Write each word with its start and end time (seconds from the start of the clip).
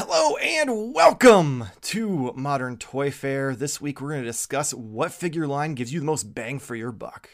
Hello 0.00 0.36
and 0.36 0.94
welcome 0.94 1.64
to 1.80 2.32
Modern 2.36 2.76
Toyfare. 2.76 3.58
This 3.58 3.80
week 3.80 4.00
we're 4.00 4.10
going 4.10 4.22
to 4.22 4.28
discuss 4.28 4.72
what 4.72 5.10
figure 5.10 5.48
line 5.48 5.74
gives 5.74 5.92
you 5.92 5.98
the 5.98 6.06
most 6.06 6.32
bang 6.36 6.60
for 6.60 6.76
your 6.76 6.92
buck. 6.92 7.28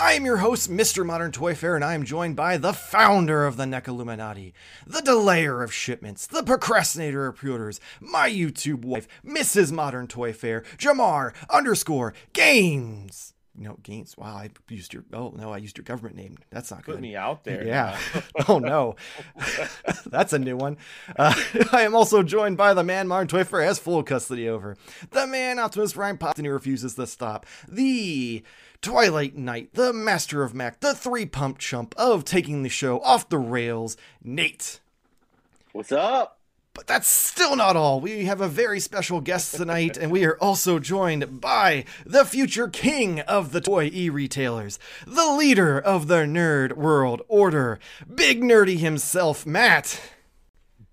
I 0.00 0.12
am 0.12 0.24
your 0.24 0.36
host, 0.36 0.70
Mr. 0.70 1.04
Modern 1.04 1.32
Toyfare, 1.32 1.74
and 1.74 1.84
I 1.84 1.94
am 1.94 2.04
joined 2.04 2.36
by 2.36 2.56
the 2.56 2.72
founder 2.72 3.44
of 3.44 3.56
the 3.56 3.64
NECA 3.64 3.88
Illuminati, 3.88 4.54
the 4.86 5.00
delayer 5.00 5.60
of 5.64 5.74
shipments, 5.74 6.24
the 6.24 6.44
procrastinator 6.44 7.26
of 7.26 7.34
pre-orders, 7.34 7.80
my 7.98 8.30
YouTube 8.30 8.84
wife, 8.84 9.08
Mrs. 9.26 9.72
Modern 9.72 10.06
Toy 10.06 10.32
Fair, 10.32 10.62
Jarmar 10.78 11.34
underscore 11.50 12.14
Games. 12.32 13.34
No, 13.58 13.76
Games. 13.82 14.16
Wow, 14.16 14.36
I 14.36 14.50
used 14.68 14.94
your. 14.94 15.04
Oh 15.12 15.32
no, 15.36 15.52
I 15.52 15.56
used 15.56 15.76
your 15.76 15.84
government 15.84 16.16
name. 16.16 16.38
That's 16.50 16.70
not 16.70 16.78
Put 16.80 16.86
good. 16.86 16.94
Put 16.96 17.02
me 17.02 17.16
out 17.16 17.44
there. 17.44 17.66
Yeah. 17.66 17.98
oh 18.48 18.58
no, 18.58 18.94
that's 20.06 20.32
a 20.32 20.38
new 20.38 20.56
one. 20.56 20.76
Uh, 21.16 21.34
I 21.72 21.82
am 21.82 21.94
also 21.94 22.22
joined 22.22 22.56
by 22.56 22.72
the 22.72 22.84
man 22.84 23.08
Modern 23.08 23.26
Toyfare 23.26 23.64
has 23.64 23.78
full 23.78 24.02
custody 24.02 24.48
over. 24.48 24.76
The 25.10 25.26
man 25.26 25.58
Optimus 25.58 25.92
Prime 25.92 26.18
popped 26.18 26.38
and 26.38 26.46
he 26.46 26.50
refuses 26.50 26.94
to 26.94 27.06
stop. 27.06 27.46
The 27.68 28.42
Twilight 28.80 29.36
Knight, 29.36 29.74
the 29.74 29.92
master 29.92 30.42
of 30.42 30.54
Mac, 30.54 30.80
the 30.80 30.94
three 30.94 31.26
pump 31.26 31.58
chump 31.58 31.94
of 31.98 32.24
taking 32.24 32.62
the 32.62 32.68
show 32.68 33.00
off 33.00 33.28
the 33.28 33.38
rails, 33.38 33.96
Nate. 34.22 34.78
What's 35.72 35.92
up? 35.92 36.37
But 36.78 36.86
that's 36.86 37.08
still 37.08 37.56
not 37.56 37.74
all. 37.74 38.00
We 38.00 38.26
have 38.26 38.40
a 38.40 38.46
very 38.46 38.78
special 38.78 39.20
guest 39.20 39.56
tonight, 39.56 39.96
and 39.96 40.12
we 40.12 40.24
are 40.24 40.36
also 40.38 40.78
joined 40.78 41.40
by 41.40 41.84
the 42.06 42.24
future 42.24 42.68
king 42.68 43.18
of 43.22 43.50
the 43.50 43.60
toy 43.60 43.90
e 43.92 44.08
retailers, 44.10 44.78
the 45.04 45.26
leader 45.32 45.76
of 45.76 46.06
the 46.06 46.18
nerd 46.22 46.74
world 46.74 47.22
order, 47.26 47.80
Big 48.14 48.42
Nerdy 48.42 48.78
himself, 48.78 49.44
Matt. 49.44 50.00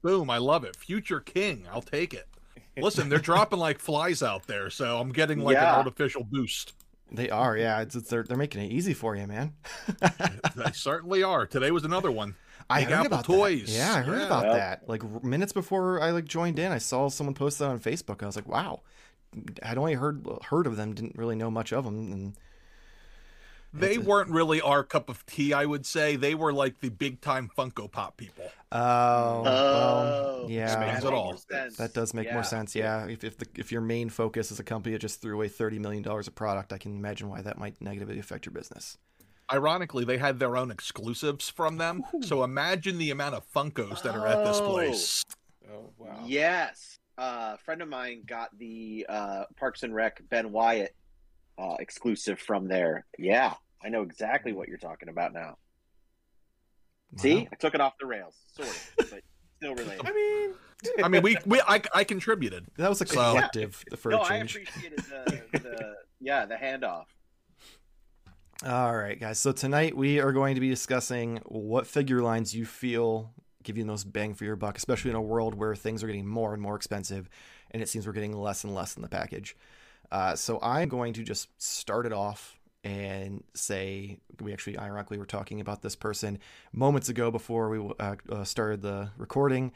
Boom, 0.01 0.27
I 0.31 0.39
love 0.39 0.63
it. 0.63 0.75
Future 0.75 1.19
king, 1.19 1.67
I'll 1.71 1.83
take 1.83 2.15
it. 2.15 2.27
Listen, 2.75 3.07
they're 3.07 3.19
dropping 3.19 3.59
like 3.59 3.77
flies 3.77 4.23
out 4.23 4.47
there, 4.47 4.71
so 4.71 4.97
I'm 4.99 5.11
getting 5.11 5.37
like 5.41 5.53
Yeah. 5.53 5.71
an 5.73 5.85
artificial 5.85 6.23
boost. 6.23 6.73
They 7.11 7.29
are, 7.29 7.55
yeah. 7.55 7.81
It's, 7.81 7.93
it's, 7.95 8.09
they're, 8.09 8.23
they're 8.23 8.35
making 8.35 8.63
it 8.63 8.71
easy 8.71 8.95
for 8.95 9.15
you, 9.15 9.27
man. 9.27 9.53
They 10.55 10.71
certainly 10.73 11.21
are. 11.21 11.45
Today 11.45 11.69
was 11.69 11.83
another 11.83 12.09
one. 12.09 12.33
I 12.69 12.79
Big 12.81 12.87
heard 12.89 12.93
Apple 12.95 13.07
about 13.07 13.25
Toys. 13.25 13.67
That. 13.67 13.71
Yeah, 13.73 13.93
I 13.95 14.01
heard 14.01 14.19
Yeah. 14.19 14.25
about 14.25 14.45
Yep. 14.45 14.55
that. 14.55 14.89
Like 14.89 15.23
minutes 15.23 15.53
before 15.53 16.01
I 16.01 16.11
like 16.11 16.25
joined 16.25 16.57
in, 16.59 16.71
I 16.71 16.79
saw 16.79 17.09
someone 17.09 17.33
post 17.35 17.59
that 17.59 17.65
on 17.69 17.79
Facebook. 17.79 18.23
I 18.23 18.25
was 18.25 18.35
like, 18.35 18.47
wow. 18.47 18.81
I'd 19.63 19.77
only 19.77 19.93
heard 19.95 20.25
heard 20.49 20.65
of 20.65 20.75
them, 20.77 20.93
didn't 20.93 21.15
really 21.17 21.35
know 21.35 21.51
much 21.51 21.73
of 21.73 21.83
them, 21.85 22.11
and 22.11 22.33
They 23.73 23.97
weren't 23.97 24.29
really 24.29 24.61
our 24.61 24.85
cup 24.85 25.09
of 25.09 25.25
tea, 25.25 25.51
I 25.51 25.65
would 25.65 25.85
say. 25.85 26.15
They 26.15 26.33
were 26.33 26.53
like 26.53 26.79
the 26.79 26.87
big 26.87 27.19
time 27.19 27.51
Funko 27.57 27.91
Pop 27.91 28.15
people. 28.15 28.45
oh, 28.71 28.79
oh. 28.79 29.41
well, 29.43 29.97
Oh, 30.43 30.45
yeah, 30.49 30.63
Expands 30.67 31.03
it 31.03 31.07
makes 31.07 31.13
all. 31.17 31.25
more 31.25 31.37
sense. 31.37 31.75
That 31.75 31.93
does 31.93 32.13
make 32.13 32.27
Yeah. 32.27 32.33
more 32.35 32.43
sense. 32.45 32.73
Yeah, 32.73 33.05
if 33.07 33.25
if, 33.25 33.37
the, 33.37 33.47
if 33.57 33.73
your 33.73 33.81
main 33.81 34.09
focus 34.09 34.49
is 34.51 34.59
a 34.59 34.63
company 34.63 34.93
that 34.93 34.99
just 34.99 35.21
threw 35.21 35.35
away 35.35 35.49
thirty 35.49 35.77
million 35.77 36.01
dollars 36.03 36.27
of 36.29 36.35
product, 36.35 36.71
I 36.71 36.77
can 36.77 36.95
imagine 36.95 37.27
why 37.29 37.41
that 37.41 37.57
might 37.57 37.81
negatively 37.81 38.17
affect 38.17 38.45
your 38.45 38.53
business. 38.53 38.97
Ironically, 39.51 40.05
they 40.05 40.17
had 40.17 40.39
their 40.39 40.57
own 40.57 40.71
exclusives 40.71 41.49
from 41.49 41.77
them. 41.77 42.03
So 42.21 42.43
imagine 42.43 42.97
the 42.97 43.11
amount 43.11 43.35
of 43.35 43.45
Funkos 43.53 44.01
that 44.03 44.15
are 44.15 44.27
at 44.27 44.43
this 44.45 44.57
Oh. 44.57 44.71
place. 44.71 45.23
Oh 45.71 45.91
wow. 45.97 46.23
Yes. 46.25 46.97
Uh, 47.17 47.51
a 47.53 47.57
friend 47.63 47.81
of 47.81 47.87
mine 47.87 48.23
got 48.25 48.49
the 48.57 49.05
uh, 49.07 49.43
Parks 49.57 49.83
and 49.83 49.93
Rec 49.95 50.21
Ben 50.29 50.51
Wyatt 50.51 50.95
uh, 51.57 51.75
exclusive 51.79 52.39
from 52.39 52.67
there. 52.67 53.05
Yeah, 53.17 53.53
I 53.83 53.89
know 53.89 54.01
exactly 54.01 54.51
what 54.51 54.67
you're 54.67 54.77
talking 54.77 55.09
about 55.09 55.31
now. 55.33 55.57
See, 57.17 57.47
I 57.51 57.55
took 57.55 57.73
it 57.75 57.81
off 57.81 57.93
the 57.99 58.05
rails, 58.05 58.35
sort 58.55 58.67
of, 58.67 58.91
but 59.11 59.21
still 59.57 59.75
related. 59.75 60.05
I 60.05 60.11
mean, 60.11 60.53
I 61.03 61.07
mean, 61.07 61.21
we, 61.21 61.37
we 61.45 61.61
I, 61.61 61.81
I 61.93 62.03
contributed. 62.03 62.65
that 62.77 62.89
was 62.89 63.01
a 63.01 63.05
So- 63.07 63.13
collective 63.13 63.81
for 63.95 64.11
no, 64.11 64.17
a 64.19 64.21
I 64.23 64.29
change. 64.39 64.55
appreciated 64.57 64.99
the, 64.99 65.43
the 65.59 65.93
yeah 66.19 66.45
the 66.45 66.55
handoff. 66.55 67.05
All 68.65 68.97
right, 68.97 69.19
guys. 69.19 69.37
So 69.37 69.51
tonight 69.51 69.95
we 69.95 70.19
are 70.19 70.31
going 70.31 70.55
to 70.55 70.61
be 70.61 70.69
discussing 70.69 71.39
what 71.45 71.85
figure 71.85 72.23
lines 72.23 72.55
you 72.55 72.65
feel 72.65 73.31
give 73.61 73.77
you 73.77 73.83
the 73.83 73.87
most 73.87 74.11
bang 74.11 74.33
for 74.33 74.43
your 74.43 74.55
buck, 74.55 74.75
especially 74.75 75.11
in 75.11 75.15
a 75.15 75.21
world 75.21 75.53
where 75.53 75.75
things 75.75 76.03
are 76.03 76.07
getting 76.07 76.25
more 76.25 76.51
and 76.51 76.61
more 76.63 76.75
expensive, 76.75 77.29
and 77.69 77.83
it 77.83 77.89
seems 77.89 78.07
we're 78.07 78.13
getting 78.13 78.35
less 78.35 78.63
and 78.63 78.73
less 78.73 78.95
in 78.95 79.03
the 79.03 79.07
package. 79.07 79.55
Uh, 80.11 80.35
so 80.35 80.57
I'm 80.63 80.89
going 80.89 81.13
to 81.13 81.23
just 81.23 81.49
start 81.61 82.07
it 82.07 82.13
off 82.13 82.59
and 82.83 83.43
say 83.53 84.17
we 84.41 84.51
actually 84.51 84.79
ironically 84.79 85.19
were 85.19 85.27
talking 85.27 85.61
about 85.61 85.83
this 85.83 85.95
person 85.95 86.39
moments 86.73 87.07
ago 87.07 87.29
before 87.29 87.69
we 87.69 87.93
uh, 87.99 88.15
uh, 88.31 88.43
started 88.43 88.81
the 88.81 89.11
recording, 89.15 89.73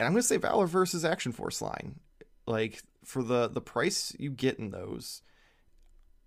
and 0.00 0.06
I'm 0.08 0.12
going 0.12 0.22
to 0.22 0.26
say 0.26 0.38
Valaverse 0.38 1.08
Action 1.08 1.30
Force 1.30 1.62
line. 1.62 2.00
Like 2.48 2.82
for 3.04 3.22
the 3.22 3.46
the 3.46 3.60
price 3.60 4.12
you 4.18 4.30
get 4.30 4.58
in 4.58 4.70
those, 4.70 5.22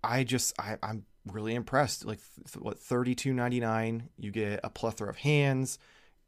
I 0.02 0.24
just 0.24 0.58
I, 0.58 0.78
I'm 0.82 1.04
really 1.28 1.54
impressed. 1.54 2.04
Like 2.04 2.20
th- 2.36 2.62
what 2.62 2.78
thirty 2.78 3.14
two 3.14 3.32
ninety 3.32 3.60
nine, 3.60 4.08
you 4.16 4.30
get 4.30 4.60
a 4.62 4.70
plethora 4.70 5.10
of 5.10 5.18
hands, 5.18 5.78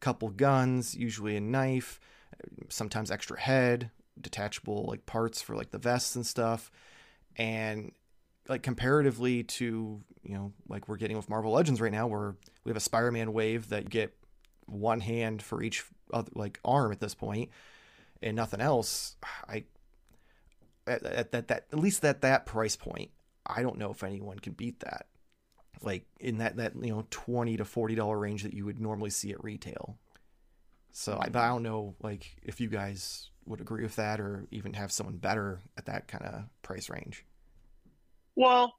couple 0.01 0.29
guns, 0.31 0.95
usually 0.95 1.37
a 1.37 1.41
knife, 1.41 2.01
sometimes 2.69 3.11
extra 3.11 3.39
head, 3.39 3.91
detachable 4.21 4.85
like 4.85 5.07
parts 5.07 5.43
for 5.43 5.57
like 5.57 5.71
the 5.71 5.79
vests 5.79 6.17
and 6.17 6.27
stuff, 6.27 6.71
and 7.37 7.93
like 8.49 8.63
comparatively 8.63 9.45
to 9.45 10.01
you 10.23 10.35
know 10.35 10.53
like 10.69 10.89
we're 10.89 10.97
getting 10.97 11.17
with 11.17 11.31
Marvel 11.31 11.53
Legends 11.53 11.81
right 11.81 11.93
now, 11.93 12.07
where 12.07 12.37
we 12.65 12.71
have 12.71 12.77
a 12.77 12.81
Spider 12.81 13.13
Man 13.13 13.33
wave 13.33 13.69
that 13.69 13.85
you 13.85 13.89
get 13.89 14.17
one 14.67 15.01
hand 15.01 15.43
for 15.43 15.63
each 15.63 15.85
other, 16.13 16.31
like 16.35 16.61
arm 16.65 16.93
at 16.93 17.01
this 17.01 17.15
point, 17.15 17.51
and 18.23 18.37
nothing 18.37 18.61
else. 18.61 19.17
I 19.49 19.65
at, 20.87 21.05
at 21.05 21.33
that 21.33 21.49
that 21.49 21.67
at 21.73 21.79
least 21.79 22.05
at 22.05 22.23
that 22.23 22.47
price 22.47 22.77
point, 22.77 23.11
I 23.47 23.63
don't 23.63 23.79
know 23.79 23.91
if 23.91 24.03
anyone 24.03 24.39
can 24.39 24.53
beat 24.53 24.81
that. 24.81 25.07
Like 25.83 26.07
in 26.19 26.39
that 26.39 26.57
that 26.57 26.73
you 26.77 26.93
know 26.93 27.07
twenty 27.11 27.57
to 27.57 27.65
forty 27.65 27.95
dollar 27.95 28.19
range 28.19 28.43
that 28.43 28.55
you 28.55 28.65
would 28.67 28.81
normally 28.81 29.11
see 29.11 29.31
at 29.31 29.43
retail. 29.43 29.97
So 30.93 31.19
I, 31.21 31.29
but 31.29 31.41
I 31.41 31.49
don't 31.49 31.63
know 31.63 31.95
like 32.03 32.37
if 32.43 32.61
you 32.61 32.69
guys 32.69 33.31
would 33.47 33.61
agree 33.61 33.83
with 33.83 33.97
that 33.97 34.21
or 34.21 34.47
even 34.51 34.75
have 34.75 34.93
someone 34.93 35.17
better 35.17 35.61
at 35.77 35.87
that 35.87 36.09
kind 36.09 36.25
of 36.25 36.45
price 36.63 36.91
range. 36.91 37.25
Well, 38.37 38.75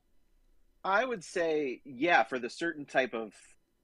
I 0.84 1.06
would 1.06 1.24
say, 1.24 1.82
yeah, 1.86 2.24
for 2.24 2.40
the 2.40 2.50
certain 2.50 2.86
type 2.86 3.14
of 3.14 3.34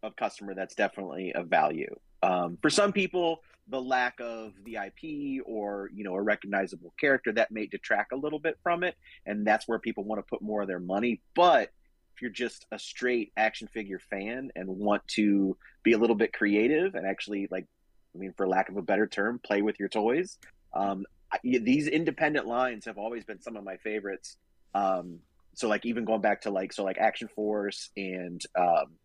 of 0.03 0.15
customer, 0.15 0.53
that's 0.53 0.75
definitely 0.75 1.33
a 1.33 1.43
value. 1.43 1.95
Um, 2.21 2.57
for 2.61 2.69
some 2.69 2.91
people, 2.91 3.41
the 3.69 3.81
lack 3.81 4.19
of 4.19 4.53
the 4.63 4.77
IP 4.77 5.43
or 5.45 5.89
you 5.93 6.03
know 6.03 6.15
a 6.15 6.21
recognizable 6.21 6.93
character 6.99 7.31
that 7.33 7.51
may 7.51 7.65
detract 7.65 8.13
a 8.13 8.17
little 8.17 8.39
bit 8.39 8.57
from 8.63 8.83
it, 8.83 8.95
and 9.25 9.45
that's 9.45 9.67
where 9.67 9.79
people 9.79 10.03
want 10.03 10.19
to 10.19 10.29
put 10.29 10.41
more 10.41 10.61
of 10.61 10.67
their 10.67 10.79
money. 10.79 11.21
But 11.35 11.71
if 12.17 12.21
you're 12.21 12.31
just 12.31 12.65
a 12.71 12.79
straight 12.79 13.31
action 13.37 13.67
figure 13.67 13.99
fan 14.09 14.49
and 14.55 14.67
want 14.67 15.07
to 15.07 15.55
be 15.83 15.93
a 15.93 15.97
little 15.99 16.15
bit 16.15 16.33
creative 16.33 16.95
and 16.95 17.05
actually 17.05 17.47
like, 17.51 17.67
I 18.15 18.17
mean, 18.17 18.33
for 18.35 18.47
lack 18.47 18.69
of 18.69 18.77
a 18.77 18.81
better 18.81 19.05
term, 19.05 19.39
play 19.43 19.61
with 19.61 19.79
your 19.79 19.87
toys. 19.87 20.39
Um, 20.73 21.05
I, 21.31 21.37
these 21.43 21.87
independent 21.87 22.47
lines 22.47 22.85
have 22.85 22.97
always 22.97 23.23
been 23.23 23.39
some 23.39 23.55
of 23.55 23.63
my 23.63 23.77
favorites. 23.77 24.37
Um, 24.73 25.19
so 25.53 25.67
like 25.67 25.85
even 25.85 26.05
going 26.05 26.21
back 26.21 26.41
to 26.41 26.49
like 26.49 26.73
so 26.73 26.83
like 26.83 26.97
Action 26.97 27.27
Force 27.35 27.91
and 27.95 28.41
um, 28.57 28.95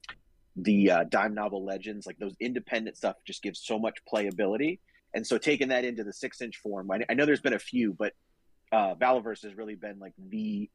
the 0.56 0.90
uh, 0.90 1.04
Dime 1.04 1.34
Novel 1.34 1.64
Legends, 1.64 2.06
like 2.06 2.18
those 2.18 2.36
independent 2.40 2.96
stuff 2.96 3.16
just 3.24 3.42
gives 3.42 3.60
so 3.60 3.78
much 3.78 3.98
playability. 4.12 4.78
And 5.14 5.26
so 5.26 5.38
taking 5.38 5.68
that 5.68 5.84
into 5.84 6.04
the 6.04 6.12
six 6.12 6.40
inch 6.40 6.58
form, 6.58 6.90
I, 6.90 7.04
I 7.08 7.14
know 7.14 7.26
there's 7.26 7.40
been 7.40 7.52
a 7.52 7.58
few, 7.58 7.92
but 7.92 8.12
uh, 8.70 8.94
Valaverse 8.94 9.42
has 9.42 9.54
really 9.54 9.74
been 9.74 9.98
like 9.98 10.14
the 10.18 10.70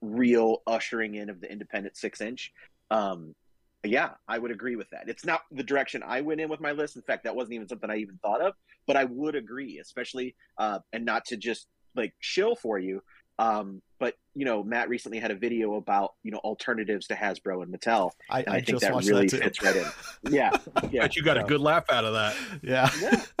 real 0.00 0.62
ushering 0.66 1.14
in 1.14 1.30
of 1.30 1.40
the 1.40 1.50
independent 1.50 1.96
six 1.96 2.20
inch. 2.20 2.52
Um, 2.90 3.34
yeah, 3.82 4.10
I 4.28 4.38
would 4.38 4.50
agree 4.50 4.76
with 4.76 4.90
that. 4.90 5.08
It's 5.08 5.24
not 5.24 5.42
the 5.50 5.62
direction 5.62 6.02
I 6.06 6.20
went 6.20 6.40
in 6.40 6.48
with 6.48 6.60
my 6.60 6.72
list. 6.72 6.96
In 6.96 7.02
fact, 7.02 7.24
that 7.24 7.34
wasn't 7.34 7.54
even 7.54 7.68
something 7.68 7.90
I 7.90 7.96
even 7.96 8.18
thought 8.18 8.42
of, 8.42 8.54
but 8.86 8.96
I 8.96 9.04
would 9.04 9.34
agree, 9.34 9.78
especially 9.78 10.36
uh, 10.58 10.80
and 10.92 11.04
not 11.04 11.24
to 11.26 11.36
just 11.36 11.66
like 11.96 12.14
chill 12.20 12.54
for 12.54 12.78
you. 12.78 13.02
Um, 13.40 13.80
but 13.98 14.14
you 14.34 14.44
know, 14.44 14.62
Matt 14.62 14.90
recently 14.90 15.18
had 15.18 15.30
a 15.30 15.34
video 15.34 15.74
about 15.76 16.12
you 16.22 16.30
know 16.30 16.38
alternatives 16.38 17.06
to 17.06 17.14
Hasbro 17.14 17.62
and 17.62 17.72
Mattel, 17.74 18.10
I, 18.28 18.40
and 18.40 18.48
I, 18.48 18.52
I, 18.52 18.54
think 18.56 18.66
just 18.66 18.82
that 18.82 18.94
really 19.04 19.28
that 19.28 19.42
fits 19.42 19.62
right 19.62 19.76
in. 19.76 19.86
Yeah, 20.30 20.50
yeah, 20.90 21.02
Bet 21.02 21.16
you 21.16 21.22
got 21.22 21.38
a 21.38 21.44
good 21.44 21.60
laugh 21.60 21.88
out 21.90 22.04
of 22.04 22.12
that. 22.12 22.36
yeah. 22.62 22.90
yeah. 23.00 23.22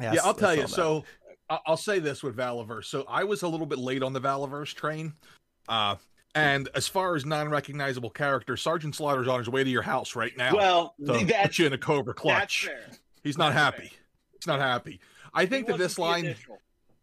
yeah, 0.00 0.12
Yes, 0.14 0.24
I'll 0.24 0.34
tell 0.34 0.54
you. 0.54 0.68
saw 0.68 0.68
that. 0.68 0.74
So 0.74 1.04
I- 1.50 1.58
I'll 1.66 1.76
say 1.76 1.98
this 1.98 2.22
with 2.22 2.36
Valaverse. 2.36 2.84
So 2.84 3.04
I 3.08 3.24
was 3.24 3.42
a 3.42 3.48
little 3.48 3.66
bit 3.66 3.78
late 3.78 4.02
on 4.04 4.12
the 4.12 4.20
Valaverse 4.20 4.74
train. 4.74 5.14
Uh, 5.68 5.96
and 6.34 6.68
as 6.74 6.86
far 6.86 7.16
as 7.16 7.26
non-recognizable 7.26 8.10
characters, 8.10 8.62
Sergeant 8.62 8.94
Slaughter's 8.94 9.26
on 9.26 9.40
his 9.40 9.48
way 9.48 9.64
to 9.64 9.70
your 9.70 9.82
house 9.82 10.14
right 10.14 10.36
now. 10.36 10.54
Well, 10.54 10.94
to 11.04 11.24
that's 11.24 11.48
put 11.48 11.58
you 11.58 11.66
in 11.66 11.72
a 11.72 11.78
Cobra 11.78 12.12
that's 12.14 12.22
clutch. 12.22 12.66
fair. 12.66 12.90
He's 13.24 13.36
not 13.36 13.54
That's 13.54 13.76
happy. 13.76 13.92
He's 14.34 14.46
not 14.46 14.60
happy. 14.60 15.00
I 15.34 15.46
think 15.46 15.66
He 15.66 15.72
that 15.72 15.78
this 15.78 15.98
line, 15.98 16.26
initial. 16.26 16.60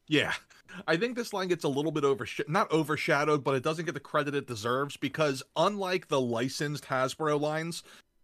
yeah, 0.07 0.33
I 0.87 0.97
think 0.97 1.15
this 1.15 1.33
line 1.33 1.47
gets 1.47 1.63
a 1.63 1.69
little 1.69 1.91
bit 1.91 2.03
over 2.03 2.27
not 2.47 2.71
overshadowed, 2.71 3.43
but 3.43 3.55
it 3.55 3.63
doesn't 3.63 3.85
get 3.85 3.93
the 3.93 3.99
credit 3.99 4.35
it 4.35 4.47
deserves 4.47 4.97
because 4.97 5.43
unlike 5.55 6.07
the 6.07 6.21
licensed 6.21 6.85
Hasbro 6.85 7.39
lines, 7.39 7.83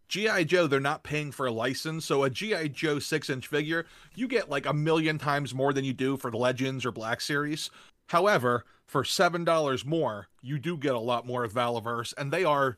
GI 0.10 0.46
Joe 0.46 0.68
they're 0.68 0.80
not 0.80 1.04
paying 1.04 1.32
for 1.32 1.46
a 1.46 1.52
license, 1.52 2.06
so 2.06 2.24
a 2.24 2.30
GI 2.30 2.70
Joe 2.70 3.00
six 3.00 3.30
inch 3.30 3.48
figure 3.48 3.86
you 4.16 4.28
get 4.28 4.50
like 4.50 4.66
a 4.66 4.74
million 4.74 5.18
times 5.18 5.56
more 5.56 5.74
than 5.74 5.86
you 5.86 5.94
do 5.94 6.18
for 6.18 6.30
the 6.30 6.38
Legends 6.38 6.86
or 6.86 6.92
Black 6.92 7.22
Series. 7.22 7.70
However, 8.08 8.66
for 8.88 9.06
seven 9.06 9.46
dollars 9.46 9.86
more, 9.86 10.28
you 10.42 10.60
do 10.60 10.78
get 10.78 10.96
a 10.96 11.00
lot 11.00 11.26
more 11.26 11.46
of 11.46 11.54
Valaverse, 11.54 12.14
and 12.18 12.32
they 12.32 12.44
are 12.44 12.76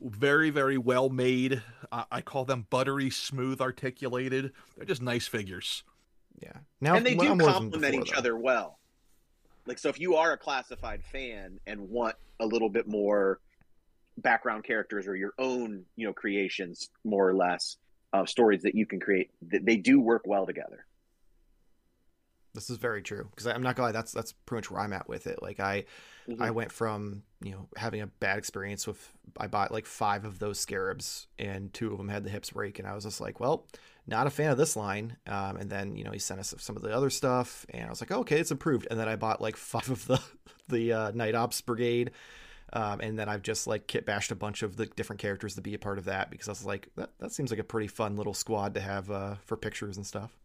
very 0.00 0.50
very 0.50 0.76
well 0.76 1.08
made. 1.08 1.62
Uh, 1.92 2.04
I 2.10 2.20
call 2.20 2.44
them 2.44 2.66
buttery 2.68 3.10
smooth 3.10 3.60
articulated. 3.60 4.52
They're 4.76 4.84
just 4.84 5.02
nice 5.02 5.28
figures. 5.28 5.84
Yeah. 6.42 6.58
Now 6.80 6.96
and 6.96 7.06
they 7.06 7.14
do 7.14 7.36
complement 7.38 7.94
each 7.94 8.10
though. 8.10 8.18
other 8.18 8.36
well. 8.36 8.78
Like 9.66 9.78
so 9.78 9.88
if 9.88 10.00
you 10.00 10.16
are 10.16 10.32
a 10.32 10.38
classified 10.38 11.02
fan 11.04 11.60
and 11.66 11.88
want 11.88 12.16
a 12.40 12.46
little 12.46 12.68
bit 12.68 12.88
more 12.88 13.40
background 14.18 14.64
characters 14.64 15.06
or 15.06 15.16
your 15.16 15.32
own, 15.38 15.84
you 15.96 16.06
know, 16.06 16.12
creations 16.12 16.90
more 17.04 17.28
or 17.28 17.34
less, 17.34 17.76
uh, 18.12 18.26
stories 18.26 18.62
that 18.62 18.74
you 18.74 18.84
can 18.84 19.00
create, 19.00 19.30
they 19.40 19.76
do 19.76 20.00
work 20.00 20.22
well 20.26 20.46
together. 20.46 20.84
This 22.54 22.68
is 22.68 22.76
very 22.76 23.02
true 23.02 23.26
because 23.30 23.46
I'm 23.46 23.62
not 23.62 23.76
gonna 23.76 23.88
lie. 23.88 23.92
That's 23.92 24.12
that's 24.12 24.32
pretty 24.32 24.58
much 24.58 24.70
where 24.70 24.80
I'm 24.80 24.92
at 24.92 25.08
with 25.08 25.26
it. 25.26 25.42
Like 25.42 25.58
I, 25.58 25.84
mm-hmm. 26.28 26.42
I 26.42 26.50
went 26.50 26.70
from 26.70 27.22
you 27.42 27.52
know 27.52 27.68
having 27.76 28.02
a 28.02 28.06
bad 28.06 28.38
experience 28.38 28.86
with 28.86 29.10
I 29.38 29.46
bought 29.46 29.72
like 29.72 29.86
five 29.86 30.24
of 30.24 30.38
those 30.38 30.60
scarabs 30.60 31.28
and 31.38 31.72
two 31.72 31.90
of 31.92 31.98
them 31.98 32.08
had 32.08 32.24
the 32.24 32.30
hips 32.30 32.50
break 32.50 32.78
and 32.78 32.86
I 32.86 32.94
was 32.94 33.04
just 33.04 33.20
like, 33.20 33.40
well, 33.40 33.66
not 34.06 34.26
a 34.26 34.30
fan 34.30 34.50
of 34.50 34.58
this 34.58 34.76
line. 34.76 35.16
Um, 35.26 35.56
and 35.56 35.70
then 35.70 35.96
you 35.96 36.04
know 36.04 36.10
he 36.10 36.18
sent 36.18 36.40
us 36.40 36.54
some 36.58 36.76
of 36.76 36.82
the 36.82 36.94
other 36.94 37.10
stuff 37.10 37.64
and 37.70 37.86
I 37.86 37.90
was 37.90 38.02
like, 38.02 38.12
oh, 38.12 38.20
okay, 38.20 38.38
it's 38.38 38.50
improved. 38.50 38.86
And 38.90 39.00
then 39.00 39.08
I 39.08 39.16
bought 39.16 39.40
like 39.40 39.56
five 39.56 39.88
of 39.88 40.06
the 40.06 40.20
the 40.68 40.92
uh, 40.92 41.10
Night 41.12 41.34
Ops 41.34 41.60
Brigade. 41.62 42.10
Um, 42.74 43.00
and 43.00 43.18
then 43.18 43.28
I've 43.28 43.42
just 43.42 43.66
like 43.66 43.86
kit 43.86 44.06
bashed 44.06 44.30
a 44.30 44.34
bunch 44.34 44.62
of 44.62 44.76
the 44.76 44.86
different 44.86 45.20
characters 45.20 45.56
to 45.56 45.60
be 45.60 45.74
a 45.74 45.78
part 45.78 45.98
of 45.98 46.06
that 46.06 46.30
because 46.30 46.48
I 46.48 46.52
was 46.52 46.64
like, 46.64 46.88
that, 46.96 47.10
that 47.18 47.32
seems 47.32 47.50
like 47.50 47.60
a 47.60 47.64
pretty 47.64 47.88
fun 47.88 48.16
little 48.16 48.32
squad 48.32 48.74
to 48.74 48.80
have 48.80 49.10
uh, 49.10 49.34
for 49.44 49.58
pictures 49.58 49.98
and 49.98 50.06
stuff. 50.06 50.38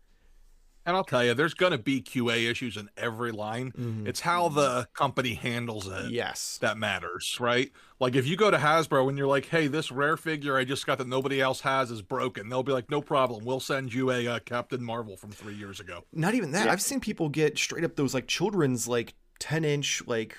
And 0.87 0.95
I'll 0.95 1.03
tell 1.03 1.21
you, 1.21 1.33
there's 1.33 1.53
going 1.53 1.73
to 1.73 1.77
be 1.77 2.01
QA 2.01 2.49
issues 2.49 2.77
in 2.77 2.89
every 2.95 3.33
line. 3.33 3.73
Mm-hmm. 3.73 4.07
It's 4.07 4.21
how 4.21 4.47
the 4.47 4.87
company 4.93 5.33
handles 5.33 5.85
it. 5.85 6.11
Yes. 6.11 6.57
That 6.61 6.77
matters, 6.77 7.37
right? 7.41 7.73
Like 7.99 8.15
if 8.15 8.25
you 8.25 8.37
go 8.37 8.49
to 8.49 8.57
Hasbro 8.57 9.09
and 9.09 9.17
you're 9.17 9.27
like, 9.27 9.47
hey, 9.47 9.67
this 9.67 9.91
rare 9.91 10.15
figure 10.15 10.55
I 10.55 10.63
just 10.63 10.85
got 10.87 10.97
that 10.99 11.07
nobody 11.07 11.41
else 11.41 11.59
has 11.59 11.91
is 11.91 12.01
broken, 12.01 12.47
they'll 12.47 12.63
be 12.63 12.71
like, 12.71 12.89
no 12.89 13.01
problem. 13.01 13.43
We'll 13.43 13.59
send 13.59 13.93
you 13.93 14.11
a 14.11 14.27
uh, 14.27 14.39
Captain 14.39 14.81
Marvel 14.81 15.17
from 15.17 15.31
three 15.31 15.55
years 15.55 15.81
ago. 15.81 16.05
Not 16.13 16.35
even 16.35 16.51
that. 16.51 16.67
Yeah. 16.67 16.71
I've 16.71 16.81
seen 16.81 17.01
people 17.01 17.27
get 17.27 17.57
straight 17.57 17.83
up 17.83 17.97
those 17.97 18.13
like 18.13 18.27
children's 18.27 18.87
like 18.87 19.13
10 19.39 19.65
inch 19.65 20.01
like 20.07 20.37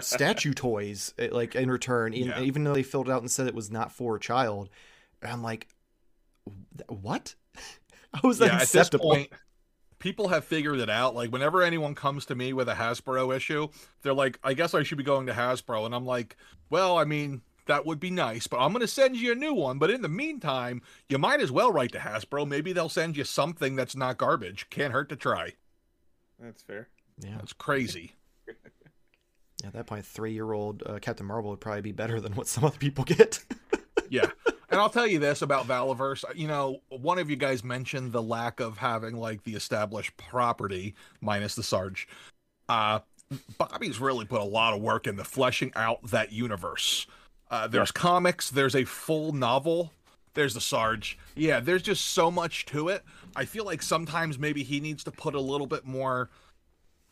statue 0.00 0.54
toys 0.54 1.12
eh, 1.18 1.26
like 1.32 1.56
in 1.56 1.72
return, 1.72 2.12
yeah. 2.12 2.40
even 2.40 2.62
though 2.62 2.74
they 2.74 2.84
filled 2.84 3.08
it 3.08 3.12
out 3.12 3.20
and 3.20 3.28
said 3.30 3.48
it 3.48 3.54
was 3.56 3.68
not 3.68 3.90
for 3.90 4.14
a 4.14 4.20
child. 4.20 4.70
And 5.20 5.32
I'm 5.32 5.42
like, 5.42 5.66
what? 6.86 7.34
How 8.14 8.30
is 8.30 8.38
that 8.38 8.46
yeah, 8.46 8.62
acceptable? 8.62 9.12
At 9.12 9.18
this 9.18 9.28
point, 9.28 9.40
people 9.98 10.28
have 10.28 10.44
figured 10.44 10.80
it 10.80 10.90
out. 10.90 11.14
Like 11.14 11.30
whenever 11.30 11.62
anyone 11.62 11.94
comes 11.94 12.26
to 12.26 12.34
me 12.34 12.52
with 12.52 12.68
a 12.68 12.74
Hasbro 12.74 13.34
issue, 13.34 13.68
they're 14.02 14.14
like, 14.14 14.38
"I 14.42 14.54
guess 14.54 14.74
I 14.74 14.82
should 14.82 14.98
be 14.98 15.04
going 15.04 15.26
to 15.26 15.32
Hasbro," 15.32 15.86
and 15.86 15.94
I'm 15.94 16.06
like, 16.06 16.36
"Well, 16.68 16.98
I 16.98 17.04
mean." 17.04 17.42
That 17.66 17.86
would 17.86 18.00
be 18.00 18.10
nice, 18.10 18.48
but 18.48 18.58
I'm 18.58 18.72
going 18.72 18.80
to 18.80 18.88
send 18.88 19.16
you 19.16 19.30
a 19.30 19.36
new 19.36 19.54
one. 19.54 19.78
But 19.78 19.90
in 19.90 20.02
the 20.02 20.08
meantime, 20.08 20.82
you 21.08 21.18
might 21.18 21.40
as 21.40 21.52
well 21.52 21.70
write 21.70 21.92
to 21.92 21.98
Hasbro. 21.98 22.48
Maybe 22.48 22.72
they'll 22.72 22.88
send 22.88 23.16
you 23.16 23.22
something 23.22 23.76
that's 23.76 23.94
not 23.94 24.18
garbage. 24.18 24.68
Can't 24.70 24.92
hurt 24.92 25.08
to 25.10 25.14
try. 25.14 25.52
That's 26.40 26.62
fair. 26.62 26.88
Yeah, 27.20 27.36
that's 27.36 27.52
crazy. 27.52 28.16
yeah, 28.48 29.68
at 29.68 29.72
that 29.74 29.86
point, 29.86 30.04
three-year-old 30.04 30.82
uh, 30.84 30.98
Captain 31.00 31.26
Marvel 31.26 31.50
would 31.50 31.60
probably 31.60 31.82
be 31.82 31.92
better 31.92 32.20
than 32.20 32.34
what 32.34 32.48
some 32.48 32.64
other 32.64 32.78
people 32.78 33.04
get. 33.04 33.44
yeah, 34.08 34.30
and 34.70 34.80
I'll 34.80 34.90
tell 34.90 35.06
you 35.06 35.18
this 35.18 35.42
about 35.42 35.66
Valaverse. 35.66 36.24
You 36.34 36.48
know, 36.48 36.80
one 36.88 37.18
of 37.18 37.28
you 37.28 37.36
guys 37.36 37.64
mentioned 37.64 38.12
the 38.12 38.22
lack 38.22 38.60
of 38.60 38.78
having 38.78 39.16
like 39.16 39.42
the 39.44 39.54
established 39.54 40.16
property 40.16 40.94
minus 41.20 41.54
the 41.54 41.62
Sarge. 41.62 42.08
Uh, 42.68 43.00
Bobby's 43.58 44.00
really 44.00 44.24
put 44.24 44.40
a 44.40 44.44
lot 44.44 44.74
of 44.74 44.80
work 44.80 45.06
into 45.06 45.24
fleshing 45.24 45.72
out 45.76 46.02
that 46.10 46.32
universe. 46.32 47.06
Uh, 47.50 47.66
there's 47.66 47.90
comics, 47.90 48.50
there's 48.50 48.76
a 48.76 48.84
full 48.84 49.32
novel, 49.32 49.92
there's 50.34 50.54
the 50.54 50.60
Sarge. 50.60 51.18
Yeah, 51.34 51.60
there's 51.60 51.82
just 51.82 52.06
so 52.06 52.30
much 52.30 52.64
to 52.66 52.88
it. 52.88 53.02
I 53.34 53.44
feel 53.44 53.64
like 53.64 53.82
sometimes 53.82 54.38
maybe 54.38 54.62
he 54.62 54.80
needs 54.80 55.02
to 55.04 55.10
put 55.10 55.34
a 55.34 55.40
little 55.40 55.66
bit 55.66 55.84
more. 55.84 56.30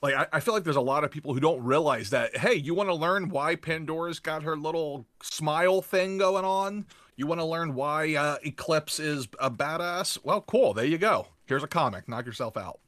Like, 0.00 0.14
I, 0.14 0.26
I 0.34 0.40
feel 0.40 0.54
like 0.54 0.62
there's 0.62 0.76
a 0.76 0.80
lot 0.80 1.02
of 1.02 1.10
people 1.10 1.34
who 1.34 1.40
don't 1.40 1.62
realize 1.64 2.10
that, 2.10 2.36
hey, 2.36 2.54
you 2.54 2.72
want 2.72 2.88
to 2.88 2.94
learn 2.94 3.30
why 3.30 3.56
Pandora's 3.56 4.20
got 4.20 4.44
her 4.44 4.56
little 4.56 5.06
smile 5.22 5.82
thing 5.82 6.18
going 6.18 6.44
on? 6.44 6.86
You 7.18 7.26
want 7.26 7.40
to 7.40 7.44
learn 7.44 7.74
why 7.74 8.14
uh, 8.14 8.36
Eclipse 8.44 9.00
is 9.00 9.26
a 9.40 9.50
badass? 9.50 10.18
Well, 10.22 10.40
cool. 10.40 10.72
There 10.72 10.84
you 10.84 10.98
go. 10.98 11.26
Here's 11.46 11.64
a 11.64 11.68
comic. 11.68 12.08
Knock 12.08 12.24
yourself 12.24 12.56
out. 12.56 12.78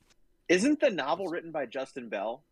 Isn't 0.48 0.78
the 0.78 0.88
novel 0.88 1.26
written 1.26 1.50
by 1.50 1.66
Justin 1.66 2.08
Bell? 2.08 2.44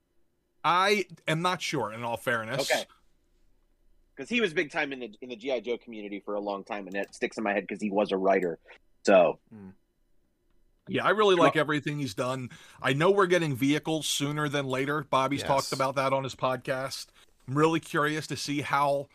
I 0.64 1.04
am 1.28 1.40
not 1.40 1.62
sure. 1.62 1.92
In 1.92 2.02
all 2.02 2.16
fairness, 2.16 2.68
okay, 2.68 2.84
because 4.14 4.28
he 4.28 4.40
was 4.40 4.52
big 4.52 4.72
time 4.72 4.92
in 4.92 4.98
the 4.98 5.12
in 5.22 5.28
the 5.28 5.36
GI 5.36 5.60
Joe 5.60 5.78
community 5.78 6.20
for 6.24 6.34
a 6.34 6.40
long 6.40 6.64
time, 6.64 6.88
and 6.88 6.96
it 6.96 7.14
sticks 7.14 7.38
in 7.38 7.44
my 7.44 7.52
head 7.52 7.64
because 7.68 7.80
he 7.80 7.90
was 7.90 8.10
a 8.10 8.16
writer. 8.16 8.58
So. 9.06 9.38
Hmm. 9.54 9.70
Yeah, 10.90 11.04
I 11.04 11.10
really 11.10 11.36
like 11.36 11.54
everything 11.54 11.98
he's 11.98 12.14
done. 12.14 12.48
I 12.80 12.94
know 12.94 13.10
we're 13.10 13.26
getting 13.26 13.54
vehicles 13.54 14.06
sooner 14.06 14.48
than 14.48 14.64
later. 14.66 15.04
Bobby's 15.10 15.40
yes. 15.40 15.46
talked 15.46 15.72
about 15.72 15.96
that 15.96 16.14
on 16.14 16.24
his 16.24 16.34
podcast. 16.34 17.08
I'm 17.46 17.58
really 17.58 17.78
curious 17.78 18.26
to 18.28 18.38
see 18.38 18.62
how 18.62 19.08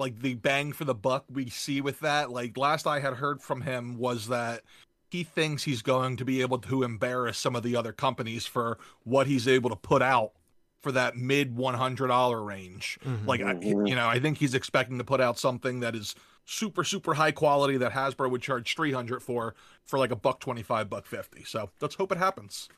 like 0.00 0.20
the 0.20 0.34
bang 0.34 0.72
for 0.72 0.84
the 0.84 0.94
buck 0.94 1.24
we 1.30 1.48
see 1.48 1.80
with 1.80 2.00
that. 2.00 2.30
Like 2.30 2.56
last 2.56 2.86
I 2.86 2.98
had 2.98 3.14
heard 3.14 3.40
from 3.40 3.60
him 3.60 3.98
was 3.98 4.26
that 4.28 4.62
he 5.10 5.24
thinks 5.24 5.62
he's 5.62 5.82
going 5.82 6.16
to 6.16 6.24
be 6.24 6.40
able 6.40 6.58
to 6.58 6.82
embarrass 6.82 7.38
some 7.38 7.54
of 7.54 7.62
the 7.62 7.76
other 7.76 7.92
companies 7.92 8.46
for 8.46 8.78
what 9.04 9.26
he's 9.26 9.46
able 9.46 9.70
to 9.70 9.76
put 9.76 10.02
out 10.02 10.32
for 10.82 10.92
that 10.92 11.16
mid 11.16 11.56
$100 11.56 12.46
range. 12.46 12.98
Mm-hmm. 13.04 13.26
Like, 13.26 13.40
you 13.62 13.94
know, 13.94 14.08
I 14.08 14.18
think 14.18 14.38
he's 14.38 14.54
expecting 14.54 14.98
to 14.98 15.04
put 15.04 15.20
out 15.20 15.38
something 15.38 15.80
that 15.80 15.94
is 15.94 16.14
super, 16.46 16.84
super 16.84 17.14
high 17.14 17.32
quality 17.32 17.76
that 17.76 17.92
Hasbro 17.92 18.30
would 18.30 18.42
charge 18.42 18.74
300 18.74 19.22
for, 19.22 19.54
for 19.84 19.98
like 19.98 20.10
a 20.10 20.16
buck 20.16 20.40
25, 20.40 20.88
buck 20.88 21.06
50. 21.06 21.44
So 21.44 21.70
let's 21.80 21.96
hope 21.96 22.12
it 22.12 22.18
happens. 22.18 22.68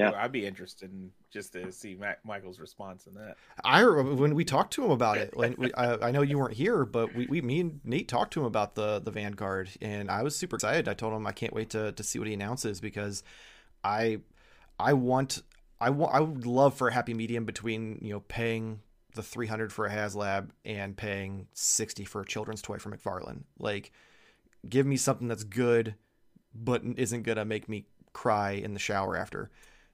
Yeah, 0.00 0.12
I'd 0.16 0.32
be 0.32 0.46
interested 0.46 0.90
in 0.92 1.10
just 1.30 1.52
to 1.52 1.70
see 1.72 1.94
Mac- 1.94 2.24
Michael's 2.24 2.58
response 2.58 3.06
in 3.06 3.14
that. 3.14 3.36
I 3.64 3.80
remember 3.80 4.20
when 4.20 4.34
we 4.34 4.44
talked 4.44 4.72
to 4.74 4.84
him 4.84 4.90
about 4.90 5.18
it, 5.18 5.36
like 5.36 5.56
we, 5.58 5.72
I, 5.74 6.08
I, 6.08 6.10
know 6.10 6.22
you 6.22 6.38
weren't 6.38 6.54
here, 6.54 6.84
but 6.84 7.14
we, 7.14 7.26
we 7.26 7.40
me 7.40 7.60
and 7.60 7.80
Nate 7.84 8.08
talked 8.08 8.32
to 8.34 8.40
him 8.40 8.46
about 8.46 8.74
the 8.74 8.98
the 9.00 9.10
Vanguard, 9.10 9.70
and 9.80 10.10
I 10.10 10.22
was 10.22 10.36
super 10.36 10.56
excited. 10.56 10.88
I 10.88 10.94
told 10.94 11.12
him 11.12 11.26
I 11.26 11.32
can't 11.32 11.52
wait 11.52 11.70
to 11.70 11.92
to 11.92 12.02
see 12.02 12.18
what 12.18 12.28
he 12.28 12.34
announces 12.34 12.80
because 12.80 13.22
I 13.84 14.20
I 14.78 14.92
want 14.94 15.42
I 15.80 15.90
want 15.90 16.14
I 16.14 16.20
would 16.20 16.46
love 16.46 16.74
for 16.74 16.88
a 16.88 16.92
happy 16.92 17.14
medium 17.14 17.44
between 17.44 17.98
you 18.02 18.12
know 18.12 18.20
paying 18.20 18.80
the 19.14 19.22
300 19.22 19.72
for 19.72 19.86
a 19.86 19.90
HasLab 19.90 20.50
and 20.64 20.96
paying 20.96 21.48
60 21.52 22.04
for 22.04 22.20
a 22.20 22.26
children's 22.26 22.62
toy 22.62 22.78
from 22.78 22.92
McFarlane. 22.92 23.42
Like, 23.58 23.90
give 24.68 24.86
me 24.86 24.96
something 24.96 25.26
that's 25.26 25.42
good, 25.42 25.96
but 26.54 26.82
isn't 26.96 27.22
gonna 27.22 27.44
make 27.44 27.68
me 27.68 27.86
cry 28.12 28.52
in 28.52 28.74
the 28.74 28.78
shower 28.78 29.16
after. 29.16 29.50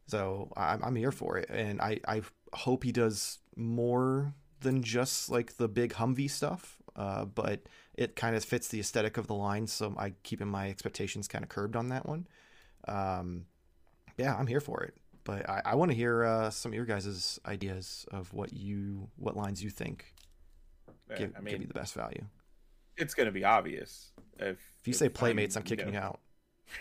So 0.09 0.53
I'm, 0.57 0.83
I'm 0.85 0.97
here 0.97 1.13
for 1.13 1.39
it, 1.39 1.49
and 1.51 1.81
I 1.81 2.01
I 2.07 2.23
hope 2.53 2.85
he 2.85 2.93
does 2.93 3.39
more 3.57 4.35
than 4.61 4.83
just 4.83 5.31
like 5.31 5.57
the 5.57 5.69
big 5.69 5.95
Humvee 5.95 6.31
stuff. 6.31 6.79
Uh, 6.95 7.27
but 7.27 7.61
it 7.95 8.17
kind 8.17 8.35
of 8.35 8.43
fits 8.43 8.69
the 8.69 8.81
aesthetic 8.81 9.19
of 9.19 9.27
the 9.27 9.35
line, 9.35 9.67
so 9.67 9.95
I 9.99 10.15
keeping 10.23 10.49
my 10.49 10.71
expectations 10.71 11.29
kind 11.29 11.45
of 11.45 11.49
curbed 11.49 11.77
on 11.77 11.89
that 11.91 12.07
one. 12.07 12.27
Um, 12.89 13.47
yeah, 14.17 14.35
I'm 14.35 14.47
here 14.47 14.61
for 14.61 14.83
it. 14.83 14.95
But 15.25 15.49
I, 15.51 15.61
I 15.65 15.75
want 15.75 15.91
to 15.91 15.97
hear 15.97 16.25
uh, 16.25 16.51
some 16.51 16.71
of 16.71 16.77
your 16.77 16.85
guys' 16.85 17.41
ideas 17.45 18.07
of 18.13 18.33
what 18.33 18.53
you 18.53 19.09
what 19.17 19.37
lines 19.37 19.63
you 19.63 19.71
think 19.71 20.15
give, 21.17 21.33
I 21.37 21.41
mean, 21.41 21.53
give 21.53 21.63
you 21.63 21.67
the 21.67 21.75
best 21.75 21.95
value. 21.95 22.25
It's 22.97 23.13
going 23.13 23.27
to 23.27 23.33
be 23.33 23.45
obvious. 23.45 24.13
If, 24.39 24.59
if 24.81 24.87
you 24.87 24.93
if 24.93 24.97
say 24.97 25.09
Playmates, 25.09 25.57
I'm, 25.57 25.61
I'm 25.61 25.65
kicking 25.65 25.87
you, 25.87 25.93
know, 25.93 25.99
you 25.99 26.05
out. 26.05 26.21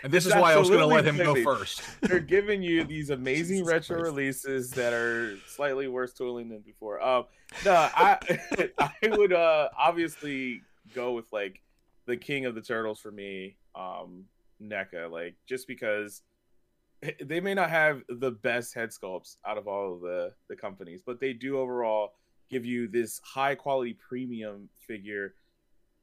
And 0.02 0.12
this 0.12 0.26
is 0.26 0.34
why 0.34 0.52
I 0.52 0.56
was 0.56 0.68
going 0.68 0.80
to 0.80 0.86
let 0.86 1.06
him 1.06 1.16
go 1.16 1.42
first. 1.42 1.82
They're 2.02 2.20
giving 2.20 2.62
you 2.62 2.84
these 2.84 3.10
amazing 3.10 3.64
retro 3.64 3.96
Christ. 3.96 4.10
releases 4.10 4.70
that 4.72 4.92
are 4.92 5.36
slightly 5.46 5.88
worse 5.88 6.12
tooling 6.12 6.48
than 6.48 6.60
before. 6.60 7.02
Um, 7.02 7.24
no, 7.64 7.72
I 7.72 8.18
I 8.78 9.08
would 9.08 9.32
uh, 9.32 9.68
obviously 9.78 10.62
go 10.94 11.12
with 11.12 11.26
like 11.32 11.60
the 12.06 12.16
King 12.16 12.46
of 12.46 12.54
the 12.54 12.60
Turtles 12.60 13.00
for 13.00 13.10
me, 13.10 13.56
um, 13.74 14.24
NECA. 14.62 15.10
Like 15.10 15.34
just 15.46 15.66
because 15.66 16.22
they 17.22 17.40
may 17.40 17.54
not 17.54 17.70
have 17.70 18.02
the 18.08 18.30
best 18.30 18.74
head 18.74 18.90
sculpts 18.90 19.36
out 19.46 19.58
of 19.58 19.68
all 19.68 19.94
of 19.94 20.00
the 20.00 20.32
the 20.48 20.56
companies, 20.56 21.02
but 21.04 21.20
they 21.20 21.32
do 21.32 21.58
overall 21.58 22.12
give 22.50 22.64
you 22.64 22.86
this 22.88 23.20
high 23.24 23.54
quality 23.54 23.94
premium 23.94 24.68
figure 24.86 25.34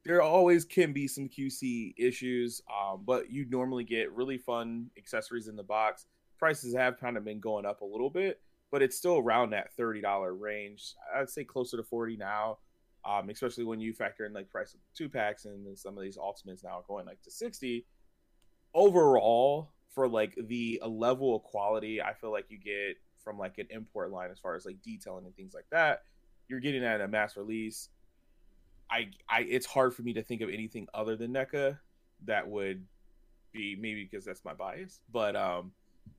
there 0.06 0.22
always 0.22 0.66
can 0.66 0.94
be 0.94 1.08
some 1.08 1.30
QC 1.30 1.94
issues, 1.98 2.62
um, 2.70 3.04
but 3.06 3.32
you 3.32 3.46
normally 3.50 3.84
get 3.84 4.12
really 4.12 4.38
fun 4.38 4.90
accessories 4.98 5.48
in 5.48 5.56
the 5.56 5.64
box 5.64 6.06
prices 6.44 6.76
have 6.76 7.00
kind 7.00 7.16
of 7.16 7.24
been 7.24 7.40
going 7.40 7.66
up 7.66 7.80
a 7.80 7.86
little 7.86 8.10
bit, 8.10 8.42
but 8.70 8.82
it's 8.82 8.98
still 8.98 9.18
around 9.18 9.52
that 9.52 9.74
thirty 9.78 10.02
dollar 10.02 10.36
range. 10.36 10.94
I'd 11.16 11.30
say 11.30 11.46
closer 11.46 11.78
to 11.78 11.84
forty 11.84 12.18
now, 12.18 12.58
um, 13.06 13.30
especially 13.30 13.64
when 13.64 13.80
you 13.80 13.94
factor 13.94 14.26
in 14.26 14.34
like 14.34 14.50
price 14.50 14.74
of 14.74 14.82
two 14.94 15.08
packs 15.08 15.46
and 15.46 15.80
some 15.80 15.98
of 15.98 16.04
these 16.04 16.18
ultimates 16.18 16.62
now 16.62 16.84
going 16.86 17.06
like 17.06 17.22
to 17.22 17.32
sixty. 17.32 17.86
Overall, 18.74 19.72
for 19.96 20.06
like 20.10 20.38
the 20.50 20.82
level 20.86 21.34
of 21.34 21.44
quality, 21.44 22.02
I 22.02 22.14
feel 22.14 22.34
like 22.34 22.48
you 22.50 22.58
get 22.58 22.98
from 23.24 23.38
like 23.38 23.58
an 23.58 23.68
import 23.70 24.12
line 24.12 24.30
as 24.30 24.40
far 24.40 24.54
as 24.58 24.66
like 24.66 24.82
detailing 24.84 25.26
and 25.26 25.36
things 25.38 25.54
like 25.54 25.68
that, 25.72 26.02
you're 26.50 26.60
getting 26.60 26.84
at 26.84 27.00
a 27.00 27.08
mass 27.08 27.38
release. 27.38 27.88
I, 28.94 29.10
I, 29.28 29.42
it's 29.42 29.66
hard 29.66 29.96
for 29.96 30.04
me 30.04 30.14
to 30.14 30.22
think 30.22 30.42
of 30.42 30.50
anything 30.50 30.88
other 30.94 31.16
than 31.16 31.34
NECA 31.34 31.80
that 32.26 32.48
would 32.48 32.86
be 33.52 33.76
maybe 33.76 34.04
because 34.04 34.24
that's 34.24 34.46
my 34.46 34.54
bias, 34.54 35.02
but 35.12 35.36
um, 35.36 35.72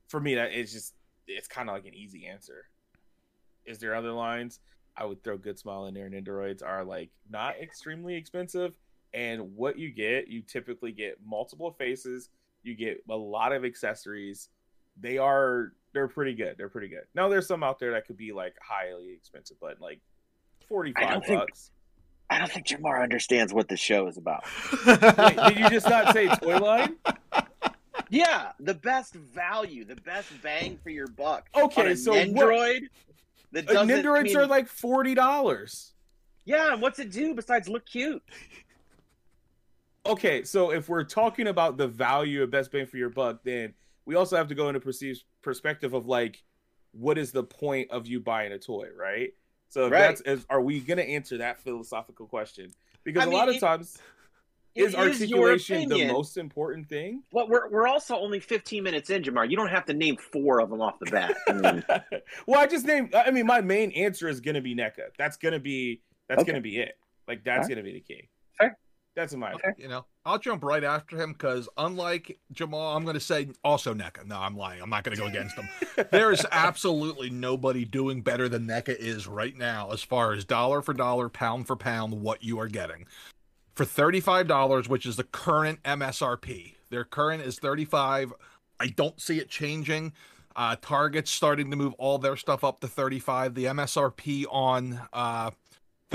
for 0.07 0.19
me 0.19 0.35
that 0.35 0.51
it's 0.51 0.73
just 0.73 0.93
it's 1.25 1.47
kind 1.47 1.69
of 1.69 1.75
like 1.75 1.85
an 1.85 1.93
easy 1.93 2.27
answer. 2.27 2.65
Is 3.65 3.79
there 3.79 3.95
other 3.95 4.11
lines? 4.11 4.59
I 4.97 5.05
would 5.05 5.23
throw 5.23 5.37
Good 5.37 5.57
Smile 5.57 5.85
in 5.85 5.93
there, 5.93 6.05
and 6.05 6.13
Nendoroids 6.13 6.63
are 6.63 6.83
like 6.83 7.11
not 7.29 7.55
extremely 7.61 8.15
expensive, 8.15 8.77
and 9.13 9.55
what 9.55 9.79
you 9.79 9.89
get, 9.89 10.27
you 10.27 10.41
typically 10.41 10.91
get 10.91 11.17
multiple 11.25 11.71
faces, 11.71 12.29
you 12.63 12.75
get 12.75 13.01
a 13.09 13.15
lot 13.15 13.53
of 13.53 13.63
accessories. 13.63 14.49
They 14.99 15.17
are 15.17 15.71
they're 15.93 16.09
pretty 16.09 16.33
good. 16.33 16.55
They're 16.57 16.69
pretty 16.69 16.89
good. 16.89 17.03
Now 17.13 17.29
there's 17.29 17.47
some 17.47 17.63
out 17.63 17.79
there 17.79 17.91
that 17.91 18.05
could 18.05 18.17
be 18.17 18.33
like 18.33 18.55
highly 18.61 19.13
expensive, 19.13 19.55
but 19.61 19.79
like 19.79 20.01
forty 20.67 20.91
five 20.91 21.21
bucks. 21.25 21.69
Think, 21.69 21.74
I 22.29 22.39
don't 22.39 22.51
think 22.51 22.67
Jarmar 22.67 23.01
understands 23.01 23.53
what 23.53 23.67
the 23.67 23.77
show 23.77 24.07
is 24.07 24.17
about. 24.17 24.45
Wait, 24.85 25.37
did 25.47 25.59
you 25.59 25.69
just 25.69 25.87
not 25.87 26.13
say 26.13 26.27
toy 26.27 26.57
line? 26.57 26.95
Yeah, 28.09 28.51
the 28.59 28.73
best 28.73 29.13
value, 29.15 29.85
the 29.85 29.95
best 29.95 30.29
bang 30.41 30.77
for 30.83 30.89
your 30.89 31.07
buck. 31.07 31.47
Okay, 31.55 31.95
so 31.95 32.13
Nendoroid. 32.13 32.83
Uh, 33.55 33.61
doesn't 33.61 33.87
Nendoroids 33.87 34.23
mean... 34.23 34.37
are 34.37 34.47
like 34.47 34.67
forty 34.67 35.13
dollars. 35.15 35.93
Yeah, 36.45 36.73
and 36.73 36.81
what's 36.81 36.99
it 36.99 37.11
do 37.11 37.33
besides 37.33 37.67
look 37.67 37.85
cute? 37.85 38.21
Okay, 40.05 40.43
so 40.43 40.71
if 40.71 40.87
we're 40.87 41.03
talking 41.03 41.47
about 41.47 41.77
the 41.77 41.87
value 41.87 42.43
of 42.43 42.51
best 42.51 42.71
bang 42.71 42.85
for 42.85 42.97
your 42.97 43.09
buck, 43.09 43.43
then 43.43 43.73
we 44.05 44.15
also 44.15 44.35
have 44.37 44.47
to 44.49 44.55
go 44.55 44.67
into 44.67 44.79
perceived 44.79 45.23
perspective 45.41 45.93
of 45.93 46.05
like, 46.05 46.43
what 46.91 47.17
is 47.17 47.31
the 47.31 47.43
point 47.43 47.89
of 47.89 48.05
you 48.05 48.19
buying 48.19 48.51
a 48.51 48.59
toy, 48.59 48.87
right? 48.95 49.33
So 49.75 49.89
right. 49.89 49.99
that's 49.99 50.21
is, 50.21 50.45
are 50.49 50.61
we 50.61 50.79
going 50.79 50.99
to 50.99 51.03
answer 51.03 51.39
that 51.39 51.59
philosophical 51.59 52.27
question? 52.27 52.71
Because 53.03 53.23
I 53.23 53.25
a 53.25 53.29
mean, 53.29 53.37
lot 53.37 53.49
of 53.49 53.59
times 53.59 53.97
is 54.73 54.95
articulation 54.95 55.89
the 55.89 56.07
most 56.07 56.37
important 56.37 56.87
thing? 56.87 57.23
Well, 57.33 57.49
we're 57.49 57.69
we're 57.69 57.85
also 57.85 58.15
only 58.15 58.39
15 58.39 58.81
minutes 58.81 59.09
in, 59.09 59.21
Jarmar. 59.21 59.49
You 59.49 59.57
don't 59.57 59.67
have 59.67 59.83
to 59.87 59.93
name 59.93 60.15
four 60.15 60.61
of 60.61 60.69
them 60.69 60.79
off 60.79 60.97
the 61.01 61.11
bat. 61.11 61.35
I 61.49 61.51
mean... 61.51 61.83
well, 62.47 62.61
I 62.61 62.67
just 62.67 62.85
named. 62.85 63.13
I 63.13 63.31
mean, 63.31 63.45
my 63.45 63.59
main 63.59 63.91
answer 63.91 64.29
is 64.29 64.39
going 64.39 64.55
to 64.55 64.61
be 64.61 64.73
NECA. 64.75 65.09
That's 65.17 65.35
going 65.35 65.51
to 65.51 65.59
be 65.59 65.99
that's 66.29 66.43
okay. 66.43 66.53
going 66.53 66.63
to 66.63 66.69
be 66.69 66.77
it. 66.77 66.97
Like 67.27 67.43
that's 67.43 67.67
right. 67.67 67.75
going 67.75 67.77
to 67.79 67.83
be 67.83 67.95
the 67.95 67.99
key. 67.99 68.29
Fair. 68.57 68.77
That's 69.17 69.33
in 69.33 69.41
my 69.41 69.51
okay. 69.55 69.71
You 69.77 69.89
know, 69.89 70.05
I'll 70.25 70.39
jump 70.39 70.63
right 70.63 70.83
after 70.83 71.17
him 71.17 71.33
because 71.33 71.69
unlike 71.77 72.39
Jamal, 72.51 72.95
I'm 72.97 73.03
going 73.03 73.13
to 73.13 73.19
say 73.19 73.49
also 73.63 73.93
NECA. 73.93 74.25
No, 74.25 74.39
I'm 74.39 74.57
lying. 74.57 74.81
I'm 74.81 74.89
not 74.89 75.03
going 75.03 75.15
to 75.15 75.21
go 75.21 75.27
against 75.27 75.55
him. 75.55 75.69
there 76.11 76.31
is 76.31 76.45
absolutely 76.51 77.29
nobody 77.29 77.85
doing 77.85 78.21
better 78.21 78.49
than 78.49 78.65
NECA 78.67 78.95
is 78.97 79.27
right 79.27 79.55
now 79.55 79.91
as 79.91 80.01
far 80.01 80.33
as 80.33 80.43
dollar 80.43 80.81
for 80.81 80.93
dollar, 80.93 81.29
pound 81.29 81.67
for 81.67 81.75
pound, 81.75 82.21
what 82.21 82.43
you 82.43 82.59
are 82.59 82.67
getting 82.67 83.05
for 83.75 83.85
$35, 83.85 84.87
which 84.87 85.05
is 85.05 85.17
the 85.17 85.23
current 85.23 85.83
MSRP. 85.83 86.75
Their 86.89 87.03
current 87.03 87.43
is 87.43 87.59
35. 87.59 88.33
I 88.79 88.87
don't 88.87 89.19
see 89.21 89.39
it 89.39 89.49
changing. 89.49 90.13
Uh, 90.55 90.77
Target's 90.81 91.31
starting 91.31 91.69
to 91.69 91.75
move 91.75 91.93
all 91.97 92.17
their 92.17 92.37
stuff 92.37 92.63
up 92.63 92.79
to 92.79 92.87
35. 92.87 93.53
The 93.53 93.65
MSRP 93.65 94.45
on 94.49 95.01
uh, 95.11 95.51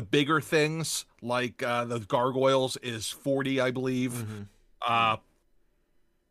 the 0.00 0.06
bigger 0.06 0.40
things 0.40 1.04
like 1.20 1.62
uh, 1.62 1.84
the 1.84 2.00
gargoyles 2.00 2.78
is 2.78 3.10
40, 3.10 3.60
I 3.60 3.70
believe. 3.70 4.12
Mm-hmm. 4.12 4.42
Uh, 4.80 5.16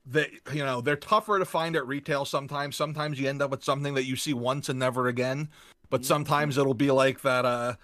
they, 0.07 0.31
you 0.51 0.65
know, 0.65 0.81
they're 0.81 0.95
tougher 0.95 1.37
to 1.37 1.45
find 1.45 1.75
at 1.75 1.85
retail 1.85 2.25
sometimes. 2.25 2.75
Sometimes 2.75 3.19
you 3.19 3.29
end 3.29 3.43
up 3.43 3.51
with 3.51 3.63
something 3.63 3.93
that 3.93 4.05
you 4.05 4.15
see 4.15 4.33
once 4.33 4.69
and 4.69 4.79
never 4.79 5.07
again. 5.07 5.49
But 5.91 6.01
mm-hmm. 6.01 6.07
sometimes 6.07 6.57
it'll 6.57 6.73
be 6.73 6.89
like 6.89 7.21
that, 7.21 7.45
uh, 7.45 7.75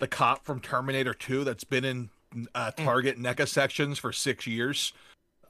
the 0.00 0.06
cop 0.06 0.44
from 0.44 0.60
Terminator 0.60 1.14
2 1.14 1.44
that's 1.44 1.64
been 1.64 1.86
in 1.86 2.10
uh, 2.54 2.72
mm. 2.72 2.84
Target 2.84 3.18
NECA 3.18 3.48
sections 3.48 3.98
for 3.98 4.12
six 4.12 4.46
years. 4.46 4.92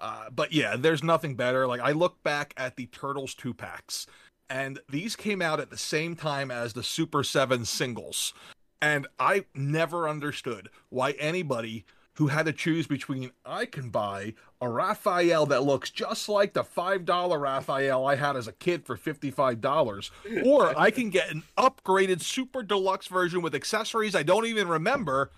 Uh, 0.01 0.31
but 0.31 0.53
yeah, 0.53 0.77
there's 0.77 1.03
nothing 1.03 1.35
better. 1.35 1.67
Like 1.67 1.81
I 1.81 1.91
look 1.91 2.23
back 2.23 2.55
at 2.57 2.77
the 2.77 2.87
Turtles 2.87 3.35
two 3.35 3.53
packs, 3.55 4.07
and 4.49 4.79
these 4.89 5.17
came 5.17 5.43
out 5.43 5.59
at 5.59 5.71
the 5.71 5.79
same 5.79 6.15
time 6.15 6.53
as 6.53 6.73
the 6.73 6.83
Super 6.83 7.25
Seven 7.25 7.65
singles, 7.65 8.35
and 8.83 9.07
I 9.19 9.45
never 9.55 10.09
understood 10.09 10.69
why 10.91 11.13
anybody 11.13 11.85
who 12.17 12.27
had 12.27 12.45
to 12.45 12.53
choose 12.53 12.87
between 12.87 13.31
I 13.47 13.65
can 13.65 13.89
buy 13.89 14.35
a 14.61 14.69
Raphael 14.69 15.47
that 15.47 15.63
looks 15.63 15.89
just 15.89 16.29
like 16.29 16.53
the 16.53 16.63
$5 16.63 17.41
Raphael 17.41 18.07
I 18.07 18.17
had 18.17 18.37
as 18.37 18.47
a 18.47 18.53
kid 18.53 18.85
for 18.85 18.99
$55, 18.99 20.11
or 20.45 20.79
I 20.79 20.91
can 20.91 21.09
get 21.09 21.31
an 21.31 21.45
upgraded 21.57 22.21
super 22.21 22.63
deluxe 22.63 23.07
version 23.07 23.41
with 23.41 23.55
accessories 23.55 24.15
I 24.15 24.25
don't 24.25 24.45
even 24.45 24.69
remember 24.69 25.31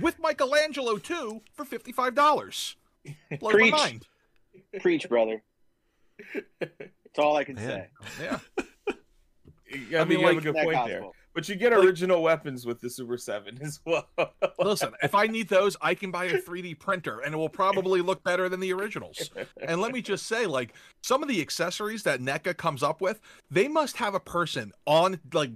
with 0.00 0.18
Michelangelo 0.20 0.96
too 0.98 1.42
for 1.52 1.64
fifty 1.64 1.92
five 1.92 2.14
dollars. 2.14 2.76
Blows 3.40 3.52
Preach. 3.52 3.72
my 3.72 3.76
mind. 3.78 4.06
Preach, 4.80 5.08
brother. 5.08 5.42
That's 6.60 7.18
all 7.18 7.36
I 7.36 7.44
can 7.44 7.56
Man. 7.56 7.88
say. 8.18 8.22
Yeah. 8.22 8.38
I, 8.88 10.00
I 10.00 10.04
mean, 10.04 10.20
you 10.20 10.26
like, 10.26 10.34
have 10.36 10.46
a 10.46 10.52
good 10.52 10.54
point 10.54 10.72
gospel. 10.72 10.88
there. 10.88 11.02
But 11.34 11.48
you 11.48 11.56
get 11.56 11.72
original 11.72 12.22
weapons 12.22 12.66
with 12.66 12.80
the 12.80 12.90
Super 12.90 13.16
7 13.16 13.58
as 13.62 13.80
well. 13.86 14.06
listen, 14.58 14.92
if 15.02 15.14
I 15.14 15.26
need 15.26 15.48
those, 15.48 15.76
I 15.80 15.94
can 15.94 16.10
buy 16.10 16.26
a 16.26 16.40
3D 16.40 16.78
printer 16.78 17.20
and 17.20 17.34
it 17.34 17.36
will 17.38 17.48
probably 17.48 18.00
look 18.02 18.22
better 18.22 18.48
than 18.48 18.60
the 18.60 18.72
originals. 18.72 19.30
And 19.66 19.80
let 19.80 19.92
me 19.92 20.02
just 20.02 20.26
say, 20.26 20.46
like, 20.46 20.74
some 21.02 21.22
of 21.22 21.28
the 21.28 21.40
accessories 21.40 22.02
that 22.02 22.20
NECA 22.20 22.56
comes 22.56 22.82
up 22.82 23.00
with, 23.00 23.20
they 23.50 23.66
must 23.68 23.96
have 23.96 24.14
a 24.14 24.20
person 24.20 24.72
on, 24.86 25.20
like, 25.32 25.52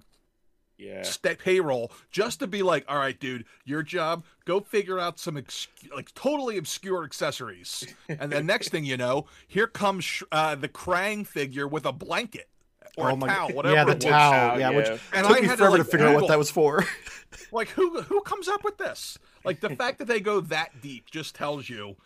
yeah 0.78 1.02
st- 1.02 1.38
payroll 1.38 1.90
just 2.10 2.40
to 2.40 2.46
be 2.46 2.62
like 2.62 2.84
all 2.86 2.98
right 2.98 3.18
dude 3.18 3.46
your 3.64 3.82
job 3.82 4.24
go 4.44 4.60
figure 4.60 4.98
out 4.98 5.18
some 5.18 5.36
ex- 5.38 5.68
like 5.94 6.12
totally 6.14 6.58
obscure 6.58 7.02
accessories 7.02 7.86
and 8.08 8.30
the 8.30 8.42
next 8.42 8.68
thing 8.68 8.84
you 8.84 8.96
know 8.96 9.24
here 9.48 9.66
comes 9.66 10.22
uh, 10.32 10.54
the 10.54 10.68
krang 10.68 11.26
figure 11.26 11.66
with 11.66 11.86
a 11.86 11.92
blanket 11.92 12.48
or 12.96 13.10
oh 13.10 13.16
a 13.16 13.20
towel, 13.20 13.50
whatever. 13.50 13.74
Yeah, 13.74 13.84
the 13.84 13.94
towel. 13.94 14.58
Yeah, 14.58 14.70
yeah, 14.70 14.76
which 14.76 14.88
and 15.12 15.26
took 15.26 15.36
I 15.36 15.40
me 15.40 15.46
had 15.46 15.58
forever 15.58 15.76
to, 15.76 15.78
like, 15.78 15.78
to 15.78 15.84
figure 15.84 16.06
Google, 16.06 16.16
out 16.16 16.22
what 16.22 16.28
that 16.28 16.38
was 16.38 16.50
for. 16.50 16.84
like, 17.52 17.68
who 17.68 18.00
who 18.02 18.20
comes 18.22 18.48
up 18.48 18.64
with 18.64 18.78
this? 18.78 19.18
Like, 19.44 19.60
the 19.60 19.70
fact 19.76 19.98
that 19.98 20.06
they 20.06 20.20
go 20.20 20.40
that 20.40 20.80
deep 20.82 21.10
just 21.10 21.34
tells 21.34 21.68
you, 21.68 21.96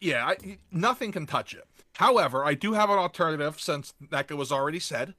yeah, 0.00 0.26
I, 0.26 0.58
nothing 0.70 1.12
can 1.12 1.26
touch 1.26 1.54
it. 1.54 1.66
However, 1.94 2.44
I 2.44 2.54
do 2.54 2.72
have 2.72 2.90
an 2.90 2.98
alternative 2.98 3.60
since 3.60 3.94
that 4.10 4.30
was 4.30 4.52
already 4.52 4.80
said. 4.80 5.14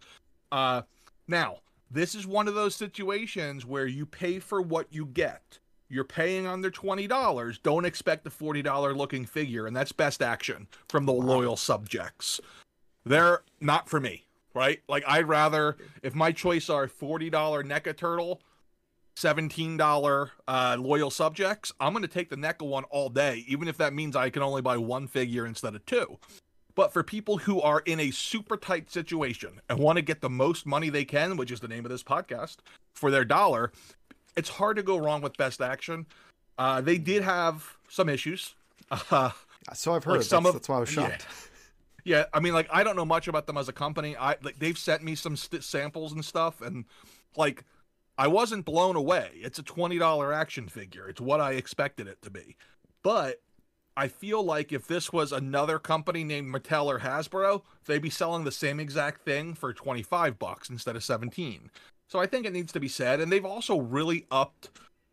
Uh, 0.52 0.84
now, 1.28 1.58
this 1.90 2.16
is 2.16 2.26
one 2.26 2.48
of 2.48 2.56
those 2.56 2.76
situations 2.76 3.66
where 3.66 3.86
you 3.86 4.06
pay 4.06 4.40
for 4.40 4.62
what 4.62 4.88
you 4.92 5.06
get. 5.06 5.60
You're 5.90 6.06
paying 6.06 6.48
under 6.48 6.72
$20. 6.72 7.62
Don't 7.64 7.84
expect 7.84 8.24
the 8.24 8.30
$40 8.30 8.96
looking 8.96 9.26
figure, 9.26 9.68
and 9.68 9.76
that's 9.76 9.92
best 9.92 10.22
action 10.22 10.68
from 10.88 11.06
the 11.06 11.12
loyal 11.12 11.58
subjects. 11.58 12.40
They're 13.06 13.42
not 13.60 13.90
for 13.90 14.00
me, 14.00 14.26
right? 14.54 14.80
Like, 14.88 15.04
I'd 15.08 15.28
rather, 15.28 15.78
if 16.04 16.16
my 16.16 16.32
choice 16.32 16.70
are 16.70 16.88
$40 16.88 17.32
NECA 17.32 17.96
Turtle, 17.96 18.42
$17 19.18 20.30
uh, 20.48 20.78
loyal 20.80 21.12
subjects, 21.12 21.72
I'm 21.80 21.94
going 21.94 22.04
to 22.04 22.08
take 22.08 22.30
the 22.30 22.36
NECA 22.36 22.68
one 22.68 22.84
all 22.86 23.10
day, 23.10 23.44
even 23.48 23.68
if 23.68 23.78
that 23.78 23.94
means 23.94 24.16
I 24.16 24.30
can 24.30 24.42
only 24.42 24.62
buy 24.62 24.78
one 24.78 25.08
figure 25.08 25.46
instead 25.46 25.76
of 25.76 25.86
two. 25.86 26.18
But 26.76 26.94
for 26.94 27.04
people 27.04 27.38
who 27.38 27.62
are 27.62 27.82
in 27.82 28.00
a 28.00 28.12
super 28.12 28.58
tight 28.58 28.90
situation 28.90 29.62
and 29.70 29.78
want 29.78 29.98
to 29.98 30.02
get 30.02 30.22
the 30.22 30.30
most 30.30 30.66
money 30.66 30.90
they 30.90 31.06
can, 31.06 31.36
which 31.36 31.52
is 31.52 31.60
the 31.60 31.68
name 31.68 31.86
of 31.86 31.92
this 31.92 32.04
podcast, 32.04 32.58
for 32.94 33.12
their 33.12 33.26
dollar, 33.26 33.72
it's 34.38 34.50
hard 34.50 34.78
to 34.78 34.84
go 34.84 34.98
wrong 34.98 35.22
with 35.22 35.36
Best 35.38 35.62
Action. 35.62 36.06
Uh, 36.58 36.80
they 36.80 36.98
did 36.98 37.24
have 37.24 37.78
some 37.90 38.08
issues. 38.08 38.56
Uh, 38.90 39.32
so 39.74 39.94
I've 39.94 40.04
heard. 40.04 40.18
Like 40.18 40.24
some 40.24 40.44
that's, 40.44 40.56
of, 40.56 40.62
that's 40.62 40.70
why 40.70 40.78
I 40.78 40.80
was 40.80 40.90
shocked. 40.90 41.26
Yeah. 41.30 41.51
Yeah. 42.04 42.26
I 42.34 42.40
mean, 42.40 42.54
like 42.54 42.68
I 42.72 42.84
don't 42.84 42.96
know 42.96 43.06
much 43.06 43.28
about 43.28 43.48
them 43.48 43.58
as 43.58 43.70
a 43.70 43.74
company. 43.74 44.16
I 44.18 44.36
like 44.42 44.60
they've 44.60 44.78
sent 44.78 45.04
me 45.04 45.16
some 45.16 45.36
st- 45.36 45.64
samples 45.64 46.14
and 46.14 46.24
stuff, 46.24 46.62
and 46.62 46.86
like 47.36 47.64
I 48.18 48.28
wasn't 48.28 48.66
blown 48.66 48.96
away. 48.96 49.32
It's 49.36 49.60
a 49.60 49.64
twenty 49.64 49.98
dollar 49.98 50.34
action 50.34 50.68
figure. 50.68 51.08
It's 51.08 51.22
what 51.22 51.42
I 51.42 51.54
expected 51.54 52.08
it 52.08 52.22
to 52.24 52.30
be, 52.30 52.56
but 53.04 53.42
I 53.98 54.08
feel 54.08 54.44
like 54.44 54.72
if 54.72 54.88
this 54.88 55.12
was 55.12 55.32
another 55.32 55.78
company 55.78 56.24
named 56.24 56.54
Mattel 56.54 56.86
or 56.86 57.00
Hasbro, 57.00 57.64
they'd 57.86 58.02
be 58.02 58.10
selling 58.10 58.46
the 58.46 58.52
same 58.52 58.80
exact 58.80 59.26
thing 59.26 59.54
for 59.54 59.74
25 59.74 60.40
bucks 60.40 60.70
instead 60.70 60.96
of 60.96 61.04
17. 61.04 61.70
So 62.08 62.20
I 62.20 62.26
think 62.26 62.46
it 62.46 62.54
needs 62.54 62.72
to 62.72 62.80
be 62.80 62.88
said 62.88 63.20
and 63.20 63.32
they've 63.32 63.46
also 63.46 63.80
really 63.80 64.26
upped 64.32 64.70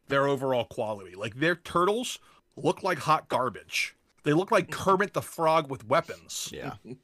their 0.07 0.27
overall 0.27 0.65
quality. 0.65 1.15
Like 1.15 1.37
their 1.37 1.57
turtles 1.57 2.19
look 2.57 2.83
like 2.83 2.99
hot 2.99 3.29
garbage. 3.29 3.95
They 4.29 4.35
look 4.35 4.51
like 4.53 4.71
Kermit 4.71 5.15
the 5.15 5.23
Frog 5.23 5.71
with 5.71 5.89
weapons. 5.89 6.51
Yeah. 6.53 6.75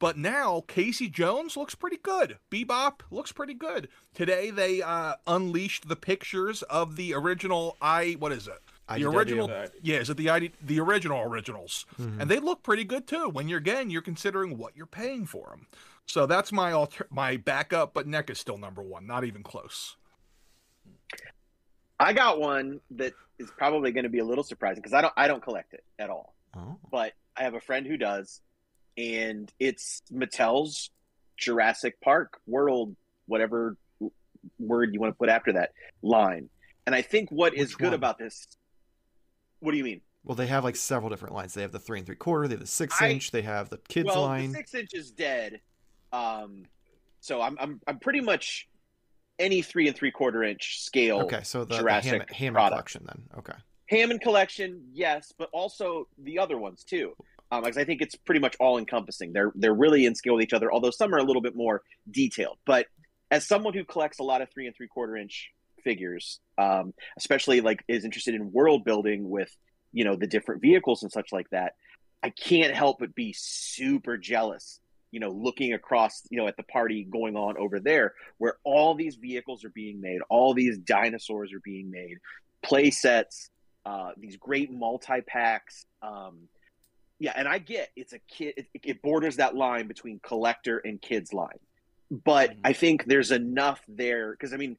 But 0.00 0.18
now 0.18 0.64
Casey 0.66 1.08
Jones 1.08 1.56
looks 1.56 1.76
pretty 1.76 1.98
good. 1.98 2.36
Bebop 2.50 3.02
looks 3.12 3.30
pretty 3.30 3.54
good. 3.54 3.88
Today 4.12 4.50
they 4.50 4.82
uh, 4.82 5.14
unleashed 5.28 5.88
the 5.88 5.94
pictures 5.94 6.62
of 6.64 6.96
the 6.96 7.14
original 7.14 7.76
I 7.80 8.16
what 8.18 8.32
is 8.32 8.48
it? 8.48 8.58
The 8.88 9.04
IDW. 9.04 9.14
original 9.14 9.48
Yeah, 9.82 9.98
is 9.98 10.10
it 10.10 10.16
the 10.16 10.30
ID, 10.30 10.50
the 10.60 10.80
original 10.80 11.22
originals? 11.22 11.86
Mhm. 11.96 12.20
And 12.20 12.28
they 12.30 12.40
look 12.40 12.64
pretty 12.64 12.82
good 12.82 13.06
too. 13.06 13.28
When 13.28 13.48
you're 13.48 13.60
again, 13.60 13.88
you're 13.88 14.02
considering 14.02 14.58
what 14.58 14.76
you're 14.76 14.84
paying 14.84 15.26
for 15.26 15.50
them. 15.50 15.68
So 16.06 16.26
that's 16.26 16.50
my 16.50 16.72
alter- 16.72 17.06
my 17.08 17.36
backup, 17.36 17.94
but 17.94 18.08
NECA 18.08 18.30
is 18.30 18.38
still 18.40 18.58
number 18.58 18.82
one, 18.82 19.06
not 19.06 19.22
even 19.24 19.44
close. 19.44 19.96
I 22.00 22.12
got 22.12 22.40
one 22.40 22.80
that 22.90 23.12
is 23.38 23.50
probably 23.56 23.92
going 23.92 24.04
to 24.04 24.10
be 24.10 24.18
a 24.18 24.24
little 24.24 24.44
surprising 24.44 24.82
because 24.82 24.92
I 24.92 25.02
don't 25.02 25.14
I 25.16 25.28
don't 25.28 25.42
collect 25.42 25.72
it 25.72 25.84
at 26.00 26.10
all. 26.10 26.33
Oh. 26.56 26.78
but 26.90 27.12
I 27.36 27.42
have 27.42 27.54
a 27.54 27.60
friend 27.60 27.86
who 27.86 27.96
does, 27.96 28.40
and 28.96 29.52
it's 29.58 30.02
Mattel's 30.12 30.90
Jurassic 31.36 32.00
Park 32.00 32.38
World, 32.46 32.94
whatever 33.26 33.76
word 34.58 34.94
you 34.94 35.00
want 35.00 35.12
to 35.14 35.18
put 35.18 35.28
after 35.28 35.54
that 35.54 35.72
line. 36.02 36.48
And 36.86 36.94
I 36.94 37.02
think 37.02 37.30
what 37.30 37.54
is 37.54 37.70
Which 37.70 37.78
good 37.78 37.84
one? 37.86 37.94
about 37.94 38.18
this. 38.18 38.46
What 39.60 39.72
do 39.72 39.78
you 39.78 39.84
mean? 39.84 40.00
Well, 40.22 40.36
they 40.36 40.46
have 40.46 40.64
like 40.64 40.76
several 40.76 41.10
different 41.10 41.34
lines. 41.34 41.54
They 41.54 41.62
have 41.62 41.72
the 41.72 41.78
three 41.78 41.98
and 41.98 42.06
three 42.06 42.16
quarter. 42.16 42.46
They 42.48 42.54
have 42.54 42.60
the 42.60 42.66
six 42.66 43.00
I- 43.00 43.08
inch. 43.10 43.30
They 43.30 43.42
have 43.42 43.68
the 43.70 43.78
kids 43.88 44.06
well, 44.06 44.22
line. 44.22 44.50
the 44.52 44.58
six 44.58 44.74
inch 44.74 44.94
is 44.94 45.10
dead. 45.10 45.60
Um, 46.12 46.64
so 47.20 47.40
I'm 47.40 47.56
I'm 47.58 47.80
I'm 47.86 47.98
pretty 47.98 48.20
much 48.20 48.68
any 49.38 49.62
three 49.62 49.88
and 49.88 49.96
three 49.96 50.10
quarter 50.12 50.44
inch 50.44 50.80
scale. 50.82 51.20
okay, 51.22 51.40
so 51.42 51.64
the, 51.64 51.74
the 51.74 51.80
Jurassic 51.80 52.12
Hammond, 52.12 52.30
Hammond 52.30 52.54
product. 52.54 52.72
collection 52.72 53.02
then. 53.06 53.22
Okay. 53.38 53.58
Hammond 53.88 54.20
collection, 54.20 54.82
yes, 54.92 55.32
but 55.38 55.48
also 55.52 56.08
the 56.18 56.38
other 56.38 56.56
ones 56.56 56.84
too. 56.84 57.14
Um, 57.50 57.62
because 57.62 57.76
I 57.76 57.84
think 57.84 58.00
it's 58.00 58.16
pretty 58.16 58.40
much 58.40 58.56
all 58.58 58.78
encompassing. 58.78 59.32
They're 59.32 59.52
they're 59.54 59.74
really 59.74 60.06
in 60.06 60.14
scale 60.14 60.34
with 60.34 60.42
each 60.42 60.52
other, 60.52 60.72
although 60.72 60.90
some 60.90 61.14
are 61.14 61.18
a 61.18 61.22
little 61.22 61.42
bit 61.42 61.54
more 61.54 61.82
detailed. 62.10 62.58
But 62.66 62.86
as 63.30 63.46
someone 63.46 63.74
who 63.74 63.84
collects 63.84 64.18
a 64.18 64.22
lot 64.22 64.42
of 64.42 64.50
three 64.50 64.66
and 64.66 64.74
three 64.74 64.88
quarter 64.88 65.16
inch 65.16 65.50
figures, 65.82 66.40
um, 66.56 66.94
especially 67.18 67.60
like 67.60 67.84
is 67.86 68.04
interested 68.04 68.34
in 68.34 68.52
world 68.52 68.84
building 68.84 69.28
with 69.28 69.54
you 69.92 70.04
know 70.04 70.16
the 70.16 70.26
different 70.26 70.62
vehicles 70.62 71.02
and 71.02 71.12
such 71.12 71.32
like 71.32 71.48
that, 71.50 71.74
I 72.22 72.30
can't 72.30 72.74
help 72.74 72.98
but 72.98 73.14
be 73.14 73.34
super 73.36 74.16
jealous. 74.16 74.80
You 75.10 75.20
know, 75.20 75.30
looking 75.30 75.74
across, 75.74 76.22
you 76.30 76.38
know, 76.38 76.48
at 76.48 76.56
the 76.56 76.64
party 76.64 77.04
going 77.04 77.36
on 77.36 77.56
over 77.56 77.78
there, 77.78 78.14
where 78.38 78.56
all 78.64 78.96
these 78.96 79.14
vehicles 79.14 79.64
are 79.64 79.70
being 79.70 80.00
made, 80.00 80.18
all 80.28 80.54
these 80.54 80.76
dinosaurs 80.78 81.52
are 81.52 81.60
being 81.62 81.88
made, 81.88 82.16
play 82.64 82.90
sets, 82.90 83.50
uh, 83.86 84.12
these 84.16 84.36
great 84.36 84.70
multi 84.70 85.20
packs. 85.20 85.86
Um, 86.02 86.48
yeah, 87.18 87.32
and 87.36 87.46
I 87.46 87.58
get 87.58 87.90
it's 87.96 88.12
a 88.12 88.18
kid. 88.18 88.54
It, 88.56 88.66
it 88.82 89.02
borders 89.02 89.36
that 89.36 89.54
line 89.54 89.86
between 89.86 90.20
collector 90.20 90.78
and 90.78 91.00
kids 91.00 91.32
line, 91.32 91.60
but 92.10 92.50
Mhm. 92.50 92.60
I 92.64 92.72
think 92.72 93.04
there's 93.04 93.30
enough 93.30 93.80
there 93.88 94.32
because 94.32 94.52
I 94.52 94.56
mean, 94.56 94.76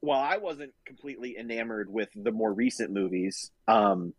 while 0.00 0.20
I 0.20 0.38
wasn't 0.38 0.72
completely 0.86 1.36
enamored 1.36 1.90
with 1.90 2.08
the 2.14 2.32
more 2.32 2.52
recent 2.52 2.90
movies, 2.90 3.50
um, 3.68 4.14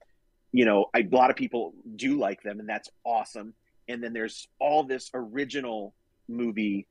you 0.51 0.65
know, 0.65 0.87
I, 0.93 0.99
a 0.99 1.15
lot 1.15 1.29
of 1.29 1.35
people 1.35 1.73
do 1.95 2.19
like 2.19 2.43
them, 2.43 2.59
and 2.59 2.69
that's 2.69 2.89
awesome. 3.03 3.53
And 3.87 4.03
then 4.03 4.13
there's 4.13 4.47
all 4.59 4.83
this 4.83 5.09
original 5.13 5.93
movie 6.27 6.87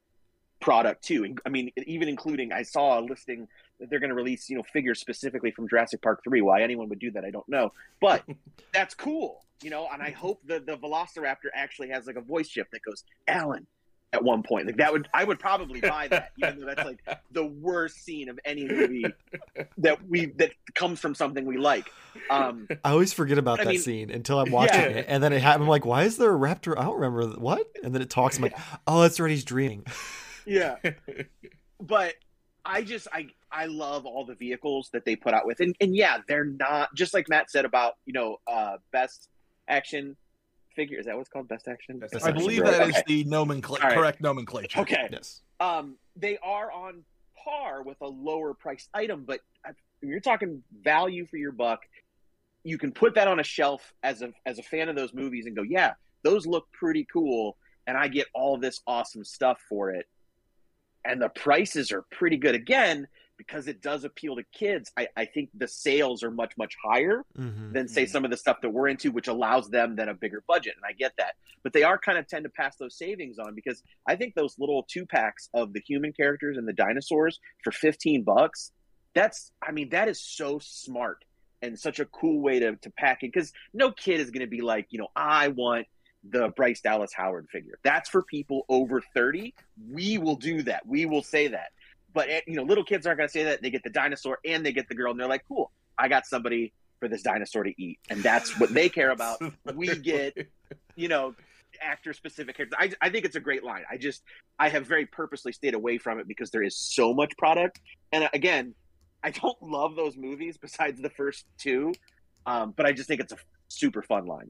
product 0.60 1.04
too. 1.04 1.24
And, 1.24 1.40
I 1.46 1.48
mean, 1.48 1.70
even 1.86 2.08
including 2.08 2.52
I 2.52 2.62
saw 2.62 2.98
a 2.98 3.02
listing 3.02 3.48
that 3.80 3.90
they're 3.90 3.98
going 3.98 4.10
to 4.10 4.14
release, 4.14 4.48
you 4.48 4.56
know, 4.56 4.62
figures 4.62 5.00
specifically 5.00 5.50
from 5.50 5.68
Jurassic 5.68 6.02
Park 6.02 6.22
three. 6.22 6.40
Why 6.42 6.62
anyone 6.62 6.88
would 6.90 6.98
do 7.00 7.10
that, 7.12 7.24
I 7.24 7.30
don't 7.30 7.48
know, 7.48 7.72
but 8.00 8.22
that's 8.72 8.94
cool, 8.94 9.40
you 9.62 9.70
know. 9.70 9.88
And 9.92 10.02
I 10.02 10.10
hope 10.10 10.40
the 10.46 10.60
the 10.60 10.76
Velociraptor 10.76 11.48
actually 11.54 11.88
has 11.90 12.06
like 12.06 12.16
a 12.16 12.20
voice 12.20 12.48
chip 12.48 12.68
that 12.72 12.82
goes 12.82 13.04
Alan 13.26 13.66
at 14.12 14.24
one 14.24 14.42
point. 14.42 14.66
Like 14.66 14.76
that 14.78 14.92
would 14.92 15.08
I 15.14 15.22
would 15.24 15.38
probably 15.38 15.80
buy 15.80 16.08
that, 16.08 16.32
even 16.36 16.60
though 16.60 16.66
that's 16.66 16.84
like 16.84 17.00
the 17.30 17.46
worst 17.46 18.04
scene 18.04 18.28
of 18.28 18.38
any 18.44 18.64
movie 18.66 19.06
that 19.78 20.06
we 20.08 20.26
that 20.36 20.52
comes 20.74 20.98
from 21.00 21.14
something 21.14 21.44
we 21.46 21.56
like. 21.58 21.88
Um, 22.28 22.66
I 22.84 22.90
always 22.90 23.12
forget 23.12 23.38
about 23.38 23.60
I 23.60 23.64
that 23.64 23.70
mean- 23.70 23.80
scene 23.80 24.10
until 24.10 24.40
I'm 24.40 24.50
watching 24.50 24.80
Yeah. 24.80 24.86
it, 24.88 25.06
and 25.08 25.22
then 25.22 25.32
it 25.32 25.40
happened. 25.40 25.62
I'm 25.64 25.68
like, 25.68 25.86
"Why 25.86 26.02
is 26.02 26.16
there 26.16 26.34
a 26.34 26.38
raptor?" 26.38 26.76
I 26.76 26.82
don't 26.82 26.96
remember 27.00 27.24
what. 27.40 27.66
And 27.84 27.94
then 27.94 28.02
it 28.02 28.10
talks. 28.10 28.36
I'm 28.36 28.42
like, 28.42 28.58
"Oh, 28.86 29.00
that's 29.02 29.18
right. 29.20 29.30
He's 29.30 29.44
dreaming." 29.44 29.86
yeah, 30.44 30.74
but 31.80 32.14
I 32.64 32.82
just 32.82 33.06
I 33.12 33.28
I 33.52 33.66
love 33.66 34.06
all 34.06 34.24
the 34.24 34.34
vehicles 34.34 34.90
that 34.92 35.04
they 35.04 35.16
put 35.16 35.34
out 35.34 35.46
with, 35.46 35.60
and 35.60 35.74
and 35.80 35.94
yeah, 35.96 36.18
they're 36.28 36.44
not 36.44 36.94
just 36.94 37.12
like 37.14 37.28
Matt 37.28 37.50
said 37.50 37.64
about 37.64 37.94
you 38.06 38.12
know 38.12 38.36
uh 38.46 38.76
best 38.92 39.28
action 39.68 40.16
figure. 40.76 40.98
Is 40.98 41.06
that 41.06 41.16
what's 41.16 41.28
called 41.28 41.48
best 41.48 41.66
action? 41.68 41.98
Best 41.98 42.12
Best 42.12 42.24
I 42.24 42.30
believe 42.32 42.58
figure. 42.58 42.70
that 42.72 42.88
is 42.88 42.94
Okay. 42.96 43.02
the 43.06 43.24
nomenclature, 43.24 43.82
All 43.82 43.88
right. 43.90 43.98
correct 43.98 44.20
nomenclature. 44.20 44.80
Okay. 44.80 45.08
Yes. 45.10 45.42
um, 45.58 45.96
they 46.16 46.38
are 46.42 46.70
on 46.70 47.04
par 47.44 47.82
with 47.82 47.96
a 48.02 48.06
lower 48.06 48.54
priced 48.54 48.88
item, 48.94 49.24
but 49.26 49.40
if 49.68 49.74
you're 50.02 50.20
talking 50.20 50.62
value 50.82 51.26
for 51.26 51.36
your 51.36 51.52
buck, 51.52 51.80
you 52.64 52.78
can 52.78 52.92
put 52.92 53.14
that 53.14 53.26
on 53.28 53.40
a 53.40 53.44
shelf 53.44 53.92
as 54.02 54.22
a 54.22 54.32
as 54.46 54.58
a 54.58 54.62
fan 54.62 54.88
of 54.88 54.96
those 54.96 55.12
movies 55.12 55.46
and 55.46 55.56
go, 55.56 55.62
yeah, 55.62 55.94
those 56.22 56.46
look 56.46 56.66
pretty 56.72 57.06
cool, 57.12 57.56
and 57.86 57.96
I 57.96 58.06
get 58.08 58.26
all 58.34 58.58
this 58.58 58.80
awesome 58.86 59.24
stuff 59.24 59.58
for 59.68 59.90
it. 59.90 60.06
And 61.04 61.20
the 61.20 61.30
prices 61.30 61.90
are 61.92 62.04
pretty 62.12 62.36
good 62.36 62.54
again 62.54 63.08
because 63.40 63.68
it 63.68 63.80
does 63.80 64.04
appeal 64.04 64.36
to 64.36 64.42
kids. 64.52 64.92
I, 64.98 65.08
I 65.16 65.24
think 65.24 65.48
the 65.54 65.66
sales 65.66 66.22
are 66.22 66.30
much 66.30 66.52
much 66.58 66.76
higher 66.84 67.24
hmm 67.34 67.72
than 67.72 67.88
say 67.88 68.04
Mhm. 68.04 68.10
some 68.10 68.24
of 68.26 68.30
the 68.30 68.36
stuff 68.36 68.58
that 68.60 68.68
we're 68.70 68.88
into, 68.88 69.10
which 69.10 69.28
allows 69.28 69.70
them 69.70 69.96
then 69.96 70.08
a 70.10 70.14
bigger 70.14 70.42
budget. 70.46 70.74
And 70.76 70.84
I 70.84 70.92
get 70.92 71.12
that. 71.18 71.36
But 71.62 71.72
they 71.72 71.82
are 71.84 71.98
kind 71.98 72.18
of 72.18 72.26
tend 72.28 72.44
to 72.44 72.50
pass 72.50 72.76
those 72.76 72.98
savings 72.98 73.38
on 73.38 73.54
because 73.54 73.82
I 74.06 74.16
think 74.16 74.34
those 74.34 74.58
little 74.58 74.82
two 74.90 75.06
packs 75.06 75.48
of 75.54 75.72
the 75.72 75.80
human 75.80 76.12
characters 76.12 76.58
and 76.58 76.68
the 76.68 76.72
dinosaurs 76.74 77.38
for 77.64 77.70
15 77.72 78.24
bucks, 78.24 78.72
that's, 79.14 79.52
I 79.66 79.70
mean, 79.72 79.88
that 79.90 80.08
is 80.08 80.20
so 80.20 80.58
smart 80.60 81.24
and 81.62 81.78
such 81.78 81.98
a 82.00 82.04
cool 82.06 82.40
way 82.40 82.58
to, 82.58 82.76
to 82.76 82.90
pack 82.90 83.22
it. 83.22 83.32
Because 83.32 83.52
no 83.72 83.90
kid 83.92 84.20
is 84.20 84.30
going 84.30 84.44
to 84.44 84.50
be 84.50 84.60
like, 84.62 84.88
you 84.90 84.98
know, 84.98 85.08
I 85.16 85.48
want 85.48 85.86
the 86.28 86.48
Bryce 86.56 86.80
Dallas 86.82 87.12
Howard 87.14 87.46
figure. 87.50 87.78
That's 87.84 88.08
for 88.10 88.22
people 88.22 88.66
over 88.68 89.00
30. 89.14 89.54
We 89.90 90.18
will 90.18 90.36
do 90.36 90.62
that. 90.64 90.86
We 90.86 91.06
will 91.06 91.22
say 91.22 91.48
that. 91.48 91.68
But, 92.12 92.28
eh, 92.28 92.40
you 92.46 92.56
know, 92.56 92.62
little 92.64 92.84
kids 92.84 93.06
aren't 93.06 93.18
going 93.18 93.28
to 93.28 93.32
say 93.32 93.44
that. 93.44 93.62
They 93.62 93.70
get 93.70 93.82
the 93.84 93.90
dinosaur 93.90 94.38
and 94.44 94.64
they 94.64 94.72
get 94.72 94.88
the 94.88 94.94
girl, 94.94 95.10
and 95.12 95.20
they're 95.20 95.28
like, 95.28 95.44
cool, 95.46 95.70
I 95.98 96.08
got 96.08 96.26
somebody 96.26 96.72
for 96.98 97.08
this 97.08 97.22
dinosaur 97.22 97.64
to 97.64 97.72
eat. 97.82 97.98
And 98.10 98.22
that's 98.22 98.58
what 98.58 98.72
they 98.74 98.88
care 98.88 99.10
about. 99.10 99.38
We 99.74 99.96
get, 99.96 100.36
you 100.96 101.08
know, 101.08 101.34
actor 101.80 102.12
specific 102.12 102.56
characters. 102.56 102.76
I, 102.78 103.06
I 103.06 103.10
think 103.10 103.24
it's 103.24 103.36
a 103.36 103.40
great 103.40 103.62
line. 103.64 103.84
I 103.90 103.96
just, 103.96 104.22
I 104.58 104.68
have 104.68 104.86
very 104.86 105.06
purposely 105.06 105.52
stayed 105.52 105.74
away 105.74 105.98
from 105.98 106.18
it 106.18 106.26
because 106.28 106.50
there 106.50 106.62
is 106.62 106.76
so 106.76 107.14
much 107.14 107.36
product. 107.38 107.80
And 108.12 108.24
uh, 108.24 108.28
again, 108.34 108.74
I 109.22 109.30
don't 109.30 109.56
love 109.62 109.94
those 109.96 110.16
movies 110.16 110.58
besides 110.58 111.00
the 111.00 111.10
first 111.10 111.46
two. 111.58 111.94
Um, 112.44 112.74
but 112.76 112.86
I 112.86 112.92
just 112.92 113.06
think 113.08 113.20
it's 113.20 113.32
a 113.32 113.38
super 113.68 114.02
fun 114.02 114.26
line. 114.26 114.48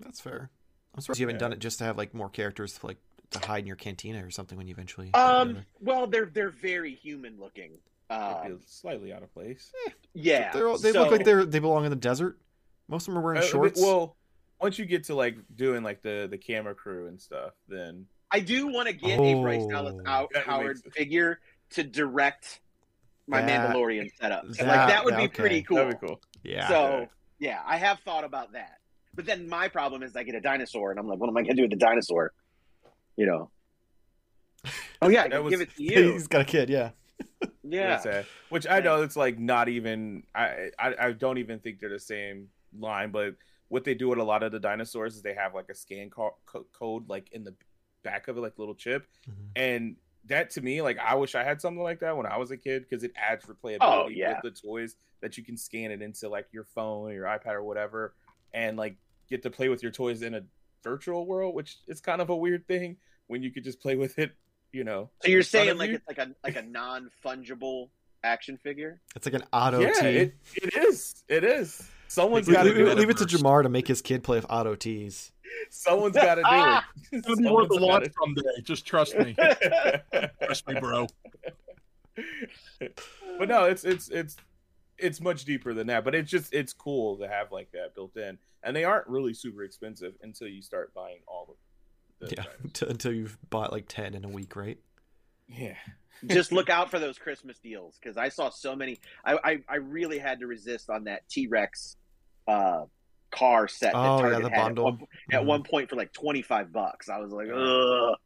That's 0.00 0.20
fair. 0.20 0.50
I'm 0.94 1.00
surprised 1.00 1.20
you 1.20 1.26
haven't 1.26 1.36
Yeah. 1.36 1.46
done 1.46 1.52
it 1.52 1.58
just 1.60 1.78
to 1.78 1.84
have 1.84 1.96
like 1.96 2.12
more 2.14 2.28
characters 2.28 2.78
to 2.78 2.86
like 2.86 2.98
to 3.40 3.46
hide 3.46 3.58
in 3.60 3.66
your 3.66 3.76
cantina 3.76 4.24
or 4.24 4.30
something 4.30 4.56
when 4.58 4.66
you 4.66 4.72
eventually. 4.72 5.12
Um, 5.14 5.64
well, 5.80 6.06
they're 6.06 6.26
they're 6.26 6.50
very 6.50 6.94
human 6.94 7.38
looking. 7.38 7.72
Might 8.10 8.16
Uh, 8.16 8.48
slightly 8.66 9.12
out 9.12 9.22
of 9.22 9.32
place. 9.32 9.72
yeah, 10.12 10.52
They're 10.52 10.68
all, 10.68 10.78
they 10.78 10.92
so- 10.92 11.02
look 11.02 11.10
like 11.12 11.24
they're 11.24 11.44
they 11.44 11.58
belong 11.58 11.84
in 11.84 11.90
the 11.90 11.96
desert. 11.96 12.38
Most 12.88 13.08
of 13.08 13.14
them 13.14 13.18
are 13.18 13.24
wearing 13.24 13.40
Uh, 13.42 13.46
shorts. 13.46 13.80
Well, 13.80 14.16
once 14.60 14.78
you 14.78 14.84
get 14.84 15.04
to 15.04 15.14
like 15.14 15.36
doing 15.56 15.82
like 15.82 16.02
the 16.02 16.28
the 16.30 16.38
camera 16.38 16.74
crew 16.74 17.06
and 17.08 17.20
stuff, 17.20 17.52
then 17.68 18.06
I 18.30 18.40
do 18.40 18.66
want 18.68 18.88
to 18.88 18.94
get 18.94 19.18
a 19.18 19.40
Bryce 19.42 19.62
Oh. 19.64 19.70
Dallas 19.70 19.96
Out- 20.06 20.36
Howard 20.36 20.78
figure 20.92 21.40
to 21.70 21.82
direct 21.82 22.60
my 23.26 23.40
That- 23.40 23.70
Mandalorian 23.74 24.10
setup. 24.20 24.46
that- 24.48 24.66
like 24.66 24.88
that 24.88 25.04
would 25.04 25.16
be 25.16 25.22
okay. 25.24 25.28
pretty 25.28 25.62
cool. 25.62 25.76
that'd 25.78 25.98
be 26.00 26.06
cool. 26.06 26.20
yeah. 26.42 26.68
So 26.68 27.08
yeah, 27.38 27.62
I 27.64 27.78
have 27.78 28.00
thought 28.00 28.24
about 28.24 28.52
that. 28.52 28.78
But 29.14 29.24
then 29.26 29.48
my 29.48 29.68
problem 29.68 30.02
is 30.02 30.14
I 30.16 30.24
get 30.24 30.34
a 30.34 30.40
dinosaur 30.40 30.90
and 30.90 30.98
I'm 31.00 31.06
like, 31.08 31.18
what 31.18 31.28
am 31.28 31.36
I 31.36 31.42
gonna 31.42 31.54
do 31.54 31.62
with 31.62 31.70
the 31.70 31.76
dinosaur? 31.76 32.32
You 33.16 33.26
know. 33.26 33.50
Oh 35.02 35.08
yeah, 35.08 35.28
That 35.28 35.42
was- 35.44 35.50
give 35.50 35.60
it 35.60 35.74
to 35.76 35.82
you. 35.82 36.12
he's 36.12 36.26
got 36.26 36.42
a 36.42 36.44
kid. 36.44 36.70
Yeah. 36.70 36.90
Yeah. 37.62 38.22
Which 38.50 38.66
I 38.66 38.80
know 38.80 39.02
it's 39.02 39.16
like 39.16 39.38
not 39.38 39.68
even. 39.68 40.22
I, 40.34 40.70
I 40.78 40.94
I 40.98 41.12
don't 41.12 41.38
even 41.38 41.58
think 41.60 41.78
they're 41.80 41.88
the 41.90 41.98
same 41.98 42.48
line. 42.78 43.10
But 43.10 43.34
what 43.68 43.84
they 43.84 43.94
do 43.94 44.08
with 44.08 44.18
a 44.18 44.22
lot 44.24 44.42
of 44.42 44.52
the 44.52 44.60
dinosaurs 44.60 45.14
is 45.16 45.22
they 45.22 45.34
have 45.34 45.54
like 45.54 45.68
a 45.70 45.74
scan 45.74 46.10
co- 46.10 46.36
co- 46.46 46.66
code 46.72 47.08
like 47.08 47.30
in 47.32 47.44
the 47.44 47.54
back 48.02 48.28
of 48.28 48.36
it, 48.36 48.40
like 48.40 48.58
little 48.58 48.74
chip, 48.74 49.06
Mhm. 49.28 49.32
and 49.56 49.96
that 50.26 50.50
to 50.50 50.60
me, 50.62 50.80
like 50.82 50.98
I 50.98 51.14
wish 51.14 51.34
I 51.34 51.42
had 51.44 51.60
something 51.60 51.82
like 51.82 52.00
that 52.00 52.16
when 52.16 52.26
I 52.26 52.36
was 52.38 52.50
a 52.50 52.56
kid 52.56 52.86
because 52.88 53.02
it 53.04 53.12
adds 53.16 53.44
replayability 53.46 53.78
Oh, 53.82 54.08
yeah. 54.08 54.40
with 54.42 54.54
the 54.54 54.60
toys 54.68 54.96
that 55.20 55.36
you 55.38 55.44
can 55.44 55.56
scan 55.56 55.90
it 55.90 56.00
into 56.02 56.28
like 56.28 56.46
your 56.52 56.64
phone 56.64 57.10
or 57.10 57.12
your 57.14 57.26
iPad 57.26 57.52
or 57.54 57.62
whatever, 57.64 58.14
and 58.54 58.76
like 58.76 58.96
get 59.28 59.42
to 59.42 59.50
play 59.50 59.68
with 59.70 59.82
your 59.82 59.92
toys 59.92 60.22
in 60.22 60.34
a 60.34 60.42
virtual 60.84 61.26
world, 61.26 61.54
which 61.54 61.78
is 61.88 62.00
kind 62.00 62.20
of 62.20 62.30
a 62.30 62.36
weird 62.36 62.66
thing 62.68 62.96
when 63.26 63.42
you 63.42 63.50
could 63.50 63.64
just 63.64 63.80
play 63.80 63.96
with 63.96 64.18
it, 64.18 64.32
you 64.72 64.84
know. 64.84 65.10
So 65.22 65.30
you're 65.30 65.42
saying 65.42 65.78
like 65.78 65.90
you. 65.90 65.96
it's 65.96 66.06
like 66.06 66.18
a 66.18 66.30
like 66.44 66.56
a 66.56 66.62
non 66.62 67.10
fungible 67.24 67.88
action 68.24 68.56
figure? 68.56 69.00
It's 69.14 69.26
like 69.26 69.34
an 69.34 69.44
auto 69.52 69.80
yeah, 69.80 69.92
T. 69.92 70.06
it, 70.06 70.34
it 70.56 70.74
is. 70.76 71.22
It 71.28 71.44
is. 71.44 71.88
Someone's 72.08 72.48
got 72.48 72.62
to 72.62 72.68
leave- 72.68 72.76
do 72.76 72.86
it. 72.88 72.98
leave 72.98 73.10
it 73.10 73.16
to. 73.18 73.24
Jamar 73.24 73.62
to 73.62 73.68
make 73.68 73.88
his 73.88 74.02
kid 74.02 74.22
play 74.22 74.38
with 74.38 74.46
auto 74.48 74.74
tees. 74.74 75.32
Someone's 75.70 76.14
got 76.14 76.36
to 76.36 76.42
do 76.42 77.18
it. 77.18 77.24
It'll 77.24 77.36
be 77.36 77.48
worth 77.48 77.70
a 77.70 77.74
Someone's 77.74 78.08
someday. 78.20 78.62
Just 78.62 78.86
trust 78.86 79.18
me. 79.18 79.36
Trust 80.44 80.68
me, 80.68 80.80
bro. 80.80 81.06
but 83.38 83.48
no, 83.48 83.64
it's 83.64 83.84
it's 83.84 84.08
it's 84.08 84.36
it's 84.98 85.20
much 85.20 85.44
deeper 85.44 85.74
than 85.74 85.86
that. 85.88 86.04
But 86.04 86.14
it's 86.14 86.30
just 86.30 86.52
it's 86.54 86.72
cool 86.72 87.16
to 87.18 87.28
have 87.28 87.50
like 87.52 87.70
that 87.72 87.94
built 87.94 88.16
in, 88.16 88.38
and 88.62 88.74
they 88.76 88.84
aren't 88.84 89.06
really 89.08 89.34
super 89.34 89.62
expensive 89.64 90.14
until 90.22 90.48
you 90.48 90.62
start 90.62 90.92
buying 90.94 91.20
all 91.26 91.42
of 91.42 92.28
them. 92.28 92.30
Yeah, 92.38 92.44
until- 92.62 92.88
until 92.90 93.12
you've 93.12 93.36
bought 93.50 93.72
like 93.72 93.86
ten 93.88 94.14
in 94.14 94.24
a 94.24 94.28
week, 94.28 94.56
right? 94.56 94.78
yeah. 95.48 95.74
just 96.28 96.52
look 96.52 96.70
out 96.70 96.90
for 96.90 96.98
those 97.00 97.18
Christmas 97.18 97.58
deals 97.58 97.98
because 98.00 98.16
I 98.16 98.28
saw 98.28 98.48
so 98.48 98.74
many. 98.76 98.98
I, 99.24 99.36
I 99.44 99.58
I 99.68 99.76
really 99.76 100.18
had 100.18 100.38
to 100.40 100.46
resist 100.46 100.88
on 100.88 101.04
that 101.04 101.28
T 101.28 101.48
Rex 101.48 101.96
uh, 102.46 102.84
car 103.32 103.66
set. 103.68 103.92
That 103.92 103.98
Oh, 103.98 104.30
yeah, 104.30 104.38
the 104.38 104.48
had 104.48 104.62
bundle. 104.62 104.86
At, 104.88 104.92
one, 104.94 105.06
at 105.32 105.42
Mhm. 105.42 105.46
one 105.46 105.62
point 105.64 105.90
for 105.90 105.96
like 105.96 106.12
twenty 106.12 106.40
five 106.40 106.72
bucks. 106.72 107.08
I 107.10 107.18
was 107.18 107.32
like, 107.32 107.48
ugh, 107.52 108.16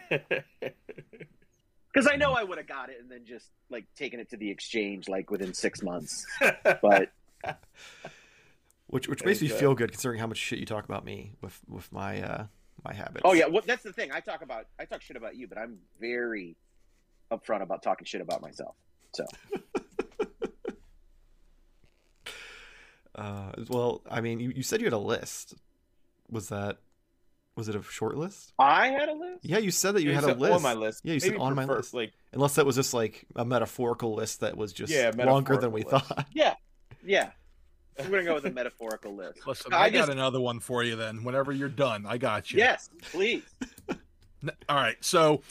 because 1.94 2.08
I 2.12 2.16
know 2.16 2.32
I 2.32 2.42
would 2.42 2.58
have 2.58 2.66
got 2.66 2.90
it 2.90 2.96
and 3.00 3.08
then 3.10 3.24
just 3.24 3.46
like 3.70 3.84
taken 3.94 4.18
it 4.20 4.30
to 4.30 4.36
the 4.36 4.50
exchange 4.50 5.08
like 5.08 5.30
within 5.30 5.54
six 5.54 5.80
months. 5.82 6.26
But 6.82 7.12
Which 8.88 9.08
which 9.08 9.24
makes 9.24 9.40
me 9.40 9.46
Exactly. 9.46 9.60
feel 9.60 9.74
good 9.74 9.92
considering 9.92 10.18
how 10.20 10.26
much 10.26 10.38
shit 10.38 10.58
you 10.58 10.66
talk 10.66 10.84
about 10.84 11.04
me 11.04 11.32
with 11.40 11.58
with 11.68 11.90
my 11.92 12.22
uh 12.22 12.46
my 12.84 12.92
habits. 12.92 13.22
oh 13.24 13.32
yeah, 13.32 13.46
well, 13.46 13.62
that's 13.66 13.82
the 13.82 13.92
thing. 13.92 14.12
I 14.12 14.20
talk 14.20 14.42
about 14.42 14.66
I 14.78 14.84
talk 14.84 15.00
shit 15.02 15.16
about 15.16 15.36
you, 15.36 15.46
but 15.48 15.56
I'm 15.58 15.78
very 16.00 16.56
upfront 17.30 17.62
about 17.62 17.82
talking 17.82 18.04
shit 18.04 18.20
about 18.20 18.42
myself. 18.42 18.74
So 19.14 19.24
Uh, 23.14 23.52
well, 23.68 24.02
I 24.10 24.20
mean, 24.20 24.40
you, 24.40 24.50
you 24.50 24.62
said 24.64 24.80
you 24.80 24.86
had 24.86 24.92
a 24.92 24.98
list. 24.98 25.54
Was 26.28 26.48
that 26.48 26.78
was 27.56 27.68
it 27.68 27.76
a 27.76 27.82
short 27.82 28.16
list? 28.16 28.52
I 28.58 28.88
had 28.88 29.08
a 29.08 29.12
list. 29.14 29.44
Yeah, 29.44 29.58
you 29.58 29.70
said 29.70 29.94
that 29.94 30.02
you 30.02 30.10
Yeah, 30.10 30.16
had 30.16 30.24
said 30.24 30.36
a 30.36 30.40
list. 30.40 30.54
on 30.54 30.62
my 30.62 30.74
list. 30.74 31.02
Yeah, 31.04 31.14
you 31.14 31.20
said 31.20 31.30
Maybe 31.32 31.40
on 31.42 31.54
my 31.54 31.64
prefer- 31.64 31.76
list. 31.78 31.94
Like 31.94 32.12
Unless 32.32 32.54
that 32.56 32.66
was 32.66 32.76
just 32.76 32.92
like 32.94 33.24
a 33.36 33.44
metaphorical 33.44 34.14
list 34.14 34.40
that 34.40 34.56
was 34.56 34.72
just 34.72 34.92
Yeah, 34.92 35.12
longer 35.16 35.56
than 35.56 35.70
we 35.72 35.80
metaphorical 35.80 36.16
thought. 36.16 36.26
Yeah, 36.34 36.54
yeah. 37.04 37.30
We're 37.98 38.08
gonna 38.10 38.24
go 38.24 38.34
with 38.34 38.44
a 38.46 38.50
metaphorical 38.50 39.14
list. 39.14 39.46
Listen, 39.46 39.72
I 39.72 39.82
I, 39.84 39.90
got 39.90 39.98
just- 40.00 40.10
another 40.12 40.40
one 40.40 40.58
for 40.58 40.82
you 40.82 40.96
then. 40.96 41.22
Whenever 41.22 41.52
you're 41.52 41.68
done, 41.68 42.06
I 42.06 42.18
got 42.18 42.50
you. 42.50 42.58
Yes, 42.58 42.90
please. 43.02 43.42
All 44.68 44.76
right. 44.76 44.96
So 45.00 45.42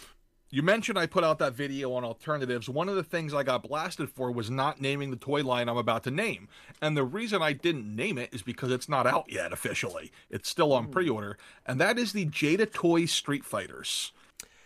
you 0.54 0.62
mentioned 0.62 1.00
I 1.00 1.08
put 1.08 1.24
out 1.24 1.39
that 1.39 1.56
video 1.56 1.94
on 1.94 2.04
alternatives. 2.04 2.70
One 2.70 2.88
of 2.88 2.96
the 2.96 3.04
things 3.04 3.34
I 3.34 3.42
got 3.42 3.68
blasted 3.68 4.12
for 4.12 4.32
was 4.32 4.52
not 4.52 4.80
naming 4.80 5.10
the 5.10 5.18
toy 5.18 5.42
line 5.42 5.68
I'm 5.68 5.78
about 5.78 6.04
to 6.04 6.12
name. 6.12 6.48
And 6.80 6.96
the 6.96 7.04
reason 7.04 7.42
I 7.42 7.54
didn't 7.54 7.96
name 7.96 8.20
it 8.20 8.32
is 8.32 8.44
because 8.44 8.72
it's 8.72 8.88
not 8.88 9.08
out 9.08 9.26
yet 9.28 9.52
officially. 9.52 10.12
It's 10.30 10.48
still 10.48 10.72
on 10.72 10.86
hmm. 10.86 10.92
pre 10.92 11.10
order. 11.10 11.39
And 11.66 11.82
that 11.82 11.98
is 11.98 12.13
the 12.13 12.28
Jada 12.28 12.72
Toy 12.72 13.06
Street 13.06 13.44
Fighters. 13.44 14.12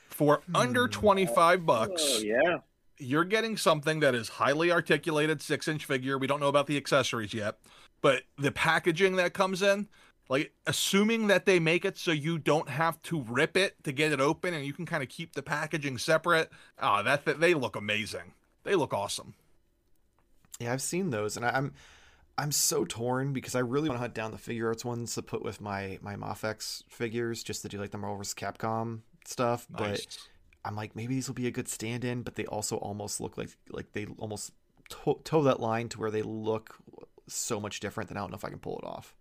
For 0.10 0.42
under 0.54 0.88
hmm. 0.88 0.92
25 0.92 1.66
bucks, 1.66 2.04
Oh 2.06 2.20
yeah. 2.20 2.58
you're 2.98 3.24
getting 3.24 3.56
something 3.56 4.02
that 4.02 4.14
is 4.14 4.28
highly 4.28 4.70
articulated 4.70 5.42
six 5.42 5.70
inch 5.70 5.86
figure. 5.86 6.18
We 6.18 6.28
don't 6.28 6.42
know 6.42 6.50
about 6.50 6.68
the 6.68 6.76
accessories 6.76 7.34
yet, 7.34 7.60
but 8.02 8.24
the 8.38 8.52
packaging 8.52 9.16
that 9.16 9.34
comes 9.34 9.62
in, 9.62 9.88
like 10.30 10.54
assuming 10.66 11.28
that 11.28 11.46
they 11.46 11.60
make 11.60 11.86
it 11.86 11.98
so 11.98 12.12
you 12.12 12.38
don't 12.38 12.70
have 12.70 13.02
to 13.04 13.22
rip 13.22 13.56
it 13.56 13.82
to 13.84 13.92
get 13.92 14.12
it 14.12 14.20
open 14.20 14.54
and 14.54 14.66
you 14.66 14.74
can 14.74 14.86
kind 14.86 15.04
of 15.04 15.10
keep 15.10 15.34
the 15.34 15.44
packaging 15.44 15.98
separate. 15.98 16.50
Ah, 16.80 17.02
that, 17.02 17.26
that 17.26 17.40
they 17.40 17.54
look 17.54 17.76
amazing. 17.76 18.34
They 18.64 18.76
look 18.76 18.94
awesome. 18.94 19.36
Yeah, 20.60 20.74
I've 20.74 20.82
seen 20.82 21.12
those, 21.12 21.38
and 21.38 21.46
I, 21.46 21.50
I'm 21.50 21.74
I'm 22.38 22.52
so 22.52 22.86
torn 22.86 23.34
because 23.34 23.56
I 23.56 23.60
really 23.60 23.90
want 23.90 23.98
to 23.98 24.02
hunt 24.02 24.14
down 24.14 24.32
the 24.32 24.38
Figuarts 24.38 24.86
ones 24.86 25.16
to 25.16 25.22
put 25.22 25.44
with 25.44 25.62
my 25.62 26.00
my 26.02 26.16
Mafex 26.16 26.84
figures, 26.90 27.44
just 27.44 27.62
to 27.62 27.70
do 27.70 27.80
like 27.80 27.92
the 27.92 27.98
Marvel 27.98 28.18
vs. 28.18 28.34
Capcom 28.34 29.02
stuff. 29.26 29.68
But 29.70 30.06
I'm 30.66 30.76
like, 30.76 30.96
maybe 30.96 31.16
these 31.16 31.28
will 31.28 31.36
be 31.36 31.48
a 31.48 31.52
good 31.52 31.68
stand-in, 31.68 32.24
but 32.24 32.36
they 32.36 32.46
also 32.46 32.78
almost 32.78 33.22
look 33.22 33.38
like 33.38 33.50
like 33.70 33.94
they 33.94 34.08
almost 34.18 34.52
to- 34.90 35.20
toe 35.24 35.44
that 35.44 35.60
line 35.60 35.90
to 35.90 36.00
where 36.00 36.12
they 36.12 36.22
look 36.22 36.76
so 37.28 37.60
much 37.60 37.80
different 37.80 38.10
that 38.10 38.18
I 38.18 38.22
don't 38.22 38.32
know 38.32 38.38
if 38.38 38.46
I 38.46 38.50
can 38.50 38.60
pull 38.60 38.80
it 38.80 38.86
off. 38.86 39.16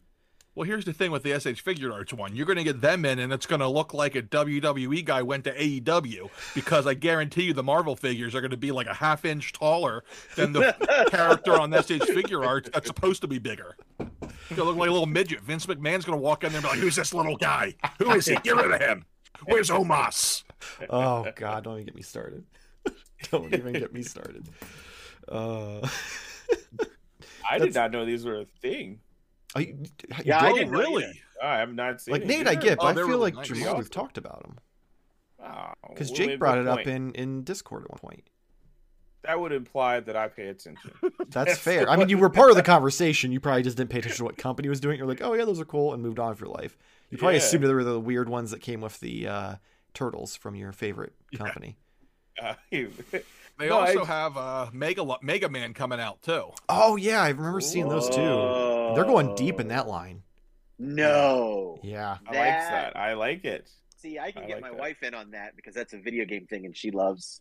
Well, 0.57 0.67
here's 0.67 0.87
the 0.87 0.95
thing 0.95 1.11
with 1.11 1.23
the 1.23 1.39
SH 1.39 1.63
Figuarts 1.63 2.15
one. 2.15 2.35
You're 2.35 2.47
going 2.47 2.57
to 2.57 2.65
get 2.65 2.81
them 2.81 3.05
in, 3.05 3.19
and 3.19 3.31
it's 3.31 3.45
going 3.45 3.61
to 3.61 3.69
look 3.69 3.93
like 3.93 4.17
a 4.17 4.23
WWE 4.23 5.05
guy 5.05 5.21
went 5.21 5.45
to 5.45 5.55
AEW 5.55 6.31
because 6.55 6.87
I 6.87 6.95
guarantee 6.95 7.43
you 7.43 7.53
the 7.53 7.63
Marvel 7.63 7.95
figures 7.95 8.35
are 8.35 8.41
going 8.41 8.53
to 8.53 8.57
be 8.57 8.73
like 8.73 8.87
a 8.87 8.95
half 8.95 9.27
inch 9.27 9.53
taller 9.53 10.03
than 10.35 10.55
the 10.55 10.75
character 11.11 11.61
on 11.61 11.73
SH 11.73 12.09
Figuarts 12.09 12.73
that's 12.73 12.87
supposed 12.87 13.21
to 13.21 13.29
be 13.29 13.39
bigger. 13.39 13.77
He's 13.99 14.57
going 14.57 14.57
to 14.57 14.65
look 14.65 14.77
like 14.77 14.89
a 14.89 14.93
little 14.93 15.05
midget. 15.05 15.43
Vince 15.43 15.67
McMahon's 15.67 16.07
going 16.07 16.19
to 16.19 16.23
walk 16.23 16.43
in 16.43 16.53
there 16.53 16.61
and 16.61 16.65
be 16.65 16.71
like, 16.71 16.79
Who's 16.79 16.97
this 16.97 17.13
little 17.13 17.37
guy? 17.37 17.75
Who 17.99 18.13
is 18.13 18.25
he? 18.25 18.37
Get 18.37 18.57
rid 18.57 18.73
of 18.73 18.81
him. 18.81 19.05
Where's 19.45 19.69
Omos? 19.69 20.45
Oh 20.89 21.27
God, 21.37 21.65
don't 21.65 21.75
even 21.75 21.85
get 21.85 21.95
me 21.95 22.03
started. 22.03 22.45
don't 23.31 23.53
even 23.53 23.75
get 23.75 23.93
me 23.93 24.03
started. 24.03 24.49
Uh, 25.29 25.87
I 27.49 27.59
did 27.59 27.75
not 27.75 27.91
know 27.91 28.07
these 28.07 28.25
were 28.25 28.41
a 28.41 28.47
thing. 28.63 29.01
Oh, 29.55 29.61
you, 29.61 29.77
you 29.81 29.87
Yeah, 30.25 30.41
I 30.41 30.49
don't? 30.49 30.59
didn't 30.59 30.73
really? 30.73 31.05
Oh, 31.43 31.47
I 31.47 31.59
have 31.59 31.75
not 31.75 32.01
seen 32.01 32.13
like 32.13 32.23
it. 32.23 32.29
Nate, 32.29 32.49
I 32.49 32.55
get, 32.55 32.79
but 32.79 32.85
Oh, 32.97 33.03
I 33.03 33.07
feel 33.07 33.19
like 33.19 33.35
nice. 33.35 33.49
Jamal, 33.49 33.77
we've 33.77 33.91
talked 33.91 34.19
about 34.19 34.43
them 34.43 34.59
because 35.89 36.09
Well, 36.11 36.17
Jake 36.17 36.27
maybe 36.29 36.39
brought 36.39 36.55
good 36.57 36.67
it 36.67 36.69
up 36.69 36.87
in 36.87 37.13
in 37.15 37.43
Discord 37.45 37.85
at 37.85 37.91
one 37.91 37.99
point. 37.99 38.25
That 39.23 39.41
would 39.41 39.53
imply 39.53 40.01
that 40.01 40.17
I 40.17 40.29
pay 40.29 40.49
attention. 40.49 40.91
That's 41.29 41.51
Yes. 41.51 41.59
fair. 41.59 41.91
I 41.91 41.97
mean, 41.97 42.09
you 42.09 42.17
were 42.17 42.31
part 42.31 42.51
of 42.51 42.57
the 42.57 42.63
conversation. 42.63 43.33
You 43.33 43.41
probably 43.41 43.63
just 43.63 43.77
didn't 43.77 43.91
pay 43.91 43.99
attention 43.99 44.19
to 44.19 44.25
what 44.25 44.37
company 44.37 44.69
was 44.69 44.79
doing. 44.81 44.99
You're 44.99 45.07
like, 45.09 45.21
oh 45.23 45.35
yeah, 45.35 45.45
those 45.45 45.61
are 45.61 45.65
cool, 45.65 45.93
and 45.93 46.03
moved 46.03 46.19
on 46.21 46.31
with 46.31 46.41
your 46.41 46.49
life. 46.49 46.77
You 47.11 47.19
probably 47.19 47.35
Yeah. 47.35 47.43
assumed 47.43 47.65
they 47.65 47.75
were 47.75 47.85
the 47.85 47.99
weird 48.01 48.29
ones 48.29 48.51
that 48.53 48.61
came 48.61 48.81
with 48.81 49.01
the 49.01 49.27
uh, 49.29 49.55
turtles 49.95 50.37
from 50.37 50.55
your 50.55 50.73
favorite 50.73 51.13
Yeah. 51.33 51.39
company. 51.39 51.77
Uh, 52.41 52.55
They 53.59 53.69
No, 53.71 53.79
also 53.81 54.03
I- 54.03 54.07
have 54.07 54.37
uh, 54.37 54.67
Mega 54.73 55.03
Mega 55.23 55.49
Man 55.49 55.73
coming 55.75 55.99
out 55.99 56.21
too. 56.23 56.51
Oh 56.69 56.97
yeah, 56.97 57.23
I 57.23 57.31
remember 57.31 57.61
seeing 57.63 57.89
those 57.89 58.09
too. 58.11 58.21
They're 58.95 59.05
going 59.05 59.35
deep 59.35 59.61
in 59.61 59.69
that 59.69 59.87
line. 59.89 60.23
No. 60.79 61.79
Yeah. 61.83 62.19
I 62.27 62.31
like 62.31 62.37
that. 62.71 62.97
I 62.97 63.15
like 63.15 63.45
it. 63.45 63.69
See, 63.97 64.19
I 64.19 64.31
can 64.31 64.45
I 64.45 64.47
get 64.47 64.55
like 64.57 64.63
my 64.63 64.71
that. 64.71 64.79
wife 64.79 65.03
in 65.03 65.15
on 65.15 65.31
that 65.33 65.57
because 65.57 65.75
that's 65.75 65.95
a 65.95 65.99
video 65.99 66.25
game 66.27 66.47
thing, 66.47 66.67
and 66.67 66.77
she 66.77 66.91
loves 66.91 67.41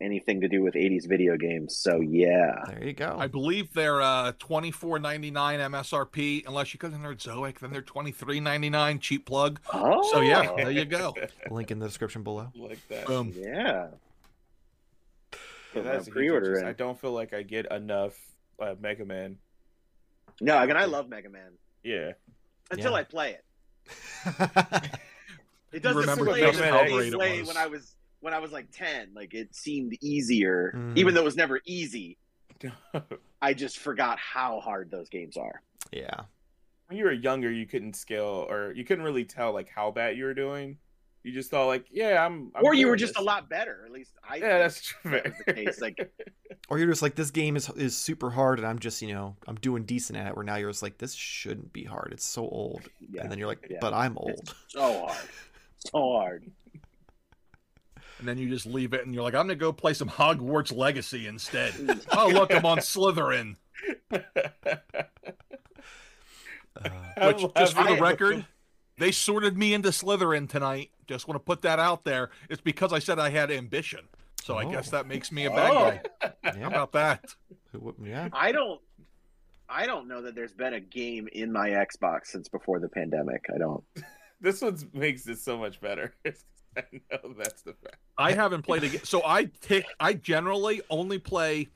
anything 0.00 0.40
to 0.40 0.48
do 0.48 0.62
with 0.62 0.74
'80s 0.74 1.06
video 1.08 1.36
games. 1.36 1.76
So 1.76 2.00
yeah. 2.00 2.56
There 2.66 2.84
you 2.84 2.92
go. 2.92 3.16
I 3.18 3.28
believe 3.28 3.72
they're 3.72 4.02
uh 4.02 4.32
twenty 4.40 4.72
four 4.72 4.98
ninety 4.98 5.30
nine 5.30 5.60
MSRP. 5.60 6.44
Unless 6.46 6.74
you 6.74 6.78
go 6.78 6.90
to 6.90 6.96
Nerdzoic, 6.96 7.60
then 7.60 7.70
they're 7.70 7.82
twenty 7.82 8.10
three 8.10 8.40
ninety 8.40 8.68
nine 8.68 8.98
cheap 8.98 9.26
plug. 9.26 9.60
Oh, 9.72 10.02
So 10.10 10.20
yeah, 10.20 10.50
there 10.56 10.70
you 10.72 10.84
go. 10.84 11.14
Link 11.50 11.70
in 11.70 11.78
the 11.78 11.86
description 11.86 12.24
below. 12.24 12.50
like 12.56 12.80
that. 12.88 13.06
Boom. 13.06 13.32
yeah. 13.36 13.46
Yeah, 13.62 13.88
Put 15.72 15.84
my 15.84 15.92
that's 15.92 16.08
a 16.08 16.10
huge 16.10 16.14
pre-order 16.16 16.46
interest. 16.46 16.62
in. 16.64 16.68
I 16.68 16.72
don't 16.72 17.00
feel 17.00 17.12
like 17.12 17.32
I 17.32 17.42
get 17.42 17.70
enough 17.70 18.14
uh, 18.60 18.74
Mega 18.80 19.04
Man. 19.04 19.36
No, 20.40 20.56
I 20.56 20.66
mean 20.66 20.76
I 20.76 20.84
love 20.86 21.08
Mega 21.08 21.28
Man 21.28 21.52
Yeah. 21.82 22.12
until 22.70 22.92
Yeah. 22.92 22.96
I 22.98 23.02
play 23.04 23.36
it. 23.36 23.44
It 25.72 25.84
doesn't 25.84 26.00
remember 26.00 26.24
play 26.24 26.40
just 26.40 26.60
as 26.60 26.68
how 26.68 26.80
it 26.84 26.90
was. 26.92 27.46
when 27.46 27.56
I 27.56 27.68
was 27.68 27.94
when 28.18 28.34
I 28.34 28.40
was 28.40 28.50
like 28.50 28.72
ten. 28.72 29.10
Like 29.14 29.34
it 29.34 29.54
seemed 29.54 29.96
easier, 30.02 30.72
Mhm. 30.74 30.98
even 30.98 31.14
though 31.14 31.20
it 31.20 31.24
was 31.24 31.36
never 31.36 31.60
easy. 31.64 32.18
I 33.42 33.54
just 33.54 33.78
forgot 33.78 34.18
how 34.18 34.58
hard 34.60 34.90
those 34.90 35.08
games 35.08 35.36
are. 35.36 35.62
yeah. 35.92 36.22
when 36.88 36.98
you 36.98 37.04
were 37.04 37.12
younger, 37.12 37.52
you 37.52 37.66
couldn't 37.68 37.94
scale 37.94 38.46
or 38.50 38.72
you 38.72 38.84
couldn't 38.84 39.04
really 39.04 39.24
tell 39.24 39.52
like 39.52 39.68
how 39.68 39.92
bad 39.92 40.16
you 40.18 40.24
were 40.24 40.34
doing. 40.34 40.76
You 41.22 41.32
just 41.32 41.50
thought 41.50 41.66
like, 41.66 41.84
yeah, 41.90 42.24
I'm. 42.24 42.50
I'm 42.54 42.64
or 42.64 42.72
you 42.72 42.86
were 42.86 42.96
just 42.96 43.14
this. 43.14 43.20
a 43.20 43.24
lot 43.24 43.48
better. 43.48 43.82
At 43.84 43.92
least 43.92 44.12
I. 44.28 44.36
Yeah, 44.36 44.58
that's 44.58 44.80
true. 44.80 45.10
that 45.10 45.32
the 45.46 45.52
case. 45.52 45.80
Like 45.80 46.10
Or 46.68 46.78
you're 46.78 46.88
just 46.88 47.02
like, 47.02 47.14
this 47.14 47.30
game 47.30 47.56
is 47.56 47.68
is 47.76 47.96
super 47.96 48.30
hard, 48.30 48.58
and 48.58 48.66
I'm 48.66 48.78
just, 48.78 49.02
you 49.02 49.12
know, 49.12 49.36
I'm 49.46 49.56
doing 49.56 49.84
decent 49.84 50.18
at 50.18 50.28
it. 50.28 50.34
Where 50.36 50.44
now 50.44 50.56
you're 50.56 50.70
just 50.70 50.82
like, 50.82 50.98
this 50.98 51.12
shouldn't 51.14 51.72
be 51.72 51.84
hard. 51.84 52.10
It's 52.12 52.24
so 52.24 52.42
old. 52.42 52.88
yeah, 53.00 53.22
And 53.22 53.30
then 53.30 53.38
you're 53.38 53.48
like, 53.48 53.66
Yeah. 53.68 53.78
but 53.80 53.92
I'm 53.92 54.16
old. 54.16 54.54
so 54.68 55.06
hard, 55.06 55.18
so 55.78 55.90
hard. 56.12 56.50
And 58.18 58.28
then 58.28 58.36
you 58.38 58.48
just 58.50 58.66
leave 58.66 58.92
it 58.92 59.04
and 59.06 59.14
you're 59.14 59.22
like, 59.24 59.34
I'm 59.34 59.44
gonna 59.46 59.54
go 59.56 59.72
play 59.72 59.94
some 59.94 60.08
Hogwarts 60.08 60.74
Legacy 60.76 61.26
instead. 61.26 61.72
oh 62.16 62.28
look, 62.28 62.54
I'm 62.54 62.64
on 62.66 62.78
Slytherin. 62.78 63.56
Uh, 66.82 67.32
Which 67.32 67.44
just 67.56 67.74
for 67.74 67.84
the 67.84 68.00
record, 68.00 68.46
they 68.98 69.10
sorted 69.12 69.58
me 69.58 69.74
into 69.74 69.88
Slytherin 69.90 70.48
tonight. 70.48 70.90
Just 71.10 71.26
want 71.26 71.34
to 71.34 71.44
put 71.44 71.62
that 71.62 71.80
out 71.80 72.04
there. 72.04 72.30
It's 72.48 72.60
because 72.60 72.92
I 72.92 73.00
said 73.00 73.18
I 73.18 73.30
had 73.30 73.50
ambition. 73.50 74.00
So 74.44 74.56
I 74.56 74.64
guess 74.64 74.88
Oh. 74.88 74.90
that 74.92 75.06
makes 75.08 75.32
me 75.32 75.44
a 75.46 75.50
bad 75.50 75.70
Oh. 76.22 76.28
guy. 76.44 76.52
How 76.60 76.68
about 76.68 76.92
that? 76.92 77.34
Yeah. 78.02 78.28
I 78.32 78.52
don't. 78.52 78.80
I 79.68 79.86
don't 79.86 80.06
know 80.08 80.22
that 80.22 80.34
there's 80.36 80.52
been 80.52 80.74
a 80.74 80.80
game 80.80 81.28
in 81.32 81.52
my 81.52 81.70
Xbox 81.70 82.26
since 82.26 82.48
before 82.48 82.78
the 82.80 82.88
pandemic. 82.88 83.44
I 83.52 83.58
don't. 83.58 83.82
this 84.40 84.60
one 84.62 84.78
makes 84.94 85.26
it 85.26 85.38
so 85.38 85.58
much 85.58 85.80
better. 85.80 86.14
I 86.76 86.82
know 87.10 87.34
that's 87.36 87.62
the 87.62 87.72
fact. 87.74 87.96
I 88.16 88.30
haven't 88.32 88.62
played 88.62 88.84
a 88.84 88.88
game. 88.88 89.00
So 89.04 89.22
I 89.24 89.46
take 89.60 89.84
I 89.98 90.12
generally 90.14 90.80
only 90.90 91.18
play 91.18 91.68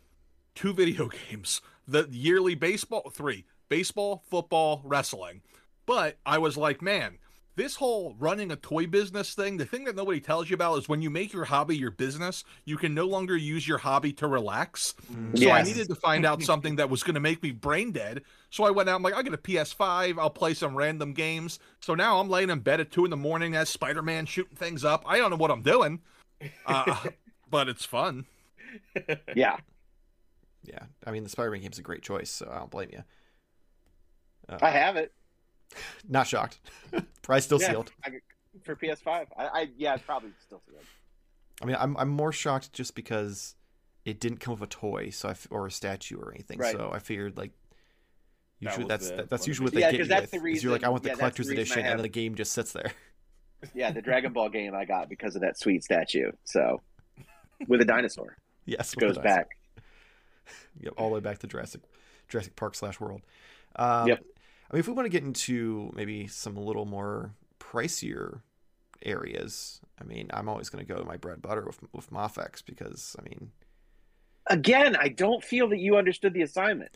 two 0.54 0.72
video 0.72 1.08
games. 1.08 1.60
the 1.88 2.06
yearly 2.10 2.54
baseball 2.54 3.10
three 3.12 3.44
baseball, 3.68 4.22
football, 4.30 4.80
wrestling. 4.84 5.42
But 5.86 6.18
I 6.24 6.38
was 6.38 6.56
like, 6.56 6.80
man, 6.80 7.18
this 7.56 7.76
whole 7.76 8.16
running 8.18 8.50
a 8.50 8.56
toy 8.56 8.86
business 8.86 9.34
thing, 9.34 9.56
the 9.56 9.64
thing 9.64 9.84
that 9.84 9.94
nobody 9.94 10.20
tells 10.20 10.50
you 10.50 10.54
about 10.54 10.78
is 10.78 10.88
when 10.88 11.02
you 11.02 11.10
make 11.10 11.32
your 11.32 11.44
hobby 11.44 11.76
your 11.76 11.90
business, 11.90 12.44
you 12.64 12.76
can 12.76 12.94
no 12.94 13.06
longer 13.06 13.36
use 13.36 13.66
your 13.66 13.78
hobby 13.78 14.12
to 14.14 14.26
relax. 14.26 14.94
Mm. 15.12 15.38
So 15.38 15.50
I 15.50 15.62
needed 15.62 15.88
to 15.88 15.94
find 15.94 16.26
out 16.26 16.42
something 16.42 16.76
that 16.76 16.90
was 16.90 17.02
going 17.02 17.14
to 17.14 17.20
make 17.20 17.42
me 17.42 17.52
brain 17.52 17.92
dead. 17.92 18.22
So 18.50 18.64
I 18.64 18.70
went 18.70 18.88
out, 18.88 18.96
and 18.96 19.06
I'm 19.06 19.10
like, 19.10 19.14
I'll 19.14 19.22
get 19.22 19.34
a 19.34 19.38
PS5, 19.38 20.18
I'll 20.18 20.30
play 20.30 20.54
some 20.54 20.74
random 20.74 21.12
games. 21.12 21.58
So 21.80 21.94
now 21.94 22.20
I'm 22.20 22.28
laying 22.28 22.50
in 22.50 22.60
bed 22.60 22.80
at 22.80 22.90
2 22.90 23.04
in 23.04 23.10
the 23.10 23.16
morning 23.16 23.54
as 23.54 23.68
Spider 23.68 24.02
Man 24.02 24.26
shooting 24.26 24.56
things 24.56 24.84
up. 24.84 25.04
I 25.06 25.18
don't 25.18 25.30
know 25.30 25.36
what 25.36 25.50
I'm 25.50 25.62
doing, 25.62 26.00
uh, 26.66 26.96
but 27.50 27.68
it's 27.68 27.84
fun. 27.84 28.26
Yeah. 29.34 29.56
Yeah, 30.64 30.84
I 31.06 31.10
mean 31.10 31.24
the 31.24 31.28
Spider-Man 31.28 31.60
game's 31.60 31.78
a 31.78 31.82
great 31.82 32.02
choice, 32.02 32.30
so 32.30 32.50
I 32.50 32.58
don't 32.58 32.70
blame 32.70 32.88
you. 32.90 33.04
I 34.60 34.70
have 34.70 34.96
it 34.96 35.12
Not 36.08 36.26
shocked. 36.26 36.58
Price 37.22 37.44
still 37.44 37.60
Yeah. 37.60 37.68
sealed. 37.70 37.92
I, 38.04 38.10
for 38.64 38.76
PS5. 38.76 39.06
I, 39.06 39.26
I 39.46 39.68
yeah, 39.76 39.94
it's 39.94 40.04
probably 40.04 40.30
still 40.44 40.62
sealed. 40.68 40.84
I 41.62 41.66
mean, 41.66 41.76
I'm 41.78 41.96
I'm 41.96 42.08
more 42.08 42.32
shocked 42.32 42.72
just 42.72 42.94
because 42.94 43.54
it 44.04 44.20
didn't 44.20 44.38
come 44.40 44.52
with 44.52 44.62
a 44.62 44.66
toy, 44.66 45.10
so 45.10 45.28
I 45.28 45.32
f- 45.32 45.46
or 45.50 45.66
a 45.66 45.70
statue 45.70 46.18
or 46.18 46.32
anything. 46.32 46.58
Right. 46.58 46.72
So 46.72 46.90
I 46.92 46.98
figured 46.98 47.36
like 47.36 47.52
usually 48.60 48.84
was 48.84 48.88
that's 48.88 49.10
the 49.10 49.26
that's 49.28 49.46
usually 49.46 49.64
what 49.64 49.74
they 49.74 49.80
Yeah, 49.80 49.90
get 49.90 49.98
'cause 49.98 50.06
you 50.06 50.14
that's 50.14 50.32
with. 50.32 50.42
the 50.42 50.48
is 50.50 50.62
you're 50.62 50.72
like, 50.72 50.84
I 50.84 50.88
want 50.88 51.02
the 51.02 51.08
yeah, 51.10 51.14
that's 51.14 51.18
the 51.18 51.20
collector's 51.22 51.48
reason 51.48 51.58
edition, 51.60 51.78
and 51.86 51.98
then 51.98 52.02
the 52.02 52.08
game 52.08 52.34
just 52.34 52.52
sits 52.52 52.72
there. 52.72 52.92
Yeah, 53.74 53.90
the 53.92 54.02
Dragon 54.02 54.34
Ball 54.34 54.50
game 54.50 54.74
I 54.74 54.84
got 54.84 55.08
because 55.08 55.36
of 55.36 55.40
that 55.40 55.58
sweet 55.58 55.82
statue. 55.82 56.32
So 56.44 56.82
with 57.66 57.80
a 57.80 57.84
dinosaur 57.86 58.36
yes, 58.66 58.94
with 58.94 59.00
goes 59.00 59.14
the 59.14 59.22
back. 59.22 59.46
Yep, 60.80 60.92
all 60.98 61.08
the 61.08 61.14
way 61.14 61.20
back 61.20 61.38
to 61.38 61.46
Jurassic 61.46 61.80
Jurassic 62.28 62.56
Park 62.56 62.74
slash 62.74 63.00
World. 63.00 63.22
Um, 63.76 64.08
Yep. 64.08 64.22
I 64.70 64.74
mean, 64.76 64.80
if 64.80 64.86
we 64.88 64.92
want 64.94 65.06
to 65.06 65.10
get 65.10 65.22
into 65.22 65.92
maybe 65.94 66.26
some 66.26 66.56
a 66.56 66.60
little 66.60 66.84
more 66.86 67.32
pricier 67.60 68.40
areas, 69.02 69.80
I 70.00 70.04
mean, 70.04 70.30
I'm 70.32 70.48
always 70.48 70.68
going 70.70 70.84
to 70.84 70.90
go 70.92 70.98
to 70.98 71.04
my 71.06 71.16
bread 71.16 71.34
and 71.34 71.42
butter 71.42 71.64
with 71.64 71.80
with 71.92 72.10
Mafex 72.10 72.64
because 72.64 73.14
I 73.18 73.22
mean, 73.28 73.50
Again, 74.48 74.94
I 74.96 75.08
don't 75.08 75.42
feel 75.42 75.68
that 75.70 75.78
you 75.78 75.96
understood 75.96 76.34
the 76.34 76.42
assignment. 76.42 76.90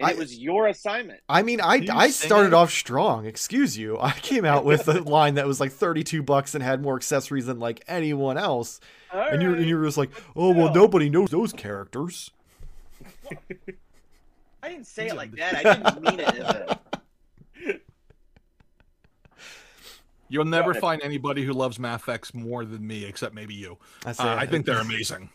And 0.00 0.08
I- 0.08 0.12
it 0.12 0.18
was 0.18 0.36
your 0.38 0.66
assignment. 0.68 1.20
I 1.28 1.42
mean, 1.42 1.60
I 1.60 1.76
You 1.76 1.92
I 1.92 2.10
started 2.10 2.54
off 2.54 2.70
strong. 2.72 3.26
Excuse 3.26 3.76
you. 3.78 3.98
I 4.00 4.12
came 4.12 4.44
out 4.44 4.64
with 4.64 4.88
a 4.88 5.00
line 5.02 5.34
that 5.34 5.46
was 5.46 5.60
like 5.60 5.72
32 5.72 6.22
bucks 6.22 6.54
and 6.54 6.62
had 6.62 6.80
more 6.82 6.96
accessories 6.96 7.46
than 7.46 7.58
like 7.58 7.82
anyone 7.88 8.38
else, 8.38 8.80
and 9.12 9.42
you 9.42 9.54
and 9.54 9.66
you 9.66 9.76
were 9.76 9.84
just 9.84 9.98
like, 9.98 10.10
oh 10.36 10.52
well, 10.52 10.72
nobody 10.72 11.08
knows 11.10 11.30
those 11.30 11.52
characters. 11.52 12.30
I 14.62 14.68
didn't 14.70 14.86
say 14.86 15.08
it 15.08 15.16
like 15.16 15.32
that. 15.36 15.66
I 15.66 15.74
didn't 15.74 16.02
mean 16.02 16.20
it 16.20 16.34
as 16.34 16.38
a 16.54 16.80
You'll 20.28 20.44
never 20.44 20.74
find 20.74 21.02
anybody 21.02 21.44
who 21.44 21.52
loves 21.52 21.78
Mafex 21.78 22.34
more 22.34 22.64
than 22.64 22.86
me, 22.86 23.04
except 23.04 23.34
maybe 23.34 23.54
you. 23.54 23.78
I, 24.04 24.10
Uh, 24.10 24.14
I 24.36 24.46
think 24.46 24.66
they're 24.66 24.80
amazing. 24.90 25.30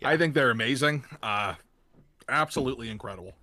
Yeah. 0.00 0.08
I 0.10 0.16
think 0.16 0.34
they're 0.34 0.50
amazing. 0.50 1.04
Uh, 1.22 1.54
absolutely 2.28 2.90
incredible. 2.90 3.34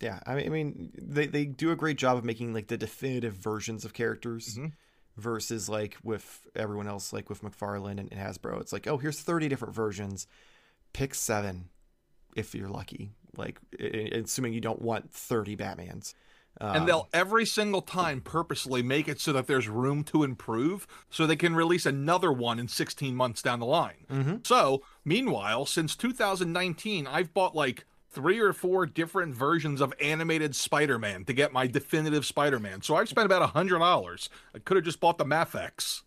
Yeah, 0.00 0.18
I 0.26 0.34
mean, 0.34 0.46
I 0.46 0.48
mean, 0.48 0.90
they 1.00 1.26
they 1.26 1.44
do 1.44 1.70
a 1.70 1.76
great 1.76 1.96
job 1.96 2.16
of 2.18 2.24
making 2.24 2.52
like 2.54 2.66
the 2.66 2.76
definitive 2.76 3.34
versions 3.34 3.84
of 3.84 3.92
characters 3.94 4.56
Mhm. 4.58 4.72
versus 5.16 5.68
like 5.68 5.96
with 6.02 6.44
everyone 6.56 6.88
else, 6.88 7.12
like 7.12 7.28
with 7.28 7.42
McFarlane 7.42 8.00
and, 8.00 8.12
and 8.12 8.20
Hasbro. 8.20 8.60
It's 8.60 8.72
like, 8.72 8.88
oh, 8.88 8.96
here's 8.98 9.20
30 9.20 9.48
different 9.48 9.74
versions. 9.74 10.26
Pick 10.92 11.14
seven 11.14 11.68
if 12.34 12.52
you're 12.52 12.68
lucky. 12.68 13.12
Like, 13.36 13.60
assuming 13.80 14.52
you 14.54 14.60
don't 14.60 14.82
want 14.82 15.10
30 15.12 15.56
Batmans. 15.56 16.14
Um, 16.60 16.76
and 16.76 16.88
they'll 16.88 17.08
every 17.12 17.46
single 17.46 17.80
time 17.82 18.20
purposely 18.20 18.82
make 18.82 19.08
it 19.08 19.20
so 19.20 19.32
that 19.32 19.46
there's 19.46 19.68
room 19.68 20.04
to 20.04 20.22
improve 20.22 20.86
so 21.10 21.26
they 21.26 21.34
can 21.36 21.56
release 21.56 21.86
another 21.86 22.30
one 22.32 22.58
in 22.58 22.68
16 22.68 23.16
months 23.16 23.42
down 23.42 23.58
the 23.58 23.66
line. 23.66 24.04
Mhm. 24.10 24.46
So, 24.46 24.82
meanwhile, 25.04 25.66
since 25.66 25.96
2019, 25.96 27.06
I've 27.06 27.32
bought 27.34 27.54
like 27.56 27.84
three 28.10 28.38
or 28.38 28.52
four 28.52 28.84
different 28.84 29.34
versions 29.34 29.80
of 29.80 29.94
animated 30.00 30.54
Spider-Man 30.54 31.24
to 31.24 31.32
get 31.32 31.52
my 31.52 31.66
definitive 31.66 32.26
Spider-Man. 32.26 32.82
So 32.82 32.94
I've 32.96 33.08
spent 33.08 33.24
about 33.24 33.40
a 33.42 33.46
hundred 33.48 33.78
dollars. 33.78 34.28
I 34.54 34.58
could 34.58 34.76
have 34.76 34.84
just 34.84 35.00
bought 35.00 35.16
the 35.18 35.24
Mafex. 35.24 36.02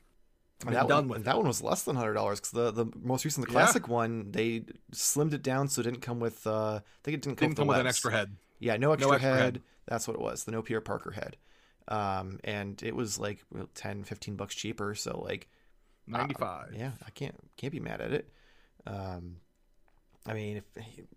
And 0.61 0.69
I'm 0.69 0.73
that 0.75 0.87
done 0.87 1.07
one, 1.09 1.17
with 1.17 1.25
that 1.25 1.35
it. 1.35 1.37
one 1.39 1.47
was 1.47 1.61
less 1.63 1.81
than 1.83 1.95
hundred 1.95 2.13
dollars 2.13 2.39
because 2.39 2.51
the, 2.51 2.71
the 2.71 2.91
most 3.03 3.25
recent, 3.25 3.45
the 3.47 3.51
Yeah. 3.51 3.59
classic 3.63 3.87
one, 3.87 4.31
they 4.31 4.63
slimmed 4.93 5.33
it 5.33 5.41
down 5.41 5.67
so 5.67 5.81
it 5.81 5.85
didn't 5.85 6.01
come 6.01 6.19
with. 6.19 6.45
Uh, 6.47 6.75
I 6.75 6.81
think 7.03 7.15
it 7.15 7.21
didn't 7.23 7.37
come, 7.37 7.47
Didn't 7.47 7.49
with, 7.49 7.57
come 7.57 7.67
with 7.67 7.77
an 7.79 7.87
extra 7.87 8.11
head. 8.11 8.37
Yeah, 8.59 8.77
no 8.77 8.93
extra, 8.93 9.11
extra 9.13 9.29
head. 9.31 9.39
head. 9.41 9.61
That's 9.87 10.07
what 10.07 10.15
it 10.15 10.21
was. 10.21 10.43
The 10.43 10.51
no 10.51 10.61
Peter 10.61 10.81
Parker 10.81 11.11
head. 11.11 11.37
Um, 11.87 12.39
and 12.43 12.81
it 12.81 12.95
was 12.95 13.19
like 13.19 13.43
10, 13.75 14.03
15 14.03 14.35
bucks 14.35 14.55
cheaper. 14.55 14.95
So 14.95 15.19
like, 15.19 15.47
95. 16.07 16.73
yeah, 16.75 16.91
I 17.05 17.09
can't 17.11 17.35
can't 17.57 17.73
be 17.73 17.79
mad 17.79 18.01
at 18.01 18.11
it. 18.11 18.29
Um, 18.85 19.37
I 20.27 20.33
mean, 20.33 20.57
if 20.57 20.63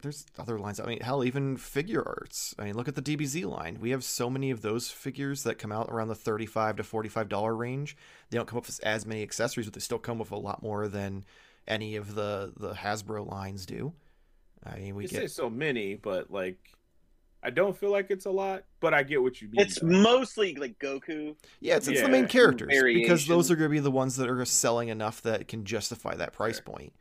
there's 0.02 0.26
other 0.38 0.59
lines. 0.59 0.81
I 0.81 0.87
mean, 0.87 1.00
hell, 1.00 1.24
even 1.24 1.57
Figuarts. 1.57 2.54
I 2.59 2.64
mean, 2.64 2.74
look 2.74 2.88
at 2.88 2.94
the 2.94 3.02
DBZ 3.02 3.46
line. 3.46 3.78
We 3.81 3.90
have 3.90 4.04
so 4.04 4.28
many 4.28 4.50
of 4.50 4.61
those 4.61 4.90
figures 4.90 5.44
that 5.44 5.59
come 5.59 5.72
out 5.72 5.88
around 5.90 6.09
the 6.09 6.14
thirty-five 6.14 6.76
to 6.76 6.85
forty-five 6.85 7.28
dollar 7.28 7.54
range. 7.54 7.96
They 8.31 8.37
don't 8.37 8.46
come 8.46 8.59
up 8.59 8.66
with 8.66 8.81
as 8.83 9.07
many 9.07 9.22
accessories, 9.22 9.66
but 9.66 9.74
they 9.74 9.81
still 9.81 9.98
come 9.98 10.18
with 10.18 10.31
a 10.31 10.37
lot 10.37 10.62
more 10.62 10.88
than 10.88 11.24
any 11.66 11.96
of 11.96 12.14
the 12.14 12.52
the 12.57 12.74
Hasbro 12.74 13.31
lines 13.31 13.64
do. 13.64 13.94
I 14.64 14.78
mean, 14.78 14.94
we 14.94 15.04
You 15.04 15.09
get 15.09 15.20
say 15.20 15.26
so 15.26 15.48
many, 15.48 15.94
but 15.94 16.31
like, 16.31 16.59
I 17.42 17.51
don't 17.51 17.77
feel 17.77 17.90
like 17.90 18.11
it's 18.11 18.27
a 18.27 18.31
lot. 18.31 18.64
But 18.81 18.94
I 18.94 19.03
get 19.03 19.22
what 19.22 19.40
you 19.40 19.48
mean. 19.48 19.61
It's 19.61 19.81
though. 19.81 19.87
mostly 19.87 20.55
like 20.55 20.79
Goku. 20.79 21.37
Yeah, 21.61 21.77
it's, 21.77 21.88
it's 21.88 22.03
the 22.03 22.09
main 22.09 22.27
characters 22.27 22.83
because 22.83 23.27
those 23.27 23.51
are 23.51 23.57
going 23.57 23.70
to 23.70 23.74
be 23.74 23.81
the 23.81 23.90
ones 23.90 24.16
that 24.16 24.29
are 24.29 24.44
selling 24.44 24.88
enough 24.88 25.22
that 25.22 25.48
can 25.48 25.64
justify 25.64 26.14
that 26.16 26.33
price 26.33 26.61
point. 26.61 26.92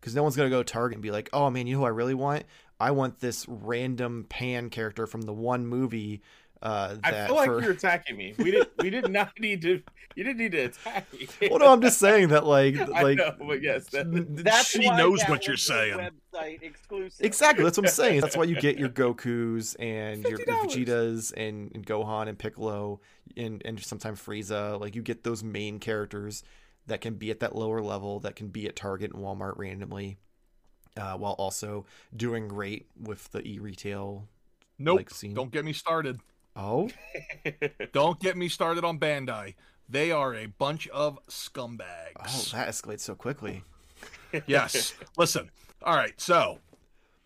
Because 0.00 0.14
no 0.14 0.22
one's 0.22 0.36
going 0.36 0.50
to 0.50 0.56
go 0.56 0.62
Target 0.62 0.96
and 0.96 1.02
be 1.02 1.10
like, 1.10 1.28
"Oh 1.32 1.50
man, 1.50 1.66
you 1.66 1.74
know 1.74 1.80
who 1.80 1.86
I 1.86 1.90
really 1.90 2.14
want? 2.14 2.44
I 2.78 2.90
want 2.92 3.20
this 3.20 3.46
random 3.48 4.26
Pan 4.28 4.70
character 4.70 5.06
from 5.06 5.22
the 5.22 5.34
one 5.34 5.66
movie." 5.66 6.22
Uh, 6.62 6.96
that 7.02 7.14
I 7.14 7.26
feel 7.26 7.36
like 7.36 7.46
for... 7.46 7.62
you're 7.62 7.72
attacking 7.72 8.16
me. 8.16 8.34
We 8.36 8.50
did. 8.50 8.68
We 8.78 8.90
did 8.90 9.10
not 9.10 9.38
need 9.40 9.62
to. 9.62 9.82
You 10.14 10.24
didn't 10.24 10.38
need 10.38 10.52
to 10.52 10.64
attack 10.64 11.10
me. 11.12 11.28
well, 11.48 11.60
no, 11.60 11.72
I'm 11.72 11.80
just 11.80 11.98
saying 11.98 12.28
that 12.28 12.44
like 12.44 12.78
I 12.94 13.02
like 13.02 13.18
know, 13.18 13.34
but 13.38 13.62
yes, 13.62 13.86
that, 13.90 14.06
That's 14.44 14.68
She 14.68 14.90
knows 14.90 15.20
that 15.20 15.30
what 15.30 15.46
you're 15.46 15.56
saying. 15.56 15.96
Website 16.34 16.62
exclusive. 16.62 17.24
exactly 17.24 17.64
that's 17.64 17.78
what 17.78 17.86
I'm 17.86 17.92
saying. 17.92 18.20
That's 18.20 18.36
why 18.36 18.44
you 18.44 18.60
get 18.60 18.78
your 18.78 18.88
Goku's 18.90 19.74
and 19.76 20.22
your, 20.24 20.38
your 20.38 20.46
$50. 20.46 20.86
Vegetas 20.86 21.32
and, 21.36 21.72
and 21.74 21.86
Gohan 21.86 22.28
and 22.28 22.38
Piccolo 22.38 23.00
and 23.36 23.62
and 23.64 23.82
sometimes 23.82 24.20
Frieza. 24.20 24.78
Like 24.78 24.94
you 24.94 25.02
get 25.02 25.24
those 25.24 25.42
main 25.42 25.78
characters 25.78 26.42
that 26.86 27.00
can 27.00 27.14
be 27.14 27.30
at 27.30 27.40
that 27.40 27.56
lower 27.56 27.80
level 27.80 28.20
that 28.20 28.36
can 28.36 28.48
be 28.48 28.66
at 28.66 28.76
Target 28.76 29.12
and 29.14 29.22
Walmart 29.22 29.56
randomly. 29.56 30.18
uh, 30.96 31.16
while 31.16 31.32
also 31.34 31.86
doing 32.14 32.48
great 32.48 32.86
with 33.00 33.30
the 33.30 33.46
e-retail. 33.46 34.28
Nope. 34.78 34.96
Like 34.96 35.10
scene. 35.10 35.34
Don't 35.34 35.50
get 35.50 35.64
me 35.64 35.72
started. 35.72 36.20
Oh, 36.56 36.90
Don't 37.92 38.18
get 38.20 38.36
me 38.36 38.48
started 38.48 38.84
on 38.84 38.98
Bandai. 38.98 39.54
They 39.88 40.10
are 40.12 40.34
a 40.34 40.46
bunch 40.46 40.88
of 40.88 41.18
scumbags. 41.26 42.12
oh, 42.20 42.56
that 42.56 42.68
escalates 42.68 43.00
so 43.00 43.14
quickly. 43.14 43.64
yes. 44.46 44.94
Listen. 45.16 45.50
All 45.82 45.96
right. 45.96 46.18
So 46.20 46.58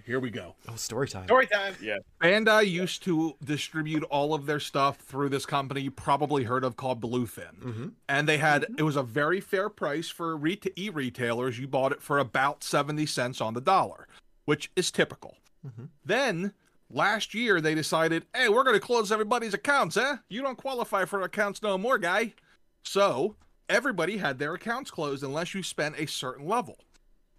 here 0.05 0.21
we 0.21 0.31
go. 0.31 0.55
Oh, 0.69 0.77
story 0.77 1.09
time. 1.09 1.25
Story 1.25 1.47
time. 1.47 1.75
Yeah. 1.81 1.99
Bandai 2.23 2.69
used 2.71 3.03
to 3.05 3.35
distribute 3.45 4.03
all 4.05 4.35
of 4.35 4.47
their 4.47 4.61
stuff 4.61 4.99
through 4.99 5.29
this 5.31 5.45
company 5.47 5.81
you 5.83 5.91
probably 5.91 6.45
heard 6.45 6.65
of 6.65 6.77
called 6.77 7.01
Bluefin. 7.01 7.59
Mm-hmm. 7.63 7.89
And 8.09 8.29
they 8.29 8.39
had 8.39 8.67
it 8.79 8.83
was 8.83 8.97
a 8.97 9.03
very 9.03 9.41
fair 9.41 9.69
price 9.69 10.09
for 10.09 10.37
re- 10.37 10.61
e-retailers. 10.77 11.59
You 11.59 11.67
bought 11.69 11.93
it 11.93 12.01
for 12.03 12.19
about 12.19 12.63
70 12.63 13.07
cents 13.07 13.41
on 13.41 13.55
the 13.55 13.61
dollar, 13.61 14.07
which 14.45 14.71
is 14.77 14.91
typical. 14.91 15.37
Mhm. 15.67 15.89
Then 16.05 16.53
last 16.95 17.35
year 17.35 17.61
they 17.61 17.75
decided, 17.75 18.25
"Hey, 18.35 18.49
we're 18.49 18.65
going 18.65 18.79
to 18.79 18.81
close 18.81 19.13
everybody's 19.13 19.55
accounts, 19.55 19.97
eh? 19.97 20.17
You 20.29 20.43
don't 20.43 20.57
qualify 20.57 21.05
for 21.05 21.21
accounts 21.23 21.63
no 21.63 21.77
more, 21.77 21.99
guy." 21.99 22.35
So, 22.83 23.37
everybody 23.69 24.19
had 24.19 24.39
their 24.39 24.55
accounts 24.55 24.91
closed 24.91 25.23
unless 25.23 25.55
you 25.55 25.63
spent 25.63 25.99
a 25.99 26.07
certain 26.07 26.47
level. 26.47 26.79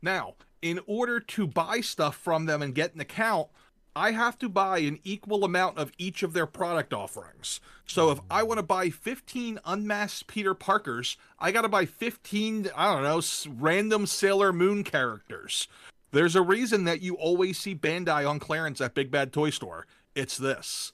Now, 0.01 0.35
in 0.61 0.79
order 0.85 1.19
to 1.19 1.47
buy 1.47 1.81
stuff 1.81 2.15
from 2.15 2.45
them 2.45 2.61
and 2.61 2.75
get 2.75 2.93
an 2.93 3.01
account, 3.01 3.49
I 3.95 4.11
have 4.11 4.37
to 4.39 4.49
buy 4.49 4.79
an 4.79 4.99
equal 5.03 5.45
amount 5.45 5.77
of 5.77 5.93
each 5.97 6.21
of 6.21 6.33
their 6.33 6.45
product 6.45 6.93
offerings. 6.93 7.61
So 7.85 8.11
if 8.11 8.19
I 8.29 8.43
want 8.43 8.57
to 8.57 8.63
buy 8.63 8.89
15 8.89 9.59
unmasked 9.63 10.27
Peter 10.27 10.53
Parkers, 10.53 11.15
I 11.39 11.51
got 11.51 11.61
to 11.61 11.69
buy 11.69 11.85
15, 11.85 12.71
I 12.75 12.93
don't 12.93 13.03
know, 13.03 13.21
random 13.57 14.05
Sailor 14.05 14.51
Moon 14.51 14.83
characters. 14.83 15.69
There's 16.15 16.37
a 16.37 16.41
reason 16.41 16.85
that 16.85 17.01
you 17.01 17.15
always 17.15 17.57
see 17.57 17.75
Bandai 17.75 18.27
on 18.27 18.39
clearance 18.39 18.79
at 18.79 18.93
Big 18.93 19.11
Bad 19.11 19.33
Toy 19.33 19.49
Store. 19.49 19.85
It's 20.15 20.37
this. 20.37 20.93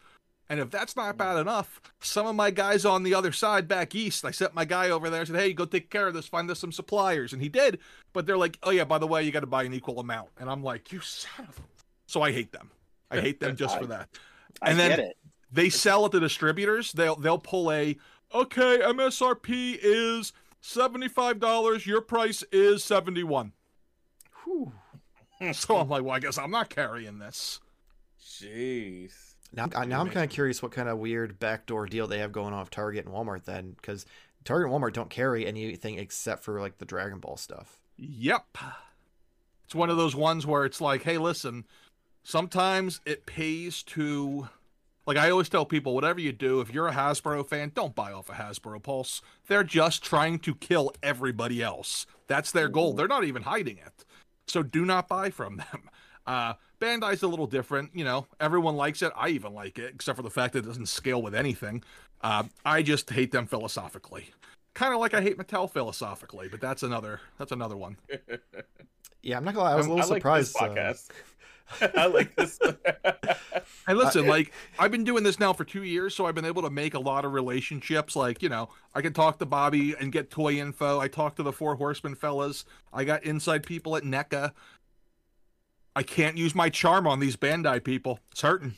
And 0.49 0.59
if 0.59 0.71
that's 0.71 0.95
not 0.95 1.15
bad 1.15 1.37
enough, 1.37 1.79
some 1.99 2.25
of 2.25 2.35
my 2.35 2.49
guys 2.49 2.85
on 2.85 3.03
the 3.03 3.13
other 3.13 3.31
side 3.31 3.67
back 3.67 3.93
east, 3.93 4.25
I 4.25 4.31
sent 4.31 4.55
my 4.55 4.65
guy 4.65 4.89
over 4.89 5.11
there 5.11 5.19
and 5.19 5.27
said, 5.27 5.39
hey, 5.39 5.53
go 5.53 5.65
take 5.65 5.91
care 5.91 6.07
of 6.07 6.15
this, 6.15 6.27
find 6.27 6.49
us 6.49 6.57
some 6.57 6.71
suppliers. 6.71 7.33
And 7.33 7.41
he 7.41 7.49
did. 7.49 7.77
But 8.13 8.25
they're 8.25 8.35
like, 8.35 8.57
oh, 8.63 8.71
yeah, 8.71 8.83
by 8.83 8.97
the 8.97 9.05
way, 9.05 9.23
you 9.23 9.31
got 9.31 9.41
to 9.41 9.47
buy 9.47 9.61
an 9.61 9.75
equal 9.75 9.99
amount. 9.99 10.29
And 10.39 10.49
I'm 10.49 10.63
like, 10.63 10.91
you 10.91 10.99
son 11.01 11.45
of 11.47 11.57
a. 11.59 11.61
So 12.07 12.23
I 12.23 12.31
hate 12.31 12.51
them. 12.51 12.71
I 13.11 13.21
hate 13.21 13.39
them 13.39 13.55
just 13.55 13.77
for 13.77 13.85
that. 13.87 14.09
I 14.59 14.71
And 14.71 14.79
then 14.79 14.89
get 14.89 14.99
it. 14.99 15.17
They 15.51 15.69
sell 15.69 16.07
it 16.07 16.13
to 16.13 16.19
distributors. 16.19 16.93
They'll 16.93 17.15
they'll 17.15 17.37
pull 17.37 17.71
a 17.71 17.95
okay, 18.33 18.79
MSRP 18.79 19.77
is 19.81 20.33
$75, 20.63 21.85
your 21.85 22.01
price 22.01 22.43
is 22.51 22.83
71. 22.83 23.51
Whew. 24.43 24.71
So 25.53 25.77
I'm 25.77 25.89
like, 25.89 26.03
well, 26.03 26.13
I 26.15 26.19
guess 26.19 26.37
I'm 26.37 26.51
not 26.51 26.69
carrying 26.69 27.19
this. 27.19 27.59
Jeez. 28.23 29.11
Now, 29.53 29.67
I- 29.75 29.85
now 29.85 29.99
I'm 30.01 30.09
kind 30.09 30.23
of 30.23 30.29
curious 30.29 30.61
what 30.61 30.71
kind 30.71 30.87
of 30.87 30.97
weird 30.97 31.39
backdoor 31.39 31.87
deal 31.87 32.07
they 32.07 32.19
have 32.19 32.31
going 32.31 32.53
on 32.53 32.59
with 32.61 32.69
Target 32.69 33.05
and 33.05 33.13
Walmart 33.13 33.43
then, 33.45 33.71
because 33.71 34.05
Target 34.45 34.71
and 34.71 34.81
Walmart 34.81 34.93
don't 34.93 35.09
carry 35.09 35.45
anything 35.45 35.97
except 35.99 36.43
for 36.43 36.59
like 36.61 36.77
the 36.77 36.85
Dragon 36.85 37.19
Ball 37.19 37.37
stuff. 37.37 37.79
Yep. 37.97 38.57
It's 39.65 39.75
one 39.75 39.89
of 39.89 39.97
those 39.97 40.15
ones 40.15 40.45
where 40.45 40.65
it's 40.65 40.81
like, 40.81 41.03
hey, 41.03 41.17
listen, 41.17 41.65
sometimes 42.23 43.01
it 43.05 43.25
pays 43.25 43.83
to 43.83 44.47
like 45.07 45.17
I 45.17 45.31
always 45.31 45.49
tell 45.49 45.65
people, 45.65 45.95
whatever 45.95 46.19
you 46.19 46.31
do, 46.31 46.61
if 46.61 46.71
you're 46.73 46.87
a 46.87 46.93
Hasbro 46.93 47.47
fan, 47.47 47.71
don't 47.73 47.95
buy 47.95 48.11
off 48.11 48.29
a 48.29 48.33
Hasbro 48.33 48.81
Pulse. 48.83 49.21
They're 49.47 49.63
just 49.63 50.03
trying 50.03 50.39
to 50.39 50.53
kill 50.55 50.93
everybody 51.01 51.61
else. 51.61 52.05
That's 52.27 52.51
their 52.51 52.69
goal. 52.69 52.93
They're 52.93 53.07
not 53.07 53.23
even 53.23 53.43
hiding 53.43 53.77
it. 53.77 54.05
So 54.47 54.63
do 54.63 54.85
not 54.85 55.07
buy 55.07 55.29
from 55.29 55.57
them. 55.57 55.89
Uh 56.27 56.53
Bandai's 56.79 57.23
a 57.23 57.27
little 57.27 57.47
different, 57.47 57.89
you 57.95 58.03
know. 58.03 58.27
Everyone 58.39 58.75
likes 58.75 59.01
it. 59.01 59.11
I 59.17 59.29
even 59.29 59.55
like 59.55 59.79
it, 59.79 59.91
except 59.95 60.17
for 60.17 60.21
the 60.21 60.29
fact 60.29 60.53
that 60.53 60.59
it 60.59 60.67
doesn't 60.67 60.85
scale 60.85 61.19
with 61.19 61.33
anything. 61.33 61.83
Uh, 62.21 62.43
I 62.63 62.83
just 62.83 63.09
hate 63.09 63.31
them 63.31 63.47
philosophically. 63.47 64.29
Kind 64.75 64.93
of 64.93 64.99
like 64.99 65.15
I 65.15 65.21
hate 65.21 65.39
Mattel 65.39 65.67
philosophically, 65.69 66.47
but 66.47 66.61
that's 66.61 66.83
another 66.83 67.21
that's 67.39 67.51
another 67.51 67.75
one. 67.75 67.97
Yeah, 69.23 69.37
I'm 69.37 69.43
not 69.43 69.53
gonna 69.53 69.65
lie, 69.65 69.73
I 69.73 69.75
was 69.75 69.85
a 69.87 69.89
little 69.89 70.05
I 70.05 70.15
like 70.15 70.23
this 70.23 70.51
surprised. 70.51 70.55
uh, 70.57 70.67
podcast. 70.81 71.09
I 71.97 72.05
like 72.07 72.35
this. 72.35 72.59
And 73.87 73.97
listen, 73.97 74.27
like 74.27 74.51
I've 74.79 74.91
been 74.91 75.03
doing 75.03 75.23
this 75.23 75.39
now 75.39 75.53
for 75.53 75.63
two 75.63 75.83
years, 75.83 76.15
so 76.15 76.25
I've 76.25 76.35
been 76.35 76.45
able 76.45 76.61
to 76.63 76.69
make 76.69 76.93
a 76.93 76.99
lot 76.99 77.25
of 77.25 77.33
relationships. 77.33 78.15
Like, 78.15 78.41
you 78.41 78.49
know, 78.49 78.69
I 78.93 79.01
can 79.01 79.13
talk 79.13 79.39
to 79.39 79.45
Bobby 79.45 79.95
and 79.99 80.11
get 80.11 80.29
toy 80.29 80.55
info. 80.55 80.99
I 80.99 81.07
talk 81.07 81.35
to 81.35 81.43
the 81.43 81.53
Four 81.53 81.75
Horsemen 81.75 82.15
fellas. 82.15 82.65
I 82.93 83.03
got 83.03 83.23
inside 83.23 83.63
people 83.63 83.95
at 83.95 84.03
NECA. 84.03 84.51
I 85.95 86.03
can't 86.03 86.37
use 86.37 86.55
my 86.55 86.69
charm 86.69 87.05
on 87.05 87.19
these 87.19 87.35
Bandai 87.35 87.83
people. 87.83 88.19
It's 88.31 88.41
hurting. 88.41 88.75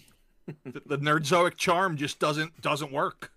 the, 0.66 0.82
the 0.86 0.98
nerdzoic 0.98 1.56
charm 1.56 1.98
just 1.98 2.20
doesn't 2.20 2.62
doesn't 2.62 2.92
work. 2.92 3.32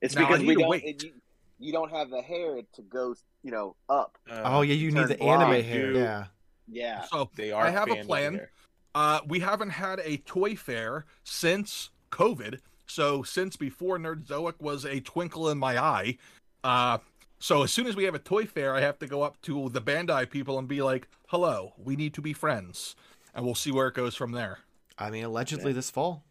It's 0.00 0.14
Now, 0.14 0.26
because 0.26 0.44
we 0.44 0.54
don't. 0.54 0.68
wait. 0.68 1.02
you, 1.02 1.12
you 1.58 1.72
don't 1.72 1.90
have 1.92 2.10
the 2.10 2.22
hair 2.22 2.60
to 2.72 2.82
go, 2.82 3.14
you 3.42 3.50
know, 3.50 3.76
up. 3.88 4.16
oh 4.30 4.62
yeah, 4.62 4.74
you 4.74 4.90
need 4.90 5.08
the 5.08 5.16
blind, 5.16 5.42
anime 5.42 5.62
hair. 5.64 5.92
Yeah. 5.92 6.24
Yeah. 6.66 7.02
So 7.02 7.30
they 7.36 7.52
are. 7.52 7.66
I 7.66 7.70
have 7.70 7.90
a 7.90 7.96
plan. 8.04 8.34
there. 8.34 8.50
Uh, 8.94 9.20
we 9.26 9.40
haven't 9.40 9.70
had 9.70 10.00
a 10.00 10.18
toy 10.18 10.54
fair 10.56 11.04
since 11.22 11.90
COVID. 12.10 12.60
So 12.86 13.22
since 13.22 13.56
before 13.56 13.98
Nerdzoic 13.98 14.60
was 14.60 14.84
a 14.84 15.00
twinkle 15.00 15.48
in 15.48 15.58
my 15.58 15.78
eye. 15.78 16.18
Uh, 16.64 16.98
so 17.38 17.62
as 17.62 17.72
soon 17.72 17.86
as 17.86 17.96
we 17.96 18.04
have 18.04 18.14
a 18.14 18.18
toy 18.18 18.46
fair, 18.46 18.74
I 18.74 18.80
have 18.80 18.98
to 18.98 19.06
go 19.06 19.22
up 19.22 19.40
to 19.42 19.68
the 19.68 19.80
Bandai 19.80 20.28
people 20.28 20.58
and 20.58 20.68
be 20.68 20.82
like, 20.82 21.08
"Hello, 21.28 21.72
we 21.78 21.96
need 21.96 22.12
to 22.14 22.20
be 22.20 22.32
friends," 22.32 22.96
and 23.34 23.44
we'll 23.44 23.54
see 23.54 23.70
where 23.70 23.88
it 23.88 23.94
goes 23.94 24.14
from 24.14 24.32
there. 24.32 24.58
I 24.98 25.10
mean, 25.10 25.24
allegedly 25.24 25.72
this 25.72 25.90
fall. 25.90 26.24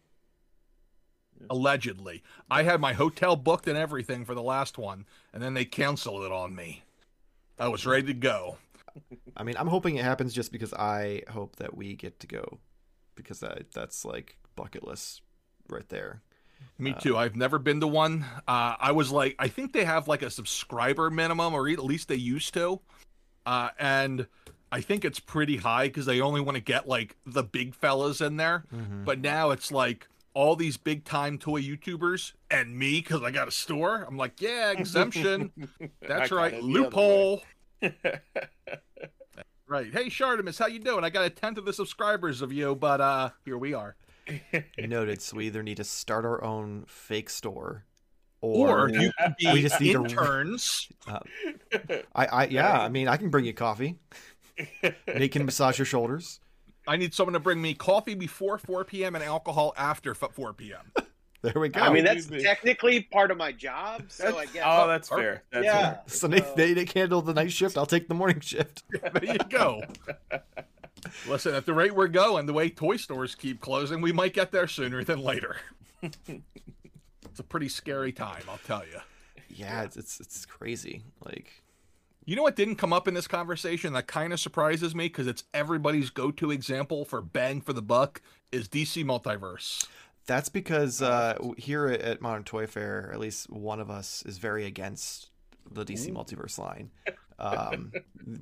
Allegedly, 1.48 2.22
I 2.50 2.62
had 2.62 2.80
my 2.80 2.92
hotel 2.92 3.34
booked 3.34 3.66
and 3.66 3.78
everything 3.78 4.24
for 4.24 4.34
the 4.34 4.42
last 4.42 4.76
one, 4.76 5.06
and 5.32 5.42
then 5.42 5.54
they 5.54 5.64
canceled 5.64 6.22
it 6.24 6.30
on 6.30 6.54
me. 6.54 6.84
I 7.58 7.68
was 7.68 7.86
ready 7.86 8.06
to 8.08 8.14
go. 8.14 8.58
I 9.36 9.42
mean, 9.42 9.56
I'm 9.58 9.68
hoping 9.68 9.96
it 9.96 10.04
happens 10.04 10.32
just 10.32 10.52
because 10.52 10.72
I 10.74 11.22
hope 11.28 11.56
that 11.56 11.76
we 11.76 11.94
get 11.94 12.20
to 12.20 12.26
go, 12.26 12.58
because 13.14 13.40
that 13.40 13.72
that's 13.72 14.04
like 14.04 14.36
bucket 14.56 14.86
list 14.86 15.22
right 15.68 15.88
there. 15.88 16.22
Me 16.78 16.94
too. 16.98 17.16
I've 17.16 17.36
never 17.36 17.58
been 17.58 17.80
to 17.80 17.86
one. 17.86 18.24
Uh, 18.48 18.74
I 18.78 18.92
was 18.92 19.10
like, 19.10 19.34
I 19.38 19.48
think 19.48 19.72
they 19.72 19.84
have 19.84 20.08
like 20.08 20.22
a 20.22 20.30
subscriber 20.30 21.10
minimum, 21.10 21.54
or 21.54 21.68
at 21.68 21.84
least 21.84 22.08
they 22.08 22.16
used 22.16 22.54
to. 22.54 22.80
Uh, 23.46 23.70
and 23.78 24.26
I 24.72 24.80
think 24.80 25.04
it's 25.04 25.20
pretty 25.20 25.56
high 25.58 25.88
because 25.88 26.06
they 26.06 26.20
only 26.20 26.40
want 26.40 26.56
to 26.56 26.62
get 26.62 26.88
like 26.88 27.16
the 27.26 27.42
big 27.42 27.74
fellas 27.74 28.20
in 28.20 28.36
there. 28.36 28.64
Mhm. 28.72 29.04
But 29.04 29.20
now 29.20 29.50
it's 29.50 29.72
like 29.72 30.08
all 30.32 30.56
these 30.56 30.76
big 30.76 31.04
time 31.04 31.38
toy 31.38 31.60
YouTubers 31.60 32.32
and 32.50 32.78
me 32.78 33.00
because 33.00 33.22
I 33.22 33.30
got 33.30 33.48
a 33.48 33.52
store. 33.52 34.04
I'm 34.06 34.16
like, 34.16 34.40
yeah, 34.40 34.70
exemption. 34.76 35.52
That's 36.06 36.30
right, 36.30 36.52
got 36.52 36.58
it 36.58 36.62
the 36.62 36.68
other 36.68 36.82
loophole. 36.82 37.42
way. 39.70 39.82
Right. 39.84 39.92
Hey, 39.92 40.06
Shartimus, 40.06 40.58
how 40.58 40.66
you 40.66 40.78
doing? 40.78 41.04
I 41.04 41.10
got 41.10 41.24
a 41.24 41.30
tenth 41.30 41.58
of 41.58 41.64
the 41.64 41.72
subscribers 41.72 42.42
of 42.42 42.52
you, 42.52 42.74
but 42.74 43.00
uh, 43.00 43.30
here 43.44 43.58
we 43.58 43.74
are. 43.74 43.96
Noted. 44.78 45.22
So 45.22 45.36
we 45.36 45.46
either 45.46 45.62
need 45.62 45.78
to 45.78 45.84
start 45.84 46.24
our 46.24 46.42
own 46.44 46.84
fake 46.86 47.30
store, 47.30 47.84
Or, 48.40 48.82
or, 48.82 48.88
you 48.88 49.12
can 49.18 49.34
be 49.38 49.52
We 49.52 49.62
just 49.62 49.80
need 49.80 49.92
to- 49.94 50.04
interns. 50.04 50.88
I, 51.06 52.26
I 52.26 52.46
yeah, 52.46 52.80
I 52.80 52.88
mean, 52.88 53.08
I 53.08 53.16
can 53.16 53.30
bring 53.30 53.44
you 53.44 53.52
coffee. 53.54 53.96
Nate 55.06 55.32
can 55.32 55.44
massage 55.46 55.78
your 55.78 55.86
shoulders. 55.86 56.40
I 56.86 56.96
need 56.96 57.14
someone 57.14 57.34
to 57.34 57.40
bring 57.40 57.60
me 57.62 57.74
coffee 57.74 58.14
before 58.14 58.58
4 58.58 58.84
p.m. 58.84 59.14
and 59.14 59.22
alcohol 59.24 59.72
after 59.76 60.14
4 60.14 60.52
p.m. 60.54 60.92
There 61.42 61.54
we 61.56 61.70
go. 61.70 61.80
I 61.80 61.90
mean, 61.90 62.04
that's 62.04 62.26
excuse 62.26 62.42
technically 62.42 63.00
part 63.00 63.30
of 63.30 63.38
my 63.38 63.50
job, 63.50 64.04
so 64.08 64.36
I 64.36 64.44
guess. 64.44 64.62
oh, 64.66 64.86
that's 64.86 65.08
fair. 65.08 65.42
That's 65.50 65.64
yeah. 65.64 65.92
fair. 65.92 66.02
so 66.06 66.28
Nate, 66.28 66.54
they, 66.54 66.74
they 66.74 66.84
can 66.84 67.00
handle 67.00 67.22
the 67.22 67.32
night 67.32 67.50
shift. 67.50 67.78
I'll 67.78 67.86
take 67.86 68.08
the 68.08 68.14
morning 68.14 68.40
shift. 68.40 68.82
there 68.90 69.24
you 69.24 69.38
go. 69.48 69.80
Listen, 71.28 71.54
at 71.54 71.64
the 71.64 71.72
rate 71.72 71.94
we're 71.94 72.08
going, 72.08 72.44
the 72.44 72.52
way 72.52 72.68
toy 72.68 72.96
stores 72.98 73.34
keep 73.34 73.58
closing, 73.62 74.02
we 74.02 74.12
might 74.12 74.34
get 74.34 74.52
there 74.52 74.66
sooner 74.66 75.02
than 75.02 75.20
later. 75.20 75.56
it's 76.02 77.38
a 77.38 77.42
pretty 77.42 77.70
scary 77.70 78.12
time, 78.12 78.42
I'll 78.46 78.60
tell 78.66 78.84
you. 78.84 79.00
Yeah, 79.48 79.82
it's 79.82 79.96
it's, 79.96 80.20
it's 80.20 80.44
crazy. 80.44 81.04
Like, 81.24 81.62
You 82.26 82.36
know 82.36 82.42
what 82.42 82.54
didn't 82.54 82.76
come 82.76 82.92
up 82.92 83.08
in 83.08 83.14
this 83.14 83.26
conversation 83.26 83.94
that 83.94 84.06
kind 84.06 84.34
of 84.34 84.40
surprises 84.40 84.94
me 84.94 85.06
because 85.06 85.26
it's 85.26 85.44
everybody's 85.54 86.10
go-to 86.10 86.50
example 86.50 87.06
for 87.06 87.22
bang 87.22 87.62
for 87.62 87.72
the 87.72 87.80
buck 87.80 88.20
is 88.52 88.68
DC 88.68 89.06
Multiverse. 89.06 89.86
That's 90.30 90.48
because 90.48 91.02
uh, 91.02 91.36
here 91.58 91.88
at- 91.88 92.00
at 92.02 92.20
Modern 92.20 92.44
Toyfare, 92.44 93.12
at 93.12 93.18
least 93.18 93.50
one 93.50 93.80
of 93.80 93.90
us 93.90 94.22
is 94.24 94.38
very 94.38 94.64
against 94.64 95.28
the 95.68 95.84
DC 95.84 96.12
Multiverse 96.12 96.56
line. 96.56 96.90
Um, 97.42 97.90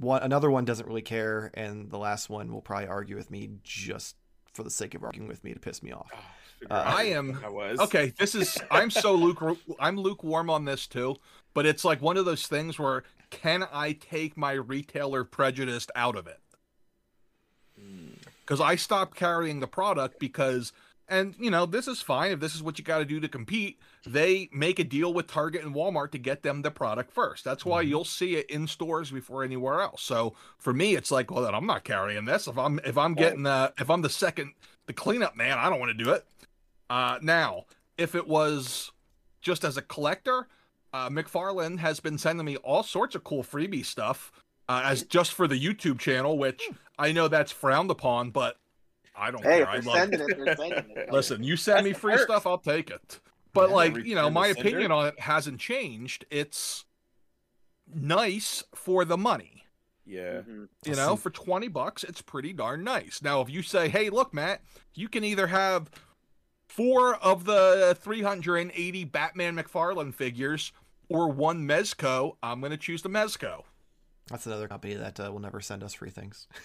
one 0.01 0.25
another 0.25 0.51
one 0.51 0.65
doesn't 0.65 0.85
really 0.89 1.03
care, 1.03 1.53
and 1.55 1.89
the 1.89 1.99
last 1.99 2.29
one 2.29 2.53
will 2.53 2.61
probably 2.61 2.89
argue 2.89 3.15
with 3.15 3.31
me 3.31 3.51
just 3.63 4.17
for 4.53 4.65
the 4.65 4.71
sake 4.71 4.97
of 4.97 5.05
arguing 5.05 5.29
with 5.29 5.45
me 5.45 5.55
to 5.55 5.61
piss 5.61 5.85
me 5.85 5.93
off. 5.93 6.11
Oh, 6.13 6.75
Uh, 6.75 6.83
I 6.85 7.05
am- 7.05 7.41
I 7.45 7.49
was 7.49 7.79
Okay, 7.79 8.13
this 8.19 8.35
is 8.35 8.59
I'm 8.73 8.91
so 8.91 9.15
luke 9.25 9.41
I'm 9.79 9.97
lukewarm 9.97 10.51
on 10.51 10.65
this 10.65 10.89
too, 10.89 11.15
but 11.55 11.65
it's 11.65 11.85
like 11.85 12.03
one 12.03 12.17
of 12.17 12.25
those 12.25 12.49
things 12.49 12.77
where 12.77 13.05
can 13.31 13.67
I 13.73 13.93
take 13.93 14.37
my 14.37 14.51
retailer 14.55 15.23
prejudice 15.23 15.87
out 15.95 16.17
of 16.17 16.27
it? 16.27 16.41
Because 18.41 18.61
I 18.61 18.75
stopped 18.75 19.15
carrying 19.17 19.61
the 19.61 19.69
product 19.69 20.19
because, 20.19 20.73
and 21.09 21.35
you 21.39 21.51
know, 21.51 21.67
this 21.67 21.89
is 21.89 22.03
fine 22.03 22.33
if 22.33 22.41
this 22.41 22.55
is 22.55 22.63
what 22.63 22.79
you 22.79 22.85
got 22.85 22.99
to 22.99 23.05
do 23.05 23.21
to 23.21 23.29
compete. 23.29 23.79
They 24.07 24.49
make 24.53 24.79
a 24.79 24.85
deal 24.85 25.13
with 25.13 25.27
Target 25.27 25.65
and 25.65 25.75
Walmart 25.75 26.13
to 26.13 26.19
get 26.19 26.43
them 26.43 26.63
the 26.63 26.71
product 26.71 27.13
first. 27.13 27.45
That's 27.45 27.65
why 27.65 27.83
you'll 27.83 28.05
see 28.05 28.37
it 28.37 28.49
in 28.51 28.67
stores 28.67 29.11
before 29.11 29.45
anywhere 29.45 29.81
else. 29.81 30.03
So 30.03 30.35
for 30.59 30.73
me, 30.73 30.95
it's 30.95 31.11
like, 31.11 31.31
well, 31.31 31.45
then 31.45 31.55
I'm 31.55 31.67
not 31.67 31.85
carrying 31.85 32.25
this. 32.25 32.47
If 32.47 32.59
I'm 32.59 32.81
if 32.85 32.99
I'm 32.99 33.15
getting 33.15 33.43
the 33.43 33.73
if 33.79 33.91
I'm 33.91 34.03
the 34.03 34.11
second 34.11 34.53
the 34.87 34.93
cleanup 34.93 35.37
man, 35.37 35.59
I 35.59 35.69
don't 35.69 35.81
want 35.81 35.97
to 35.97 36.05
do 36.05 36.11
it. 36.11 36.27
Uh, 36.91 37.19
now, 37.23 37.65
if 37.97 38.15
it 38.15 38.27
was 38.27 38.93
just 39.41 39.65
as 39.65 39.77
a 39.77 39.83
collector, 39.83 40.47
uh, 40.93 41.09
McFarlane 41.11 41.79
has 41.79 42.01
been 42.01 42.19
sending 42.19 42.47
me 42.47 42.57
all 42.57 42.83
sorts 42.83 43.15
of 43.15 43.25
cool 43.25 43.43
freebie 43.43 43.85
stuff 43.85 44.33
uh, 44.69 44.83
as 44.85 45.03
just 45.03 45.33
for 45.33 45.47
the 45.47 45.59
YouTube 45.59 45.99
channel, 45.99 46.39
which 46.39 46.63
I 46.99 47.13
know 47.13 47.29
that's 47.29 47.53
frowned 47.53 47.91
upon, 47.91 48.31
but 48.31 48.57
I 49.19 49.31
don't 49.31 49.43
Hey, 49.43 49.59
care. 49.59 49.63
if 49.63 49.69
I 49.69 49.73
they're 49.73 49.83
love 49.83 49.97
sending 49.97 50.21
it, 50.21 50.59
it. 50.97 51.13
Listen, 51.13 51.43
you 51.43 51.57
send 51.57 51.85
me 51.85 51.91
That's 51.91 52.03
the 52.03 52.09
free 52.09 52.19
stuff, 52.19 52.47
I'll 52.47 52.59
take 52.59 52.91
it. 52.91 53.21
But 53.53 53.71
Yeah, 53.71 53.75
like, 53.75 53.97
you 54.05 54.15
know, 54.15 54.31
my 54.31 54.53
sender. 54.53 54.61
opinion 54.69 54.93
on 54.93 55.07
it 55.09 55.19
hasn't 55.21 55.59
changed. 55.61 56.25
It's 56.31 56.85
nice 57.93 58.63
for 58.75 59.05
the 59.05 59.17
money. 59.17 59.65
yeah. 60.05 60.41
Mhm. 60.43 60.69
You 60.87 60.95
know, 60.97 61.17
for 61.17 61.31
20 61.31 61.69
bucks, 61.69 62.03
it's 62.05 62.23
pretty 62.23 62.53
darn 62.53 62.83
nice. 62.85 63.21
Now, 63.23 63.41
if 63.43 63.51
you 63.51 63.63
say, 63.63 63.89
hey, 63.89 64.09
look, 64.11 64.33
Matt, 64.33 64.63
you 64.95 65.09
can 65.09 65.23
either 65.25 65.49
have 65.49 65.91
four 66.69 67.17
of 67.17 67.45
the 67.45 67.97
380 68.01 69.05
Batman 69.05 69.57
McFarlane 69.57 70.15
figures 70.15 70.73
or 71.11 71.29
one 71.31 71.67
Mezco, 71.67 72.37
I'm 72.43 72.61
going 72.61 72.71
to 72.71 72.77
choose 72.79 73.03
the 73.03 73.09
Mezco. 73.11 73.65
That's 74.29 74.47
another 74.47 74.69
company 74.69 74.95
that 74.95 75.19
uh, 75.19 75.33
will 75.33 75.41
never 75.41 75.61
send 75.61 75.83
us 75.83 75.95
free 75.95 76.11
things. 76.11 76.47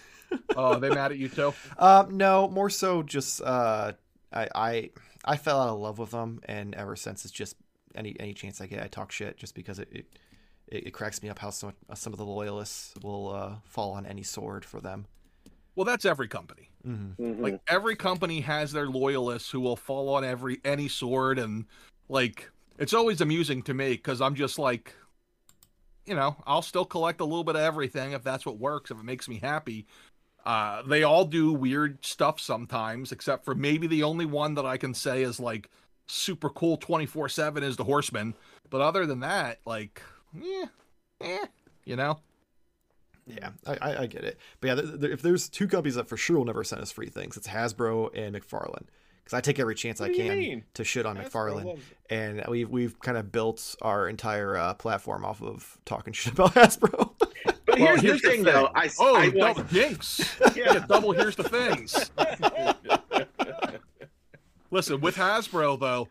Oh, 0.56 0.78
they 0.78 0.90
mad 0.90 1.12
at 1.12 1.18
you 1.18 1.28
too? 1.28 1.52
Um, 1.78 2.16
no, 2.16 2.48
more 2.48 2.70
so 2.70 3.02
just 3.02 3.42
uh, 3.42 3.92
I 4.32 4.48
I 4.54 4.90
I 5.24 5.36
fell 5.36 5.60
out 5.60 5.70
of 5.70 5.80
love 5.80 5.98
with 5.98 6.10
them, 6.10 6.40
and 6.44 6.74
ever 6.74 6.96
since 6.96 7.24
it's 7.24 7.32
just 7.32 7.56
any 7.94 8.16
any 8.18 8.34
chance 8.34 8.60
I 8.60 8.66
get, 8.66 8.82
I 8.82 8.88
talk 8.88 9.12
shit 9.12 9.36
just 9.36 9.54
because 9.54 9.78
it 9.78 9.88
it, 9.90 10.06
it, 10.68 10.86
it 10.88 10.90
cracks 10.92 11.22
me 11.22 11.28
up 11.28 11.38
how 11.38 11.50
some 11.50 11.72
some 11.94 12.12
of 12.12 12.18
the 12.18 12.24
loyalists 12.24 12.94
will 13.02 13.34
uh, 13.34 13.54
fall 13.64 13.92
on 13.92 14.06
any 14.06 14.22
sword 14.22 14.64
for 14.64 14.80
them. 14.80 15.06
Well, 15.76 15.84
that's 15.84 16.04
every 16.04 16.28
company. 16.28 16.70
Mhm. 16.86 17.16
Mhm. 17.16 17.40
Like 17.40 17.60
every 17.66 17.96
company 17.96 18.40
has 18.42 18.72
their 18.72 18.86
loyalists 18.88 19.50
who 19.50 19.60
will 19.60 19.76
fall 19.76 20.14
on 20.14 20.24
every 20.24 20.60
any 20.64 20.88
sword, 20.88 21.38
and 21.38 21.66
like 22.08 22.50
it's 22.78 22.94
always 22.94 23.20
amusing 23.20 23.62
to 23.62 23.74
me 23.74 23.92
because 23.92 24.20
I'm 24.20 24.34
just 24.34 24.58
like, 24.58 24.94
you 26.06 26.14
know, 26.14 26.36
I'll 26.46 26.62
still 26.62 26.84
collect 26.84 27.20
a 27.20 27.24
little 27.24 27.44
bit 27.44 27.56
of 27.56 27.62
everything 27.62 28.12
if 28.12 28.22
that's 28.22 28.44
what 28.44 28.58
works, 28.58 28.90
if 28.90 28.98
it 28.98 29.04
makes 29.04 29.28
me 29.28 29.38
happy. 29.38 29.86
Uh, 30.44 30.82
they 30.82 31.02
all 31.02 31.24
do 31.24 31.52
weird 31.52 32.04
stuff 32.04 32.38
sometimes, 32.38 33.12
except 33.12 33.44
for 33.44 33.54
maybe 33.54 33.86
the 33.86 34.02
only 34.02 34.26
one 34.26 34.54
that 34.54 34.66
I 34.66 34.76
can 34.76 34.92
say 34.92 35.22
is 35.22 35.40
like 35.40 35.70
super 36.06 36.50
cool 36.50 36.76
24 36.76 37.28
7 37.28 37.62
is 37.62 37.76
the 37.76 37.84
Horseman. 37.84 38.34
But 38.70 38.80
other 38.80 39.06
than 39.06 39.20
that, 39.20 39.60
like, 39.64 40.02
yeah, 40.38 40.66
eh, 41.20 41.46
you 41.84 41.96
know? 41.96 42.18
Yeah, 43.26 43.50
I, 43.66 43.76
I, 43.80 44.02
I 44.02 44.06
get 44.06 44.24
it. 44.24 44.38
But 44.60 44.68
yeah, 44.68 44.74
th 44.74 45.00
th 45.00 45.12
if 45.12 45.22
there's 45.22 45.48
two 45.48 45.66
companies 45.66 45.94
that 45.94 46.08
for 46.08 46.16
sure 46.16 46.36
will 46.36 46.44
never 46.44 46.62
send 46.62 46.82
us 46.82 46.92
free 46.92 47.08
things, 47.08 47.36
it's 47.36 47.48
Hasbro 47.48 48.10
and 48.14 48.36
McFarlane. 48.36 48.86
Because 49.24 49.38
I 49.38 49.40
take 49.40 49.58
every 49.58 49.74
chance 49.74 50.00
What 50.00 50.10
I 50.10 50.14
can 50.14 50.38
mean? 50.38 50.64
to 50.74 50.84
shit 50.84 51.06
on 51.06 51.16
Hasbro 51.16 51.30
McFarlane, 51.30 51.78
and 52.10 52.44
we've 52.48 52.68
we've 52.68 53.00
kind 53.00 53.16
of 53.16 53.32
built 53.32 53.76
our 53.80 54.08
entire 54.08 54.58
uh, 54.58 54.74
platform 54.74 55.24
off 55.24 55.42
of 55.42 55.78
talking 55.86 56.12
shit 56.18 56.34
about 56.34 56.54
Hasbro. 56.54 57.12
But 57.74 57.80
Well, 57.80 57.88
here's, 57.88 58.02
here's 58.02 58.22
the 58.22 58.28
the 58.28 58.34
thing, 58.34 58.44
thing. 58.44 58.54
though. 58.54 58.70
I, 58.74 58.88
Oh, 59.00 59.16
I, 59.16 59.30
double 59.30 59.64
jinx. 59.64 60.36
yeah. 60.54 60.74
Yeah, 60.74 60.86
double 60.86 61.10
here's 61.12 61.34
the 61.34 61.42
things. 61.42 62.10
Listen, 64.70 65.00
with 65.00 65.16
Hasbro 65.16 65.80
though, 65.80 66.08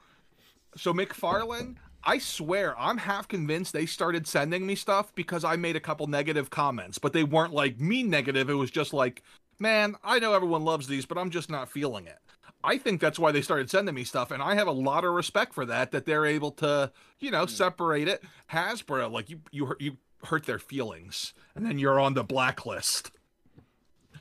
so 0.76 0.94
McFarlane, 0.94 1.76
I 2.04 2.18
swear 2.18 2.78
I'm 2.78 2.98
half 2.98 3.30
convinced 3.30 3.72
they 3.72 3.86
started 3.86 4.28
sending 4.28 4.66
me 4.66 4.76
stuff 4.76 5.16
because 5.16 5.46
I 5.46 5.56
made 5.56 5.78
a 5.78 5.80
couple 5.80 6.08
negative 6.08 6.50
comments, 6.50 6.98
but 6.98 7.14
they 7.14 7.24
weren't 7.24 7.54
like 7.54 7.80
mean 7.80 8.10
negative. 8.10 8.50
It 8.50 8.56
was 8.56 8.72
just 8.72 8.94
like, 8.94 9.24
man, 9.58 9.96
I 10.04 10.20
know 10.20 10.34
everyone 10.34 10.66
loves 10.66 10.88
these, 10.88 11.06
but 11.06 11.18
I'm 11.18 11.30
just 11.30 11.50
not 11.50 11.70
feeling 11.70 12.08
it. 12.08 12.20
I 12.66 12.78
think 12.78 13.02
that's 13.02 13.20
why 13.20 13.32
they 13.32 13.42
started 13.42 13.70
sending 13.70 13.96
me 13.96 14.04
stuff, 14.04 14.32
and 14.32 14.42
I 14.42 14.56
have 14.56 14.68
a 14.68 14.72
lot 14.72 15.04
of 15.04 15.14
respect 15.14 15.54
for 15.54 15.66
that. 15.66 15.92
That 15.92 16.06
they're 16.06 16.26
able 16.26 16.52
to, 16.52 16.92
you 17.20 17.32
know, 17.32 17.44
hmm. 17.44 17.50
separate 17.50 18.08
it. 18.08 18.24
Hasbro, 18.52 19.12
like 19.12 19.30
you, 19.30 19.40
you, 19.52 19.76
you 19.80 19.98
hurt 20.26 20.46
their 20.46 20.60
feelings, 20.60 21.34
and 21.56 21.66
then 21.66 21.78
you're 21.78 22.00
on 22.00 22.14
the 22.14 22.24
blacklist. 22.24 23.12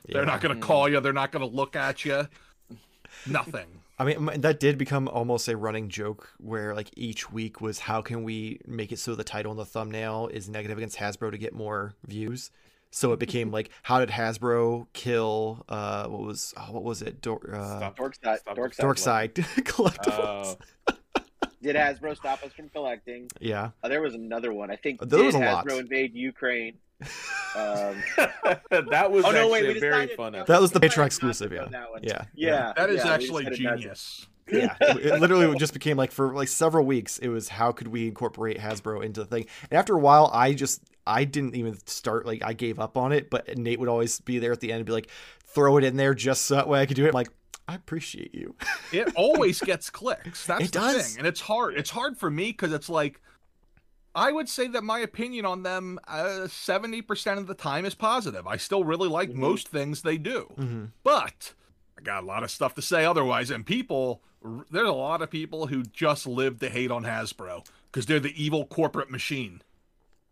They're 0.07 0.25
not 0.25 0.41
going 0.41 0.55
to 0.55 0.61
call 0.61 0.89
you. 0.89 0.99
They're 0.99 1.13
not 1.13 1.31
going 1.31 1.47
to 1.47 1.55
look 1.55 1.75
at 1.75 2.03
you. 2.03 2.27
Nothing. 3.25 3.67
I 3.99 4.05
mean, 4.05 4.41
that 4.41 4.59
did 4.59 4.77
become 4.77 5.07
almost 5.07 5.47
a 5.47 5.55
running 5.55 5.87
joke 5.87 6.29
where 6.39 6.73
like 6.73 6.89
each 6.97 7.31
week 7.31 7.61
was 7.61 7.79
how 7.79 8.01
can 8.01 8.23
we 8.23 8.59
make 8.65 8.91
it 8.91 8.99
so 8.99 9.13
the 9.15 9.23
title 9.23 9.51
and 9.51 9.59
the 9.59 9.65
thumbnail 9.65 10.29
is 10.33 10.49
negative 10.49 10.77
against 10.77 10.97
Hasbro 10.97 11.31
to 11.31 11.37
get 11.37 11.53
more 11.53 11.93
views. 12.05 12.49
So 12.89 13.13
it 13.13 13.19
became 13.19 13.51
like, 13.57 13.69
how 13.83 13.99
did 13.99 14.09
Hasbro 14.09 14.87
kill? 14.93 15.63
Uh, 15.69 16.07
what 16.07 16.21
was 16.21 16.53
oh, 16.57 16.71
what 16.71 16.83
was 16.83 17.01
it? 17.01 17.21
Dor- 17.21 17.53
uh, 17.53 17.77
Stop. 17.77 17.95
Dork 17.95 18.15
side, 18.15 18.39
Stop 18.39 18.55
dork 18.55 18.73
side. 18.73 19.35
Dorkside 19.35 19.63
collectibles. 19.63 20.57
Oh, 20.87 20.92
Did 21.63 21.75
Hasbro 21.75 22.15
stop 22.15 22.43
us 22.43 22.51
from 22.53 22.69
collecting? 22.69 23.29
yeah, 23.39 23.71
Uh, 23.83 23.87
there 23.87 24.01
was 24.01 24.13
another 24.13 24.53
one. 24.53 24.69
I 24.69 24.75
think. 24.75 24.99
There 24.99 25.19
did 25.19 25.25
was 25.25 25.35
a 25.35 25.39
Hasbro 25.39 25.71
lot. 25.71 25.79
invade 25.79 26.13
Ukraine? 26.13 26.75
Um, 27.55 28.01
that 28.89 29.09
was 29.11 29.25
oh 29.25 29.31
no! 29.31 29.37
actually 29.37 29.51
Wait, 29.51 29.63
we 29.63 29.77
a 29.77 29.79
very 29.79 29.91
decided, 29.93 30.15
fun 30.17 30.33
no. 30.33 30.43
That 30.45 30.61
was 30.61 30.71
the 30.71 30.79
we 30.79 30.87
Patreon 30.89 31.05
exclusive, 31.05 31.49
to 31.49 31.55
yeah. 31.55 31.65
that 31.71 31.91
one. 31.91 32.01
yeah, 32.03 32.23
Yeah, 32.33 32.73
That 32.75 32.89
is 32.89 33.03
yeah, 33.03 33.11
actually 33.13 33.45
decided 33.45 33.63
not 33.63 33.71
to- 33.71 33.77
genius. 33.81 34.27
yeah. 34.51 34.75
It, 34.81 35.05
it 35.05 35.19
literally 35.19 35.55
just 35.57 35.73
became 35.73 35.97
like 35.97 36.11
for 36.11 36.33
like 36.33 36.47
several 36.47 36.85
weeks. 36.85 37.17
It 37.19 37.29
was 37.29 37.49
how 37.49 37.71
could 37.71 37.87
we 37.87 38.07
incorporate 38.07 38.57
Hasbro 38.59 39.03
into 39.03 39.21
the 39.21 39.25
thing. 39.25 39.45
And 39.69 39.77
after 39.77 39.93
a 39.95 39.99
while, 39.99 40.29
I 40.33 40.53
just 40.53 40.81
I 41.05 41.23
didn't 41.25 41.55
even 41.55 41.77
start. 41.85 42.25
Like 42.25 42.41
I 42.43 42.53
gave 42.53 42.79
up 42.79 42.97
on 42.97 43.11
it. 43.11 43.29
But 43.29 43.57
Nate 43.57 43.79
would 43.79 43.89
always 43.89 44.19
be 44.21 44.39
there 44.39 44.51
at 44.51 44.59
the 44.59 44.71
end 44.71 44.77
and 44.77 44.85
be 44.85 44.91
like, 44.91 45.09
throw 45.45 45.77
it 45.77 45.83
in 45.83 45.95
there 45.97 46.13
just 46.13 46.43
so 46.43 46.55
that 46.55 46.67
way 46.67 46.81
I 46.81 46.85
could 46.85 46.95
do 46.95 47.05
it. 47.05 47.09
I'm 47.09 47.13
like, 47.13 47.29
I 47.73 47.75
appreciate 47.75 48.33
you. 48.35 48.55
It 48.91 49.11
always 49.15 49.59
gets 49.59 49.89
clicks. 49.89 50.45
That's 50.45 50.65
It 50.65 50.71
the 50.71 50.79
does. 50.79 51.07
thing, 51.09 51.17
and 51.19 51.27
it's 51.27 51.41
hard. 51.41 51.75
It's 51.75 51.89
hard 51.89 52.17
for 52.17 52.29
me 52.29 52.51
because 52.51 52.71
it's 52.71 52.89
like, 52.89 53.19
I 54.13 54.31
would 54.31 54.47
say 54.47 54.67
that 54.67 54.83
my 54.83 54.99
opinion 54.99 55.45
on 55.45 55.63
them 55.63 55.99
seventy 56.47 57.01
percent 57.01 57.39
of 57.39 57.47
the 57.47 57.55
time 57.55 57.85
is 57.85 57.95
positive. 57.95 58.45
I 58.45 58.57
still 58.57 58.83
really 58.83 59.09
like 59.09 59.31
Mhm. 59.31 59.35
most 59.35 59.67
things 59.69 60.03
they 60.03 60.17
do, 60.19 60.53
Mm-hmm. 60.57 60.85
but 61.03 61.53
I 61.97 62.01
got 62.03 62.23
a 62.23 62.25
lot 62.27 62.43
of 62.43 62.51
stuff 62.51 62.75
to 62.75 62.81
say 62.83 63.03
otherwise. 63.05 63.49
And 63.49 63.65
people, 63.65 64.21
there's 64.69 64.87
a 64.87 64.91
lot 64.93 65.23
of 65.23 65.31
people 65.31 65.65
who 65.67 65.81
just 65.83 66.27
live 66.27 66.59
to 66.59 66.69
hate 66.69 66.91
on 66.91 67.03
Hasbro 67.03 67.65
because 67.91 68.05
they're 68.05 68.19
the 68.19 68.39
evil 68.43 68.65
corporate 68.67 69.09
machine. 69.09 69.61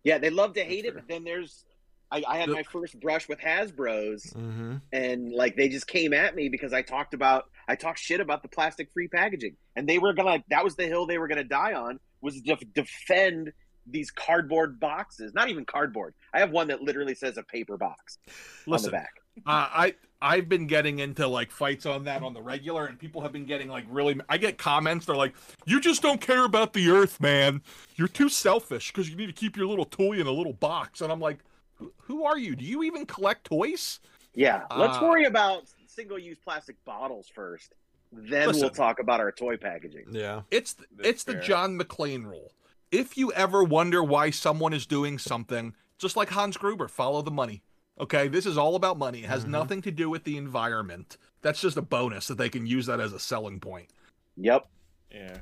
Yeah, 0.03 0.19
they 0.19 0.29
love 0.29 0.53
to 0.53 0.63
hate 0.63 0.85
it, 0.85 0.93
but 0.93 1.07
then 1.07 1.23
there's. 1.23 1.65
I, 2.11 2.23
I 2.27 2.37
had 2.37 2.49
my 2.49 2.63
first 2.63 2.99
brush 2.99 3.27
with 3.29 3.39
Hasbro's, 3.39 4.25
Mm-hmm. 4.33 4.75
and 4.91 5.31
like 5.31 5.55
they 5.55 5.69
just 5.69 5.87
came 5.87 6.13
at 6.13 6.35
me 6.35 6.49
because 6.49 6.73
I 6.73 6.81
talked 6.81 7.13
about 7.13 7.45
I 7.67 7.75
talked 7.75 7.99
shit 7.99 8.19
about 8.19 8.41
the 8.41 8.49
plastic 8.49 8.91
free 8.91 9.07
packaging, 9.07 9.55
and 9.75 9.87
they 9.87 9.97
were 9.97 10.13
gonna 10.13 10.29
like 10.29 10.43
that 10.49 10.63
was 10.63 10.75
the 10.75 10.85
hill 10.85 11.05
they 11.05 11.17
were 11.17 11.27
gonna 11.27 11.43
die 11.43 11.73
on 11.73 11.99
was 12.21 12.41
to 12.41 12.57
defend 12.73 13.51
these 13.87 14.11
cardboard 14.11 14.79
boxes. 14.79 15.33
Not 15.33 15.49
even 15.49 15.65
cardboard. 15.65 16.13
I 16.33 16.39
have 16.39 16.51
one 16.51 16.67
that 16.67 16.81
literally 16.81 17.15
says 17.15 17.37
a 17.37 17.43
paper 17.43 17.77
box 17.77 18.19
on 18.27 18.33
Listen, 18.73 18.87
the 18.87 18.91
back. 18.91 19.11
Uh, 19.45 19.67
I 19.71 19.95
I've 20.21 20.47
been 20.47 20.67
getting 20.67 20.99
into 20.99 21.27
like 21.27 21.49
fights 21.49 21.85
on 21.85 22.03
that 22.03 22.21
on 22.21 22.33
the 22.33 22.41
regular, 22.41 22.85
and 22.85 22.99
people 22.99 23.21
have 23.21 23.31
been 23.31 23.45
getting 23.45 23.69
like 23.69 23.85
really. 23.89 24.19
I 24.29 24.37
get 24.37 24.57
comments. 24.57 25.05
They're 25.07 25.15
like, 25.15 25.33
"You 25.65 25.79
just 25.79 26.01
don't 26.01 26.21
care 26.21 26.45
about 26.45 26.73
the 26.73 26.89
Earth, 26.89 27.19
man. 27.21 27.61
You're 27.95 28.07
too 28.09 28.29
selfish 28.29 28.91
because 28.91 29.09
you 29.09 29.15
need 29.15 29.27
to 29.27 29.33
keep 29.33 29.57
your 29.57 29.65
little 29.65 29.85
toy 29.85 30.19
in 30.19 30.27
a 30.27 30.31
little 30.31 30.53
box." 30.53 31.01
And 31.01 31.11
I'm 31.11 31.19
like, 31.21 31.39
"Who- 31.81 31.93
"Who 32.03 32.23
are 32.25 32.37
you? 32.37 32.55
Do 32.55 32.63
you 32.65 32.83
even 32.83 33.05
collect 33.05 33.45
toys?" 33.45 33.99
Yeah, 34.33 34.65
let's 34.77 34.97
Uh, 34.97 35.01
worry 35.03 35.25
about 35.25 35.63
single-use 35.87 36.37
plastic 36.39 36.83
bottles 36.85 37.27
first. 37.27 37.73
Then 38.13 38.47
Listen. 38.47 38.61
we'll 38.61 38.69
talk 38.69 38.99
about 38.99 39.19
our 39.19 39.31
toy 39.31 39.57
packaging. 39.57 40.07
Yeah. 40.11 40.43
It's 40.51 40.73
That's 40.73 41.07
it's 41.07 41.23
the. 41.23 41.35
John 41.35 41.77
McClane 41.77 42.25
rule. 42.25 42.53
If 42.91 43.17
you 43.17 43.31
ever 43.33 43.63
wonder 43.63 44.03
why 44.03 44.29
someone 44.31 44.73
is 44.73 44.85
doing 44.85 45.17
something, 45.17 45.75
just 45.97 46.15
like 46.17 46.29
Hans 46.29 46.57
Gruber, 46.57 46.87
follow 46.87 47.21
the 47.21 47.31
money. 47.31 47.63
Okay, 47.99 48.27
this 48.27 48.45
is 48.45 48.57
all 48.57 48.75
about 48.75 48.97
money. 48.97 49.23
It 49.23 49.27
has 49.29 49.45
Mhm. 49.45 49.49
nothing 49.49 49.81
to 49.83 49.91
do 49.91 50.09
with 50.09 50.23
the 50.23 50.35
environment. 50.37 51.17
That's 51.41 51.61
just 51.61 51.77
a 51.77 51.81
bonus 51.81 52.27
that 52.27 52.35
they 52.37 52.49
can 52.49 52.65
use 52.65 52.85
that 52.87 52.99
as 52.99 53.13
a 53.13 53.19
selling 53.19 53.59
point. 53.59 53.91
Yep. 54.37 54.67
yeah. 55.11 55.37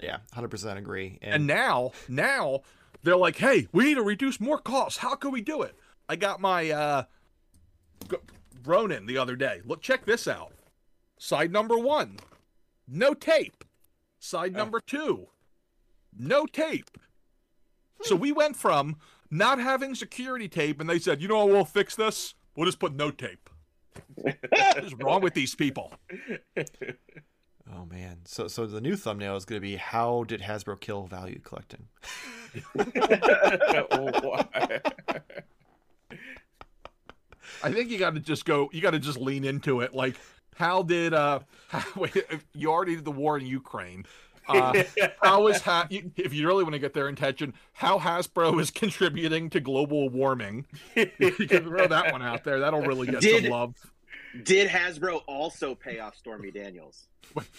Yeah. 0.00 0.18
Hundred 0.32 0.48
percent 0.48 0.78
agree. 0.78 1.18
And 1.22 1.46
now, 1.46 1.92
now 2.08 2.60
they're 3.02 3.16
like, 3.16 3.36
"Hey, 3.36 3.68
we 3.72 3.84
need 3.84 3.94
to 3.94 4.02
reduce 4.02 4.40
more 4.40 4.58
costs. 4.58 4.98
How 4.98 5.14
can 5.14 5.30
we 5.30 5.40
do 5.40 5.62
it?" 5.62 5.76
I 6.08 6.16
got 6.16 6.40
my 6.40 6.70
uh 6.70 7.04
Ronin 8.64 9.06
the 9.06 9.18
other 9.18 9.36
day. 9.36 9.60
Look, 9.64 9.80
check 9.82 10.04
this 10.04 10.26
out. 10.28 10.52
Side 11.18 11.52
number 11.52 11.78
one, 11.78 12.18
no 12.86 13.14
tape. 13.14 13.64
Side 14.18 14.52
Oh. 14.54 14.58
number 14.58 14.80
two, 14.80 15.28
no 16.16 16.46
tape. 16.46 16.90
So 18.02 18.14
we 18.16 18.30
went 18.32 18.56
from 18.56 18.96
not 19.30 19.58
having 19.58 19.94
security 19.94 20.48
tape, 20.48 20.80
and 20.80 20.88
they 20.88 20.98
said, 20.98 21.20
"You 21.20 21.28
know, 21.28 21.38
what, 21.44 21.48
we'll 21.48 21.64
fix 21.64 21.94
this. 21.96 22.34
We'll 22.56 22.66
just 22.66 22.78
put 22.78 22.94
no 22.94 23.10
tape." 23.10 23.48
what 24.14 24.84
is 24.84 24.94
wrong 24.94 25.20
with 25.20 25.34
these 25.34 25.54
people? 25.54 25.92
oh 27.74 27.84
man. 27.86 28.18
So 28.24 28.48
so 28.48 28.66
the 28.66 28.80
new 28.80 28.96
thumbnail 28.96 29.36
is 29.36 29.44
going 29.44 29.60
to 29.60 29.66
be 29.66 29.76
how 29.76 30.24
did 30.24 30.40
Hasbro 30.42 30.80
kill 30.80 31.06
value 31.06 31.40
collecting? 31.40 31.88
Oh. 33.90 34.42
I 37.62 37.72
think 37.72 37.90
you 37.90 37.98
got 37.98 38.14
to 38.14 38.20
just 38.20 38.44
go. 38.44 38.68
You 38.72 38.80
got 38.80 38.92
to 38.92 38.98
just 38.98 39.18
lean 39.18 39.44
into 39.44 39.80
it. 39.80 39.94
Like, 39.94 40.16
how 40.54 40.82
did 40.82 41.14
uh? 41.14 41.40
How, 41.68 41.82
wait, 41.96 42.14
you 42.54 42.70
already 42.70 42.96
did 42.96 43.04
the 43.04 43.10
war 43.12 43.38
in 43.38 43.46
Ukraine. 43.46 44.06
Uh, 44.48 44.82
how 45.22 45.46
is 45.48 45.60
ha- 45.60 45.86
if 45.90 46.32
you 46.32 46.46
really 46.46 46.62
want 46.62 46.72
to 46.72 46.78
get 46.78 46.94
their 46.94 47.08
intention? 47.08 47.52
How 47.74 47.98
Hasbro 47.98 48.58
is 48.60 48.70
contributing 48.70 49.50
to 49.50 49.60
global 49.60 50.08
warming? 50.08 50.64
You 50.94 51.06
can 51.46 51.64
throw 51.64 51.86
that 51.86 52.12
one 52.12 52.22
out 52.22 52.44
there. 52.44 52.58
That'll 52.60 52.80
really 52.80 53.08
get 53.08 53.20
Did- 53.20 53.42
some 53.42 53.52
love. 53.52 53.74
Did 54.44 54.68
Hasbro 54.68 55.22
also 55.26 55.74
pay 55.74 55.98
off 56.00 56.16
Stormy 56.16 56.50
Daniels? 56.50 57.08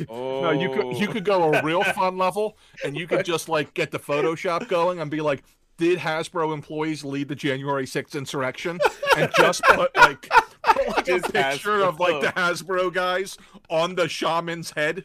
oh. 0.10 0.42
No, 0.42 0.52
you 0.52 0.70
could 0.72 0.98
you 0.98 1.08
could 1.08 1.26
go 1.26 1.54
a 1.54 1.64
real 1.64 1.84
fun 1.96 2.18
level, 2.18 2.58
and 2.84 2.98
you 2.98 3.08
could 3.08 3.26
just 3.26 3.50
like 3.50 3.74
get 3.74 3.92
the 3.92 4.00
Photoshop 4.00 4.68
going 4.68 5.00
and 5.00 5.10
be 5.12 5.22
like, 5.22 5.44
did 5.78 6.00
Hasbro 6.00 6.54
employees 6.54 7.04
lead 7.04 7.28
the 7.28 7.36
January 7.36 7.86
6th 7.86 8.16
insurrection? 8.18 8.80
And 9.18 9.32
just 9.38 9.64
put 9.64 9.96
like, 9.96 10.30
put, 10.64 10.88
like 10.88 11.08
a 11.08 11.20
Just 11.20 11.34
picture 11.34 11.82
of 11.84 12.00
like 12.00 12.22
the 12.22 12.28
Hasbro 12.40 12.94
guys 12.94 13.38
on 13.70 13.96
the 13.96 14.08
shaman's 14.08 14.72
head. 14.72 15.04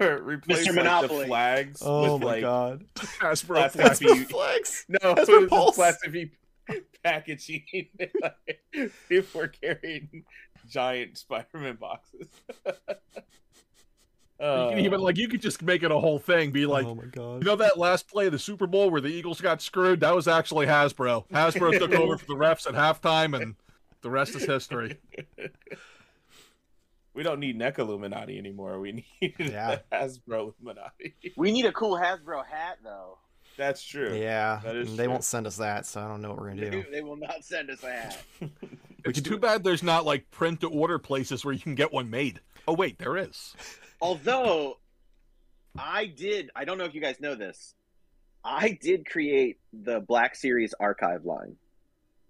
replace 0.00 0.62
Mr. 0.62 0.66
like, 0.68 0.74
Monopoly. 0.74 1.20
the 1.20 1.26
flags 1.26 1.82
Oh 1.84 2.14
with 2.14 2.22
my 2.22 2.26
like 2.28 2.40
god. 2.42 2.84
Hasbro 2.96 3.70
Plastic 3.70 3.80
flag. 3.82 4.16
feet. 4.18 4.28
flags. 4.30 4.84
no 4.88 4.98
Hasbro 5.14 5.26
put 5.26 5.42
it 5.44 5.50
Pulse. 5.50 5.74
plastic 5.76 6.10
packaging. 7.04 7.64
People 9.08 9.40
were 9.40 9.48
carrying 9.48 10.24
giant 10.68 11.18
Spider-Man 11.18 11.76
boxes. 11.76 12.28
You 14.38 14.46
Uh, 14.46 14.70
can 14.70 14.78
even 14.78 15.00
like 15.02 15.18
you 15.18 15.28
could 15.28 15.42
just 15.42 15.60
make 15.60 15.82
it 15.82 15.90
a 15.90 15.98
whole 15.98 16.18
thing. 16.18 16.50
Be 16.50 16.64
like, 16.64 16.86
oh 16.86 16.94
my 16.94 17.04
god. 17.04 17.42
you 17.42 17.44
know 17.44 17.56
that 17.56 17.76
last 17.76 18.08
play 18.08 18.24
of 18.24 18.32
the 18.32 18.38
Super 18.38 18.66
Bowl 18.66 18.88
where 18.90 19.02
the 19.02 19.08
Eagles 19.10 19.38
got 19.42 19.60
screwed? 19.60 20.00
That 20.00 20.14
was 20.14 20.26
actually 20.28 20.64
Hasbro. 20.64 21.28
Hasbro 21.28 21.78
took 21.78 21.92
over 21.92 22.16
for 22.16 22.24
the 22.24 22.36
refs 22.36 22.66
at 22.66 22.72
halftime, 22.72 23.38
and 23.38 23.54
the 24.00 24.08
rest 24.08 24.34
is 24.34 24.44
history. 24.44 24.96
We 27.12 27.22
don't 27.22 27.38
need 27.38 27.58
NECA 27.58 27.80
Illuminati 27.80 28.38
anymore. 28.38 28.80
We 28.80 28.92
need 29.20 29.34
Yeah. 29.38 29.80
Hasbro 29.92 30.54
Illuminati. 30.58 31.16
We 31.36 31.52
need 31.52 31.66
a 31.66 31.72
cool 31.72 31.98
Hasbro 31.98 32.46
hat 32.46 32.78
though. 32.82 33.18
That's 33.60 33.82
true. 33.84 34.16
Yeah, 34.16 34.58
That 34.64 34.74
is 34.74 34.96
they 34.96 35.04
true. 35.04 35.12
won't 35.12 35.24
send 35.24 35.46
us 35.46 35.58
that, 35.58 35.84
so 35.84 36.00
I 36.00 36.08
don't 36.08 36.22
know 36.22 36.30
what 36.30 36.38
we're 36.40 36.48
gonna 36.48 36.70
do. 36.70 36.82
They 36.90 37.02
will 37.02 37.16
not 37.16 37.44
send 37.44 37.68
us 37.70 37.80
that. 37.82 38.14
hat. 38.40 38.50
It's 39.04 39.16
could 39.16 39.24
do 39.24 39.30
too 39.30 39.36
it. 39.36 39.40
bad 39.42 39.64
there's 39.64 39.82
not 39.82 40.04
like 40.04 40.30
print 40.30 40.60
to 40.62 40.68
order 40.68 40.98
places 40.98 41.42
where 41.44 41.52
you 41.54 41.60
can 41.60 41.74
get 41.74 41.90
one 41.92 42.08
made. 42.10 42.40
Oh 42.68 42.72
wait, 42.74 42.98
there 42.98 43.16
is. 43.18 43.54
Although 44.00 44.78
I 45.78 46.06
did, 46.06 46.50
I 46.56 46.64
don't 46.64 46.76
know 46.78 46.84
if 46.84 46.94
you 46.94 47.00
guys 47.02 47.20
know 47.20 47.34
this. 47.34 47.74
I 48.44 48.78
did 48.80 49.04
create 49.08 49.58
the 49.72 50.00
Black 50.00 50.34
Series 50.36 50.74
archive 50.80 51.24
line. 51.26 51.56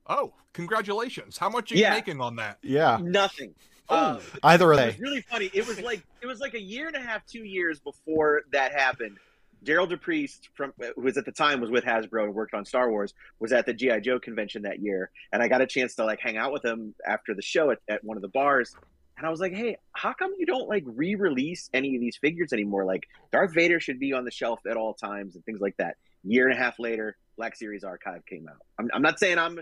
Oh, 0.09 0.33
congratulations! 0.53 1.39
How 1.39 1.49
much 1.49 1.71
are 1.71 1.77
you 1.77 1.83
Yeah. 1.83 1.95
making 1.95 2.21
on 2.21 2.37
that? 2.37 2.59
Yeah, 2.63 2.99
Nothing. 3.01 3.55
Oh. 3.89 3.97
Uh, 3.97 4.21
either 4.45 4.73
it 4.73 4.77
way. 4.77 4.87
was 4.87 4.99
really 5.01 5.21
funny. 5.23 5.51
It 5.53 5.67
was 5.67 5.81
like 5.81 6.03
it 6.23 6.27
was 6.27 6.39
like 6.41 6.55
a 6.55 6.61
year 6.61 6.87
and 6.89 6.95
a 6.97 7.01
half, 7.01 7.25
two 7.27 7.45
years 7.45 7.79
before 7.81 8.43
that 8.53 8.73
happened. 8.73 9.17
Gerald 9.63 9.91
DePriest, 9.93 10.49
from 10.55 10.73
who 10.97 11.03
was 11.03 11.17
at 11.19 11.25
the 11.25 11.33
time 11.33 11.61
was 11.61 11.71
with 11.71 11.85
Hasbro 11.85 12.25
and 12.25 12.35
worked 12.35 12.55
on 12.55 12.65
Star 12.65 12.91
Wars, 12.91 13.13
was 13.41 13.53
at 13.53 13.67
the 13.67 13.75
GI 13.75 14.01
Joe 14.01 14.19
convention 14.19 14.63
that 14.63 14.81
year, 14.81 15.11
and 15.33 15.43
I 15.43 15.49
got 15.49 15.61
a 15.61 15.67
chance 15.67 15.95
to 15.97 16.05
like 16.05 16.21
hang 16.21 16.37
out 16.37 16.53
with 16.53 16.65
him 16.65 16.95
after 17.07 17.35
the 17.35 17.43
show 17.43 17.71
at, 17.71 17.79
at 17.89 18.03
one 18.05 18.17
of 18.17 18.23
the 18.23 18.29
bars. 18.29 18.75
And 19.19 19.27
I 19.27 19.31
was 19.31 19.39
like, 19.41 19.53
"Hey, 19.53 19.77
how 19.93 20.15
come 20.15 20.33
you 20.39 20.47
don't 20.47 20.67
like 20.69 20.83
re-release 20.87 21.69
any 21.75 21.95
of 21.95 22.01
these 22.01 22.17
figures 22.17 22.53
anymore? 22.55 22.87
Like 22.87 23.07
Darth 23.33 23.53
Vader 23.53 23.79
should 23.79 24.01
be 24.01 24.15
on 24.15 24.25
the 24.25 24.31
shelf 24.31 24.61
at 24.69 24.77
all 24.79 24.95
times 24.95 25.35
and 25.35 25.45
things 25.45 25.61
like 25.61 25.77
that." 25.77 25.97
Year 26.25 26.49
and 26.49 26.59
a 26.59 26.63
half 26.63 26.79
later, 26.79 27.17
Black 27.37 27.55
Series 27.57 27.85
Archive 27.85 28.25
came 28.27 28.49
out. 28.49 28.57
I'm, 28.79 28.89
I'm 28.95 29.03
not 29.03 29.19
saying 29.19 29.39
I'm, 29.39 29.61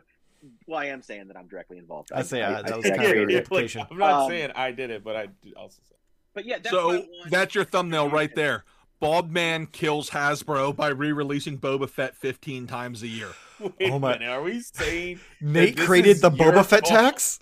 well, 0.67 0.79
I 0.79 0.87
am 0.87 1.03
saying 1.03 1.29
that 1.29 1.37
I'm 1.37 1.47
directly 1.49 1.79
involved. 1.79 2.11
I'd 2.13 2.27
say, 2.27 2.43
uh, 2.43 2.63
that 2.63 2.77
was 2.77 2.85
I 2.87 2.91
kind 2.91 3.01
of 3.03 3.07
created 3.11 3.31
your 3.31 3.41
it. 3.41 3.51
Like. 3.77 3.89
I'm 3.91 3.99
not 3.99 4.23
Um, 4.23 4.31
saying 4.31 4.51
I 4.55 4.71
did 4.73 4.91
it, 4.91 5.03
but 5.05 5.17
I 5.17 5.29
also 5.57 5.81
say. 5.89 5.95
But 6.35 6.45
yeah, 6.47 6.59
that's 6.59 6.71
so 6.71 6.89
my 6.89 6.97
one- 6.99 7.09
that's 7.31 7.55
your 7.55 7.65
thumbnail 7.65 8.11
right 8.11 8.33
there. 8.35 8.65
Bald 9.01 9.31
man 9.31 9.67
kills 9.67 10.11
Hasbro 10.11 10.75
by 10.75 10.89
re-releasing 10.89 11.59
Boba 11.59 11.89
Fett 11.89 12.17
15 12.17 12.67
times 12.67 13.03
a 13.03 13.07
year. 13.09 13.29
Wait 13.61 13.73
Oh 13.93 13.97
a 13.97 13.99
my- 14.01 14.13
minute, 14.15 14.29
are 14.29 14.43
we 14.43 14.61
saying 14.61 15.21
Nate 15.41 15.77
created 15.79 16.21
the 16.21 16.31
your 16.33 16.53
Boba 16.53 16.65
Fett 16.67 16.87
fault? 16.87 17.01
tax. 17.01 17.39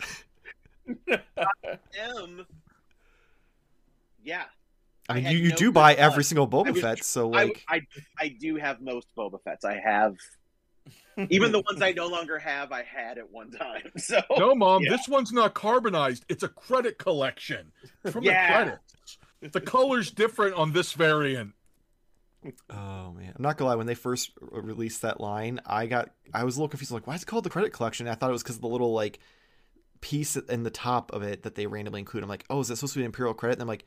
M. 1.09 2.47
Yeah, 4.23 4.45
I 5.09 5.15
mean, 5.15 5.25
you, 5.27 5.39
you 5.39 5.49
no 5.51 5.57
do 5.57 5.73
buy 5.73 5.95
good 5.95 6.01
luck. 6.03 6.13
every 6.13 6.25
single 6.25 6.49
Boba 6.49 6.69
I 6.69 6.71
was- 6.73 6.81
Fett, 6.81 7.05
so 7.05 7.33
I, 7.33 7.45
like, 7.45 7.65
I 7.69 7.81
I 8.19 8.29
do 8.29 8.57
have 8.57 8.81
most 8.81 9.07
Boba 9.17 9.41
Fett's. 9.43 9.65
I 9.65 9.79
have 9.79 10.17
even 11.31 11.53
the 11.53 11.61
ones 11.61 11.81
I 11.81 11.93
no 11.93 12.07
longer 12.09 12.39
have. 12.39 12.73
I 12.73 12.83
had 12.83 13.19
at 13.19 13.31
one 13.33 13.51
time. 13.51 13.91
So 13.97 14.21
No, 14.37 14.55
mom, 14.55 14.83
Yeah. 14.83 14.91
this 14.91 15.09
one's 15.09 15.33
not 15.33 15.55
carbonized. 15.55 16.25
It's 16.29 16.43
a 16.43 16.49
credit 16.49 16.99
collection 16.99 17.73
from 18.11 18.23
Yeah. 18.25 18.47
the 18.47 18.65
credits. 18.71 19.19
The 19.41 19.61
color's 19.61 20.11
different 20.11 20.55
on 20.55 20.73
this 20.73 20.93
variant. 20.93 21.53
oh 22.71 23.13
man, 23.13 23.33
I'm 23.37 23.43
not 23.43 23.57
gonna 23.57 23.71
lie. 23.71 23.77
When 23.77 23.87
they 23.87 23.95
first 23.95 24.31
released 24.41 25.03
that 25.03 25.21
line, 25.21 25.61
I 25.67 25.87
got 25.87 26.11
I 26.33 26.45
was 26.45 26.57
a 26.57 26.61
little 26.61 26.69
confused. 26.69 26.93
Like, 26.93 27.07
why 27.07 27.15
is 27.15 27.23
it 27.23 27.27
called 27.27 27.45
the 27.45 27.51
credit 27.51 27.73
collection? 27.73 28.09
I 28.09 28.15
thought 28.15 28.31
it 28.31 28.33
was 28.33 28.43
because 28.43 28.57
of 28.57 28.63
the 28.63 28.69
little 28.69 28.93
like 28.93 29.19
piece 30.01 30.37
in 30.37 30.63
the 30.63 30.71
top 30.71 31.13
of 31.13 31.23
it 31.23 31.43
that 31.43 31.55
they 31.55 31.67
randomly 31.67 32.01
include. 32.01 32.23
I'm 32.23 32.29
like, 32.29 32.45
oh, 32.51 32.61
is 32.61 32.69
that 32.69 32.77
supposed 32.77 32.95
to 32.95 32.99
be 32.99 33.05
an 33.05 33.07
Imperial 33.07 33.35
credit? 33.35 33.55
And 33.55 33.63
I'm 33.63 33.69
like, 33.69 33.85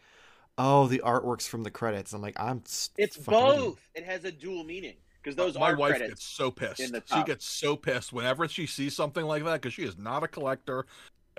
oh, 0.57 0.87
the 0.87 0.99
artwork's 0.99 1.47
from 1.47 1.63
the 1.63 1.71
credits. 1.71 2.13
I'm 2.13 2.21
like, 2.21 2.39
I'm 2.39 2.63
it's 2.97 3.15
fucking 3.15 3.31
both. 3.31 3.79
It 3.95 4.03
has 4.03 4.25
a 4.25 4.31
dual 4.31 4.63
meaning 4.63 4.95
because 5.21 5.35
those 5.35 5.57
My 5.57 5.71
are 5.71 5.75
wife 5.75 5.99
gets 5.99 6.23
so 6.23 6.51
pissed. 6.51 6.81
She 6.81 7.23
gets 7.23 7.45
so 7.45 7.75
pissed 7.75 8.13
whenever 8.13 8.47
she 8.47 8.65
sees 8.65 8.95
something 8.95 9.25
like 9.25 9.43
that 9.45 9.61
because 9.61 9.73
she 9.73 9.83
is 9.83 9.97
not 9.97 10.23
a 10.23 10.27
collector. 10.27 10.85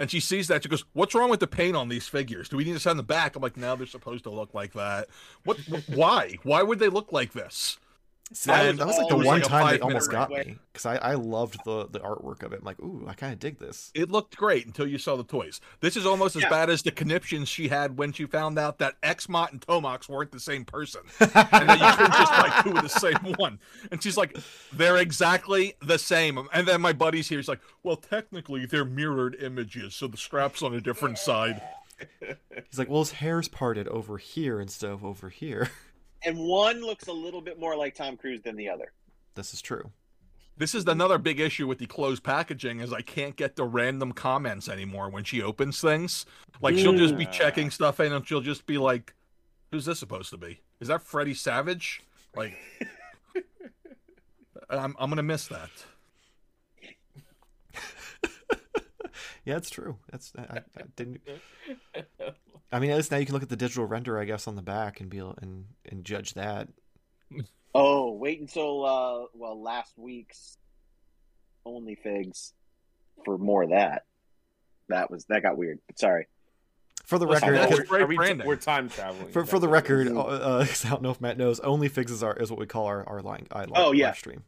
And 0.01 0.11
she 0.11 0.19
sees 0.19 0.49
that 0.49 0.63
she 0.63 0.69
goes, 0.71 0.85
"What's 0.95 1.15
wrong 1.15 1.29
with 1.29 1.41
the 1.41 1.47
paint 1.47 1.77
on 1.77 1.91
these 1.91 2.09
figures? 2.09 2.49
Do 2.49 2.57
we 2.57 2.65
need 2.65 2.73
to 2.73 2.81
send 2.81 2.99
them 2.99 3.05
back?" 3.05 3.37
I'm 3.37 3.43
like, 3.43 3.59
"No, 3.59 3.77
they're 3.77 3.87
supposed 3.87 4.25
to 4.25 4.31
look 4.31 4.55
like 4.55 4.73
that. 4.73 5.09
What? 5.45 5.59
why? 5.89 6.39
Why 6.43 6.63
would 6.63 6.79
they 6.79 6.89
look 6.89 7.13
like 7.13 7.35
this?" 7.35 7.79
See, 8.33 8.49
that, 8.49 8.65
And 8.69 8.79
that 8.79 8.87
was 8.87 8.97
like 8.97 9.09
the 9.09 9.17
one 9.17 9.27
like 9.27 9.43
time 9.43 9.67
they 9.75 9.81
almost 9.81 10.09
got 10.09 10.31
rant. 10.31 10.47
me 10.47 10.59
because 10.73 10.87
I, 10.87 10.97
I 10.99 11.15
loved 11.15 11.59
the 11.65 11.89
the 11.89 11.99
artwork 11.99 12.45
of 12.45 12.53
it. 12.53 12.61
I'm 12.61 12.65
like, 12.65 12.79
ooh, 12.81 13.05
I 13.09 13.15
kind 13.15 13.33
of 13.33 13.41
dig 13.41 13.59
this. 13.59 13.91
It 13.93 14.09
looked 14.09 14.37
great 14.37 14.67
until 14.67 14.87
you 14.87 14.99
saw 14.99 15.17
the 15.17 15.25
toys. 15.25 15.61
This 15.81 15.97
is 15.97 16.07
almost 16.07 16.37
as 16.37 16.43
Yeah. 16.43 16.51
bad 16.51 16.71
as 16.71 16.83
the 16.83 16.93
conniptions 16.93 17.49
she 17.49 17.67
had 17.67 17.99
when 17.99 18.13
she 18.13 18.27
found 18.27 18.57
out 18.57 18.79
that 18.79 19.01
Xamot 19.03 19.51
and 19.51 19.61
Tomax 19.61 20.09
weren't 20.09 20.31
the 20.31 20.39
same 20.39 20.65
person. 20.65 21.01
and 21.21 21.31
that 21.33 21.81
you 21.81 21.97
couldn't 21.97 22.13
just 22.13 22.33
buy 22.33 22.61
two 22.63 22.77
of 22.77 22.83
the 22.85 22.89
same 22.89 23.35
one. 23.37 23.59
And 23.91 24.01
she's 24.01 24.17
like, 24.17 24.37
they're 24.73 24.99
exactly 24.99 25.75
the 25.83 25.99
same. 25.99 26.39
And 26.53 26.69
then 26.69 26.81
my 26.81 26.93
buddy's 26.93 27.29
here. 27.29 27.39
He's 27.41 27.49
like, 27.49 27.61
well, 27.83 27.97
technically 27.97 28.65
they're 28.65 28.85
mirrored 28.85 29.35
images, 29.41 29.97
so 29.97 30.07
the 30.07 30.17
strap's 30.17 30.63
on 30.63 30.73
a 30.73 30.81
different 30.81 31.19
side. 31.19 31.61
He's 32.21 32.79
like, 32.79 32.89
well, 32.89 33.01
his 33.01 33.11
hair's 33.13 33.49
parted 33.49 33.89
over 33.89 34.19
here 34.19 34.61
instead 34.61 34.91
of 34.91 35.05
over 35.05 35.29
here. 35.31 35.69
and 36.25 36.39
one 36.39 36.81
looks 36.81 37.07
a 37.09 37.13
little 37.13 37.41
bit 37.41 37.59
more 37.59 37.77
like 37.77 37.95
Tom 37.95 38.17
Cruise 38.17 38.43
than 38.43 38.57
the 38.57 38.69
other. 38.69 38.93
this 39.35 39.53
is 39.55 39.63
true. 39.63 39.91
This 40.57 40.75
is 40.75 40.87
another 40.87 41.17
big 41.17 41.41
issue 41.41 41.67
with 41.67 41.79
the 41.79 41.87
closed 41.87 42.23
packaging 42.23 42.81
is 42.81 42.93
I 42.93 43.01
can't 43.01 43.35
get 43.35 43.57
the 43.57 43.65
random 43.65 44.13
comments 44.13 44.69
anymore 44.69 45.09
when 45.09 45.25
she 45.25 45.41
opens 45.41 45.81
things. 45.81 46.27
Like 46.61 46.77
she'll 46.77 46.97
just 46.99 47.17
be 47.17 47.25
checking 47.25 47.71
stuff 47.71 47.99
in 48.01 48.13
and 48.13 48.27
she'll 48.29 48.43
just 48.43 48.67
be 48.67 48.77
like, 48.77 49.15
"Who's 49.71 49.87
this 49.87 49.99
supposed 49.99 50.29
to 50.31 50.37
be? 50.37 50.61
Is 50.79 50.89
that 50.89 51.01
Freddie 51.01 51.33
Savage?" 51.33 52.03
Like, 52.37 52.53
I'm 54.69 54.95
I'm 54.99 55.09
gonna 55.09 55.23
miss 55.23 55.47
that. 55.49 55.71
Yeah, 59.47 59.57
it's 59.57 59.71
true. 59.71 59.97
That's 60.11 60.33
I, 60.37 60.59
I 60.77 60.83
didn't. 60.97 61.23
I 62.73 62.79
mean, 62.79 62.91
at 62.91 62.97
least 62.97 63.11
now 63.11 63.17
you 63.19 63.27
can 63.27 63.33
look 63.35 63.43
at 63.43 63.49
the 63.49 63.57
digital 63.57 63.85
render, 63.85 64.19
I 64.19 64.25
guess, 64.25 64.47
on 64.47 64.55
the 64.57 64.63
back 64.63 65.01
and 65.01 65.11
be 65.11 65.19
able, 65.19 65.37
and 65.43 65.65
and 65.85 66.05
judge 66.05 66.35
that. 66.35 66.69
Oh, 67.75 68.13
wait 68.13 68.41
until 68.41 68.85
uh 68.85 69.27
well 69.35 69.61
last 69.61 69.93
week's 69.97 70.57
OnlyFigs 71.67 72.53
for 73.25 73.39
more 73.39 73.63
of 73.65 73.71
that. 73.71 74.05
That 74.89 75.11
was 75.11 75.25
that 75.27 75.43
got 75.43 75.57
weird. 75.57 75.79
Sorry. 75.97 76.27
For 77.05 77.19
the 77.19 77.27
Listen, 77.27 77.49
record, 77.51 77.59
that's 77.61 77.71
because- 77.73 77.89
great 77.89 78.03
are 78.03 78.07
we, 78.07 78.17
we're, 78.47 78.55
time 78.57 78.89
traveling. 78.89 79.33
for, 79.33 79.45
for 79.45 79.59
the 79.59 79.67
That's 79.67 79.89
what 79.89 79.91
it 79.91 80.05
record, 80.05 80.07
is. 80.07 80.13
uh, 80.17 80.65
'cause 80.69 80.85
I 80.87 80.91
don't 80.91 81.03
know 81.03 81.11
if 81.11 81.21
Matt 81.21 81.39
knows. 81.39 81.59
OnlyFigs 81.61 82.11
is 82.11 82.23
our 82.23 82.37
is 82.37 82.51
what 82.51 82.61
we 82.61 82.67
call 82.67 82.87
our 82.87 83.07
our 83.09 83.21
line. 83.21 83.47
Uh, 83.51 83.67
Oh, 83.75 83.89
live 83.89 83.95
yeah. 83.97 84.13
stream. 84.13 84.45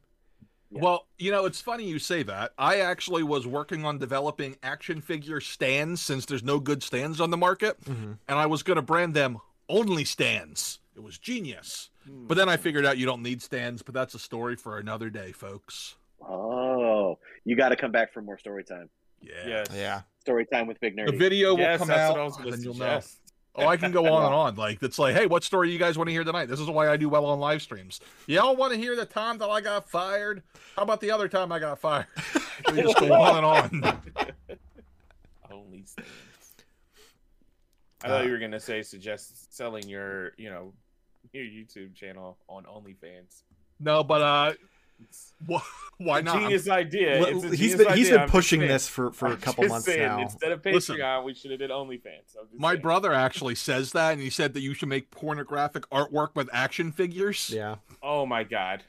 Yeah. 0.75 0.81
Well, 0.81 1.07
you 1.19 1.31
know, 1.31 1.45
it's 1.45 1.61
funny 1.61 1.85
you 1.85 1.99
say 1.99 2.23
that. 2.23 2.53
I 2.57 2.81
actually 2.81 3.23
was 3.23 3.47
working 3.47 3.85
on 3.85 3.99
developing 3.99 4.57
action 4.63 5.01
figure 5.03 5.41
stands 5.41 6.01
since 6.01 6.25
there's 6.25 6.43
no 6.43 6.59
good 6.59 6.83
stands 6.83 7.21
on 7.21 7.31
the 7.31 7.37
market, 7.37 7.77
hmm 7.85 8.13
and 8.29 8.39
I 8.39 8.47
was 8.47 8.63
going 8.63 8.77
to 8.77 8.83
brand 8.83 9.15
them 9.15 9.39
only 9.69 10.05
stands. 10.05 10.79
It 10.97 11.03
was 11.03 11.19
genius. 11.19 11.91
Hmm. 12.07 12.27
But 12.27 12.37
then 12.37 12.49
I 12.49 12.57
figured 12.57 12.85
out 12.87 12.99
you 12.99 13.07
don't 13.07 13.23
need 13.23 13.43
stands, 13.43 13.83
but 13.83 13.95
that's 13.95 14.15
a 14.15 14.19
story 14.19 14.57
for 14.57 14.79
another 14.79 15.11
day, 15.11 15.33
folks. 15.33 15.95
Oh, 16.27 17.19
you 17.45 17.57
got 17.57 17.71
to 17.71 17.77
come 17.77 17.93
back 17.93 18.13
for 18.13 18.23
more 18.23 18.39
story 18.39 18.65
time. 18.65 18.89
Yeah. 19.21 19.33
yes. 19.47 19.67
Yeah. 19.75 20.01
Story 20.21 20.47
time 20.47 20.67
with 20.67 20.81
Big 20.81 20.97
Nerdy. 20.97 21.07
The 21.13 21.17
video 21.17 21.51
will 21.55 21.61
Yes, 21.61 21.79
come 21.79 21.91
out, 21.91 22.13
what 22.13 22.21
I 22.21 22.25
was 22.25 22.37
and 22.37 22.45
going 22.45 22.51
then 22.53 22.61
to 22.61 22.65
you'll 22.65 22.75
know. 22.75 23.01
Oh, 23.55 23.67
I 23.67 23.77
can 23.77 23.93
go 23.93 24.07
on 24.13 24.25
and 24.25 24.35
on. 24.35 24.57
Like 24.57 24.83
it's 24.83 24.99
like, 24.99 25.15
hey, 25.15 25.27
what 25.27 25.45
story 25.45 25.71
you 25.71 25.79
guys 25.79 25.99
want 25.99 26.09
to 26.09 26.13
hear 26.13 26.25
tonight? 26.25 26.47
This 26.47 26.59
is 26.61 26.69
why 26.69 26.89
I 26.89 26.97
do 26.97 27.09
well 27.11 27.27
on 27.27 27.39
live 27.39 27.61
streams. 27.61 28.01
Y'all 28.27 28.57
want 28.57 28.73
to 28.73 28.79
hear 28.79 28.97
the 28.97 29.05
time 29.05 29.37
that 29.39 29.49
I 29.49 29.61
got 29.61 29.89
fired? 29.91 30.43
How 30.75 30.83
about 30.83 31.01
the 31.03 31.11
other 31.11 31.29
time 31.29 31.53
I 31.53 31.59
got 31.59 31.79
fired? 31.79 32.07
We 32.73 32.81
just 32.83 32.97
go 32.99 33.13
on 33.13 33.37
and 33.73 33.85
on. 33.85 34.01
Only 35.51 35.85
stands. 35.85 36.09
I 38.05 38.09
thought 38.09 38.21
Uh, 38.21 38.25
you 38.25 38.31
were 38.31 38.39
gonna 38.39 38.61
say 38.61 38.83
suggest 38.83 39.55
selling 39.57 39.89
your, 39.89 40.33
you 40.37 40.49
know, 40.49 40.73
your 41.33 41.45
YouTube 41.45 41.95
channel 41.95 42.39
on 42.49 42.65
OnlyFans. 42.65 43.43
No, 43.81 44.05
but 44.05 44.23
uh, 44.23 44.53
It's 45.01 45.33
why 45.99 46.21
not? 46.21 46.41
Genius 46.41 46.69
idea. 46.69 47.21
Well, 47.21 47.37
It's 47.37 47.45
a 47.45 47.49
he's 47.49 47.59
genius 47.59 47.77
been 47.87 47.97
he's 47.97 48.07
idea. 48.09 48.19
been 48.21 48.29
pushing 48.29 48.61
this 48.61 48.89
for 48.89 49.11
for 49.13 49.27
a 49.27 49.31
I'm 49.33 49.37
couple 49.39 49.67
months 49.69 49.87
saying, 49.87 50.01
now. 50.03 50.21
Instead 50.21 50.53
of 50.53 50.63
Patreon, 50.63 50.73
Listen. 50.75 51.25
we 51.25 51.35
should 51.35 51.51
have 51.51 51.61
did 51.61 51.71
OnlyFans. 51.71 52.37
My 52.57 52.73
saying. 52.73 52.83
brother 52.83 53.13
actually 53.13 53.55
says 53.55 53.93
that, 53.93 54.13
and 54.13 54.23
he 54.23 54.31
said 54.31 54.55
that 54.55 54.61
you 54.61 54.75
should 54.75 54.89
make 54.89 55.11
pornographic 55.11 55.89
artwork 55.91 56.31
with 56.35 56.49
action 56.53 56.93
figures. 56.93 57.51
Yeah. 57.51 57.77
Oh 58.03 58.25
my 58.27 58.45
god. 58.45 58.83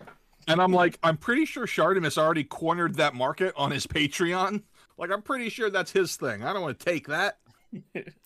And 0.47 0.61
I'm 0.61 0.73
like, 0.73 0.99
I'm 1.01 1.15
pretty 1.17 1.45
sure 1.45 1.65
Shartimus 1.65 2.17
already 2.17 2.43
cornered 2.43 2.95
that 2.95 3.13
market 3.15 3.53
on 3.55 3.71
his 3.71 3.87
Patreon. 3.87 4.63
Like, 4.97 5.09
I'm 5.09 5.21
pretty 5.21 5.47
sure 5.49 5.69
that's 5.69 5.91
his 5.91 6.17
thing. 6.17 6.43
I 6.43 6.51
don't 6.51 6.61
want 6.61 6.77
to 6.77 6.85
take 6.85 7.07
that. 7.07 7.37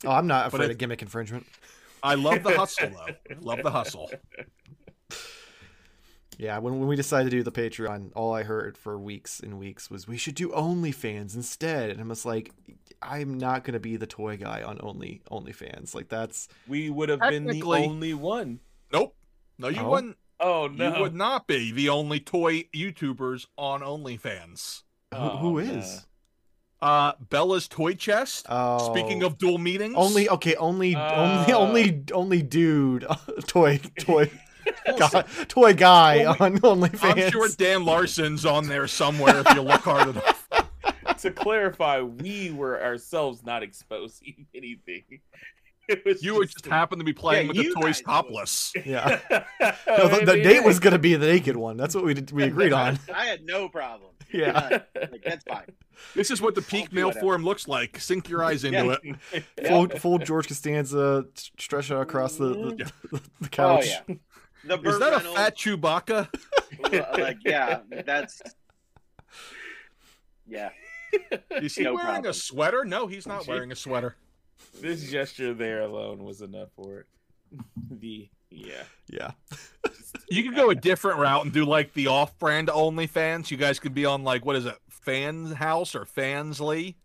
Oh, 0.04 0.12
I'm 0.12 0.26
not 0.28 0.48
afraid 0.48 0.66
it- 0.66 0.72
of 0.72 0.78
gimmick 0.80 1.02
infringement. 1.04 1.46
I 2.04 2.16
love 2.16 2.42
the 2.44 2.52
hustle, 2.58 2.90
though. 2.92 3.14
I 3.36 3.40
love 3.40 3.60
the 3.64 3.70
hustle. 3.72 4.10
Yeah, 6.40 6.60
when, 6.60 6.78
when 6.80 6.88
we 6.88 6.96
decided 6.96 7.32
to 7.32 7.38
do 7.38 7.42
the 7.44 7.52
Patreon, 7.52 8.12
all 8.16 8.34
I 8.34 8.44
heard 8.44 8.78
for 8.78 8.98
weeks 9.00 9.40
and 9.40 9.58
weeks 9.58 9.90
was 9.90 10.08
we 10.08 10.18
should 10.18 10.36
do 10.36 10.50
OnlyFans 10.50 11.36
instead. 11.36 11.90
And 11.90 12.00
I'm 12.00 12.10
just 12.10 12.26
like, 12.26 12.52
I'm 13.02 13.38
not 13.40 13.64
gonna 13.64 13.80
be 13.80 13.98
the 13.98 14.06
toy 14.08 14.38
guy 14.38 14.62
on 14.62 14.78
Only 14.82 15.22
OnlyFans. 15.32 15.96
Like 15.96 16.10
that's 16.10 16.48
We 16.68 16.90
would 16.92 17.10
have 17.10 17.22
been 17.22 17.48
the 17.48 17.64
only 17.64 18.14
one. 18.14 18.60
Nope. 18.94 19.16
No, 19.58 19.68
you 19.70 19.82
Oh? 19.82 19.90
wouldn't. 19.90 20.18
Oh 20.40 20.68
no. 20.68 20.96
You 20.96 21.02
would 21.02 21.16
not 21.16 21.48
be 21.48 21.72
the 21.72 21.90
only 21.90 22.20
toy 22.20 22.66
YouTubers 22.76 23.48
on 23.58 23.82
OnlyFans. 23.82 24.84
who, 25.12 25.20
Oh, 25.20 25.38
who 25.38 25.52
no. 25.64 25.72
is? 25.72 26.06
Uh, 26.80 27.14
Bella's 27.20 27.68
toy 27.68 27.96
chest. 27.96 28.46
Oh, 28.48 28.94
Speaking 28.94 29.24
of 29.24 29.40
dual 29.40 29.58
meetings, 29.58 29.96
only 29.98 30.30
okay, 30.30 30.54
only 30.56 30.96
only 30.96 31.52
Uh. 31.54 31.58
only 31.58 32.04
only 32.14 32.42
dude, 32.44 33.08
toy 33.48 33.80
toy 34.00 34.30
guy, 34.98 35.22
toy 35.48 35.74
guy 35.74 36.18
Well, 36.18 36.38
on 36.40 36.58
OnlyFans. 36.60 37.24
I'm 37.26 37.32
sure 37.32 37.48
Dan 37.50 37.86
Larson's 37.86 38.46
on 38.46 38.68
there 38.68 38.88
somewhere 38.88 39.40
if 39.40 39.54
you 39.56 39.62
look 39.62 39.82
hard 39.82 40.10
enough. 40.10 40.48
to 41.20 41.32
clarify, 41.32 42.02
we 42.02 42.52
were 42.52 42.82
ourselves 42.84 43.44
not 43.46 43.64
exposing 43.64 44.46
anything. 44.56 45.04
It 45.90 46.04
was 46.06 46.22
You 46.22 46.36
would 46.36 46.50
just 46.50 46.66
happen 46.66 47.00
to 47.00 47.06
be 47.06 47.14
playing 47.14 47.48
Yeah, 47.54 47.62
with 47.64 47.74
the 47.76 47.82
toys 47.82 47.84
guys 47.84 47.98
would. 48.00 48.06
topless. 48.12 48.74
Yeah, 48.86 49.20
no, 49.88 50.08
the, 50.10 50.24
the 50.26 50.44
date 50.44 50.64
was 50.66 50.80
gonna 50.82 51.00
be 51.00 51.16
the 51.16 51.28
naked 51.28 51.56
one. 51.56 51.78
That's 51.78 51.96
what 51.96 52.04
we 52.04 52.14
did, 52.14 52.30
we 52.32 52.44
agreed 52.44 52.74
on. 52.74 53.00
I 53.14 53.26
had 53.26 53.46
no 53.46 53.70
problem. 53.70 54.12
Yeah. 54.34 54.52
None. 54.70 55.10
Like, 55.14 55.24
that's 55.24 55.46
fine. 55.46 55.64
This 56.14 56.30
is 56.30 56.42
what 56.42 56.56
the 56.56 56.62
peak 56.62 56.92
male 56.92 57.14
form 57.14 57.46
looks 57.46 57.70
like. 57.70 57.98
Sink 58.02 58.28
your 58.28 58.44
eyes 58.44 58.66
into 58.66 59.00
Yeah. 59.02 59.14
it. 59.32 59.46
Full, 59.68 59.88
full 59.88 60.18
George 60.18 60.50
Costanza 60.50 61.24
stretch 61.58 61.90
out 61.90 62.02
across 62.02 62.36
the 62.36 62.50
the, 62.50 62.92
the, 63.10 63.22
the 63.40 63.46
Oh 63.46 63.48
couch. 63.50 63.88
yeah. 63.88 64.16
The 64.68 64.76
Is 64.76 64.82
Burt 64.84 65.00
that 65.00 65.14
a 65.14 65.18
Reynolds, 65.18 65.38
fat 65.40 65.58
Chewbacca? 65.58 66.28
like 67.20 67.38
yeah, 67.46 67.80
that's 68.06 68.42
yeah. 70.48 70.70
Is 71.52 71.76
he 71.76 71.84
No 71.84 71.94
wearing 71.94 72.08
problem. 72.08 72.32
a 72.32 72.34
sweater? 72.34 72.84
No, 72.86 73.08
he's 73.08 73.26
not 73.28 73.48
wearing 73.48 73.72
a 73.72 73.76
sweater. 73.76 74.16
this 74.82 75.10
gesture 75.10 75.54
there 75.54 75.82
alone 75.82 76.24
was 76.24 76.42
enough 76.42 76.70
for 76.76 77.00
it. 77.02 77.06
The 77.90 78.30
yeah. 78.50 78.84
yeah. 79.10 79.32
You 80.30 80.44
could 80.44 80.56
go 80.56 80.70
a 80.70 80.76
different 80.76 81.20
route 81.20 81.46
and 81.46 81.54
do 81.54 81.64
like 81.64 81.94
the 81.94 82.08
off-brand 82.08 82.68
OnlyFans. 82.68 83.50
You 83.50 83.56
guys 83.56 83.80
could 83.80 83.94
be 83.94 84.06
on 84.06 84.24
like 84.26 84.46
what 84.46 84.58
is 84.58 84.66
it, 84.66 84.76
Fan 84.90 85.46
House 85.54 85.96
or 85.96 86.04
Fansly? 86.06 86.96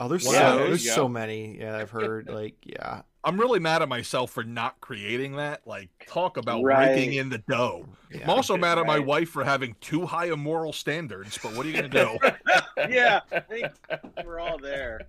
Oh, 0.00 0.08
there's 0.08 0.26
Wow, 0.26 0.32
so 0.32 0.58
there's 0.58 0.84
you 0.84 0.90
so 0.90 1.08
many. 1.08 1.58
Yeah, 1.60 1.76
I've 1.76 1.90
heard 1.90 2.28
like 2.28 2.56
yeah. 2.64 3.02
I'm 3.24 3.38
really 3.38 3.60
mad 3.60 3.82
at 3.82 3.88
myself 3.88 4.32
for 4.32 4.42
not 4.42 4.80
creating 4.80 5.36
that. 5.36 5.60
Like, 5.66 5.88
talk 6.08 6.36
about 6.36 6.62
Right. 6.64 6.88
raking 6.88 7.14
in 7.14 7.28
the 7.28 7.38
dough. 7.38 7.86
yeah. 8.10 8.22
I'm 8.24 8.30
also 8.30 8.56
mad 8.56 8.78
at 8.78 8.86
my 8.86 8.98
wife 8.98 9.28
for 9.30 9.44
having 9.44 9.76
too 9.80 10.06
high 10.06 10.26
a 10.26 10.36
moral 10.36 10.72
standards. 10.72 11.38
But 11.42 11.54
what 11.54 11.64
are 11.64 11.68
you 11.68 11.74
gonna 11.76 11.88
do? 11.88 12.18
Yeah, 12.88 13.20
I 13.30 13.38
think 13.40 13.66
we're 14.24 14.40
all 14.40 14.58
there. 14.58 15.02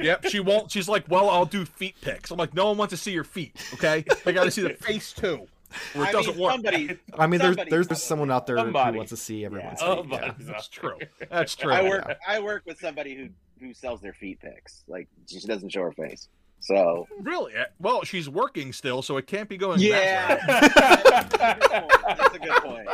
yep, 0.00 0.24
she 0.24 0.40
won't. 0.40 0.70
She's 0.70 0.88
like, 0.88 1.04
well, 1.08 1.28
I'll 1.28 1.44
do 1.44 1.64
feet 1.66 1.94
pics. 2.00 2.30
I'm 2.30 2.38
like, 2.38 2.54
no 2.54 2.68
one 2.68 2.78
wants 2.78 2.92
to 2.92 2.96
see 2.96 3.10
your 3.12 3.24
feet. 3.24 3.54
Okay, 3.74 4.02
they 4.24 4.32
got 4.32 4.44
to 4.44 4.50
see 4.50 4.62
the 4.62 4.70
face 4.80 5.12
too. 5.12 5.46
Or 5.94 6.04
it 6.04 6.08
I 6.08 6.12
doesn't 6.12 6.34
mean, 6.36 6.42
work. 6.42 6.52
somebody. 6.52 6.98
I 7.18 7.26
mean, 7.26 7.40
there's 7.40 7.50
somebody 7.56 7.70
there's, 7.70 7.88
there's 7.88 8.02
someone 8.02 8.30
out 8.30 8.46
there 8.46 8.56
Somebody. 8.56 8.92
who 8.92 8.96
wants 8.98 9.10
to 9.10 9.16
see 9.18 9.44
everyone's 9.44 9.80
oh 9.82 10.06
Yeah. 10.08 10.32
feet. 10.32 10.46
Yeah. 10.46 10.52
That's 10.52 10.68
true. 10.68 10.98
That's 11.30 11.54
true. 11.54 11.72
I 11.72 11.82
work. 11.82 12.04
Yeah. 12.08 12.14
I 12.26 12.40
work 12.40 12.62
with 12.64 12.78
somebody 12.78 13.14
who 13.14 13.28
who 13.60 13.74
sells 13.74 14.00
their 14.00 14.14
feet 14.14 14.40
pics. 14.40 14.84
Like 14.88 15.08
she 15.26 15.40
doesn't 15.40 15.68
show 15.70 15.82
her 15.82 15.92
face. 15.92 16.28
So 16.60 17.06
Really? 17.20 17.54
Eh, 17.54 17.64
Well, 17.78 18.02
she's 18.04 18.28
working 18.28 18.72
still, 18.72 19.00
so 19.02 19.16
it 19.16 19.26
can't 19.26 19.48
be 19.48 19.56
going. 19.56 19.80
yeah, 19.80 20.34
That 20.46 21.68
route. 21.70 22.18
that's 22.18 22.34
a 22.34 22.38
good 22.38 22.62
point. 22.62 22.88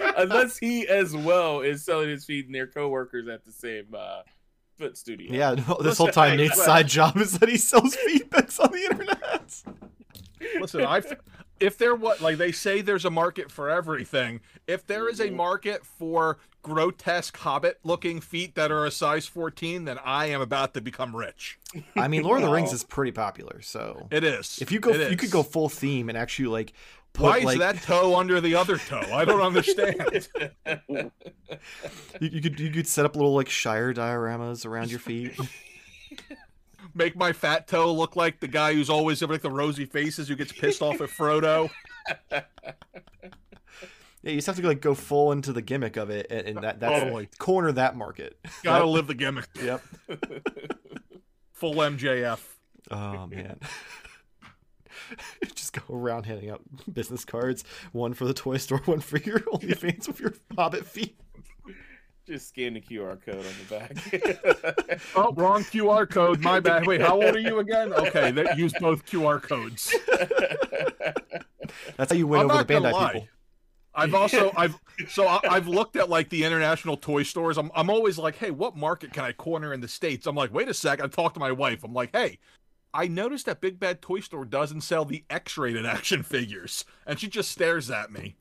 Unless 0.16 0.58
he 0.58 0.86
as 0.88 1.14
well 1.16 1.60
is 1.60 1.84
selling 1.84 2.08
his 2.08 2.24
feet 2.24 2.48
near 2.48 2.66
coworkers 2.66 3.28
at 3.28 3.44
the 3.44 3.52
same 3.52 3.86
uh, 3.96 4.22
foot 4.78 4.96
studio. 4.96 5.32
Yeah, 5.32 5.54
no, 5.68 5.78
this 5.82 5.98
whole 5.98 6.08
time 6.08 6.36
Nate's 6.36 6.62
side 6.62 6.88
job 6.88 7.16
is 7.18 7.38
that 7.38 7.48
he 7.48 7.56
sells 7.56 7.94
feet 7.94 8.30
pics 8.30 8.58
on 8.58 8.70
the 8.72 8.82
internet. 8.90 9.62
Listen, 10.60 10.84
I 10.84 11.02
if 11.60 11.78
there 11.78 11.94
what 11.94 12.20
like 12.20 12.38
they 12.38 12.52
say 12.52 12.80
there's 12.80 13.04
a 13.04 13.10
market 13.10 13.50
for 13.50 13.68
everything. 13.70 14.40
If 14.66 14.86
there 14.86 15.08
is 15.08 15.20
a 15.20 15.28
Mhm. 15.28 15.34
market 15.36 15.84
for 15.86 16.38
grotesque 16.62 17.36
hobbit 17.38 17.78
looking 17.84 18.20
feet 18.20 18.54
that 18.54 18.70
are 18.70 18.84
a 18.84 18.90
size 18.90 19.26
14, 19.26 19.84
then 19.84 19.98
I 20.04 20.26
am 20.26 20.40
about 20.40 20.74
to 20.74 20.80
become 20.80 21.14
rich. 21.16 21.58
I 21.96 22.08
mean, 22.08 22.22
Lord 22.22 22.42
of 22.42 22.46
the 22.48 22.52
Rings 22.52 22.72
is 22.74 22.84
pretty 22.84 23.12
popular, 23.12 23.60
so 23.62 24.08
It 24.10 24.24
is. 24.24 24.58
if 24.60 24.70
you 24.72 24.80
go, 24.80 24.90
It 24.92 25.10
you 25.10 25.16
could 25.16 25.30
go 25.30 25.42
full 25.42 25.68
theme 25.68 26.08
and 26.08 26.18
actually 26.18 26.48
like 26.48 26.72
put 27.12 27.24
Why 27.24 27.38
is 27.38 27.44
like 27.44 27.58
that 27.58 27.82
toe 27.82 28.16
under 28.16 28.40
the 28.40 28.54
other 28.54 28.76
toe? 28.78 29.06
I 29.12 29.24
don't 29.24 29.40
understand. 29.40 30.28
you, 30.88 31.10
you 32.20 32.40
could 32.42 32.60
you 32.60 32.70
could 32.70 32.86
set 32.86 33.04
up 33.04 33.16
little 33.16 33.34
like 33.34 33.48
Shire 33.48 33.92
dioramas 33.94 34.66
around 34.66 34.90
your 34.90 35.00
feet. 35.00 35.32
Make 36.94 37.16
my 37.16 37.32
fat 37.32 37.66
toe 37.66 37.92
look 37.92 38.16
like 38.16 38.40
the 38.40 38.48
guy 38.48 38.74
who's 38.74 38.90
always 38.90 39.22
like 39.22 39.42
the 39.42 39.50
rosy 39.50 39.84
faces 39.84 40.28
who 40.28 40.36
gets 40.36 40.52
pissed 40.52 40.82
off 40.82 41.00
at 41.00 41.08
Frodo. 41.08 41.70
Yeah, 44.22 44.32
you 44.32 44.38
just 44.38 44.46
have 44.48 44.56
to 44.56 44.66
like 44.66 44.80
go 44.80 44.94
full 44.94 45.32
into 45.32 45.52
the 45.52 45.62
gimmick 45.62 45.96
of 45.96 46.10
it, 46.10 46.26
and, 46.28 46.46
and 46.46 46.58
that 46.58 46.80
that's 46.80 47.02
oh, 47.02 47.04
Totally. 47.04 47.28
corner 47.38 47.70
that 47.72 47.96
market. 47.96 48.36
Gotta 48.64 48.84
live 48.84 49.06
the 49.06 49.14
gimmick. 49.14 49.46
Yep. 49.62 49.82
Full 51.52 51.74
MJF. 51.74 52.40
Oh 52.90 53.26
man. 53.26 53.60
Just 55.54 55.72
go 55.72 55.94
around 55.94 56.26
handing 56.26 56.50
out 56.50 56.62
business 56.92 57.24
cards, 57.24 57.64
one 57.92 58.12
for 58.12 58.24
the 58.24 58.34
toy 58.34 58.56
store, 58.56 58.78
one 58.84 59.00
for 59.00 59.18
your 59.18 59.40
OnlyFans 59.40 60.08
with 60.08 60.20
your 60.20 60.34
Hobbit 60.56 60.84
feet. 60.86 61.18
Just 62.28 62.48
scan 62.50 62.74
the 62.74 62.80
QR 62.82 63.18
code 63.24 63.36
on 63.36 63.42
the 63.42 64.84
back. 64.84 65.00
Oh, 65.16 65.32
wrong 65.32 65.62
QR 65.64 66.08
code. 66.08 66.40
My 66.40 66.60
bad. 66.60 66.86
Wait, 66.86 67.00
how 67.00 67.14
old 67.14 67.34
are 67.34 67.38
you 67.38 67.58
again? 67.60 67.92
Okay, 67.94 68.30
that 68.32 68.58
use 68.58 68.74
both 68.78 69.06
QR 69.06 69.40
codes. 69.40 69.94
That's 71.96 72.12
how 72.12 72.18
you 72.18 72.26
win 72.26 72.40
I'm 72.42 72.50
over 72.50 72.64
the 72.64 72.80
not 72.80 72.82
Bandai 72.82 72.92
lie. 72.92 73.12
people. 73.14 73.28
I've 73.94 74.14
also 74.14 74.52
I've 74.56 74.78
so 75.08 75.26
I, 75.26 75.40
I've 75.48 75.68
looked 75.68 75.96
at 75.96 76.10
like 76.10 76.28
the 76.28 76.44
international 76.44 76.98
toy 76.98 77.22
stores. 77.22 77.56
I'm 77.56 77.70
I'm 77.74 77.88
always 77.88 78.18
like, 78.18 78.36
hey, 78.36 78.50
what 78.50 78.76
market 78.76 79.12
can 79.12 79.24
I 79.24 79.32
corner 79.32 79.72
in 79.72 79.80
the 79.80 79.88
states? 79.88 80.26
I'm 80.26 80.36
like, 80.36 80.52
wait 80.52 80.68
a 80.68 80.74
sec. 80.74 81.00
I 81.02 81.06
talked 81.06 81.34
to 81.34 81.40
my 81.40 81.52
wife. 81.52 81.82
I'm 81.82 81.94
like, 81.94 82.10
hey, 82.12 82.38
I 82.92 83.08
noticed 83.08 83.46
that 83.46 83.62
Big 83.62 83.80
Bad 83.80 84.02
Toy 84.02 84.20
Store 84.20 84.44
doesn't 84.44 84.82
sell 84.82 85.06
the 85.06 85.24
X-rated 85.30 85.86
action 85.86 86.22
figures, 86.22 86.84
and 87.06 87.18
she 87.18 87.28
just 87.28 87.50
stares 87.50 87.90
at 87.90 88.12
me, 88.12 88.36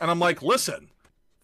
and 0.00 0.10
I'm 0.10 0.18
like, 0.18 0.42
listen. 0.42 0.88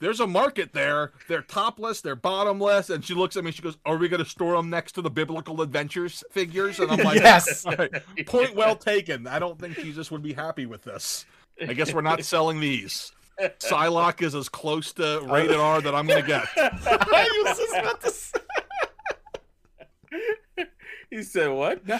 There's 0.00 0.20
a 0.20 0.26
market 0.26 0.72
there. 0.72 1.12
They're 1.28 1.42
topless. 1.42 2.00
They're 2.00 2.16
bottomless. 2.16 2.90
And 2.90 3.04
she 3.04 3.14
looks 3.14 3.36
at 3.36 3.44
me. 3.44 3.52
She 3.52 3.62
goes, 3.62 3.78
"Are 3.86 3.96
we 3.96 4.08
going 4.08 4.22
to 4.22 4.28
store 4.28 4.56
them 4.56 4.68
next 4.70 4.92
to 4.92 5.02
the 5.02 5.10
biblical 5.10 5.62
adventures 5.62 6.22
figures?" 6.30 6.80
And 6.80 6.90
I'm 6.90 6.98
like, 6.98 7.20
Yes. 7.20 7.64
"All 7.66 7.74
right, 7.76 7.90
Point 8.26 8.54
well 8.54 8.76
taken. 8.76 9.26
I 9.26 9.38
don't 9.38 9.58
think 9.58 9.76
Jesus 9.76 10.10
would 10.10 10.22
be 10.22 10.32
happy 10.32 10.66
with 10.66 10.82
this. 10.82 11.24
I 11.60 11.72
guess 11.72 11.94
we're 11.94 12.00
not 12.00 12.24
selling 12.24 12.60
these. 12.60 13.12
Psylocke 13.40 14.22
is 14.22 14.34
as 14.34 14.48
close 14.48 14.92
to 14.94 15.20
rated 15.28 15.56
R 15.56 15.80
that 15.80 15.94
I'm 15.94 16.06
gonna 16.06 16.22
get. 16.22 16.46
I 16.56 17.42
was 17.44 17.58
just 17.58 17.76
about 17.76 18.00
to 18.02 18.10
say. 18.10 18.38
he 21.10 21.22
said 21.22 21.48
what? 21.50 21.82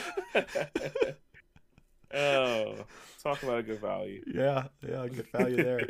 oh, 2.15 2.75
talk 3.23 3.43
about 3.43 3.59
a 3.59 3.63
good 3.63 3.81
value. 3.81 4.23
Yeah, 4.27 4.69
yeah, 4.87 5.07
good 5.09 5.29
value 5.33 5.57
there. 5.57 5.81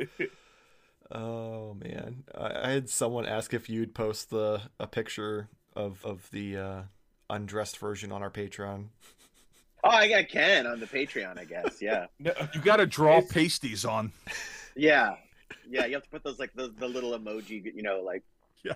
Oh 1.12 1.74
man, 1.74 2.24
I, 2.36 2.68
I 2.68 2.70
had 2.70 2.88
someone 2.88 3.26
ask 3.26 3.52
if 3.54 3.68
you'd 3.68 3.94
post 3.94 4.30
the 4.30 4.62
a 4.80 4.86
picture 4.86 5.48
of 5.76 6.04
of 6.04 6.28
the 6.30 6.56
uh, 6.56 6.82
undressed 7.30 7.78
version 7.78 8.10
on 8.12 8.22
our 8.22 8.30
Patreon. 8.30 8.86
Oh, 9.86 9.90
I, 9.90 10.14
I 10.16 10.22
can 10.22 10.66
on 10.66 10.80
the 10.80 10.86
Patreon, 10.86 11.38
I 11.38 11.44
guess. 11.44 11.82
Yeah, 11.82 12.06
No, 12.18 12.32
You 12.54 12.60
got 12.62 12.76
to 12.76 12.86
draw 12.86 13.20
pasties 13.20 13.84
on. 13.84 14.12
yeah, 14.74 15.16
yeah. 15.68 15.84
You 15.84 15.94
have 15.94 16.04
to 16.04 16.08
put 16.08 16.24
those 16.24 16.38
like 16.38 16.52
the, 16.54 16.72
the 16.78 16.88
little 16.88 17.10
emoji, 17.18 17.62
you 17.74 17.82
know, 17.82 18.00
like 18.00 18.22
Yeah. 18.64 18.72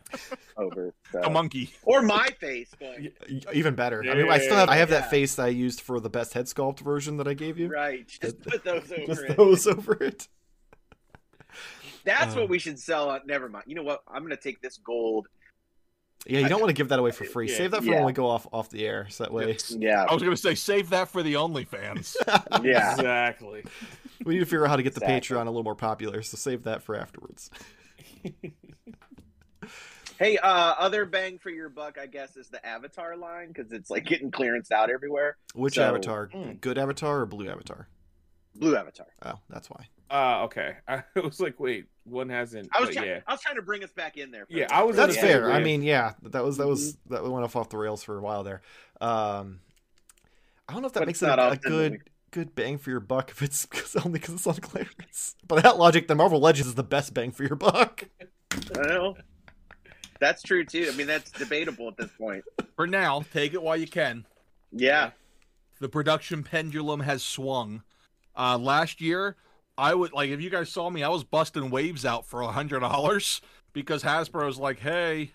over. 0.58 0.92
So. 1.10 1.22
A 1.22 1.30
monkey. 1.30 1.70
Or 1.82 2.02
my 2.02 2.28
face 2.38 2.68
going 2.78 3.08
Even 3.54 3.74
better. 3.74 4.02
I 4.06 4.14
mean, 4.16 4.30
I 4.30 4.36
still 4.38 4.56
have 4.56 4.68
I 4.68 4.76
have 4.76 4.90
Yeah. 4.90 5.00
that 5.00 5.10
face 5.10 5.36
that 5.36 5.44
I 5.46 5.48
used 5.48 5.80
for 5.80 5.98
the 5.98 6.10
best 6.10 6.34
head 6.34 6.44
sculpt 6.44 6.80
version 6.80 7.16
that 7.16 7.26
I 7.26 7.32
gave 7.32 7.58
you. 7.58 7.68
right. 7.68 8.06
Just 8.06 8.42
put 8.42 8.62
those 8.62 8.92
over 8.92 9.06
Just 9.06 9.22
it. 9.22 9.36
those 9.38 9.66
over 9.66 9.94
it. 10.04 10.28
That's 12.08 12.34
Uh. 12.34 12.40
what 12.40 12.48
we 12.48 12.58
should 12.58 12.78
sell. 12.78 13.10
On, 13.10 13.20
never 13.26 13.48
mind. 13.50 13.64
You 13.68 13.74
know 13.74 13.82
what? 13.82 14.02
I'm 14.08 14.22
gonna 14.22 14.36
take 14.36 14.60
this 14.62 14.78
gold. 14.78 15.26
Yeah, 16.26 16.40
you 16.40 16.48
don't 16.48 16.58
want 16.60 16.70
to 16.70 16.74
give 16.74 16.88
that 16.88 16.98
away 16.98 17.10
for 17.12 17.24
free. 17.24 17.48
Yeah. 17.48 17.56
Save 17.58 17.70
that 17.72 17.80
for 17.82 17.86
Yeah. 17.90 17.96
when 17.96 18.06
we 18.06 18.12
go 18.12 18.26
off 18.26 18.46
off 18.52 18.70
the 18.70 18.86
air, 18.86 19.06
so 19.10 19.24
that 19.24 19.32
way 19.32 19.56
Yeah, 19.70 20.04
I 20.08 20.12
was 20.14 20.22
gonna 20.22 20.36
say 20.36 20.54
save 20.54 20.88
that 20.90 21.08
for 21.08 21.22
the 21.22 21.34
OnlyFans. 21.34 22.16
yeah. 22.64 22.92
exactly. 22.94 23.64
we 24.24 24.34
need 24.34 24.40
to 24.40 24.46
figure 24.46 24.64
out 24.64 24.70
how 24.70 24.76
to 24.76 24.82
get 24.82 24.94
the 24.94 25.00
Exactly. 25.04 25.36
Patreon 25.36 25.42
a 25.42 25.50
little 25.50 25.62
more 25.64 25.74
popular. 25.76 26.22
So 26.22 26.36
save 26.38 26.64
that 26.64 26.82
for 26.82 26.96
afterwards. 26.96 27.50
Hey, 30.18 30.36
uh, 30.36 30.74
other 30.78 31.04
bang 31.04 31.38
for 31.38 31.48
your 31.48 31.68
buck, 31.68 31.96
I 31.96 32.06
guess, 32.06 32.36
is 32.36 32.48
the 32.48 32.64
Avatar 32.66 33.16
line 33.16 33.48
because 33.52 33.70
it's 33.70 33.88
like 33.88 34.04
getting 34.04 34.32
clearance 34.32 34.72
out 34.72 34.90
everywhere. 34.90 35.36
Which 35.54 35.74
So- 35.74 35.84
avatar? 35.84 36.26
Mm. 36.34 36.60
Good 36.60 36.76
avatar 36.76 37.20
or 37.20 37.26
blue 37.26 37.48
avatar? 37.48 37.86
Blue 38.56 38.74
Avatar. 38.74 39.06
Oh, 39.24 39.34
that's 39.48 39.70
why. 39.70 39.86
Uh, 40.10 40.42
okay. 40.46 40.78
I 40.88 41.04
was 41.22 41.38
like, 41.38 41.60
wait, 41.60 41.84
one 42.10 42.28
hasn't. 42.28 42.68
I 42.74 42.80
was 42.80 42.88
but 42.90 42.94
trying, 42.96 43.08
yeah. 43.08 43.20
I 43.26 43.32
was 43.32 43.40
trying 43.40 43.56
to 43.56 43.62
bring 43.62 43.82
us 43.84 43.90
back 43.92 44.16
in 44.16 44.30
there. 44.30 44.46
Yeah, 44.48 44.66
I 44.70 44.82
was. 44.82 44.96
That's 44.96 45.16
Yeah, 45.16 45.22
fair. 45.22 45.50
I 45.52 45.60
mean, 45.60 45.82
yeah, 45.82 46.14
that 46.22 46.44
was 46.44 46.56
that 46.58 46.66
was 46.66 46.96
that 47.10 47.22
went 47.24 47.44
off 47.44 47.56
off 47.56 47.68
the 47.68 47.78
rails 47.78 48.02
for 48.02 48.16
a 48.18 48.20
while 48.20 48.42
there. 48.44 48.62
Um, 49.00 49.60
I 50.68 50.72
don't 50.72 50.82
know 50.82 50.88
if 50.88 50.94
that 50.94 51.00
But 51.00 51.06
makes 51.06 51.22
it's 51.22 51.30
it 51.32 51.38
a, 51.38 51.50
a 51.50 51.56
good 51.56 51.92
we- 51.92 51.98
good 52.30 52.54
bang 52.54 52.76
for 52.78 52.90
your 52.90 53.00
buck 53.00 53.30
if 53.30 53.42
it's 53.42 53.64
cause, 53.70 53.96
only 53.96 54.18
because 54.18 54.34
it's 54.34 54.46
on 54.46 54.54
clearance. 54.56 55.34
By 55.46 55.60
that 55.62 55.78
logic, 55.78 56.08
the 56.08 56.14
Marvel 56.14 56.40
Legends 56.40 56.68
is 56.68 56.74
the 56.74 56.82
best 56.82 57.14
bang 57.14 57.30
for 57.30 57.44
your 57.44 57.56
buck. 57.56 58.04
Well, 58.74 59.16
That's 60.20 60.42
true 60.42 60.64
too. 60.64 60.88
I 60.92 60.96
mean, 60.96 61.06
that's 61.06 61.30
debatable 61.30 61.88
at 61.88 61.96
this 61.96 62.10
point. 62.18 62.44
For 62.76 62.86
now, 62.86 63.24
take 63.32 63.54
it 63.54 63.62
while 63.62 63.76
you 63.76 63.86
can. 63.86 64.26
Yeah. 64.72 65.10
The 65.80 65.88
production 65.88 66.42
pendulum 66.42 67.00
has 67.00 67.22
swung. 67.22 67.82
Uh, 68.36 68.58
last 68.58 69.00
year, 69.00 69.36
I 69.78 69.94
would 69.94 70.12
like 70.12 70.30
if 70.30 70.42
you 70.42 70.50
guys 70.50 70.68
saw 70.70 70.90
me, 70.90 71.04
I 71.04 71.08
was 71.08 71.22
busting 71.22 71.70
waves 71.70 72.04
out 72.04 72.26
for 72.26 72.42
a 72.42 72.48
hundred 72.48 72.80
dollars 72.80 73.40
because 73.72 74.02
Hasbro's 74.02 74.58
like, 74.58 74.80
"Hey, 74.80 75.30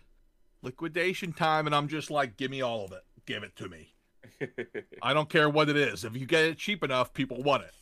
liquidation 0.61 1.31
time," 1.31 1.65
and 1.65 1.73
I'm 1.73 1.87
just 1.87 2.11
like, 2.11 2.35
"Give 2.35 2.51
me 2.51 2.61
all 2.61 2.83
of 2.83 2.91
it. 2.91 3.03
Give 3.25 3.41
it 3.43 3.55
to 3.55 3.69
me. 3.69 3.93
I 5.01 5.13
don't 5.13 5.29
care 5.29 5.49
what 5.49 5.69
it 5.69 5.77
is. 5.77 6.03
If 6.03 6.17
you 6.17 6.25
get 6.25 6.43
it 6.43 6.57
cheap 6.57 6.83
enough, 6.83 7.13
people 7.13 7.41
want 7.41 7.63
it." 7.63 7.73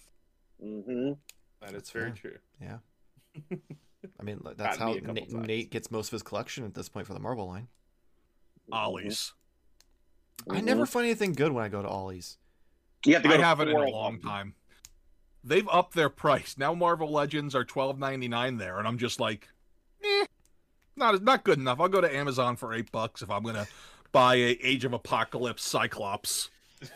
Mm-hmm. 0.64 1.14
that 1.62 1.70
is 1.70 1.74
That's 1.74 1.90
very 1.90 2.12
fair. 2.12 2.16
true. 2.16 2.38
Yeah. 2.62 2.78
I 4.20 4.24
mean, 4.24 4.40
that's 4.56 4.78
how 4.78 4.94
me 4.94 5.02
Nate. 5.02 5.32
Nate 5.32 5.72
gets 5.72 5.90
most 5.90 6.10
of 6.10 6.12
his 6.12 6.24
collection 6.24 6.64
at 6.64 6.76
this 6.76 6.90
point 6.90 7.08
for 7.08 7.14
the 7.14 7.20
Marvel 7.20 7.48
line. 7.48 7.70
Ollie's. 8.72 9.34
I 10.50 10.62
never 10.62 10.86
find 10.86 11.06
anything 11.06 11.34
good 11.34 11.52
when 11.52 11.64
I 11.64 11.70
go 11.70 11.82
to 11.82 11.88
Ollie's. 11.88 12.38
You 13.06 13.14
have 13.16 13.24
to 13.24 13.30
go 13.30 13.34
I 13.36 13.38
to 13.38 13.44
haven't 13.44 13.70
in 13.70 13.76
a 13.76 13.90
long 13.90 14.20
time. 14.20 14.54
They've 15.44 15.68
upped 15.72 15.96
their 15.96 16.10
price 16.10 16.56
now. 16.58 16.74
Marvel 16.74 17.10
Legends 17.10 17.56
are 17.56 17.64
twelve 17.64 17.98
ninety 17.98 18.28
nine 18.28 18.58
there, 18.58 18.78
and 18.78 18.88
I'm 18.88 18.98
just 18.98 19.20
like, 19.20 19.48
eh, 20.04 20.26
not 20.96 21.24
not 21.24 21.44
good 21.44 21.58
enough. 21.58 21.80
I'll 21.80 21.90
go 21.90 22.02
to 22.02 22.16
Amazon 22.16 22.56
for 22.56 22.74
eight 22.74 22.92
bucks 22.92 23.22
if 23.22 23.30
I'm 23.30 23.44
gonna 23.44 23.68
buy 24.12 24.36
a 24.36 24.58
Age 24.62 24.86
of 24.86 24.94
Apocalypse 24.94 25.64
Cyclops. 25.64 26.50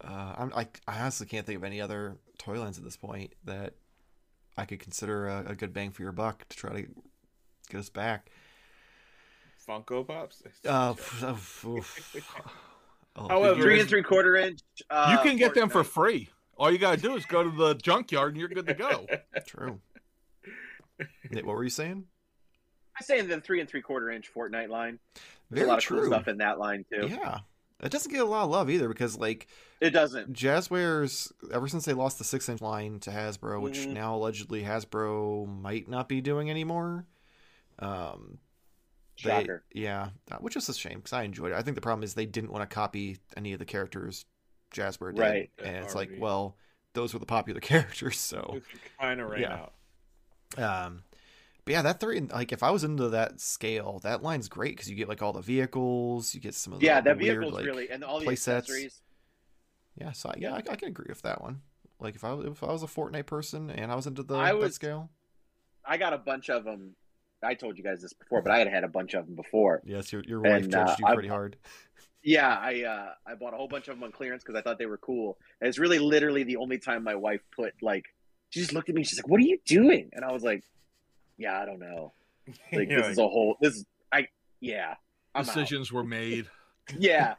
Uh, 0.00 0.34
I'm, 0.38 0.52
I, 0.54 0.68
I 0.86 1.00
honestly 1.00 1.26
can't 1.26 1.44
think 1.44 1.58
of 1.58 1.64
any 1.64 1.80
other 1.80 2.16
toy 2.38 2.58
lines 2.58 2.78
at 2.78 2.84
this 2.84 2.96
point 2.96 3.32
that 3.44 3.74
I 4.56 4.64
could 4.64 4.80
consider 4.80 5.26
a, 5.26 5.44
a 5.48 5.54
good 5.54 5.72
bang 5.72 5.90
for 5.90 6.02
your 6.02 6.12
buck 6.12 6.48
to 6.48 6.56
try 6.56 6.82
to 6.82 6.88
get 7.68 7.78
us 7.78 7.90
back. 7.90 8.30
Funko 9.68 10.06
Pops. 10.06 10.42
Uh, 10.64 10.94
oof, 11.30 11.64
oof. 11.66 12.16
Oh, 13.18 13.28
However- 13.28 13.60
Three 13.62 13.80
and 13.80 13.88
three 13.88 14.02
quarter 14.02 14.36
inch. 14.36 14.60
Uh, 14.88 15.10
you 15.16 15.28
can 15.28 15.36
get 15.38 15.54
them 15.54 15.68
for 15.68 15.82
free. 15.84 16.28
All 16.56 16.70
you 16.70 16.78
gotta 16.78 17.00
do 17.00 17.14
is 17.16 17.24
go 17.26 17.42
to 17.44 17.50
the 17.50 17.74
junkyard 17.74 18.32
and 18.32 18.40
you're 18.40 18.48
good 18.48 18.66
to 18.66 18.74
go. 18.74 19.06
true. 19.46 19.80
Nate, 21.30 21.46
what 21.46 21.54
were 21.56 21.64
you 21.64 21.70
saying? 21.70 22.04
I'm 22.98 23.04
saying 23.04 23.28
the 23.28 23.40
three 23.40 23.60
and 23.60 23.68
three 23.68 23.82
quarter 23.82 24.10
inch 24.10 24.32
Fortnite 24.34 24.68
line. 24.68 24.98
There's 25.50 25.60
Very 25.60 25.66
a 25.66 25.68
lot 25.68 25.78
of 25.78 25.84
true. 25.84 25.98
cool 26.00 26.06
stuff 26.08 26.26
in 26.28 26.38
that 26.38 26.58
line 26.58 26.84
too. 26.92 27.06
Yeah, 27.06 27.38
it 27.80 27.90
doesn't 27.92 28.10
get 28.10 28.20
a 28.20 28.24
lot 28.24 28.44
of 28.44 28.50
love 28.50 28.68
either 28.70 28.88
because 28.88 29.16
like 29.16 29.46
It 29.80 29.90
doesn't. 29.90 30.32
Jazzwares, 30.32 31.30
ever 31.52 31.68
since 31.68 31.84
they 31.84 31.92
lost 31.92 32.18
the 32.18 32.24
six 32.24 32.48
inch 32.48 32.60
line 32.60 32.98
to 33.00 33.10
Hasbro, 33.10 33.60
which 33.60 33.78
Mhm. 33.78 33.92
now 33.92 34.16
allegedly 34.16 34.64
Hasbro 34.64 35.46
might 35.60 35.88
not 35.88 36.08
be 36.08 36.20
doing 36.20 36.50
anymore. 36.50 37.06
Um, 37.78 38.38
they- 39.24 39.46
yeah, 39.72 40.10
uh, 40.30 40.36
which 40.38 40.56
is 40.56 40.68
a 40.68 40.74
shame 40.74 40.98
because 40.98 41.12
I 41.12 41.22
enjoyed 41.24 41.52
it. 41.52 41.56
I 41.56 41.62
think 41.62 41.74
the 41.74 41.80
problem 41.80 42.02
is 42.04 42.14
they 42.14 42.26
didn't 42.26 42.52
want 42.52 42.68
to 42.68 42.72
copy 42.74 43.18
any 43.36 43.52
of 43.52 43.58
the 43.58 43.64
characters 43.64 44.24
Jazzware 44.74 45.14
did, 45.14 45.20
Right. 45.20 45.50
and 45.62 45.76
it's 45.76 45.94
like, 45.94 46.10
well, 46.18 46.56
those 46.94 47.12
were 47.14 47.18
the 47.20 47.26
popular 47.26 47.60
characters, 47.60 48.18
so 48.18 48.60
kind 49.00 49.20
of 49.20 49.30
ran 49.30 49.40
Yeah. 49.42 49.66
out. 50.58 50.84
um, 50.86 51.02
but 51.64 51.72
yeah, 51.72 51.82
that 51.82 52.00
three, 52.00 52.20
like 52.20 52.52
if 52.52 52.62
I 52.62 52.70
was 52.70 52.84
into 52.84 53.08
that 53.10 53.40
scale, 53.40 53.98
that 54.02 54.22
line's 54.22 54.48
great 54.48 54.76
because 54.76 54.88
you 54.88 54.96
get 54.96 55.08
like 55.08 55.22
all 55.22 55.32
the 55.32 55.40
vehicles, 55.42 56.34
you 56.34 56.40
get 56.40 56.54
some 56.54 56.72
of 56.72 56.80
the 56.80 56.86
Yeah, 56.86 57.00
that 57.00 57.18
weird, 57.18 57.38
vehicle's 57.40 57.54
like, 57.54 57.66
really 57.66 57.90
and 57.90 58.02
all 58.04 58.18
the 58.20 58.24
play 58.26 58.36
sets. 58.36 58.70
Yeah, 59.96 60.12
so 60.12 60.32
yeah, 60.38 60.54
I, 60.54 60.58
I 60.58 60.76
can 60.76 60.88
agree 60.88 61.06
with 61.08 61.22
that 61.22 61.42
one. 61.42 61.62
Like 62.00 62.14
if 62.14 62.24
I 62.24 62.32
was- 62.32 62.46
if 62.46 62.62
I 62.62 62.66
was 62.72 62.82
a 62.82 62.86
Fortnite 62.86 63.26
person 63.26 63.68
and 63.70 63.90
I 63.90 63.96
was 63.96 64.06
into 64.06 64.22
the 64.22 64.36
I 64.36 64.46
that 64.52 64.58
was- 64.58 64.74
scale, 64.74 65.10
I 65.84 65.96
got 65.96 66.12
a 66.12 66.18
bunch 66.18 66.48
of 66.50 66.64
them. 66.64 66.94
I 67.42 67.54
told 67.54 67.78
you 67.78 67.84
guys 67.84 68.02
this 68.02 68.12
before, 68.12 68.42
but 68.42 68.50
I 68.52 68.58
had 68.58 68.68
had 68.68 68.84
a 68.84 68.88
bunch 68.88 69.14
of 69.14 69.26
them 69.26 69.34
before. 69.36 69.80
yes, 69.84 70.12
your 70.12 70.22
your 70.24 70.40
wife 70.40 70.64
And, 70.64 70.72
judged 70.72 70.90
uh, 70.90 70.96
you 70.98 71.06
I- 71.06 71.14
pretty 71.14 71.28
hard. 71.28 71.56
Yeah, 72.22 72.48
I 72.48 72.82
uh, 72.82 73.10
I 73.26 73.34
bought 73.36 73.54
a 73.54 73.56
whole 73.56 73.68
bunch 73.68 73.86
of 73.88 73.94
them 73.94 74.02
on 74.02 74.10
clearance 74.12 74.42
because 74.42 74.58
I 74.58 74.62
thought 74.62 74.78
they 74.78 74.86
were 74.86 74.98
cool. 74.98 75.38
And 75.60 75.68
it's 75.68 75.78
really 75.78 76.00
literally 76.00 76.42
the 76.42 76.56
only 76.56 76.78
time 76.78 77.04
my 77.04 77.14
wife 77.14 77.40
put 77.54 77.74
like 77.80 78.04
she 78.50 78.60
just 78.60 78.72
looked 78.72 78.88
at 78.88 78.94
me. 78.96 79.04
She's 79.04 79.18
like, 79.18 79.28
"What 79.28 79.38
are 79.40 79.44
you 79.44 79.58
doing?" 79.66 80.10
And 80.12 80.24
I 80.24 80.32
was 80.32 80.42
like, 80.42 80.64
"Yeah, 81.36 81.58
I 81.60 81.64
don't 81.64 81.78
know. 81.78 82.12
Like 82.72 82.88
You're 82.90 83.02
this 83.02 83.12
is 83.12 83.18
a 83.18 83.22
whole 83.22 83.56
this 83.60 83.76
is 83.76 83.84
I 84.12 84.26
yeah 84.60 84.94
I'm 85.34 85.42
out. 85.42 85.46
Decisions 85.46 85.92
were 85.92 86.04
made. 86.04 86.46
Yeah, 86.98 87.34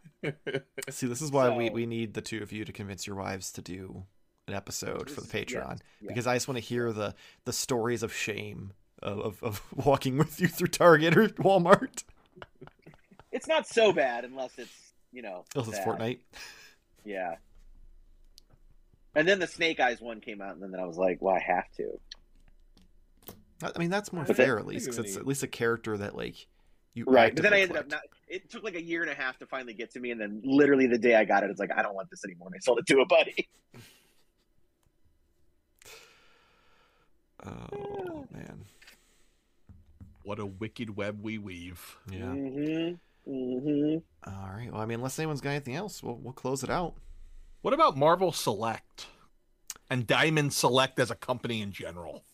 See, 0.92 1.08
this 1.08 1.22
is 1.24 1.32
why 1.32 1.50
we, 1.50 1.68
so- 1.70 1.74
we 1.74 1.86
need 1.88 2.14
the 2.14 2.22
two 2.22 2.42
of 2.44 2.52
you 2.52 2.64
to 2.66 2.72
convince 2.72 3.08
your 3.08 3.16
wives 3.16 3.52
to 3.54 3.62
do 3.64 4.06
an 4.48 4.54
episode 4.54 5.10
for 5.10 5.22
the 5.22 5.28
This 5.28 5.34
is- 5.48 5.54
yeah, 5.54 5.60
Patreon 5.62 5.80
yeah. 6.02 6.08
because 6.08 6.28
I 6.28 6.36
just 6.36 6.48
want 6.48 6.58
to 6.60 6.64
hear 6.64 6.94
the 6.94 7.16
the 7.46 7.54
stories 7.54 8.04
of 8.04 8.14
shame 8.14 8.74
of, 9.02 9.20
of, 9.20 9.44
of 9.44 9.62
walking 9.86 10.18
with 10.18 10.40
you 10.40 10.48
through 10.48 10.68
Target 10.68 11.18
or 11.18 11.28
Walmart. 11.30 12.04
it's 13.32 13.48
not 13.48 13.68
so 13.68 13.92
bad 13.94 14.26
unless 14.26 14.58
it's 14.58 14.94
you 15.12 15.22
know 15.22 15.46
Unless 15.56 15.70
it's. 15.70 15.80
Fortnite. 15.80 16.20
Yeah. 17.06 17.36
And 19.16 19.28
then 19.28 19.40
the 19.40 19.48
Snake 19.48 19.80
Eyes 19.80 20.00
one 20.02 20.22
came 20.22 20.42
out, 20.42 20.56
and 20.58 20.74
then 20.74 20.80
I 20.80 20.86
was 20.86 20.98
like, 20.98 21.18
"Well, 21.22 21.36
I 21.36 21.40
have 21.40 21.70
to." 21.78 22.00
I 23.64 23.72
I 23.76 23.80
mean, 23.80 23.90
that's 23.90 24.14
more 24.14 24.24
But 24.24 24.38
then- 24.38 24.46
fair 24.46 24.60
at 24.60 24.66
least 24.68 24.86
'cause 24.86 24.96
Think 24.98 25.08
of 25.08 25.10
it's 25.10 25.18
at 25.18 25.26
least 25.28 25.44
a 25.44 25.48
character 25.48 25.98
that 25.98 26.16
like 26.16 26.46
you 26.94 27.06
Right, 27.06 27.34
but 27.34 27.42
then 27.44 27.54
I 27.54 27.62
actively 27.62 27.78
ended 27.80 27.94
up 27.94 28.00
not. 28.00 28.02
It 28.28 28.50
took 28.50 28.64
like 28.64 28.76
a 28.76 28.82
year 28.82 29.02
and 29.02 29.10
a 29.12 29.16
half 29.16 29.38
to 29.40 29.46
finally 29.48 29.74
get 29.74 29.92
to 29.92 30.00
me, 30.00 30.12
and 30.12 30.22
then 30.22 30.42
literally 30.44 30.86
the 30.88 30.98
day 30.98 31.16
I 31.16 31.26
got 31.26 31.44
it, 31.44 31.50
it's 31.50 31.60
like 31.60 31.72
I 31.76 31.82
don't 31.82 31.96
want 31.96 32.10
this 32.12 32.24
anymore. 32.24 32.48
And 32.50 32.56
I 32.56 32.60
sold 32.60 32.80
it 32.80 32.86
to 32.88 33.00
a 33.02 33.06
buddy. 33.06 33.48
Oh 37.46 38.28
man, 38.32 38.66
What 40.30 40.38
a 40.38 40.46
wicked 40.46 40.96
web 40.96 41.24
we 41.24 41.40
weave. 41.40 41.98
yeah. 42.08 42.20
Mm-hmm. 42.20 43.32
Mm-hmm. 43.34 44.32
All 44.32 44.50
right. 44.52 44.72
Well, 44.72 44.80
I 44.80 44.86
mean, 44.86 45.00
unless 45.00 45.18
anyone's 45.18 45.42
got 45.42 45.50
anything 45.50 45.74
else, 45.76 46.04
we'll 46.04 46.18
we'll 46.18 46.34
close 46.34 46.64
it 46.64 46.70
out. 46.70 46.94
What 47.64 47.74
about 47.74 47.98
Marvel 47.98 48.32
Select 48.32 49.08
and 49.90 50.06
Diamond 50.06 50.54
Select 50.54 51.00
as 51.00 51.10
a 51.10 51.16
company 51.16 51.64
in 51.64 51.72
general? 51.72 52.26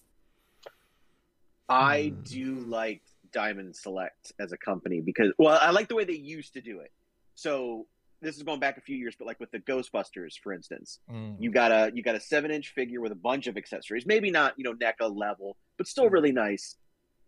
I 1.70 2.10
Hmm. 2.10 2.22
do 2.24 2.56
like 2.68 3.02
Diamond 3.32 3.78
Select 3.78 4.34
as 4.39 4.52
a 4.52 4.58
company 4.58 5.00
because, 5.00 5.32
well, 5.38 5.58
I 5.62 5.72
like 5.72 5.88
the 5.88 5.96
way 5.96 6.04
they 6.04 6.18
used 6.18 6.52
to 6.56 6.62
do 6.62 6.82
it. 6.82 6.91
So 7.36 7.88
this 8.22 8.36
is 8.36 8.43
going 8.43 8.60
back 8.60 8.78
a 8.78 8.82
few 8.82 8.98
years, 8.98 9.16
but 9.18 9.26
like 9.26 9.39
with 9.39 9.52
the 9.52 9.60
Ghostbusters, 9.60 10.34
for 10.43 10.52
instance, 10.52 11.00
you 11.39 11.50
got 11.50 11.72
a 11.72 11.91
you 11.96 12.04
got 12.04 12.16
a 12.16 12.20
seven 12.20 12.52
inch 12.52 12.74
figure 12.74 13.00
with 13.00 13.14
a 13.14 13.22
bunch 13.30 13.48
of 13.48 13.56
accessories, 13.56 14.06
maybe 14.06 14.32
not 14.32 14.54
you 14.58 14.66
know 14.66 14.74
NECA 14.74 15.16
level, 15.16 15.56
but 15.78 15.88
still 15.88 16.10
really 16.10 16.34
nice. 16.34 16.76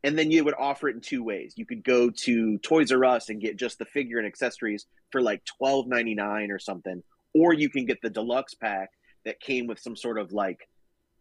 And 0.03 0.17
then 0.17 0.29
you 0.31 0.43
would 0.43 0.53
offer 0.57 0.87
it 0.89 0.95
in 0.95 1.01
two 1.01 1.23
ways. 1.23 1.53
You 1.57 1.65
could 1.65 1.83
go 1.83 2.09
to 2.09 2.57
Toys 2.59 2.91
R 2.91 3.03
Us 3.03 3.29
and 3.29 3.41
get 3.41 3.57
just 3.57 3.79
the 3.79 3.85
figure 3.85 4.19
and 4.19 4.27
accessories 4.27 4.85
for 5.11 5.21
like 5.21 5.43
twelve 5.45 5.87
ninety 5.87 6.13
nine 6.15 6.51
or 6.51 6.59
something, 6.59 7.01
or 7.33 7.53
you 7.53 7.69
can 7.69 7.85
get 7.85 8.01
the 8.01 8.09
deluxe 8.09 8.53
pack 8.53 8.91
that 9.25 9.39
came 9.39 9.67
with 9.67 9.79
some 9.79 9.95
sort 9.95 10.17
of 10.19 10.31
like 10.31 10.69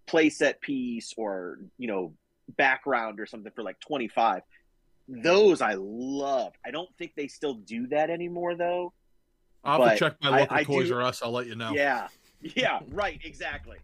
playset 0.06 0.60
piece 0.60 1.14
or 1.16 1.58
you 1.78 1.88
know 1.88 2.12
background 2.56 3.18
or 3.18 3.26
something 3.26 3.50
for 3.56 3.62
like 3.62 3.80
twenty 3.80 4.08
five. 4.08 4.42
Those 5.08 5.62
I 5.62 5.74
love. 5.78 6.52
I 6.64 6.70
don't 6.70 6.90
think 6.98 7.12
they 7.16 7.28
still 7.28 7.54
do 7.54 7.86
that 7.88 8.10
anymore 8.10 8.56
though. 8.56 8.92
I'll 9.64 9.82
have 9.82 9.92
to 9.94 9.98
check 9.98 10.16
my 10.22 10.30
I- 10.30 10.40
local 10.40 10.56
I 10.56 10.64
Toys 10.64 10.88
do- 10.88 10.94
R 10.96 11.02
Us. 11.02 11.22
I'll 11.22 11.32
let 11.32 11.46
you 11.46 11.54
know. 11.56 11.72
Yeah. 11.72 12.08
Yeah, 12.54 12.80
right, 12.90 13.18
exactly. 13.24 13.78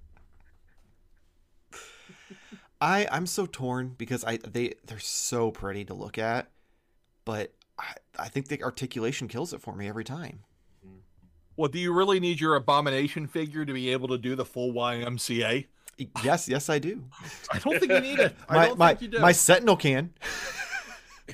I 2.82 3.06
I'm 3.12 3.26
so 3.26 3.46
torn 3.46 3.94
because 3.96 4.24
I 4.24 4.38
they 4.38 4.74
they're 4.84 4.98
so 4.98 5.52
pretty 5.52 5.84
to 5.84 5.94
look 5.94 6.18
at, 6.18 6.50
but 7.24 7.52
I 7.78 7.94
I 8.18 8.28
think 8.28 8.48
the 8.48 8.60
articulation 8.62 9.28
kills 9.28 9.52
it 9.52 9.60
for 9.60 9.76
me 9.76 9.88
every 9.88 10.02
time. 10.04 10.40
Well, 11.56 11.68
do 11.68 11.78
you 11.78 11.92
really 11.92 12.18
need 12.18 12.40
your 12.40 12.56
Abomination 12.56 13.28
figure 13.28 13.64
to 13.64 13.72
be 13.72 13.90
able 13.90 14.08
to 14.08 14.18
do 14.18 14.34
the 14.34 14.44
full 14.44 14.72
YMCA? 14.72 15.66
Yes, 16.24 16.48
yes, 16.48 16.68
I 16.68 16.78
do. 16.80 17.04
I 17.52 17.58
don't 17.60 17.78
think 17.78 17.92
you 17.92 18.00
need 18.00 18.18
it. 18.18 18.34
I 18.48 18.54
My 18.56 18.66
don't 18.66 18.78
my 18.78 18.88
think 18.88 19.02
you 19.02 19.08
do. 19.08 19.18
my 19.20 19.32
Sentinel 19.32 19.76
can. 19.76 20.12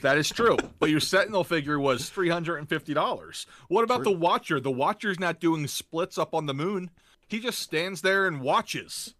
That 0.02 0.18
is 0.18 0.28
true. 0.28 0.58
But 0.78 0.90
your 0.90 1.00
Sentinel 1.00 1.44
figure 1.44 1.80
was 1.80 2.10
three 2.10 2.28
hundred 2.28 2.58
and 2.58 2.68
fifty 2.68 2.92
dollars. 2.92 3.46
What 3.68 3.84
about 3.84 4.02
True. 4.04 4.12
the 4.12 4.18
Watcher? 4.18 4.60
The 4.60 4.70
Watcher's 4.70 5.18
not 5.18 5.40
doing 5.40 5.66
splits 5.66 6.18
up 6.18 6.34
on 6.34 6.44
the 6.46 6.52
moon. 6.54 6.90
He 7.26 7.40
just 7.40 7.58
stands 7.60 8.02
there 8.02 8.26
and 8.26 8.42
watches. 8.42 9.14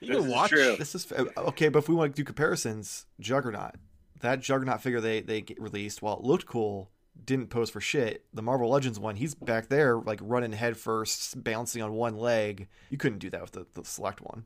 You 0.00 0.18
can 0.20 0.28
watch. 0.28 0.50
This 0.50 0.94
is 0.94 1.12
okay, 1.36 1.68
but 1.68 1.80
if 1.80 1.88
we 1.88 1.94
want 1.94 2.14
to 2.14 2.20
do 2.20 2.24
comparisons, 2.24 3.06
Juggernaut, 3.20 3.74
that 4.20 4.40
Juggernaut 4.40 4.80
figure 4.80 5.00
they 5.00 5.20
they 5.20 5.40
get 5.40 5.60
released, 5.60 6.02
while 6.02 6.16
it 6.18 6.22
looked 6.22 6.46
cool, 6.46 6.90
didn't 7.24 7.48
pose 7.48 7.70
for 7.70 7.80
shit. 7.80 8.24
The 8.32 8.42
Marvel 8.42 8.70
Legends 8.70 8.98
one, 8.98 9.16
he's 9.16 9.34
back 9.34 9.68
there 9.68 9.96
like 9.98 10.20
running 10.22 10.52
head 10.52 10.76
first, 10.76 11.42
bouncing 11.42 11.82
on 11.82 11.92
one 11.92 12.16
leg. 12.16 12.68
You 12.90 12.98
couldn't 12.98 13.18
do 13.18 13.30
that 13.30 13.40
with 13.42 13.52
the, 13.52 13.66
the 13.74 13.84
select 13.84 14.20
one. 14.20 14.44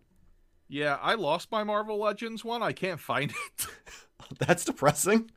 Yeah, 0.68 0.98
I 1.00 1.14
lost 1.14 1.52
my 1.52 1.62
Marvel 1.62 1.98
Legends 1.98 2.44
one. 2.44 2.62
I 2.62 2.72
can't 2.72 3.00
find 3.00 3.30
it. 3.30 3.66
That's 4.38 4.64
depressing. 4.64 5.30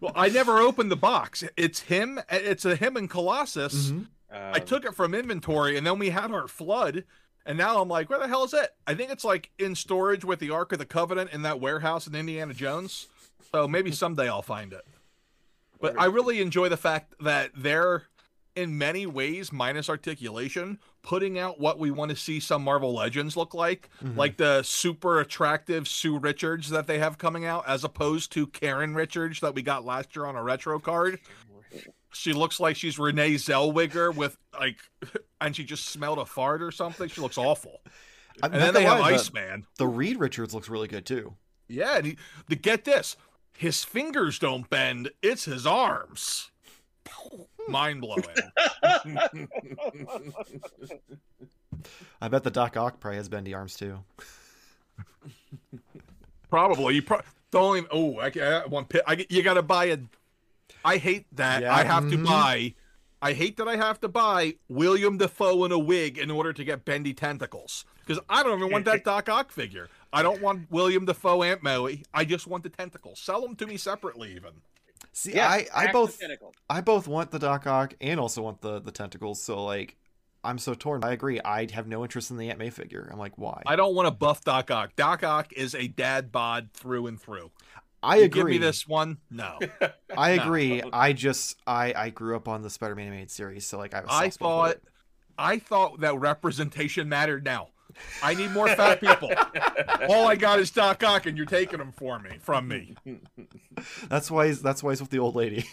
well, 0.00 0.12
I 0.14 0.28
never 0.28 0.58
opened 0.58 0.90
the 0.90 0.96
box. 0.96 1.44
It's 1.56 1.80
him. 1.80 2.20
It's 2.30 2.64
a 2.64 2.76
him 2.76 2.96
and 2.96 3.10
Colossus. 3.10 3.90
Mhm. 3.90 4.06
I 4.32 4.58
took 4.58 4.84
it 4.84 4.94
from 4.96 5.14
inventory, 5.14 5.76
and 5.76 5.86
then 5.86 5.98
we 6.00 6.10
had 6.10 6.32
our 6.32 6.48
flood. 6.48 7.04
And 7.46 7.58
now 7.58 7.80
I'm 7.80 7.88
like, 7.88 8.08
where 8.08 8.18
the 8.18 8.28
hell 8.28 8.44
is 8.44 8.54
it? 8.54 8.74
I 8.86 8.94
think 8.94 9.10
it's 9.10 9.24
like 9.24 9.50
in 9.58 9.74
storage 9.74 10.24
with 10.24 10.38
the 10.38 10.50
Ark 10.50 10.72
of 10.72 10.78
the 10.78 10.86
Covenant 10.86 11.30
in 11.32 11.42
that 11.42 11.60
warehouse 11.60 12.06
in 12.06 12.14
Indiana 12.14 12.54
Jones. 12.54 13.08
So 13.52 13.68
maybe 13.68 13.92
someday 13.92 14.28
I'll 14.28 14.42
find 14.42 14.72
it. 14.72 14.84
But 15.80 15.98
I 15.98 16.06
really 16.06 16.40
enjoy 16.40 16.70
the 16.70 16.78
fact 16.78 17.14
that 17.20 17.50
they're, 17.54 18.04
in 18.56 18.78
many 18.78 19.04
ways, 19.04 19.52
minus 19.52 19.90
articulation, 19.90 20.78
putting 21.02 21.38
out 21.38 21.60
what 21.60 21.78
we 21.78 21.90
want 21.90 22.10
to 22.10 22.16
see 22.16 22.40
some 22.40 22.64
Marvel 22.64 22.94
Legends 22.94 23.36
look 23.36 23.52
like, 23.52 23.90
Mhm. 24.02 24.16
like 24.16 24.38
the 24.38 24.62
super 24.62 25.20
attractive 25.20 25.86
Sue 25.86 26.18
Richards 26.18 26.70
that 26.70 26.86
they 26.86 26.98
have 26.98 27.18
coming 27.18 27.44
out, 27.44 27.64
as 27.68 27.84
opposed 27.84 28.32
to 28.32 28.46
Karen 28.46 28.94
Richards 28.94 29.40
that 29.40 29.54
we 29.54 29.60
got 29.60 29.84
last 29.84 30.16
year 30.16 30.24
on 30.24 30.34
a 30.36 30.42
retro 30.42 30.78
card. 30.78 31.20
She 32.14 32.32
looks 32.32 32.60
like 32.60 32.76
she's 32.76 32.98
Renee 32.98 33.34
Zellweger 33.34 34.14
with 34.14 34.36
like, 34.58 34.78
and 35.40 35.54
she 35.54 35.64
just 35.64 35.86
smelled 35.88 36.18
a 36.18 36.24
fart 36.24 36.62
or 36.62 36.70
something. 36.70 37.08
She 37.08 37.20
looks 37.20 37.38
awful. 37.38 37.80
I'm 38.42 38.52
And 38.52 38.60
then 38.62 38.74
they 38.74 38.84
have 38.84 38.98
the- 38.98 39.04
Iceman. 39.04 39.66
The 39.78 39.86
Reed 39.86 40.18
Richards 40.18 40.54
looks 40.54 40.68
really 40.68 40.88
good 40.88 41.06
too. 41.06 41.34
Yeah, 41.68 41.96
and 41.96 42.06
he, 42.06 42.18
to 42.50 42.56
get 42.56 42.84
this, 42.84 43.16
his 43.56 43.84
fingers 43.84 44.38
don't 44.38 44.68
bend; 44.68 45.10
it's 45.22 45.44
his 45.44 45.66
arms. 45.66 46.50
Mind 47.68 48.00
blowing. 48.02 48.24
I 52.20 52.28
bet 52.28 52.42
the 52.44 52.50
Doc 52.50 52.76
Ock 52.76 53.00
probably 53.00 53.16
has 53.16 53.28
bendy 53.28 53.54
arms 53.54 53.76
too. 53.76 53.98
Probably. 56.50 56.94
You 56.96 57.02
pro- 57.02 57.20
don't 57.50 57.76
even. 57.78 57.88
Oh, 57.92 58.18
I, 58.18 58.26
I 58.40 58.66
one 58.66 58.84
pit. 58.84 59.02
I 59.06 59.26
you 59.28 59.42
got 59.42 59.54
to 59.54 59.62
buy 59.62 59.86
a. 59.86 59.98
I 60.84 60.98
hate 60.98 61.26
that 61.32 61.62
Yeah, 61.62 61.74
I 61.74 61.84
have 61.84 62.10
to 62.10 62.16
mhm. 62.16 62.26
buy. 62.26 62.74
I 63.22 63.32
hate 63.32 63.56
that 63.56 63.66
I 63.66 63.76
have 63.76 64.00
to 64.00 64.08
buy 64.08 64.56
Willem 64.68 65.16
Dafoe 65.16 65.64
in 65.64 65.72
a 65.72 65.78
wig 65.78 66.18
in 66.18 66.30
order 66.30 66.52
to 66.52 66.62
get 66.62 66.84
bendy 66.84 67.14
tentacles 67.14 67.86
because 68.00 68.22
I 68.28 68.42
don't 68.42 68.58
even 68.58 68.70
want 68.70 68.84
that 68.84 69.02
Doc 69.04 69.28
Ock 69.30 69.50
figure. 69.50 69.88
I 70.12 70.22
don't 70.22 70.42
want 70.42 70.70
Willem 70.70 71.06
Dafoe 71.06 71.42
Aunt 71.42 71.62
May. 71.62 72.02
I 72.12 72.24
just 72.24 72.46
want 72.46 72.62
the 72.64 72.68
tentacles. 72.68 73.18
Sell 73.18 73.40
them 73.40 73.56
to 73.56 73.66
me 73.66 73.78
separately, 73.78 74.32
even. 74.32 74.50
See, 75.12 75.34
Yeah, 75.34 75.48
I, 75.48 75.66
I 75.74 75.92
both. 75.92 76.20
I 76.68 76.80
both 76.80 77.08
want 77.08 77.30
the 77.30 77.38
Doc 77.38 77.66
Ock 77.66 77.94
and 78.00 78.20
also 78.20 78.42
want 78.42 78.60
the 78.60 78.80
the 78.80 78.90
tentacles. 78.90 79.40
So 79.40 79.64
like, 79.64 79.96
I'm 80.42 80.58
so 80.58 80.74
torn. 80.74 81.02
I 81.02 81.12
agree. 81.12 81.40
I 81.40 81.68
have 81.72 81.86
no 81.86 82.02
interest 82.02 82.30
in 82.30 82.36
the 82.36 82.50
Aunt 82.50 82.58
May 82.58 82.70
figure. 82.70 83.08
I'm 83.10 83.18
like, 83.18 83.38
why? 83.38 83.62
I 83.64 83.76
don't 83.76 83.94
want 83.94 84.06
to 84.06 84.10
buff 84.10 84.44
Doc 84.44 84.70
Ock. 84.70 84.96
Doc 84.96 85.22
Ock 85.22 85.52
is 85.54 85.74
a 85.74 85.88
dad 85.88 86.30
bod 86.30 86.70
through 86.74 87.06
and 87.06 87.20
through. 87.20 87.50
I 88.04 88.16
You 88.16 88.24
agree. 88.24 88.40
Give 88.40 88.46
me 88.48 88.58
this 88.58 88.86
one. 88.86 89.18
No. 89.30 89.58
I 90.16 90.36
No. 90.36 90.42
agree. 90.42 90.82
I 90.92 91.12
just 91.12 91.56
I 91.66 91.92
I 91.96 92.10
grew 92.10 92.36
up 92.36 92.48
on 92.48 92.62
the 92.62 92.70
Spider-Man 92.70 93.06
animated 93.06 93.30
series, 93.30 93.66
so 93.66 93.78
like 93.78 93.94
I 93.94 94.00
was. 94.00 94.08
I 94.10 94.30
thought 94.30 94.76
I 95.38 95.58
thought 95.58 96.00
that 96.00 96.18
representation 96.18 97.08
mattered 97.08 97.44
now. 97.44 97.68
I 98.22 98.34
need 98.34 98.50
more 98.50 98.68
fat 98.68 99.00
people. 99.00 99.30
All 100.08 100.26
I 100.26 100.34
got 100.36 100.58
is 100.58 100.70
Doc 100.70 101.02
Ock, 101.04 101.26
and 101.26 101.36
you're 101.36 101.46
taking 101.46 101.78
them 101.78 101.92
for 101.92 102.18
me 102.18 102.38
from 102.40 102.66
me. 102.66 102.96
that's 104.08 104.30
why 104.30 104.48
he's, 104.48 104.60
that's 104.62 104.82
why 104.82 104.90
he's 104.92 105.00
with 105.00 105.10
the 105.10 105.18
old 105.20 105.36
lady. 105.36 105.66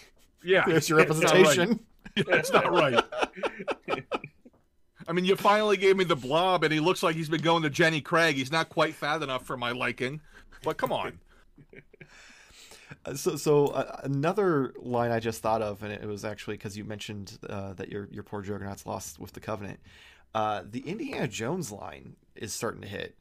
Yeah, 0.44 0.64
There's 0.68 0.88
your 0.90 1.00
it's 1.00 1.10
not 1.20 1.24
right. 1.24 1.32
representation. 1.48 1.80
That's 2.28 2.52
not 2.52 2.72
right. 2.72 3.04
I 5.08 5.14
mean, 5.14 5.26
you 5.26 5.36
finally 5.36 5.78
gave 5.78 5.98
me 5.98 6.04
the 6.04 6.16
blob, 6.16 6.64
and 6.64 6.72
he 6.72 6.80
looks 6.80 7.02
like 7.04 7.16
he's 7.16 7.30
been 7.30 7.42
going 7.42 7.64
to 7.64 7.70
Jenny 7.70 8.02
Craig. 8.02 8.36
He's 8.36 8.52
not 8.52 8.70
quite 8.70 8.94
fat 8.94 9.22
enough 9.24 9.46
for 9.46 9.58
my 9.58 9.72
liking, 9.72 10.22
but 10.64 10.78
come 10.78 10.92
on. 10.92 11.20
Uh, 13.06 13.16
So, 13.16 13.36
so 13.36 13.68
uh, 13.68 14.02
another 14.04 14.74
line 14.80 15.12
I 15.12 15.20
just 15.20 15.42
thought 15.42 15.62
of, 15.62 15.84
and 15.84 15.92
it 15.92 16.06
was 16.06 16.24
actually 16.26 16.56
because 16.56 16.78
you 16.78 16.84
mentioned 16.84 17.38
uh, 17.50 17.74
that 17.74 17.90
your 17.90 18.08
your 18.12 18.24
poor 18.24 18.42
Juggernaut's 18.42 18.86
lost 18.86 19.20
with 19.20 19.34
the 19.34 19.40
Covenant. 19.40 19.80
Uh, 20.34 20.64
the 20.70 20.80
Indiana 20.82 21.28
Jones 21.28 21.72
line 21.72 22.16
is 22.36 22.54
starting 22.54 22.82
to 22.82 22.88
hit, 22.88 23.18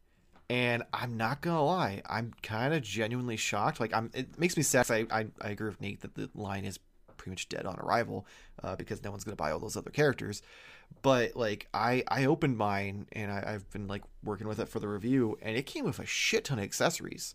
and 0.48 0.82
I'm 0.92 1.16
not 1.16 1.40
gonna 1.40 1.64
lie, 1.64 2.02
I'm 2.08 2.32
kind 2.42 2.72
of 2.74 2.82
genuinely 2.82 3.36
shocked. 3.36 3.80
Like, 3.80 3.94
I'm 3.94 4.10
it 4.14 4.38
makes 4.38 4.56
me 4.56 4.62
sad. 4.62 4.90
I, 4.90 5.06
I 5.10 5.26
I 5.40 5.50
agree 5.50 5.68
with 5.68 5.80
Nate 5.80 6.00
that 6.02 6.14
the 6.14 6.30
line 6.34 6.64
is 6.64 6.78
pretty 7.16 7.30
much 7.30 7.48
dead 7.48 7.66
on 7.66 7.78
arrival 7.78 8.26
uh, 8.62 8.76
because 8.76 9.02
no 9.02 9.10
one's 9.10 9.24
gonna 9.24 9.36
buy 9.36 9.50
all 9.50 9.58
those 9.58 9.76
other 9.76 9.90
characters. 9.90 10.42
But 11.02 11.36
like, 11.36 11.68
I 11.74 12.04
I 12.08 12.26
opened 12.26 12.58
mine 12.58 13.06
and 13.12 13.30
I, 13.30 13.54
I've 13.54 13.70
been 13.70 13.86
like 13.88 14.02
working 14.22 14.46
with 14.46 14.58
it 14.60 14.68
for 14.68 14.80
the 14.80 14.88
review, 14.88 15.38
and 15.42 15.56
it 15.56 15.66
came 15.66 15.84
with 15.84 15.98
a 15.98 16.06
shit 16.06 16.44
ton 16.44 16.58
of 16.58 16.64
accessories 16.64 17.34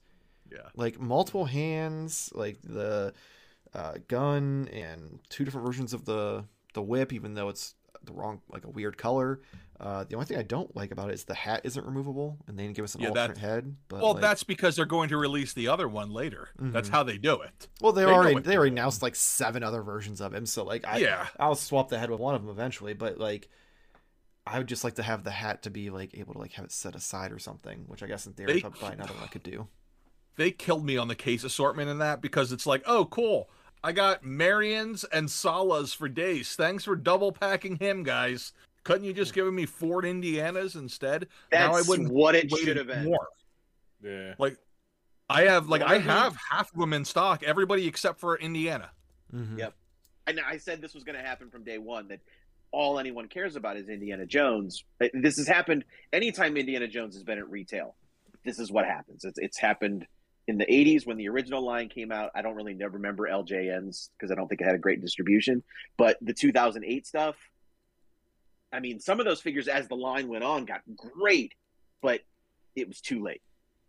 Yeah. 0.52 0.70
like 0.76 1.00
multiple 1.00 1.46
hands, 1.46 2.32
like 2.34 2.62
the 2.64 3.14
uh, 3.74 3.96
gun, 4.08 4.70
and 4.72 5.20
two 5.30 5.44
different 5.46 5.66
versions 5.68 5.94
of 5.94 6.06
the 6.06 6.46
the 6.74 6.82
whip, 6.82 7.12
even 7.14 7.34
though 7.34 7.50
it's 7.50 7.76
the 8.04 8.14
wrong 8.14 8.42
like 8.50 8.66
a 8.66 8.70
weird 8.70 8.98
color. 8.98 9.42
Uh, 9.80 10.06
the 10.06 10.16
only 10.16 10.26
thing 10.26 10.38
I 10.38 10.44
don't 10.44 10.74
like 10.76 10.92
about 10.92 11.10
it 11.10 11.14
is 11.16 11.26
the 11.26 11.34
hat 11.34 11.62
isn't 11.66 11.86
removable, 11.86 12.38
and 12.48 12.58
they 12.58 12.64
didn't 12.64 12.76
give 12.78 12.86
us 12.86 12.96
an 12.96 13.02
Yeah, 13.02 13.10
alternate 13.10 13.38
head. 13.40 13.76
But 13.90 14.02
Well, 14.02 14.14
like- 14.14 14.22
that's 14.22 14.44
because 14.44 14.76
they're 14.78 14.86
going 14.86 15.10
to 15.10 15.18
release 15.18 15.52
the 15.54 15.68
other 15.68 15.88
one 15.90 16.12
later. 16.12 16.50
That's 16.58 16.88
Mhm. 16.88 16.92
how 16.94 17.04
they 17.04 17.18
do 17.18 17.42
it. 17.42 17.68
well, 17.82 17.92
they 17.92 18.06
they 18.06 18.12
already 18.12 18.40
they 18.40 18.56
already 18.56 18.72
announced 18.72 19.02
like 19.02 19.16
seven 19.16 19.64
other 19.64 19.82
versions 19.82 20.22
of 20.22 20.34
him. 20.34 20.46
So 20.46 20.64
like, 20.64 20.88
I 20.88 20.98
yeah. 21.00 21.28
I'll 21.40 21.56
swap 21.56 21.90
the 21.90 22.00
head 22.00 22.10
with 22.10 22.20
one 22.22 22.36
of 22.36 22.42
them 22.42 22.52
eventually. 22.52 22.94
But 22.94 23.18
like, 23.18 23.50
I 24.48 24.60
would 24.60 24.68
just 24.68 24.84
like 24.86 24.96
to 24.96 25.04
have 25.04 25.24
the 25.26 25.32
hat 25.32 25.64
to 25.64 25.70
be 25.70 25.90
like 25.90 26.18
able 26.18 26.34
to 26.34 26.40
like 26.40 26.54
have 26.54 26.66
it 26.66 26.72
set 26.72 26.96
aside 26.96 27.32
or 27.34 27.40
something, 27.40 27.84
which 27.88 28.04
I 28.04 28.08
guess 28.08 28.26
in 28.28 28.34
theory, 28.34 28.54
They- 28.54 28.60
if 28.60 28.66
I 28.66 28.70
buy 28.70 28.94
another 28.94 29.14
one, 29.14 29.24
I 29.24 29.28
could 29.32 29.44
do. 29.44 29.68
They 30.36 30.52
killed 30.52 30.86
me 30.86 30.98
on 30.98 31.08
the 31.08 31.16
case 31.16 31.44
assortment 31.44 31.90
in 31.90 31.98
that 32.00 32.22
because 32.22 32.52
it's 32.52 32.66
like, 32.66 32.84
oh, 32.86 33.06
cool. 33.06 33.50
I 33.84 33.92
got 33.92 34.24
Marions 34.24 35.04
and 35.06 35.28
Sallahs 35.28 35.96
for 35.96 36.10
days. 36.10 36.56
Thanks 36.56 36.84
for 36.86 36.96
double 36.96 37.32
packing 37.32 37.76
him, 37.78 38.04
guys. 38.04 38.52
Couldn't 38.84 39.06
you 39.06 39.14
just 39.14 39.34
give 39.34 39.52
me 39.54 39.66
Ford 39.66 40.06
Indianas 40.06 40.76
instead? 40.76 41.28
now 41.52 41.72
I 41.72 41.76
That's 41.78 41.88
wouldn't 41.88 42.12
what 42.12 42.36
it 42.36 42.50
should 42.56 42.78
have 42.78 42.88
been. 42.88 43.06
more. 43.06 43.28
yeah. 44.04 44.34
Like, 44.38 44.58
I 45.30 45.44
have 45.44 45.68
like 45.70 45.82
I 45.82 45.94
Whatever. 45.98 46.12
have 46.12 46.38
half 46.52 46.72
of 46.74 46.80
them 46.80 46.94
in 46.94 47.04
stock. 47.06 47.42
Everybody 47.42 47.88
except 47.88 48.20
for 48.20 48.38
Indiana. 48.38 48.92
Mhm. 49.34 49.58
Yep. 49.58 49.74
And 50.28 50.40
I 50.40 50.58
said 50.58 50.82
this 50.82 50.94
was 50.94 51.04
going 51.04 51.18
to 51.18 51.24
happen 51.24 51.50
from 51.50 51.64
day 51.64 51.80
one. 51.80 52.08
That 52.10 52.20
all 52.72 53.00
anyone 53.00 53.28
cares 53.28 53.56
about 53.56 53.76
is 53.78 53.90
Indiana 53.90 54.26
Jones. 54.28 54.84
This 55.14 55.38
has 55.38 55.48
happened 55.48 55.84
anytime 56.14 56.58
Indiana 56.58 56.88
Jones 56.88 57.16
has 57.16 57.24
been 57.24 57.40
at 57.40 57.50
retail. 57.50 57.96
This 58.44 58.60
is 58.60 58.72
what 58.72 58.86
happens. 58.86 59.26
It's 59.26 59.40
it's 59.40 59.58
happened 59.58 60.06
in 60.48 60.58
the 60.58 60.66
'80s 60.66 61.06
when 61.06 61.18
the 61.18 61.28
original 61.30 61.66
line 61.66 61.90
came 61.90 62.12
out. 62.12 62.32
I 62.36 62.42
don't 62.42 62.56
really 62.56 62.74
never 62.74 62.98
remember 62.98 63.28
LJNs 63.28 64.10
because 64.18 64.32
I 64.32 64.36
don't 64.36 64.48
think 64.48 64.62
it 64.62 64.66
had 64.66 64.76
a 64.76 64.80
great 64.80 65.02
distribution. 65.02 65.64
But 65.98 66.18
the 66.22 66.34
2008 66.34 67.06
stuff, 67.08 67.36
I 68.72 68.80
mean, 68.80 69.00
some 69.00 69.20
of 69.20 69.26
those 69.26 69.42
figures 69.42 69.68
as 69.68 69.88
the 69.88 69.96
line 69.96 70.28
went 70.28 70.44
on 70.44 70.66
got 70.66 70.82
great, 70.96 71.54
but 72.02 72.22
it 72.76 72.88
was 72.88 73.02
too 73.02 73.24
late. 73.24 73.42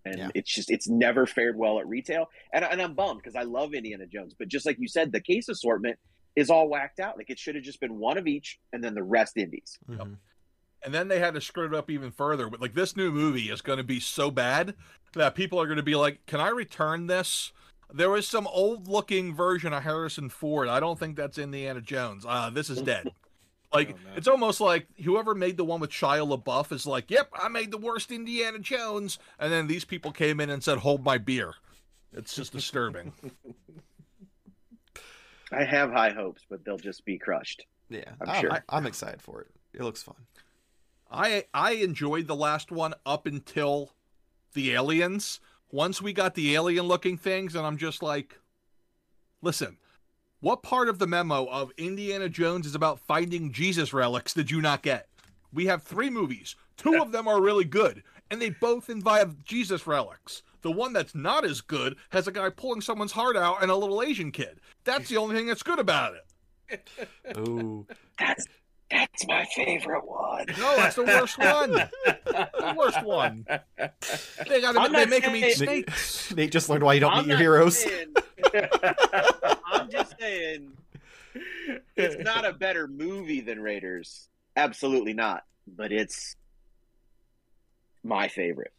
And 0.04 0.18
Yeah. 0.18 0.28
it's 0.34 0.52
just 0.54 0.70
it's 0.70 0.88
never 0.88 1.26
fared 1.26 1.56
well 1.58 1.80
at 1.80 1.88
retail. 1.88 2.26
And, 2.52 2.64
and 2.64 2.80
I'm 2.80 2.94
bummed 2.94 3.20
because 3.22 3.34
I 3.36 3.42
love 3.42 3.74
Indiana 3.74 4.06
Jones. 4.06 4.34
But 4.38 4.48
just 4.48 4.64
like 4.64 4.76
you 4.78 4.86
said, 4.88 5.10
the 5.12 5.20
case 5.20 5.48
assortment 5.48 5.98
is 6.36 6.48
all 6.50 6.68
whacked 6.68 7.00
out. 7.00 7.16
Like 7.16 7.28
it 7.30 7.38
should 7.38 7.56
have 7.56 7.64
just 7.64 7.80
been 7.80 7.96
one 7.98 8.16
of 8.16 8.26
each 8.28 8.58
and 8.72 8.84
then 8.84 8.94
the 8.94 9.02
rest 9.02 9.36
indies. 9.36 9.78
Mhm. 9.88 10.16
And 10.86 10.94
then 10.94 11.08
they 11.08 11.18
had 11.18 11.34
to 11.34 11.40
screw 11.40 11.66
it 11.66 11.74
up 11.74 11.90
even 11.90 12.12
further. 12.12 12.48
But 12.48 12.60
like 12.60 12.74
this 12.74 12.96
new 12.96 13.10
movie 13.10 13.50
is 13.50 13.60
going 13.60 13.78
to 13.78 13.84
be 13.84 13.98
so 14.00 14.30
bad 14.30 14.74
that 15.14 15.34
people 15.34 15.60
are 15.60 15.66
going 15.66 15.76
to 15.78 15.82
be 15.82 15.96
like, 15.96 16.24
"Can 16.26 16.40
I 16.40 16.48
return 16.48 17.08
this?" 17.08 17.52
There 17.92 18.10
was 18.10 18.26
some 18.26 18.46
old-looking 18.46 19.34
version 19.34 19.72
of 19.72 19.82
Harrison 19.82 20.28
Ford. 20.28 20.68
I 20.68 20.80
don't 20.80 20.98
think 20.98 21.16
that's 21.16 21.38
Indiana 21.38 21.80
Jones. 21.80 22.24
Uh, 22.26 22.50
this 22.50 22.70
is 22.70 22.80
dead. 22.80 23.10
Like 23.72 23.90
Oh, 23.90 24.10
no. 24.10 24.16
it's 24.16 24.28
almost 24.28 24.60
like 24.60 24.86
whoever 25.04 25.34
made 25.34 25.56
the 25.56 25.64
one 25.64 25.80
with 25.80 25.90
Shia 25.90 26.26
LaBeouf 26.26 26.70
is 26.70 26.86
like, 26.86 27.10
"Yep, 27.10 27.30
I 27.34 27.48
made 27.48 27.72
the 27.72 27.76
worst 27.78 28.12
Indiana 28.12 28.60
Jones," 28.60 29.18
and 29.40 29.52
then 29.52 29.66
these 29.66 29.84
people 29.84 30.12
came 30.12 30.38
in 30.38 30.50
and 30.50 30.62
said, 30.62 30.78
"Hold 30.78 31.04
my 31.04 31.18
beer." 31.18 31.54
It's 32.12 32.34
just 32.34 32.52
disturbing. 32.52 33.12
I 35.52 35.64
have 35.64 35.90
high 35.92 36.10
hopes, 36.10 36.42
but 36.48 36.64
they'll 36.64 36.78
just 36.78 37.04
be 37.04 37.18
crushed. 37.18 37.66
Yeah, 37.90 38.04
I'm 38.20 38.30
I'm, 38.30 38.40
sure. 38.40 38.64
I'm 38.68 38.86
excited 38.86 39.20
for 39.20 39.42
it. 39.42 39.48
It 39.74 39.82
looks 39.82 40.02
fun. 40.02 40.16
I 41.10 41.44
I 41.54 41.72
enjoyed 41.72 42.26
the 42.26 42.36
last 42.36 42.70
one 42.70 42.94
up 43.04 43.26
until 43.26 43.92
the 44.54 44.72
aliens. 44.72 45.40
Once 45.70 46.00
we 46.00 46.12
got 46.12 46.34
the 46.34 46.54
alien 46.54 46.86
looking 46.86 47.16
things, 47.16 47.54
and 47.54 47.66
I'm 47.66 47.76
just 47.76 48.02
like, 48.02 48.38
listen, 49.42 49.78
what 50.40 50.62
part 50.62 50.88
of 50.88 50.98
the 50.98 51.06
memo 51.06 51.46
of 51.46 51.72
Indiana 51.76 52.28
Jones 52.28 52.66
is 52.66 52.74
about 52.74 53.00
finding 53.00 53.52
Jesus 53.52 53.92
relics 53.92 54.34
did 54.34 54.50
you 54.50 54.60
not 54.60 54.82
get? 54.82 55.08
We 55.52 55.66
have 55.66 55.82
three 55.82 56.10
movies. 56.10 56.54
Two 56.76 57.00
of 57.00 57.12
them 57.12 57.26
are 57.26 57.40
really 57.40 57.64
good, 57.64 58.02
and 58.30 58.40
they 58.40 58.50
both 58.50 58.90
involve 58.90 59.44
Jesus 59.44 59.86
relics. 59.86 60.42
The 60.62 60.70
one 60.70 60.92
that's 60.92 61.14
not 61.14 61.44
as 61.44 61.60
good 61.60 61.96
has 62.10 62.26
a 62.26 62.32
guy 62.32 62.50
pulling 62.50 62.80
someone's 62.80 63.12
heart 63.12 63.36
out 63.36 63.62
and 63.62 63.70
a 63.70 63.76
little 63.76 64.02
Asian 64.02 64.32
kid. 64.32 64.60
That's 64.84 65.08
the 65.08 65.16
only 65.16 65.36
thing 65.36 65.46
that's 65.46 65.62
good 65.62 65.78
about 65.78 66.14
it. 66.14 66.88
Ooh, 67.38 67.86
That's 68.18 68.46
that's 68.90 69.26
my 69.26 69.44
favorite 69.54 70.06
one. 70.06 70.46
No, 70.58 70.76
that's 70.76 70.96
the 70.96 71.04
worst 71.04 71.38
one. 71.38 71.72
The 71.72 72.74
worst 72.76 73.02
one. 73.04 73.44
They 74.48 74.60
got 74.60 74.76
I'm 74.76 74.92
they 74.92 74.98
not 75.00 75.08
make 75.08 75.24
him 75.24 75.34
eat 75.36 75.54
saying- 75.56 75.84
snakes. 75.84 76.34
Nate 76.34 76.52
just 76.52 76.68
learned 76.68 76.82
why 76.84 76.94
you 76.94 77.00
don't 77.00 77.12
I'm 77.12 77.22
meet 77.26 77.30
your 77.30 77.38
heroes. 77.38 77.78
saying- 77.78 78.14
I'm 79.72 79.90
just 79.90 80.14
saying 80.20 80.72
it's 81.96 82.22
not 82.24 82.44
a 82.44 82.52
better 82.52 82.86
movie 82.86 83.40
than 83.40 83.60
Raiders. 83.60 84.28
Absolutely 84.56 85.12
not. 85.14 85.42
But 85.66 85.92
it's 85.92 86.36
my 88.04 88.28
favorite. 88.28 88.72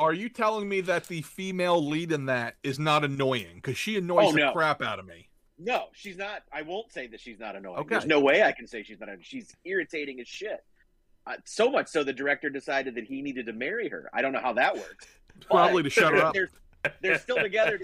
Are 0.00 0.12
you 0.12 0.28
telling 0.28 0.68
me 0.68 0.80
that 0.82 1.06
the 1.08 1.22
female 1.22 1.86
lead 1.86 2.10
in 2.10 2.26
that 2.26 2.56
is 2.62 2.78
not 2.78 3.04
annoying? 3.04 3.56
Because 3.56 3.76
she 3.78 3.96
annoys 3.96 4.28
Oh, 4.28 4.32
the 4.32 4.38
no. 4.40 4.52
crap 4.52 4.82
out 4.82 4.98
of 4.98 5.06
me. 5.06 5.28
No, 5.58 5.84
she's 5.92 6.16
not. 6.16 6.42
I 6.52 6.62
won't 6.62 6.92
say 6.92 7.06
that 7.08 7.20
she's 7.20 7.38
not 7.38 7.54
annoying. 7.56 7.78
Okay. 7.78 7.88
There's 7.90 8.06
no 8.06 8.20
way 8.20 8.42
I 8.42 8.52
can 8.52 8.66
say 8.66 8.82
she's 8.82 8.98
not. 8.98 9.08
annoying. 9.08 9.22
She's 9.22 9.54
irritating 9.64 10.20
as 10.20 10.26
shit. 10.28 10.64
Uh, 11.26 11.34
so 11.44 11.70
much 11.70 11.88
so 11.88 12.04
the 12.04 12.12
director 12.12 12.50
decided 12.50 12.94
that 12.96 13.04
he 13.04 13.22
needed 13.22 13.46
to 13.46 13.52
marry 13.52 13.88
her. 13.88 14.10
I 14.12 14.20
don't 14.20 14.32
know 14.32 14.40
how 14.42 14.52
that 14.54 14.74
works. 14.74 15.06
Probably 15.50 15.82
to 15.82 15.90
shut 15.90 16.12
her 16.12 16.18
up. 16.20 16.34
They're, 16.34 16.48
they're 17.02 17.18
still 17.18 17.36
together. 17.38 17.80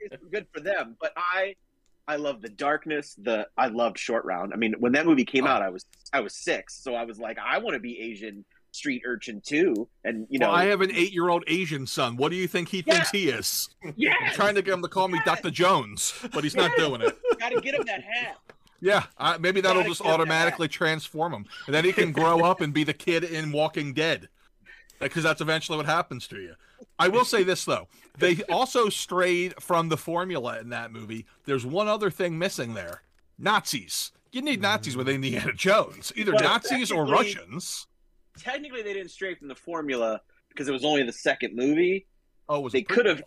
It's 0.00 0.24
good 0.32 0.46
for 0.54 0.60
them. 0.60 0.96
But 1.00 1.12
I, 1.16 1.54
I 2.06 2.16
love 2.16 2.40
the 2.40 2.48
darkness. 2.48 3.14
The 3.20 3.46
I 3.58 3.66
loved 3.66 3.98
Short 3.98 4.24
Round. 4.24 4.54
I 4.54 4.56
mean, 4.56 4.74
when 4.78 4.92
that 4.92 5.04
movie 5.06 5.24
came 5.26 5.44
Oh. 5.44 5.48
out, 5.48 5.62
I 5.62 5.68
was 5.68 5.84
I 6.12 6.20
was 6.20 6.34
six, 6.34 6.82
so 6.82 6.94
I 6.94 7.04
was 7.04 7.18
like, 7.18 7.36
I 7.38 7.58
want 7.58 7.74
to 7.74 7.80
be 7.80 7.98
Asian 8.00 8.44
street 8.78 9.02
urchin 9.04 9.42
too. 9.44 9.88
And 10.04 10.26
you 10.30 10.38
know, 10.38 10.46
well, 10.48 10.56
I 10.56 10.64
have 10.66 10.80
an 10.80 10.90
eight-year-old 10.92 11.44
Asian 11.46 11.86
son. 11.86 12.16
What 12.16 12.30
do 12.30 12.36
you 12.36 12.48
think 12.48 12.68
he 12.68 12.80
thinks 12.80 13.10
he 13.10 13.28
is? 13.28 13.68
yeah, 13.96 14.14
trying 14.32 14.54
to 14.54 14.62
get 14.62 14.72
him 14.72 14.82
to 14.82 14.88
call 14.88 15.08
me 15.08 15.18
Yes. 15.26 15.40
Dr. 15.42 15.50
Jones, 15.50 16.14
but 16.32 16.44
he's 16.44 16.54
not 16.56 16.70
doing 16.76 17.02
it. 17.02 17.18
got 17.38 17.50
to 17.50 17.60
get 17.60 17.74
him 17.74 17.82
that 17.86 18.02
hat. 18.02 18.38
Yeah, 18.80 19.04
I, 19.18 19.36
maybe 19.38 19.60
that'll 19.60 19.82
just 19.82 20.00
get 20.00 20.06
that. 20.08 20.14
automatically 20.14 20.68
transform 20.68 21.34
him, 21.34 21.46
and 21.66 21.74
then 21.74 21.84
he 21.84 21.92
can 21.92 22.12
grow 22.12 22.44
up 22.44 22.60
and 22.60 22.72
be 22.72 22.84
the 22.84 22.94
kid 22.94 23.24
in 23.24 23.50
Walking 23.50 23.92
Dead, 23.92 24.28
because 25.00 25.24
that's 25.24 25.40
eventually 25.40 25.76
what 25.76 25.86
happens 25.86 26.28
to 26.28 26.36
you. 26.36 26.54
I 26.98 27.08
will 27.08 27.24
say 27.24 27.42
this 27.42 27.64
though: 27.64 27.88
they 28.16 28.42
also 28.48 28.88
strayed 28.88 29.60
from 29.60 29.88
the 29.88 29.96
formula 29.96 30.60
in 30.60 30.68
that 30.68 30.92
movie. 30.92 31.26
There's 31.44 31.66
one 31.66 31.88
other 31.88 32.08
thing 32.10 32.38
missing 32.38 32.74
there: 32.74 33.02
Nazis. 33.36 34.12
You 34.30 34.42
need 34.42 34.60
Nazis 34.60 34.94
with 34.96 35.08
Indiana 35.08 35.52
Jones, 35.54 36.12
either 36.14 36.32
Well, 36.34 36.42
Nazis 36.44 36.92
or 36.92 37.04
Russians. 37.06 37.86
Technically, 38.38 38.82
they 38.82 38.92
didn't 38.92 39.10
stray 39.10 39.34
from 39.34 39.48
the 39.48 39.54
formula 39.54 40.20
because 40.48 40.68
it 40.68 40.72
was 40.72 40.84
only 40.84 41.02
the 41.02 41.12
second 41.12 41.54
movie. 41.54 42.06
Oh, 42.48 42.60
was 42.60 42.72
They 42.72 42.82
could 42.82 43.06
have. 43.06 43.22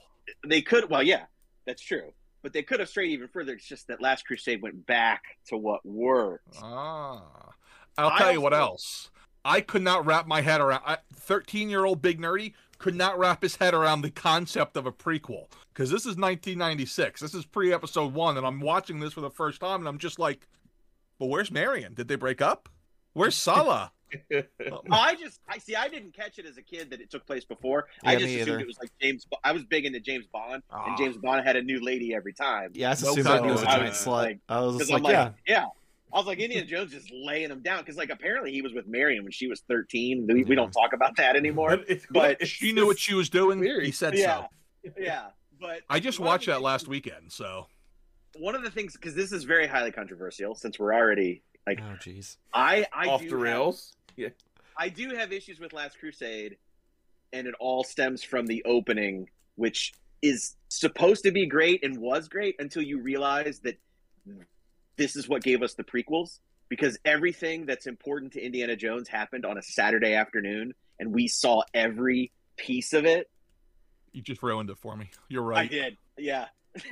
They 0.48 0.62
could. 0.62 0.90
Well, 0.90 1.04
yeah, 1.04 1.26
that's 1.66 1.82
true. 1.82 2.14
But 2.42 2.54
they 2.54 2.64
could 2.64 2.80
have 2.80 2.90
strayed 2.90 3.12
even 3.12 3.28
further. 3.28 3.54
It's 3.54 3.68
just 3.68 3.88
that 3.88 4.02
Last 4.02 4.26
Crusade 4.26 4.62
went 4.62 4.86
back 4.88 5.22
to 5.48 5.58
what 5.58 5.86
worked. 5.86 6.58
Ah, 6.62 7.54
I'll 7.98 8.10
I 8.10 8.18
tell 8.18 8.32
you 8.32 8.42
what 8.42 8.54
else. 8.54 9.12
I 9.46 9.62
could 9.62 9.82
not 9.82 10.06
wrap 10.06 10.28
my 10.28 10.42
head 10.42 10.62
around. 10.62 10.84
Thirteen-year-old 11.14 12.02
Big 12.02 12.20
Nerdy 12.20 12.54
could 12.78 12.96
not 12.96 13.20
wrap 13.20 13.44
his 13.44 13.56
head 13.56 13.76
around 13.76 14.02
the 14.02 14.10
concept 14.10 14.76
of 14.76 14.88
a 14.88 14.92
prequel 14.92 15.46
because 15.74 15.92
this 15.92 16.02
is 16.02 16.18
1996. 16.18 17.22
This 17.22 17.36
is 17.36 17.46
pre-episode 17.46 18.14
one, 18.14 18.38
and 18.38 18.46
I'm 18.46 18.60
watching 18.60 19.00
this 19.00 19.14
for 19.14 19.22
the 19.22 19.30
first 19.30 19.62
time, 19.62 19.82
and 19.82 19.88
I'm 19.88 20.00
just 20.00 20.18
like, 20.18 20.48
"Well, 21.20 21.30
where's 21.30 21.52
Marion? 21.52 21.94
Did 21.94 22.08
they 22.08 22.16
break 22.16 22.42
up? 22.42 22.70
Where's 23.14 23.36
Sallah?" 23.36 23.92
I 24.92 25.16
just, 25.16 25.40
I 25.48 25.58
see. 25.58 25.76
I 25.76 25.88
didn't 25.88 26.14
catch 26.14 26.40
it 26.40 26.46
as 26.46 26.58
a 26.58 26.62
kid 26.62 26.90
that 26.92 27.02
it 27.02 27.10
took 27.10 27.26
place 27.26 27.46
before. 27.46 27.88
I 28.04 28.16
just 28.16 28.26
assumed 28.26 28.42
either. 28.50 28.60
it 28.60 28.68
was 28.68 28.78
like 28.80 28.92
James. 29.02 29.26
I 29.44 29.52
was 29.52 29.64
big 29.64 29.86
into 29.86 30.00
James 30.00 30.26
Bond, 30.32 30.64
Ah. 30.72 30.86
and 30.88 30.98
James 30.98 31.18
Bond 31.18 31.46
had 31.46 31.56
a 31.56 31.62
new 31.62 31.84
lady 31.84 32.14
every 32.14 32.34
time. 32.34 32.72
Yeah, 32.74 32.90
I 32.90 32.92
just 32.94 33.04
No 33.04 33.12
assumed 33.12 33.26
that 33.28 33.46
he 33.46 33.52
was 33.52 33.62
a 33.62 33.66
giant 33.66 33.94
slut. 33.96 34.08
like- 34.24 34.40
I 34.50 34.60
was 34.62 34.78
just 34.78 34.92
like, 34.92 35.04
like, 35.04 35.14
yeah. 35.14 35.32
yeah. 35.48 35.66
I 36.14 36.18
was 36.18 36.26
like 36.26 36.40
Indiana 36.40 36.66
Jones 36.68 36.92
just 36.92 37.10
laying 37.14 37.50
him 37.50 37.62
down 37.62 37.80
because 37.80 37.96
like 37.96 38.10
apparently 38.10 38.52
he 38.52 38.62
was 38.62 38.74
with 38.74 38.86
Marion 38.86 39.24
when 39.24 39.32
she 39.32 39.48
was 39.48 39.62
13. 39.70 40.28
We, 40.28 40.44
we 40.44 40.56
don't 40.56 40.72
talk 40.72 40.92
about 40.92 41.16
that 41.16 41.38
anymore. 41.38 41.78
But, 41.78 41.86
it's, 41.90 42.06
But 42.10 42.46
She 42.48 42.74
knew 42.74 42.86
what 42.86 43.00
she 43.00 43.14
was 43.14 43.30
doing. 43.30 43.60
weird. 43.60 43.86
He 43.86 43.92
said 43.94 44.18
Yeah. 44.18 44.46
so. 44.84 44.92
yeah, 45.00 45.28
but 45.60 45.82
I 45.90 46.02
just 46.02 46.20
watched 46.20 46.48
that 46.48 46.62
last 46.62 46.88
weekend, 46.90 47.32
so 47.32 47.68
One 48.40 48.56
of 48.56 48.64
the 48.64 48.70
things 48.70 48.92
because 48.94 49.16
this 49.16 49.32
is 49.32 49.46
very 49.46 49.68
highly 49.68 49.92
controversial 49.94 50.54
since 50.54 50.78
we're 50.78 50.94
already 50.94 51.44
like 51.66 51.80
Oh, 51.82 51.96
jeez. 52.02 52.36
I 52.54 52.86
I 52.92 53.08
off 53.08 53.22
do 53.22 53.30
the 53.30 53.36
have- 53.38 53.44
rails. 54.26 54.34
I 54.78 54.90
do 54.90 55.10
have 55.16 55.32
issues 55.32 55.60
with 55.60 55.74
Last 55.74 56.00
Crusade, 56.00 56.58
and 57.34 57.48
it 57.48 57.54
all 57.60 57.84
stems 57.84 58.24
from 58.24 58.46
the 58.48 58.64
opening, 58.66 59.30
which 59.56 59.94
is 60.22 60.56
supposed 60.70 61.24
to 61.24 61.32
be 61.32 61.46
great 61.46 61.84
and 61.84 61.98
was 61.98 62.28
great 62.28 62.56
until 62.60 62.82
you 62.82 63.00
realize 63.02 63.60
that 63.60 63.78
this 64.98 65.16
is 65.16 65.28
what 65.28 65.44
gave 65.44 65.62
us 65.62 65.74
the 65.74 65.84
prequels. 65.84 66.40
Because 66.70 66.98
everything 67.04 67.66
that's 67.66 67.86
important 67.86 68.34
to 68.34 68.42
Indiana 68.42 68.78
Jones 68.78 69.10
happened 69.10 69.46
on 69.46 69.58
a 69.58 69.62
Saturday 69.62 70.14
afternoon, 70.14 70.74
and 71.00 71.14
we 71.14 71.28
saw 71.28 71.64
every 71.74 72.32
piece 72.56 72.94
of 72.94 73.06
it. 73.06 73.30
you 74.14 74.22
just 74.22 74.42
ruined 74.42 74.70
it 74.70 74.78
for 74.78 74.96
me. 74.96 75.10
You're 75.28 75.42
right. 75.44 75.66
I 75.66 75.68
did, 75.68 75.98
yeah. 76.18 76.46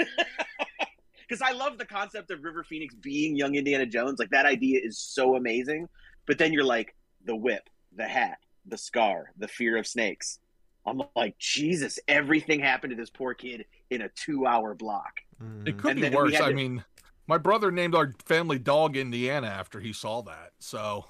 Because 1.28 1.44
I 1.44 1.52
love 1.52 1.78
the 1.78 1.86
concept 1.86 2.32
of 2.32 2.44
River 2.44 2.64
Phoenix 2.64 2.96
being 2.96 3.36
young 3.36 3.54
Indiana 3.54 3.86
Jones. 3.86 4.18
Like 4.18 4.32
that 4.32 4.48
idea 4.48 4.80
is 4.84 4.98
so 4.98 5.36
amazing. 5.36 5.88
But 6.26 6.40
then 6.40 6.54
you're 6.54 6.64
like 6.64 6.96
the 7.26 7.36
whip, 7.36 7.70
the 7.96 8.08
hat, 8.08 8.38
the 8.66 8.78
scar, 8.78 9.32
the 9.38 9.48
fear 9.48 9.78
of 9.78 9.88
snakes. 9.88 10.40
I'm 10.86 11.02
like, 11.16 11.38
Jesus, 11.38 12.00
everything 12.08 12.60
happened 12.60 12.92
to 12.92 12.98
this 12.98 13.10
poor 13.10 13.34
kid 13.34 13.66
in 13.90 14.02
a 14.02 14.10
two 14.10 14.46
hour 14.46 14.74
block. 14.74 15.20
Mm. 15.42 15.68
It 15.68 15.78
could 15.78 15.92
And 15.98 16.02
be 16.02 16.16
worse. 16.16 16.34
had 16.34 16.44
I 16.44 16.54
mean, 16.54 16.84
my 17.28 17.38
brother 17.38 17.72
named 17.72 17.96
our 17.96 18.14
family 18.26 18.58
dog 18.60 18.98
Indiana 18.98 19.48
after 19.48 19.80
he 19.80 19.94
saw 19.94 20.22
that. 20.24 20.52
So 20.60 21.06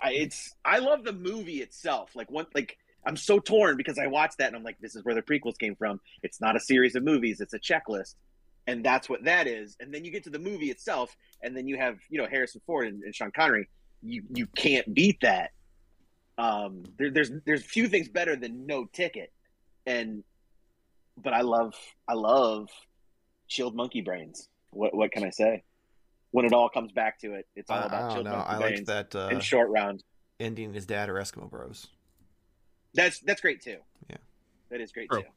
I, 0.00 0.12
it's 0.12 0.54
I 0.64 0.78
love 0.78 1.04
the 1.04 1.12
movie 1.12 1.60
itself. 1.60 2.14
Like 2.14 2.30
one 2.30 2.46
like 2.54 2.78
I'm 3.04 3.16
so 3.16 3.38
torn 3.38 3.76
because 3.76 3.98
I 3.98 4.06
watched 4.06 4.38
that 4.38 4.48
and 4.48 4.56
I'm 4.56 4.62
like, 4.62 4.78
this 4.80 4.94
is 4.94 5.04
where 5.04 5.14
the 5.14 5.22
prequels 5.22 5.58
came 5.58 5.74
from. 5.74 6.00
It's 6.22 6.40
not 6.40 6.56
a 6.56 6.60
series 6.60 6.94
of 6.94 7.02
movies, 7.02 7.40
it's 7.40 7.54
a 7.54 7.58
checklist. 7.58 8.14
And 8.68 8.84
that's 8.84 9.08
what 9.08 9.24
that 9.24 9.48
is. 9.48 9.76
And 9.80 9.92
then 9.92 10.04
you 10.04 10.12
get 10.12 10.22
to 10.24 10.30
the 10.30 10.38
movie 10.38 10.70
itself, 10.70 11.16
and 11.42 11.56
then 11.56 11.66
you 11.66 11.76
have, 11.78 11.98
you 12.08 12.18
know, 12.22 12.28
Harrison 12.28 12.60
Ford 12.64 12.86
and, 12.86 13.02
and 13.02 13.12
Sean 13.12 13.32
Connery. 13.32 13.68
You 14.02 14.22
you 14.34 14.46
can't 14.56 14.92
beat 14.94 15.20
that. 15.22 15.50
Um 16.38 16.84
there, 16.98 17.10
there's 17.10 17.30
there's 17.44 17.62
few 17.64 17.88
things 17.88 18.08
better 18.08 18.36
than 18.36 18.66
no 18.66 18.84
ticket. 18.86 19.32
And 19.86 20.24
but 21.22 21.32
I 21.34 21.42
love 21.42 21.74
I 22.08 22.14
love 22.14 22.68
chilled 23.48 23.74
monkey 23.74 24.00
brains. 24.00 24.48
What 24.70 24.94
what 24.94 25.12
can 25.12 25.24
I 25.24 25.30
say? 25.30 25.62
When 26.30 26.46
it 26.46 26.52
all 26.54 26.68
comes 26.70 26.92
back 26.92 27.20
to 27.20 27.34
it, 27.34 27.46
it's 27.54 27.70
all 27.70 27.78
I, 27.78 27.86
about 27.86 28.10
I 28.10 28.14
chilled 28.14 28.24
know. 28.24 28.32
monkey 28.32 28.48
I 28.50 28.58
brains 28.58 28.88
liked 28.88 29.12
that 29.12 29.18
uh, 29.18 29.28
and 29.28 29.42
short 29.42 29.68
round. 29.70 30.02
ending 30.40 30.72
his 30.72 30.86
dad 30.86 31.08
or 31.10 31.14
Eskimo 31.14 31.50
Bros. 31.50 31.88
That's 32.94 33.20
that's 33.20 33.40
great 33.40 33.62
too. 33.62 33.78
Yeah. 34.10 34.16
that 34.70 34.80
is 34.80 34.92
great 34.92 35.10
True. 35.10 35.22
too. 35.22 35.28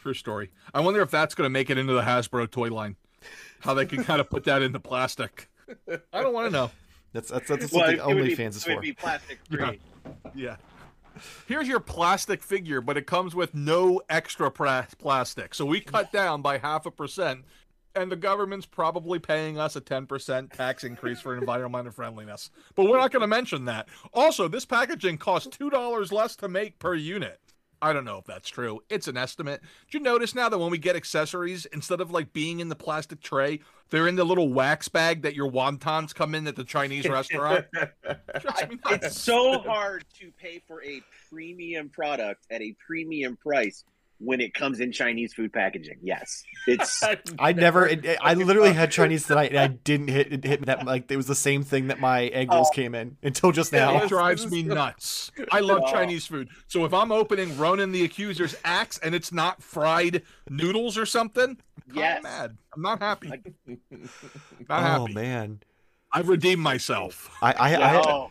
true 0.00 0.14
story. 0.14 0.50
I 0.72 0.80
wonder 0.80 1.00
if 1.02 1.10
that's 1.10 1.34
going 1.34 1.46
to 1.46 1.50
make 1.50 1.70
it 1.70 1.78
into 1.78 1.92
the 1.92 2.02
Hasbro 2.02 2.50
toy 2.50 2.68
line. 2.68 2.96
How 3.60 3.72
they 3.74 3.86
can 3.86 4.04
kind 4.04 4.20
of 4.20 4.28
put 4.28 4.44
that 4.44 4.60
into 4.62 4.78
plastic. 4.78 5.48
I 6.12 6.22
don't 6.22 6.34
want 6.34 6.46
to 6.48 6.52
know. 6.52 6.70
That's 7.14 7.30
that's, 7.30 7.48
that's 7.48 7.72
Well, 7.72 7.86
what 7.86 7.96
the 7.98 8.14
would 8.14 8.24
be- 8.26 8.34
OnlyFans 8.36 8.48
is 8.50 8.66
it 8.66 8.68
would 8.70 8.76
for. 8.76 8.82
be 8.82 8.92
plastic 8.92 9.38
free. 9.50 9.80
Yeah. 10.34 10.56
Here's 11.46 11.68
your 11.68 11.78
plastic 11.80 12.42
figure, 12.42 12.80
but 12.80 12.96
it 12.96 13.06
comes 13.06 13.34
with 13.36 13.54
no 13.54 14.02
extra 14.10 14.50
pra- 14.50 14.88
plastic. 14.98 15.54
So 15.54 15.64
we 15.64 15.80
cut 15.80 16.10
down 16.12 16.42
by 16.42 16.58
half 16.58 16.86
a 16.86 16.90
percent, 16.90 17.44
and 17.94 18.10
the 18.10 18.16
government's 18.16 18.66
probably 18.66 19.20
paying 19.20 19.56
us 19.56 19.76
a 19.76 19.80
10% 19.80 20.52
tax 20.52 20.82
increase 20.82 21.20
for 21.20 21.36
environmental 21.36 21.92
friendliness. 21.92 22.50
But 22.74 22.86
we're 22.88 22.98
not 22.98 23.12
going 23.12 23.20
to 23.20 23.28
mention 23.28 23.66
that. 23.66 23.86
Also, 24.12 24.48
this 24.48 24.64
packaging 24.64 25.18
costs 25.18 25.56
$2 25.56 26.10
less 26.10 26.34
to 26.36 26.48
make 26.48 26.80
per 26.80 26.94
unit. 26.96 27.38
I 27.82 27.92
don't 27.92 28.04
know 28.04 28.18
if 28.18 28.24
that's 28.24 28.48
true. 28.48 28.80
It's 28.88 29.08
an 29.08 29.16
estimate. 29.16 29.60
Did 29.86 29.98
you 29.98 30.00
notice 30.00 30.34
now 30.34 30.48
that 30.48 30.58
when 30.58 30.70
we 30.70 30.78
get 30.78 30.96
accessories, 30.96 31.66
instead 31.66 32.00
of 32.00 32.10
like 32.10 32.32
being 32.32 32.60
in 32.60 32.68
the 32.68 32.76
plastic 32.76 33.20
tray, 33.20 33.60
they're 33.90 34.08
in 34.08 34.16
the 34.16 34.24
little 34.24 34.52
wax 34.52 34.88
bag 34.88 35.22
that 35.22 35.34
your 35.34 35.50
wontons 35.50 36.14
come 36.14 36.34
in 36.34 36.46
at 36.46 36.56
the 36.56 36.64
Chinese 36.64 37.08
restaurant? 37.08 37.66
Drives 37.74 38.68
me 38.68 38.78
nuts. 38.84 39.06
It's 39.06 39.20
so 39.20 39.58
hard 39.60 40.04
to 40.20 40.32
pay 40.40 40.62
for 40.66 40.82
a 40.82 41.02
premium 41.30 41.88
product 41.88 42.46
at 42.50 42.62
a 42.62 42.74
premium 42.86 43.36
price 43.36 43.84
when 44.24 44.40
it 44.40 44.54
comes 44.54 44.80
in 44.80 44.90
Chinese 44.92 45.34
food 45.34 45.52
packaging. 45.52 45.98
Yes, 46.02 46.42
it's 46.66 47.02
I 47.38 47.52
never. 47.52 47.86
It, 47.86 48.04
it- 48.04 48.18
I 48.22 48.34
literally 48.34 48.72
had 48.72 48.90
Chinese 48.90 49.26
tonight, 49.26 49.50
and 49.50 49.58
I 49.58 49.66
didn't 49.68 50.08
hit 50.08 50.32
it 50.32 50.44
hit 50.44 50.66
that 50.66 50.84
like 50.86 51.10
it 51.10 51.16
was 51.16 51.26
the 51.26 51.34
same 51.34 51.62
thing 51.62 51.88
that 51.88 52.00
my 52.00 52.26
egg 52.26 52.50
rolls 52.50 52.68
Oh. 52.72 52.74
came 52.74 52.94
in 52.94 53.16
until 53.22 53.52
just 53.52 53.72
now. 53.72 54.02
It 54.02 54.08
drives 54.08 54.50
me 54.50 54.62
nuts. 54.62 55.30
I 55.52 55.60
love 55.60 55.82
Oh. 55.86 55.92
Chinese 55.92 56.26
food. 56.26 56.48
So 56.68 56.84
if 56.84 56.94
I'm 56.94 57.12
opening 57.12 57.56
Ronan 57.58 57.92
the 57.92 58.04
Accuser's 58.04 58.56
axe 58.64 58.98
and 58.98 59.14
it's 59.14 59.32
not 59.32 59.62
fried 59.62 60.22
noodles 60.48 60.96
or 60.98 61.06
something, 61.06 61.56
I'm 61.90 61.96
Yes. 61.96 62.22
mad. 62.22 62.56
I'm 62.74 62.82
not 62.82 63.00
happy. 63.00 63.28
Like- 63.28 63.52
Not 64.68 64.70
oh 64.70 65.00
happy. 65.02 65.14
man, 65.14 65.60
I've 66.12 66.28
redeemed 66.28 66.62
myself. 66.62 67.30
I 67.42 67.52
I, 67.52 67.74
I, 67.74 67.96
oh, 67.96 68.30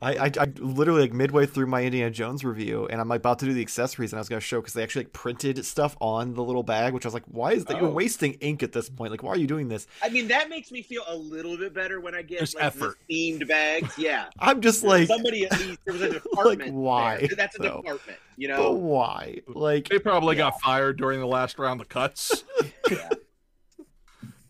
I, 0.00 0.26
I, 0.26 0.30
I 0.40 0.44
literally 0.58 1.00
like 1.02 1.12
midway 1.12 1.44
through 1.46 1.66
my 1.66 1.82
Indiana 1.82 2.10
Jones 2.10 2.44
review, 2.44 2.86
and 2.86 3.00
I'm 3.00 3.10
about 3.10 3.40
to 3.40 3.46
do 3.46 3.52
the 3.52 3.60
accessories, 3.62 4.12
and 4.12 4.18
I 4.18 4.20
was 4.20 4.28
going 4.28 4.38
to 4.38 4.46
show 4.46 4.60
because 4.60 4.72
they 4.74 4.82
actually 4.84 5.06
like 5.06 5.12
printed 5.12 5.64
stuff 5.66 5.96
on 6.00 6.34
the 6.34 6.42
little 6.44 6.62
bag, 6.62 6.94
which 6.94 7.04
I 7.04 7.08
was 7.08 7.14
like, 7.14 7.24
why 7.26 7.52
is 7.52 7.64
that? 7.64 7.78
You're 7.78 7.88
Oh. 7.88 7.92
wasting 7.92 8.34
ink 8.34 8.62
at 8.62 8.70
this 8.72 8.88
point. 8.88 9.10
Like, 9.10 9.24
why 9.24 9.30
are 9.32 9.36
you 9.36 9.48
doing 9.48 9.66
this? 9.68 9.88
I 10.02 10.08
mean 10.08 10.28
that 10.28 10.48
makes 10.48 10.70
me 10.70 10.82
feel 10.82 11.02
a 11.08 11.16
little 11.16 11.56
bit 11.56 11.74
better 11.74 12.00
when 12.00 12.14
I 12.14 12.22
get 12.22 12.38
There's 12.38 12.54
like 12.54 12.64
effort. 12.64 12.96
the 13.08 13.32
themed 13.32 13.48
bags. 13.48 13.98
Yeah, 13.98 14.26
I'm 14.38 14.60
just 14.60 14.84
like, 14.84 15.08
somebody 15.08 15.46
at 15.46 15.58
least 15.58 15.80
there 15.84 15.94
was 15.94 16.02
a 16.02 16.12
department. 16.12 16.60
like, 16.66 16.72
why, 16.72 17.16
there. 17.18 17.28
That's 17.36 17.58
a 17.58 17.62
though? 17.62 17.76
department. 17.82 18.18
You 18.36 18.48
but 18.48 18.56
know. 18.56 18.70
why? 18.72 19.40
Like, 19.48 19.88
They 19.88 19.98
probably 19.98 20.36
Yeah. 20.36 20.50
got 20.50 20.60
fired 20.60 20.96
during 20.96 21.18
the 21.18 21.26
last 21.26 21.58
round 21.58 21.80
of 21.80 21.88
cuts. 21.88 22.44
Yeah. 22.90 23.10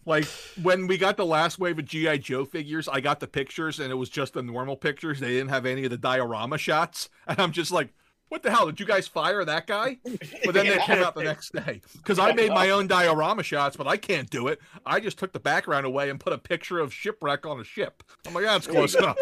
Like 0.09 0.25
when 0.63 0.87
we 0.87 0.97
got 0.97 1.19
the 1.19 1.27
last 1.27 1.59
wave 1.59 1.79
of 1.79 1.85
GI 1.85 2.21
Joe 2.21 2.47
figures, 2.47 2.89
I 2.89 3.01
got 3.01 3.21
the 3.21 3.27
pictures 3.27 3.79
and 3.79 3.93
it 3.93 3.97
was 3.97 4.09
just 4.09 4.33
the 4.33 4.43
normal 4.43 4.75
pictures. 4.75 5.21
They 5.21 5.33
didn't 5.33 5.51
have 5.51 5.67
any 5.67 5.85
of 5.85 5.91
the 5.91 5.99
diorama 5.99 6.57
shots, 6.57 7.11
and 7.27 7.39
I'm 7.39 7.53
just 7.53 7.71
like, 7.71 7.93
what 8.31 8.43
the 8.43 8.51
hell? 8.51 8.65
Did 8.67 8.81
you 8.81 8.87
guys 8.87 9.07
fire 9.07 9.45
that 9.45 9.67
guy? 9.67 9.99
But 10.47 10.55
then 10.55 10.67
they 10.67 10.79
came 10.79 11.03
out 11.03 11.15
the 11.15 11.25
next 11.25 11.53
day 11.53 11.83
because 11.99 12.19
I 12.19 12.33
made 12.33 12.49
my 12.53 12.71
own 12.71 12.87
diorama 12.87 13.43
shots, 13.43 13.77
but 13.77 13.87
I 13.87 13.99
can't 13.99 14.31
do 14.31 14.49
it. 14.49 14.61
I 14.87 14.99
just 14.99 15.19
took 15.19 15.35
the 15.35 15.41
background 15.41 15.85
away 15.85 16.09
and 16.09 16.19
put 16.19 16.33
a 16.33 16.39
picture 16.39 16.79
of 16.79 16.91
shipwreck 16.95 17.45
on 17.45 17.61
a 17.61 17.65
ship. 17.65 18.03
I'm 18.27 18.33
like, 18.33 18.45
that's 18.45 18.67
close 18.67 18.95
enough. 18.95 19.19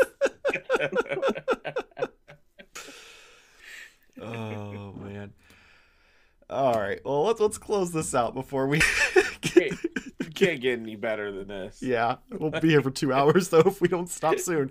oh 4.22 4.93
man. 4.93 5.32
All 6.49 6.74
right. 6.74 7.01
Well, 7.05 7.24
let's 7.24 7.41
let's 7.41 7.59
close 7.59 7.91
this 7.91 8.14
out 8.14 8.34
before 8.34 8.68
we. 8.68 8.80
Can't- 9.57 9.72
you 10.20 10.30
can't 10.34 10.61
get 10.61 10.78
any 10.78 10.96
better 10.96 11.32
than 11.32 11.48
this. 11.48 11.82
yeah, 11.82 12.16
we'll 12.30 12.50
be 12.50 12.68
here 12.70 12.82
for 12.82 12.90
two 12.90 13.12
hours 13.12 13.48
though 13.48 13.61
if 13.61 13.80
we 13.80 13.88
don't 13.88 14.09
stop 14.09 14.38
soon. 14.38 14.70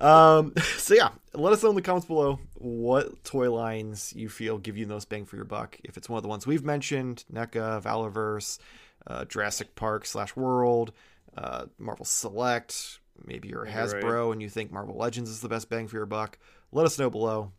Um, 0.00 0.52
so 0.76 0.94
yeah, 0.94 1.10
let 1.32 1.52
us 1.52 1.62
know 1.62 1.70
in 1.70 1.74
the 1.76 1.82
comments 1.82 2.06
below 2.06 2.38
what 2.54 3.24
toy 3.24 3.52
lines 3.52 4.12
you 4.16 4.28
feel 4.28 4.58
give 4.58 4.76
you 4.76 4.86
the 4.86 4.92
most 4.94 5.08
bang 5.08 5.24
for 5.24 5.36
your 5.36 5.44
buck. 5.44 5.78
If 5.84 5.96
it's 5.96 6.08
one 6.08 6.16
of 6.18 6.22
the 6.22 6.28
ones 6.28 6.46
we've 6.46 6.64
mentioned, 6.64 7.24
NECA, 7.32 7.82
Valaverse, 7.82 8.58
uh, 9.06 9.24
Jurassic 9.24 9.74
Park 9.74 10.06
slash 10.06 10.34
World, 10.36 10.92
uh, 11.36 11.66
Marvel 11.78 12.04
Select. 12.04 13.00
Maybe 13.24 13.48
you're 13.48 13.64
a 13.64 13.70
You're 13.72 13.86
right. 13.86 14.02
Hasbro 14.02 14.32
and 14.32 14.42
you 14.42 14.48
think 14.48 14.72
Marvel 14.72 14.96
Legends 14.96 15.30
is 15.30 15.40
the 15.40 15.48
best 15.48 15.68
bang 15.70 15.86
for 15.88 15.96
your 15.96 16.06
buck. 16.06 16.38
Let 16.72 16.86
us 16.86 16.98
know 16.98 17.10
below. 17.10 17.52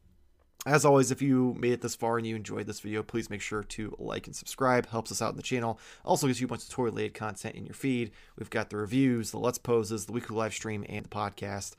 As 0.66 0.84
always, 0.84 1.12
if 1.12 1.22
you 1.22 1.56
made 1.60 1.74
it 1.74 1.82
this 1.82 1.94
far 1.94 2.18
and 2.18 2.26
you 2.26 2.36
enjoyed 2.36 2.66
this 2.66 2.80
video, 2.80 3.04
please 3.04 3.30
make 3.30 3.42
sure 3.42 3.62
to 3.64 3.96
like 4.00 4.26
and 4.26 4.36
subscribe. 4.36 4.88
Helps 4.88 5.12
us 5.12 5.22
out 5.22 5.30
in 5.30 5.38
the 5.38 5.44
channel. 5.44 5.80
Also 6.04 6.26
gives 6.26 6.42
you 6.42 6.48
a 6.48 6.50
bunch 6.50 6.64
of 6.64 6.70
toy-related 6.70 7.14
content 7.14 7.54
in 7.54 7.68
your 7.68 7.76
feed. 7.76 8.12
We've 8.36 8.50
got 8.50 8.72
the 8.72 8.78
reviews, 8.78 9.30
the 9.30 9.38
Let's 9.38 9.60
Poses, 9.60 10.08
the 10.08 10.12
weekly 10.12 10.36
live 10.36 10.54
stream, 10.54 10.84
and 10.90 11.06
the 11.06 11.10
podcast. 11.10 11.76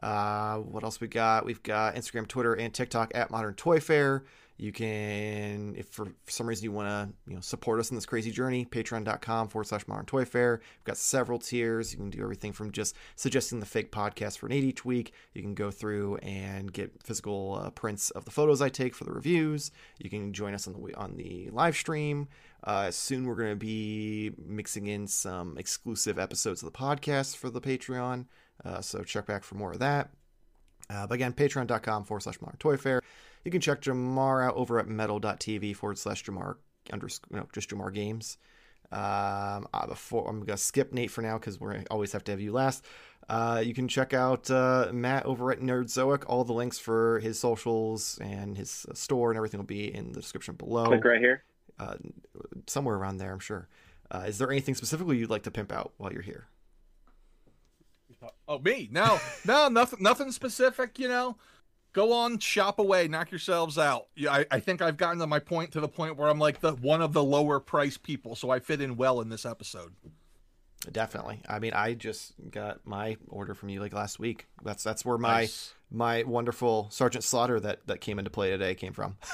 Uh, 0.00 0.58
what 0.58 0.84
else 0.84 1.00
we 1.00 1.08
got? 1.08 1.44
We've 1.44 1.62
got 1.64 1.96
Instagram, 1.96 2.28
Twitter, 2.28 2.54
and 2.54 2.72
TikTok 2.72 3.10
at 3.16 3.32
Modern 3.32 3.54
Toyfare. 3.54 4.22
You 4.60 4.72
can, 4.72 5.74
if 5.74 5.88
for, 5.88 6.08
some 6.26 6.46
reason 6.46 6.64
you 6.64 6.72
want 6.72 6.86
to, 6.86 7.16
you 7.26 7.34
know, 7.34 7.40
support 7.40 7.80
us 7.80 7.88
in 7.88 7.94
this 7.94 8.04
crazy 8.04 8.30
journey, 8.30 8.66
patreon.com 8.66 9.48
forward 9.48 9.64
slash 9.64 9.88
Modern 9.88 10.04
Toyfare. 10.04 10.58
We've 10.58 10.84
got 10.84 10.98
several 10.98 11.38
tiers. 11.38 11.92
You 11.92 11.98
can 11.98 12.10
do 12.10 12.22
everything 12.22 12.52
from 12.52 12.70
just 12.70 12.94
suggesting 13.16 13.60
the 13.60 13.64
fake 13.64 13.90
podcast 13.90 14.36
for 14.36 14.50
Nate 14.50 14.64
each 14.64 14.84
week. 14.84 15.14
You 15.32 15.40
can 15.40 15.54
go 15.54 15.70
through 15.70 16.16
and 16.16 16.70
get 16.70 17.02
physical 17.02 17.58
uh, 17.64 17.70
prints 17.70 18.10
of 18.10 18.26
the 18.26 18.30
photos 18.30 18.60
I 18.60 18.68
take 18.68 18.94
for 18.94 19.04
the 19.04 19.12
reviews. 19.12 19.70
You 19.98 20.10
can 20.10 20.34
join 20.34 20.52
us 20.52 20.66
on 20.66 20.74
the 20.74 20.94
on 20.94 21.16
the 21.16 21.48
live 21.52 21.74
stream. 21.74 22.28
Uh, 22.62 22.90
soon 22.90 23.24
we're 23.24 23.36
going 23.36 23.52
to 23.52 23.56
be 23.56 24.32
mixing 24.44 24.88
in 24.88 25.06
some 25.06 25.56
exclusive 25.56 26.18
episodes 26.18 26.62
of 26.62 26.70
the 26.70 26.78
podcast 26.78 27.34
for 27.34 27.48
the 27.48 27.62
Patreon. 27.62 28.26
Uh, 28.62 28.82
so 28.82 29.02
check 29.04 29.24
back 29.24 29.42
for 29.42 29.54
more 29.54 29.72
of 29.72 29.78
that. 29.78 30.10
Uh, 30.90 31.06
but 31.06 31.14
again, 31.14 31.32
patreon.com 31.32 32.04
forward 32.04 32.22
slash 32.22 32.40
Modern 32.40 32.58
Toyfare. 32.58 33.00
You 33.44 33.50
can 33.50 33.60
check 33.60 33.80
Jarmar 33.80 34.44
out 34.44 34.56
over 34.56 34.78
at 34.78 34.88
Medal.tv 34.88 35.76
forward 35.76 35.98
slash 35.98 36.24
Jarmar 36.24 36.56
underscore, 36.92 37.38
no, 37.38 37.48
just 37.52 37.70
Jarmar 37.70 37.92
Games. 37.92 38.38
Um, 38.92 39.68
uh, 39.72 39.86
before 39.86 40.28
I'm 40.28 40.40
gonna 40.40 40.56
skip 40.56 40.92
Nate 40.92 41.12
for 41.12 41.22
now 41.22 41.38
because 41.38 41.60
we 41.60 41.84
always 41.92 42.10
have 42.12 42.24
to 42.24 42.32
have 42.32 42.40
you 42.40 42.50
last. 42.50 42.84
Uh, 43.28 43.62
you 43.64 43.72
can 43.72 43.86
check 43.86 44.12
out 44.12 44.50
uh, 44.50 44.88
Matt 44.92 45.24
over 45.26 45.52
at 45.52 45.60
Nerdzoic. 45.60 46.24
All 46.26 46.42
the 46.42 46.52
links 46.52 46.80
for 46.80 47.20
his 47.20 47.38
socials 47.38 48.18
and 48.20 48.56
his 48.56 48.86
uh, 48.90 48.94
store 48.94 49.30
and 49.30 49.36
everything 49.36 49.58
will 49.58 49.66
be 49.66 49.94
in 49.94 50.10
the 50.10 50.20
description 50.20 50.56
below. 50.56 50.86
Click 50.86 51.04
right 51.04 51.20
here. 51.20 51.44
Uh, 51.78 51.94
somewhere 52.66 52.96
around 52.96 53.18
there, 53.18 53.32
I'm 53.32 53.38
sure. 53.38 53.68
Uh, 54.10 54.24
is 54.26 54.38
there 54.38 54.50
anything 54.50 54.74
specifically 54.74 55.18
you'd 55.18 55.30
like 55.30 55.44
to 55.44 55.52
pimp 55.52 55.70
out 55.70 55.92
while 55.96 56.12
you're 56.12 56.22
here? 56.22 56.48
Oh, 58.48 58.58
me? 58.58 58.88
No, 58.90 59.18
no, 59.46 59.68
nothing, 59.68 60.02
nothing 60.02 60.32
specific. 60.32 60.98
You 60.98 61.08
know, 61.08 61.36
go 61.92 62.12
on, 62.12 62.38
shop 62.38 62.78
away, 62.78 63.08
knock 63.08 63.30
yourselves 63.30 63.78
out. 63.78 64.06
Yeah, 64.16 64.32
I, 64.32 64.46
I 64.50 64.60
think 64.60 64.82
I've 64.82 64.96
gotten 64.96 65.18
to 65.20 65.26
my 65.26 65.38
point 65.38 65.72
to 65.72 65.80
the 65.80 65.88
point 65.88 66.16
where 66.16 66.28
I'm 66.28 66.38
like 66.38 66.60
the 66.60 66.72
one 66.72 67.00
of 67.02 67.12
the 67.12 67.24
lower 67.24 67.60
price 67.60 67.96
people, 67.96 68.34
so 68.36 68.50
I 68.50 68.58
fit 68.58 68.80
in 68.80 68.96
well 68.96 69.20
in 69.20 69.28
this 69.28 69.46
episode. 69.46 69.94
Definitely. 70.90 71.42
I 71.48 71.58
mean, 71.58 71.72
I 71.74 71.92
just 71.94 72.32
got 72.50 72.86
my 72.86 73.16
order 73.28 73.54
from 73.54 73.68
you 73.68 73.80
like 73.80 73.92
last 73.92 74.18
week. 74.18 74.46
That's 74.64 74.82
that's 74.82 75.04
where 75.04 75.18
my 75.18 75.40
Nice. 75.42 75.74
my 75.90 76.22
wonderful 76.22 76.88
Sergeant 76.90 77.22
Slaughter 77.22 77.60
that 77.60 77.86
that 77.86 78.00
came 78.00 78.18
into 78.18 78.30
play 78.30 78.50
today 78.50 78.74
came 78.74 78.92
from. 78.92 79.16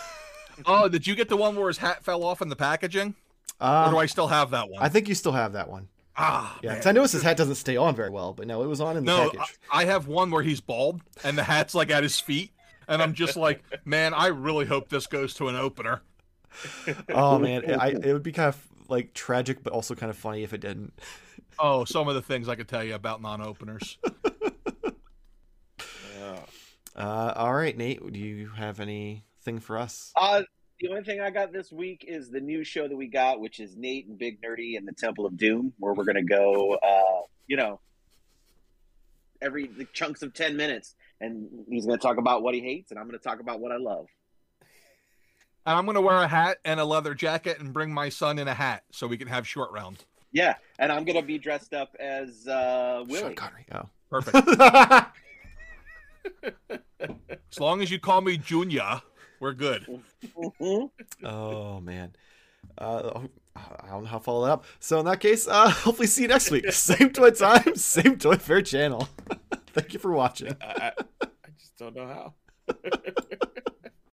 Oh, 0.65 0.89
did 0.89 1.07
you 1.07 1.15
get 1.15 1.29
the 1.29 1.37
one 1.37 1.55
where 1.55 1.69
his 1.69 1.77
hat 1.77 2.03
fell 2.03 2.25
off 2.25 2.41
in 2.41 2.49
the 2.49 2.57
packaging, 2.57 3.15
or 3.61 3.67
Um, 3.69 3.91
do 3.93 3.99
I 3.99 4.07
still 4.07 4.29
have 4.29 4.53
that 4.53 4.71
one? 4.71 4.83
I 4.83 4.89
think 4.89 5.07
you 5.07 5.15
still 5.15 5.33
have 5.33 5.53
that 5.53 5.69
one. 5.69 5.89
Ah, 6.17 6.59
Yeah, 6.63 6.71
man. 6.71 6.79
'cause 6.79 6.87
I 6.87 6.93
noticed 6.93 7.13
his 7.15 7.23
hat 7.23 7.37
doesn't 7.37 7.55
stay 7.57 7.77
on 7.77 7.95
very 7.95 8.11
well, 8.11 8.33
but 8.33 8.47
no, 8.47 8.63
it 8.63 8.67
was 8.67 8.81
on 8.81 8.97
in 8.97 9.05
the 9.05 9.13
No, 9.13 9.31
package. 9.31 9.57
I 9.71 9.83
I 9.83 9.85
have 9.87 10.07
one 10.07 10.31
where 10.31 10.43
he's 10.43 10.61
bald 10.61 11.01
and 11.25 11.37
the 11.37 11.45
hat's 11.45 11.75
like 11.75 11.91
at 11.91 12.03
his 12.03 12.19
feet, 12.21 12.53
and 12.89 13.03
I'm 13.03 13.15
just 13.15 13.37
like, 13.37 13.63
man, 13.85 14.15
I 14.15 14.29
really 14.29 14.67
hope 14.67 14.89
this 14.89 15.07
goes 15.07 15.35
to 15.35 15.49
an 15.49 15.57
opener. 15.57 16.03
Oh 17.11 17.39
man, 17.39 17.79
I, 17.79 17.89
it 17.91 18.13
would 18.13 18.23
be 18.23 18.33
kind 18.33 18.49
of 18.49 18.67
like 18.89 19.13
tragic, 19.13 19.63
but 19.63 19.73
also 19.75 19.95
kind 19.95 20.09
of 20.11 20.17
funny 20.17 20.43
if 20.43 20.53
it 20.53 20.61
didn't. 20.61 20.93
Oh, 21.59 21.85
some 21.87 22.07
of 22.07 22.15
the 22.15 22.21
things 22.21 22.51
I 22.51 22.55
could 22.55 22.69
tell 22.69 22.85
you 22.85 22.95
about 22.95 23.23
non-openers. 23.23 23.97
Yeah. 26.19 26.39
Uh, 26.95 27.33
all 27.35 27.55
right, 27.55 27.75
Nate, 27.77 28.13
do 28.13 28.19
you 28.19 28.49
have 28.51 28.79
anything 28.81 29.61
for 29.61 29.79
us? 29.79 30.13
Uh, 30.21 30.43
the 30.81 30.89
only 30.89 31.03
thing 31.03 31.21
I 31.21 31.31
got 31.31 31.53
this 31.53 31.73
week 31.73 32.05
is 32.07 32.31
the 32.31 32.41
new 32.41 32.65
show 32.65 32.89
that 32.89 32.97
we 32.97 33.09
got, 33.09 33.41
which 33.41 33.61
is 33.61 33.77
Nate 33.77 34.07
and 34.07 34.19
Big 34.19 34.41
Nerdy 34.43 34.77
and 34.77 34.87
the 34.87 34.93
Temple 34.93 35.27
of 35.27 35.37
Doom, 35.37 35.73
where 35.79 35.95
we're 35.95 36.05
gonna 36.05 36.23
go, 36.23 36.75
uh, 36.75 37.27
you 37.47 37.57
know, 37.57 37.81
every 39.41 39.67
the 39.67 39.87
chunks 39.93 40.23
of 40.23 40.35
ten 40.35 40.57
minutes, 40.57 40.95
and 41.21 41.49
he's 41.69 41.87
gonna 41.87 41.99
talk 41.99 42.19
about 42.19 42.43
what 42.43 42.55
he 42.55 42.61
hates, 42.61 42.91
and 42.91 43.01
I'm 43.01 43.07
gonna 43.07 43.19
talk 43.19 43.41
about 43.41 43.61
what 43.61 43.73
I 43.73 43.77
love. 43.77 44.07
And 45.65 45.77
I'm 45.77 45.87
gonna 45.87 46.01
wear 46.01 46.19
a 46.19 46.29
hat 46.29 46.59
and 46.65 46.79
a 46.79 46.85
leather 46.85 47.15
jacket 47.15 47.61
and 47.61 47.73
bring 47.73 47.93
my 47.93 48.09
son 48.09 48.39
in 48.39 48.49
a 48.49 48.55
hat 48.55 48.85
so 48.93 49.07
we 49.07 49.17
can 49.17 49.29
have 49.29 49.49
short 49.49 49.73
round. 49.73 50.05
Yeah, 50.33 50.55
and 50.79 50.93
I'm 50.93 51.05
gonna 51.05 51.23
be 51.23 51.39
dressed 51.39 51.75
up 51.75 51.97
as 51.99 52.47
uh, 52.47 53.05
Sean 53.09 53.35
Connery. 53.35 53.67
Oh. 53.73 53.89
Perfect. 54.11 54.61
as 56.71 57.59
long 57.59 57.83
as 57.83 57.91
you 57.91 57.99
call 57.99 58.21
me 58.21 58.37
Junior, 58.37 59.03
we're 59.41 59.53
good. 59.53 59.87
Mhm. 60.37 60.91
oh 61.25 61.81
man. 61.81 62.15
Uh, 62.79 63.21
I 63.55 63.89
don't 63.89 64.03
know 64.03 64.09
how 64.09 64.19
to 64.19 64.25
follow 64.25 64.45
that 64.47 64.53
up. 64.53 64.65
So 64.81 64.99
in 65.01 65.07
that 65.07 65.21
case, 65.21 65.47
uh, 65.49 65.71
hopefully 65.71 66.09
see 66.09 66.23
you 66.23 66.29
next 66.29 66.51
week. 66.51 66.71
Same 66.73 67.11
toy 67.11 67.31
time, 67.31 67.75
same 67.77 68.19
toy 68.19 68.37
fair 68.37 68.61
channel. 68.61 69.09
Thank 69.69 69.95
you 69.95 69.99
for 69.99 70.13
watching. 70.13 70.55
I, 70.61 70.67
I, 70.67 70.93
I 71.23 71.49
just 71.59 71.77
don't 71.79 71.95
know 71.95 72.07
how. 72.07 72.35